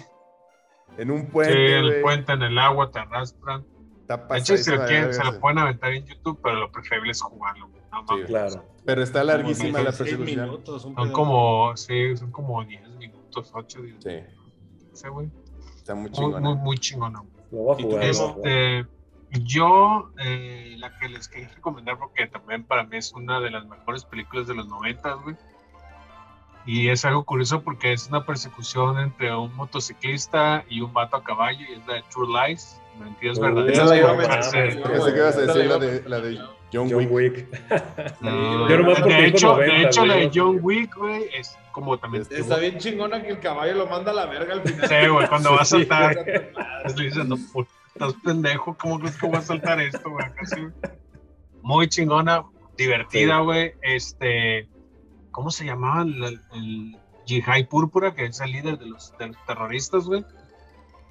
En 0.99 1.11
un 1.11 1.23
Sí, 1.23 1.27
puente, 1.33 1.79
el 1.79 1.87
güey. 1.89 2.03
puente 2.03 2.33
en 2.33 2.43
el 2.43 2.59
agua 2.59 2.91
te 2.91 2.99
arrastran. 2.99 3.65
Está 4.03 4.17
De 4.19 4.39
hecho, 4.39 4.57
si 4.57 4.71
lo 4.71 4.81
de 4.83 4.87
quieren, 4.89 5.15
se 5.15 5.23
lo 5.25 5.31
ese. 5.31 5.41
pueden 5.41 5.59
aventar 5.59 5.93
en 5.93 6.05
YouTube, 6.07 6.39
pero 6.43 6.57
lo 6.57 6.71
preferible 6.73 7.13
es 7.13 7.23
jugarlo. 7.23 7.69
güey. 7.69 7.83
No 7.93 8.03
mames. 8.05 8.27
Claro. 8.27 8.65
Pero 8.85 9.03
está 9.03 9.23
larguísima 9.25 9.79
la 9.81 9.91
16 9.91 9.99
persecución. 10.19 10.47
minutos, 10.49 10.83
Son 10.83 10.95
pedo. 10.95 11.13
como, 11.13 11.77
sí, 11.77 12.17
son 12.17 12.31
como 12.31 12.65
10 12.65 12.89
minutos, 12.97 13.51
8, 13.55 13.81
10. 13.83 13.97
Sí, 14.03 14.11
Sí, 14.93 15.09
güey. 15.09 15.31
está 15.77 15.95
muy 15.95 16.05
Muy, 16.05 16.13
chingona. 16.13 16.41
muy, 16.41 16.55
muy 16.59 16.79
chingona. 16.79 17.23
Lo 17.51 17.59
voy 17.59 17.77
a 17.77 17.81
¿Y 17.81 17.83
tú 17.83 17.89
jugar. 17.89 18.01
qué 18.03 18.13
lo 18.13 18.19
voy 18.19 18.29
a 18.29 18.33
jugar. 18.35 18.53
Este, 18.53 18.87
yo, 19.45 20.11
eh, 20.19 20.75
la 20.79 20.99
que 20.99 21.09
les 21.09 21.29
quería 21.29 21.49
recomendar, 21.49 21.99
porque 21.99 22.27
también 22.27 22.65
para 22.65 22.85
mí 22.85 22.97
es 22.99 23.13
una 23.15 23.41
de 23.41 23.51
las 23.51 23.67
mejores 23.67 24.05
películas 24.05 24.47
de 24.47 24.55
los 24.55 24.69
90, 24.69 25.13
güey. 25.15 25.37
Y 26.65 26.89
es 26.89 27.05
algo 27.05 27.25
curioso 27.25 27.63
porque 27.63 27.93
es 27.93 28.09
una 28.09 28.25
persecución 28.25 28.99
entre 29.01 29.35
un 29.35 29.55
motociclista 29.57 30.65
y 30.69 30.81
un 30.81 30.93
vato 30.93 31.17
a 31.17 31.25
caballo, 31.25 31.65
y 31.69 31.73
es 31.73 31.87
la 31.87 31.95
de 31.95 32.05
True 32.13 32.29
Lies, 32.49 32.81
Mentiras 33.01 33.39
Uh, 33.39 33.43
Verdaderas. 33.43 33.79
Esa 33.79 33.87
la 35.65 35.79
de, 35.79 36.03
la 36.07 36.21
de 36.21 36.37
John, 36.73 36.89
John 36.91 37.07
Wick. 37.11 37.11
Wick. 37.11 37.49
No, 38.21 38.69
Yo 38.69 38.79
nomás 38.79 39.01
porque 39.01 39.15
de, 39.15 39.23
dijo 39.25 39.37
hecho, 39.37 39.57
90, 39.57 39.75
de 39.75 39.83
hecho, 39.83 40.07
la 40.07 40.15
de 40.17 40.31
John 40.33 40.59
Wick, 40.63 40.97
güey, 40.97 41.25
es 41.35 41.57
como 41.73 41.99
también. 41.99 42.25
Está 42.31 42.57
bien 42.59 42.79
chingona 42.79 43.23
que 43.23 43.31
el 43.31 43.41
caballo 43.41 43.75
lo 43.75 43.87
manda 43.87 44.11
a 44.13 44.15
la 44.15 44.27
verga 44.27 44.55
al 44.55 44.63
final. 44.63 44.89
Sí, 44.89 45.09
güey, 45.09 45.29
cuando 45.29 45.53
va 45.53 45.63
a 45.63 45.65
Sí, 45.65 45.79
saltar, 45.79 46.15
güey. 46.15 46.97
le 46.97 47.05
dicen, 47.05 47.29
no, 47.29 47.37
puta, 47.53 47.71
estás 47.95 48.15
pendejo, 48.25 48.77
¿cómo 48.81 48.99
crees 49.01 49.17
que 49.19 49.27
voy 49.27 49.37
a 49.37 49.43
saltar 49.43 49.81
esto, 49.81 50.09
güey? 50.11 50.27
Sí. 50.45 50.67
Muy 51.63 51.89
chingona, 51.89 52.45
divertida, 52.77 53.39
güey. 53.41 53.75
Este, 53.83 54.69
¿cómo 55.33 55.51
se 55.51 55.65
llamaba 55.65 56.03
el, 56.03 56.41
el 56.53 56.97
Jihai 57.27 57.69
Púrpura, 57.69 58.15
que 58.15 58.27
es 58.27 58.41
el 58.41 58.53
líder 58.53 58.79
de 58.79 58.87
los, 58.87 59.13
de 59.19 59.29
los 59.29 59.37
terroristas, 59.47 60.05
güey? 60.05 60.25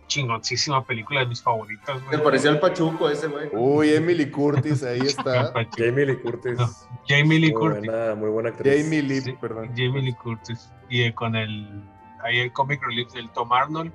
Chingoncísima 0.07 0.83
película 0.85 1.21
de 1.21 1.27
mis 1.27 1.41
favoritas, 1.41 2.03
güey. 2.03 2.17
Me 2.17 2.23
parecía 2.23 2.49
el 2.51 2.59
Pachuco 2.59 3.09
ese, 3.09 3.27
güey. 3.27 3.49
Uy, 3.53 3.93
Emily 3.93 4.29
Curtis, 4.29 4.83
ahí 4.83 4.99
está. 5.05 5.53
Jamie 5.77 6.05
Lee 6.05 6.17
Curtis. 6.17 6.57
No, 6.57 6.69
Jamie 7.07 7.39
Lee 7.39 7.51
muy 7.53 7.61
Curtis. 7.61 7.85
Buena, 7.85 8.15
muy 8.15 8.29
buena 8.29 8.49
actriz. 8.49 8.83
Jamie 8.83 9.01
Lee, 9.01 9.21
Sí. 9.21 9.33
perdón. 9.39 9.69
Jamie 9.69 10.01
Lee 10.01 10.13
Curtis. 10.13 10.69
Y 10.89 11.03
eh, 11.03 11.13
con 11.13 11.35
el, 11.37 11.81
ahí 12.25 12.39
el 12.39 12.51
comic 12.51 12.81
relief 12.83 13.09
del 13.13 13.29
Tom 13.31 13.53
Arnold. 13.53 13.93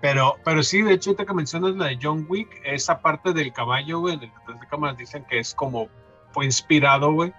Pero, 0.00 0.36
pero 0.44 0.62
sí, 0.62 0.80
de 0.82 0.94
hecho, 0.94 1.10
ahorita 1.10 1.26
que 1.26 1.34
mencionas 1.34 1.74
la 1.76 1.86
de 1.86 1.98
John 2.00 2.24
Wick, 2.28 2.48
esa 2.64 3.00
parte 3.00 3.32
del 3.34 3.52
caballo, 3.52 4.00
güey, 4.00 4.14
en 4.14 4.22
el 4.22 4.30
detrás 4.30 4.60
de 4.60 4.66
cámaras 4.68 4.96
dicen 4.96 5.24
que 5.28 5.38
es 5.38 5.54
como, 5.54 5.88
fue 6.32 6.44
inspirado, 6.46 7.12
güey, 7.12 7.32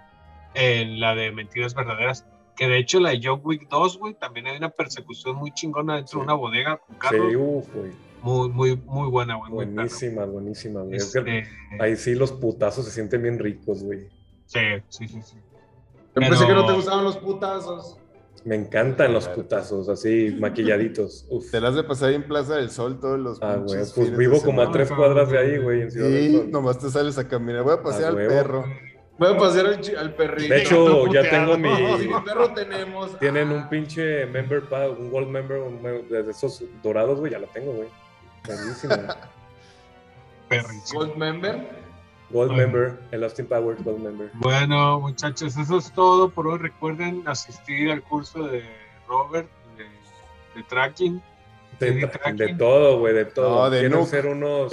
en 0.58 1.00
la 1.00 1.14
de 1.14 1.30
Mentiras 1.32 1.74
Verdaderas. 1.74 2.26
Que 2.56 2.66
de 2.66 2.78
hecho 2.78 2.98
la 2.98 3.10
de 3.10 3.20
John 3.22 3.40
Wick 3.44 3.68
2, 3.68 3.98
güey, 3.98 4.14
también 4.14 4.46
hay 4.48 4.56
una 4.56 4.70
persecución 4.70 5.36
muy 5.36 5.52
chingona 5.52 5.94
dentro 5.96 6.18
de 6.18 6.24
una 6.24 6.34
bodega 6.34 6.78
con 6.78 6.96
carros. 6.96 7.28
Sí, 7.30 7.36
uff, 7.36 7.72
güey. 7.74 7.92
Muy, 8.20 8.48
muy, 8.50 8.76
muy 8.84 9.08
buena, 9.08 9.36
güey. 9.36 9.52
muy. 9.52 9.64
Buenísima, 9.66 10.24
buenísima, 10.24 10.80
güey. 10.82 10.96
Es 10.96 11.12
que 11.12 11.18
Este, 11.20 11.44
ahí 11.80 11.94
sí 11.96 12.16
los 12.16 12.32
putazos 12.32 12.84
se 12.84 12.90
sienten 12.90 13.22
bien 13.22 13.38
ricos, 13.38 13.84
güey. 13.84 14.08
sí, 14.46 14.58
sí, 14.88 15.06
sí, 15.06 15.22
sí. 15.22 15.36
Yo 15.36 16.14
pensé 16.14 16.30
Pero- 16.30 16.46
que 16.48 16.54
no 16.54 16.66
te 16.66 16.72
gustaban 16.72 17.04
los 17.04 17.16
putazos. 17.18 17.96
Me 18.44 18.54
encantan 18.56 19.12
los 19.12 19.28
putazos, 19.28 19.88
así 19.88 20.36
maquilladitos. 20.40 21.26
Uf. 21.30 21.50
Te 21.52 21.60
las 21.60 21.74
de 21.76 21.84
pasar 21.84 22.08
ahí 22.08 22.14
en 22.16 22.24
Plaza 22.26 22.56
del 22.56 22.70
Sol 22.70 22.98
todos 22.98 23.20
los 23.20 23.40
Ah, 23.42 23.56
güey. 23.56 23.80
Pues 23.94 24.16
vivo 24.16 24.42
como 24.42 24.62
a 24.62 24.72
tres 24.72 24.90
cuadras 24.90 25.30
de 25.30 25.38
ahí, 25.38 25.58
güey, 25.58 25.82
en 25.82 25.90
Ciudad 25.92 26.08
del 26.08 26.26
Sí, 26.30 26.36
Sol. 26.38 26.50
nomás 26.50 26.78
te 26.78 26.90
sales 26.90 27.18
a 27.18 27.28
caminar. 27.28 27.62
Voy 27.62 27.74
a 27.74 27.82
pasear 27.82 28.06
A 28.06 28.08
al 28.08 28.14
huevo. 28.16 28.30
perro. 28.30 28.64
Voy 29.18 29.34
a 29.34 29.36
pasar 29.36 29.66
al, 29.66 30.14
perrito. 30.14 30.54
De 30.54 30.62
hecho, 30.62 31.12
ya 31.12 31.28
tengo 31.28 31.54
Si 31.56 31.60
mi. 32.08 32.20
perro 32.24 32.54
tenemos. 32.54 33.18
Tienen 33.18 33.50
un 33.50 33.68
pinche 33.68 34.26
member 34.26 34.62
pack, 34.68 34.96
un 34.98 35.10
gold 35.10 35.28
member, 35.28 35.58
un 35.58 35.82
de 35.82 36.30
esos 36.30 36.62
dorados, 36.82 37.18
güey, 37.18 37.32
ya 37.32 37.40
lo 37.40 37.48
tengo, 37.48 37.72
güey. 37.72 37.88
Buenísimo. 38.46 38.94
Perrísimo. 40.48 41.00
Gold 41.00 41.16
member. 41.16 41.88
Gold 42.30 42.52
member, 42.52 43.00
el 43.10 43.24
Austin 43.24 43.46
Powers 43.46 43.82
Gold 43.82 44.00
member. 44.00 44.30
Bueno, 44.34 45.00
muchachos, 45.00 45.56
eso 45.56 45.78
es 45.78 45.92
todo 45.92 46.28
por 46.28 46.46
hoy. 46.46 46.58
Recuerden 46.58 47.22
asistir 47.26 47.90
al 47.90 48.02
curso 48.02 48.46
de 48.46 48.62
Robert 49.08 49.48
de, 49.76 49.84
de 50.54 50.62
tracking. 50.68 51.22
De, 51.80 52.54
todo, 52.58 52.98
güey, 52.98 53.14
de 53.14 53.24
todo. 53.24 53.64
No, 53.64 53.70
de 53.70 53.80
quieren 53.80 53.98
Nuke. 53.98 54.10
ser 54.10 54.26
unos. 54.26 54.72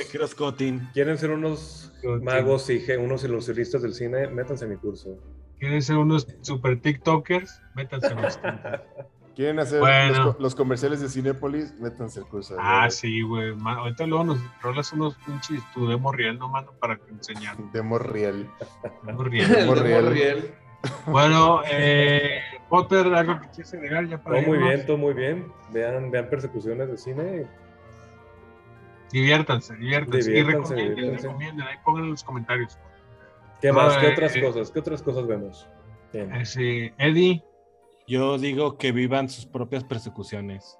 Quieren 0.94 1.18
ser 1.18 1.32
unos 1.32 1.94
magos 2.22 2.69
y 2.69 2.84
unos 2.94 3.23
ilusionistas 3.23 3.82
del 3.82 3.94
cine, 3.94 4.27
métanse 4.27 4.65
a 4.65 4.68
mi 4.68 4.76
curso. 4.77 5.18
¿Quieren 5.60 5.82
ser 5.82 5.98
unos 5.98 6.27
super 6.41 6.80
TikTokers? 6.82 7.61
Métanse 7.76 8.07
en 8.07 8.22
los 8.22 8.40
¿Quieren 9.36 9.60
hacer 9.60 9.82
Bueno. 9.82 10.11
los, 10.23 10.36
co- 10.36 10.41
los 10.41 10.56
comerciales 10.56 11.02
de 11.02 11.10
Cinépolis? 11.10 11.77
Métanse 11.80 12.19
el 12.22 12.26
curso. 12.26 12.56
Ah, 12.57 12.90
sí, 12.90 13.22
güey. 13.22 13.53
Ahorita 13.65 14.06
luego 14.06 14.23
nos 14.23 14.40
rolas 14.61 14.94
unos 14.94 15.15
pinches 15.26 15.61
tu 15.73 15.88
demo 15.90 16.11
riendo, 16.14 16.48
mano, 16.48 16.72
para 16.80 16.98
enseñar. 17.11 17.57
Demo 17.73 17.99
real. 17.99 18.49
Demo 19.03 19.23
riendo. 19.26 19.56
Demo 19.57 19.76
de 19.76 20.02
real. 20.02 20.56
Bueno, 21.07 21.61
eh, 21.69 22.40
Potter, 22.70 23.06
algo 23.14 23.40
que 23.42 23.48
quieres 23.50 23.74
agregar 23.74 24.08
ya 24.08 24.18
para 24.22 24.38
Todo 24.38 24.48
muy 24.48 24.58
bien, 24.58 24.86
todo 24.86 24.98
muy 24.98 25.14
bien. 25.14 25.52
Vean, 25.72 26.10
vean 26.12 26.30
persecuciones 26.30 26.90
de 26.90 26.98
cine. 26.98 27.48
Diviértanse, 29.12 29.76
diviértanse. 29.76 30.30
Diviértanse, 30.30 30.40
y 30.40 30.44
recomienden, 30.44 30.96
diviértanse. 30.96 31.28
recomienden, 31.28 31.68
ahí 31.68 31.76
pongan 31.84 32.04
en 32.06 32.12
los 32.12 32.24
comentarios. 32.24 32.78
¿Qué 33.62 33.72
más? 33.72 33.98
¿Qué 33.98 34.08
Ay, 34.08 34.14
otras 34.14 34.36
eh. 34.36 34.42
cosas? 34.42 34.72
¿Qué 34.72 34.80
otras 34.80 35.02
cosas 35.02 35.28
vemos? 35.28 35.68
Bien. 36.12 36.34
Eh, 36.36 36.46
sí, 36.46 36.92
Eddie, 36.98 37.44
Yo 38.08 38.38
digo 38.38 38.78
que 38.78 38.92
vivan 38.92 39.30
sus 39.30 39.46
propias 39.46 39.84
persecuciones. 39.84 40.78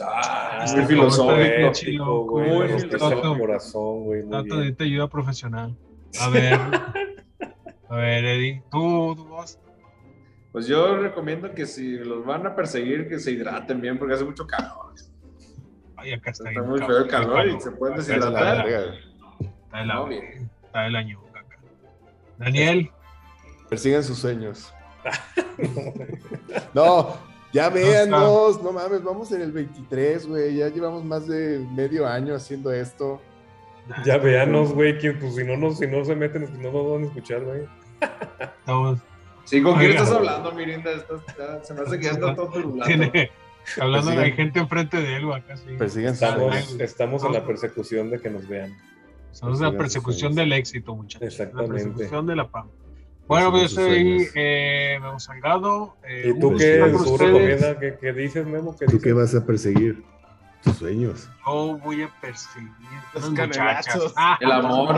Ah, 0.00 0.62
Este 0.64 0.78
muy 0.78 0.86
filosófico. 0.86 2.24
güey. 2.24 3.38
corazón, 3.38 4.04
güey. 4.04 4.28
Tanto 4.28 4.56
de 4.56 4.74
ayuda 4.78 5.08
profesional. 5.08 5.76
A 6.20 6.28
ver, 6.28 6.54
a 7.88 7.96
ver, 7.96 8.24
Eddie, 8.24 8.62
tú, 8.70 9.14
tú 9.16 9.26
vos. 9.28 9.58
Pues 10.52 10.66
yo 10.66 10.98
recomiendo 10.98 11.52
que 11.54 11.66
si 11.66 11.96
los 11.96 12.24
van 12.26 12.46
a 12.46 12.54
perseguir, 12.54 13.08
que 13.08 13.18
se 13.18 13.32
hidraten 13.32 13.80
bien, 13.80 13.98
porque 13.98 14.14
hace 14.14 14.24
mucho 14.24 14.46
calor. 14.46 14.92
Ay, 15.96 16.12
acá 16.12 16.30
está. 16.30 16.48
Está 16.50 16.62
muy 16.62 16.78
feo 16.78 16.98
el 16.98 17.08
calor 17.08 17.46
y 17.46 17.60
se 17.60 17.70
pueden 17.70 17.96
deshidratar. 17.96 18.68
Está 18.68 19.78
de 19.78 19.86
la, 19.86 19.94
No, 19.94 20.10
está 20.10 20.82
del 20.82 20.96
año 20.96 21.20
acá. 21.30 21.58
Daniel, 22.38 22.90
Persigan 23.72 24.04
sus 24.04 24.18
sueños. 24.18 24.72
No, 26.74 27.16
ya 27.52 27.68
véanos, 27.68 28.62
no 28.62 28.72
mames, 28.72 29.02
vamos 29.02 29.32
en 29.32 29.42
el 29.42 29.52
23, 29.52 30.26
güey. 30.26 30.56
Ya 30.56 30.68
llevamos 30.68 31.04
más 31.04 31.26
de 31.26 31.66
medio 31.72 32.06
año 32.06 32.34
haciendo 32.34 32.72
esto. 32.72 33.20
Ya 34.04 34.18
véanos, 34.18 34.72
güey, 34.72 34.98
que 34.98 35.12
pues 35.12 35.34
si 35.34 35.44
no, 35.44 35.56
nos, 35.56 35.78
si 35.78 35.86
no 35.86 36.04
se 36.04 36.14
meten, 36.14 36.46
pues, 36.46 36.58
no 36.58 36.70
nos 36.70 36.92
van 36.92 37.02
a 37.02 37.06
escuchar, 37.06 37.44
güey. 37.44 37.62
estamos, 38.58 38.98
Sí, 39.52 39.62
¿con 39.62 39.78
quién 39.78 39.90
estás 39.90 40.10
hablando, 40.10 40.50
Mirinda? 40.52 40.90
Estás- 40.92 41.20
se 41.68 41.74
me 41.74 41.80
hace 41.82 41.98
que 41.98 42.04
ya 42.06 42.12
está 42.12 42.34
todo 42.34 42.48
turulando. 42.48 42.84
tiene, 42.86 43.30
hablando 43.78 44.06
Persigan. 44.06 44.24
hay 44.24 44.32
gente 44.32 44.58
enfrente 44.60 44.96
de 44.96 45.16
él, 45.16 45.30
acá 45.30 45.56
sí. 45.58 45.76
Sus 45.78 45.96
Estamos, 45.98 46.80
estamos 46.80 47.24
en 47.24 47.32
la 47.34 47.44
persecución 47.44 48.08
de 48.10 48.18
que 48.18 48.30
nos 48.30 48.48
vean. 48.48 48.74
Somos 49.30 49.60
la 49.60 49.66
persigan 49.68 49.72
sus 49.72 49.76
persecución 49.78 50.34
del 50.34 50.52
éxito, 50.54 50.96
muchachos. 50.96 51.28
Exactamente. 51.28 51.68
La 51.68 51.84
persecución 51.84 52.26
de 52.26 52.36
la 52.36 52.46
fama. 52.46 52.70
Bueno, 53.28 53.50
pues 53.50 53.62
yo 53.64 53.68
soy 53.82 54.26
eh, 54.34 54.98
Memo 55.02 55.20
Salgado. 55.20 55.96
eh, 56.08 56.32
¿Y 56.34 56.40
tú 56.40 56.54
qué? 56.56 56.78
¿Tú 56.90 56.96
ustedes. 56.96 57.20
recomiendas? 57.20 57.76
¿Qué, 57.76 57.94
qué 58.00 58.12
dices, 58.14 58.46
Memo? 58.46 58.72
¿Qué 58.76 58.86
¿Tú 58.86 58.92
dices? 58.92 59.02
qué 59.04 59.12
vas 59.12 59.34
a 59.34 59.44
perseguir? 59.44 60.02
Tus 60.62 60.76
sueños. 60.76 61.28
Yo 61.44 61.76
voy 61.78 62.02
a 62.02 62.10
perseguir 62.20 62.70
Los 63.14 63.30
muchachas. 63.30 64.12
Ah, 64.16 64.38
El 64.40 64.52
amor. 64.52 64.94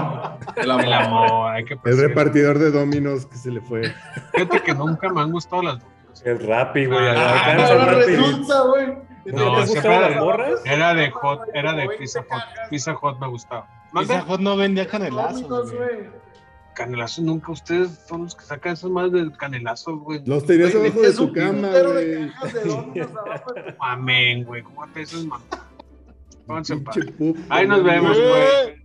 El 0.57 0.71
amor. 0.71 0.85
el 0.85 0.93
amor, 0.93 1.51
hay 1.53 1.65
que 1.65 1.75
El 1.75 1.81
perseguir. 1.81 2.09
repartidor 2.09 2.59
de 2.59 2.71
Dominos 2.71 3.27
que 3.27 3.37
se 3.37 3.51
le 3.51 3.61
fue. 3.63 3.95
Fíjate 4.33 4.61
que 4.61 4.75
nunca 4.75 5.09
me 5.09 5.21
han 5.23 5.33
gustado 5.33 5.63
las 5.63 5.79
dos. 5.81 6.23
El 6.25 6.39
güey. 6.87 7.09
Ah, 7.17 7.55
resulta, 7.97 8.61
güey. 8.63 8.87
¿No, 9.27 9.57
No, 9.59 9.67
siempre- 9.67 10.01
las 10.11 10.17
morras? 10.21 10.61
Era 10.67 10.93
de 10.95 11.11
hot, 11.11 11.41
era 11.55 11.73
de 11.73 11.89
Pizza 11.99 12.21
Hot. 12.31 12.43
Pizza 12.69 12.95
Hot 12.95 13.19
me 13.19 13.27
gustaba. 13.29 13.67
Pizza. 14.19 14.25
Hut 14.29 14.41
no 14.41 14.57
vendía 14.57 14.87
canelazos. 14.87 15.49
Dominos, 15.49 15.73
güey. 15.73 16.24
Güey. 16.75 16.85
Canelazos 16.87 17.25
nunca. 17.25 17.53
Ustedes 17.53 17.99
son 18.09 18.25
los 18.25 18.35
que 18.35 18.45
sacan 18.45 18.75
esas 18.75 18.91
más 18.91 19.13
de 19.13 19.31
canelazos, 19.33 19.99
güey. 20.01 20.23
Los 20.27 20.45
tenías 20.45 20.75
abajo 20.75 21.01
de 21.01 21.13
tu 21.13 21.25
un 21.25 21.33
cama, 21.33 21.69
güey. 21.81 22.31
Amén, 23.81 24.45
güey. 24.45 24.63
¿Cómo 24.63 24.87
te 24.89 25.01
dices, 25.01 25.25
man? 25.25 25.41
Pónganse 26.47 26.75
Ahí 27.49 27.67
nos 27.67 27.83
vemos, 27.83 28.19
güey. 28.19 28.85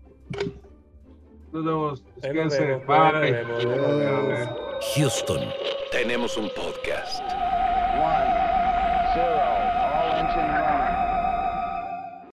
Nos 1.52 1.66
vemos. 1.66 2.04
Nos 2.22 2.86
Bye. 2.86 3.46
Houston, 4.96 5.42
tenemos 5.92 6.38
un 6.38 6.50
podcast. 6.56 7.22
One, 7.22 8.39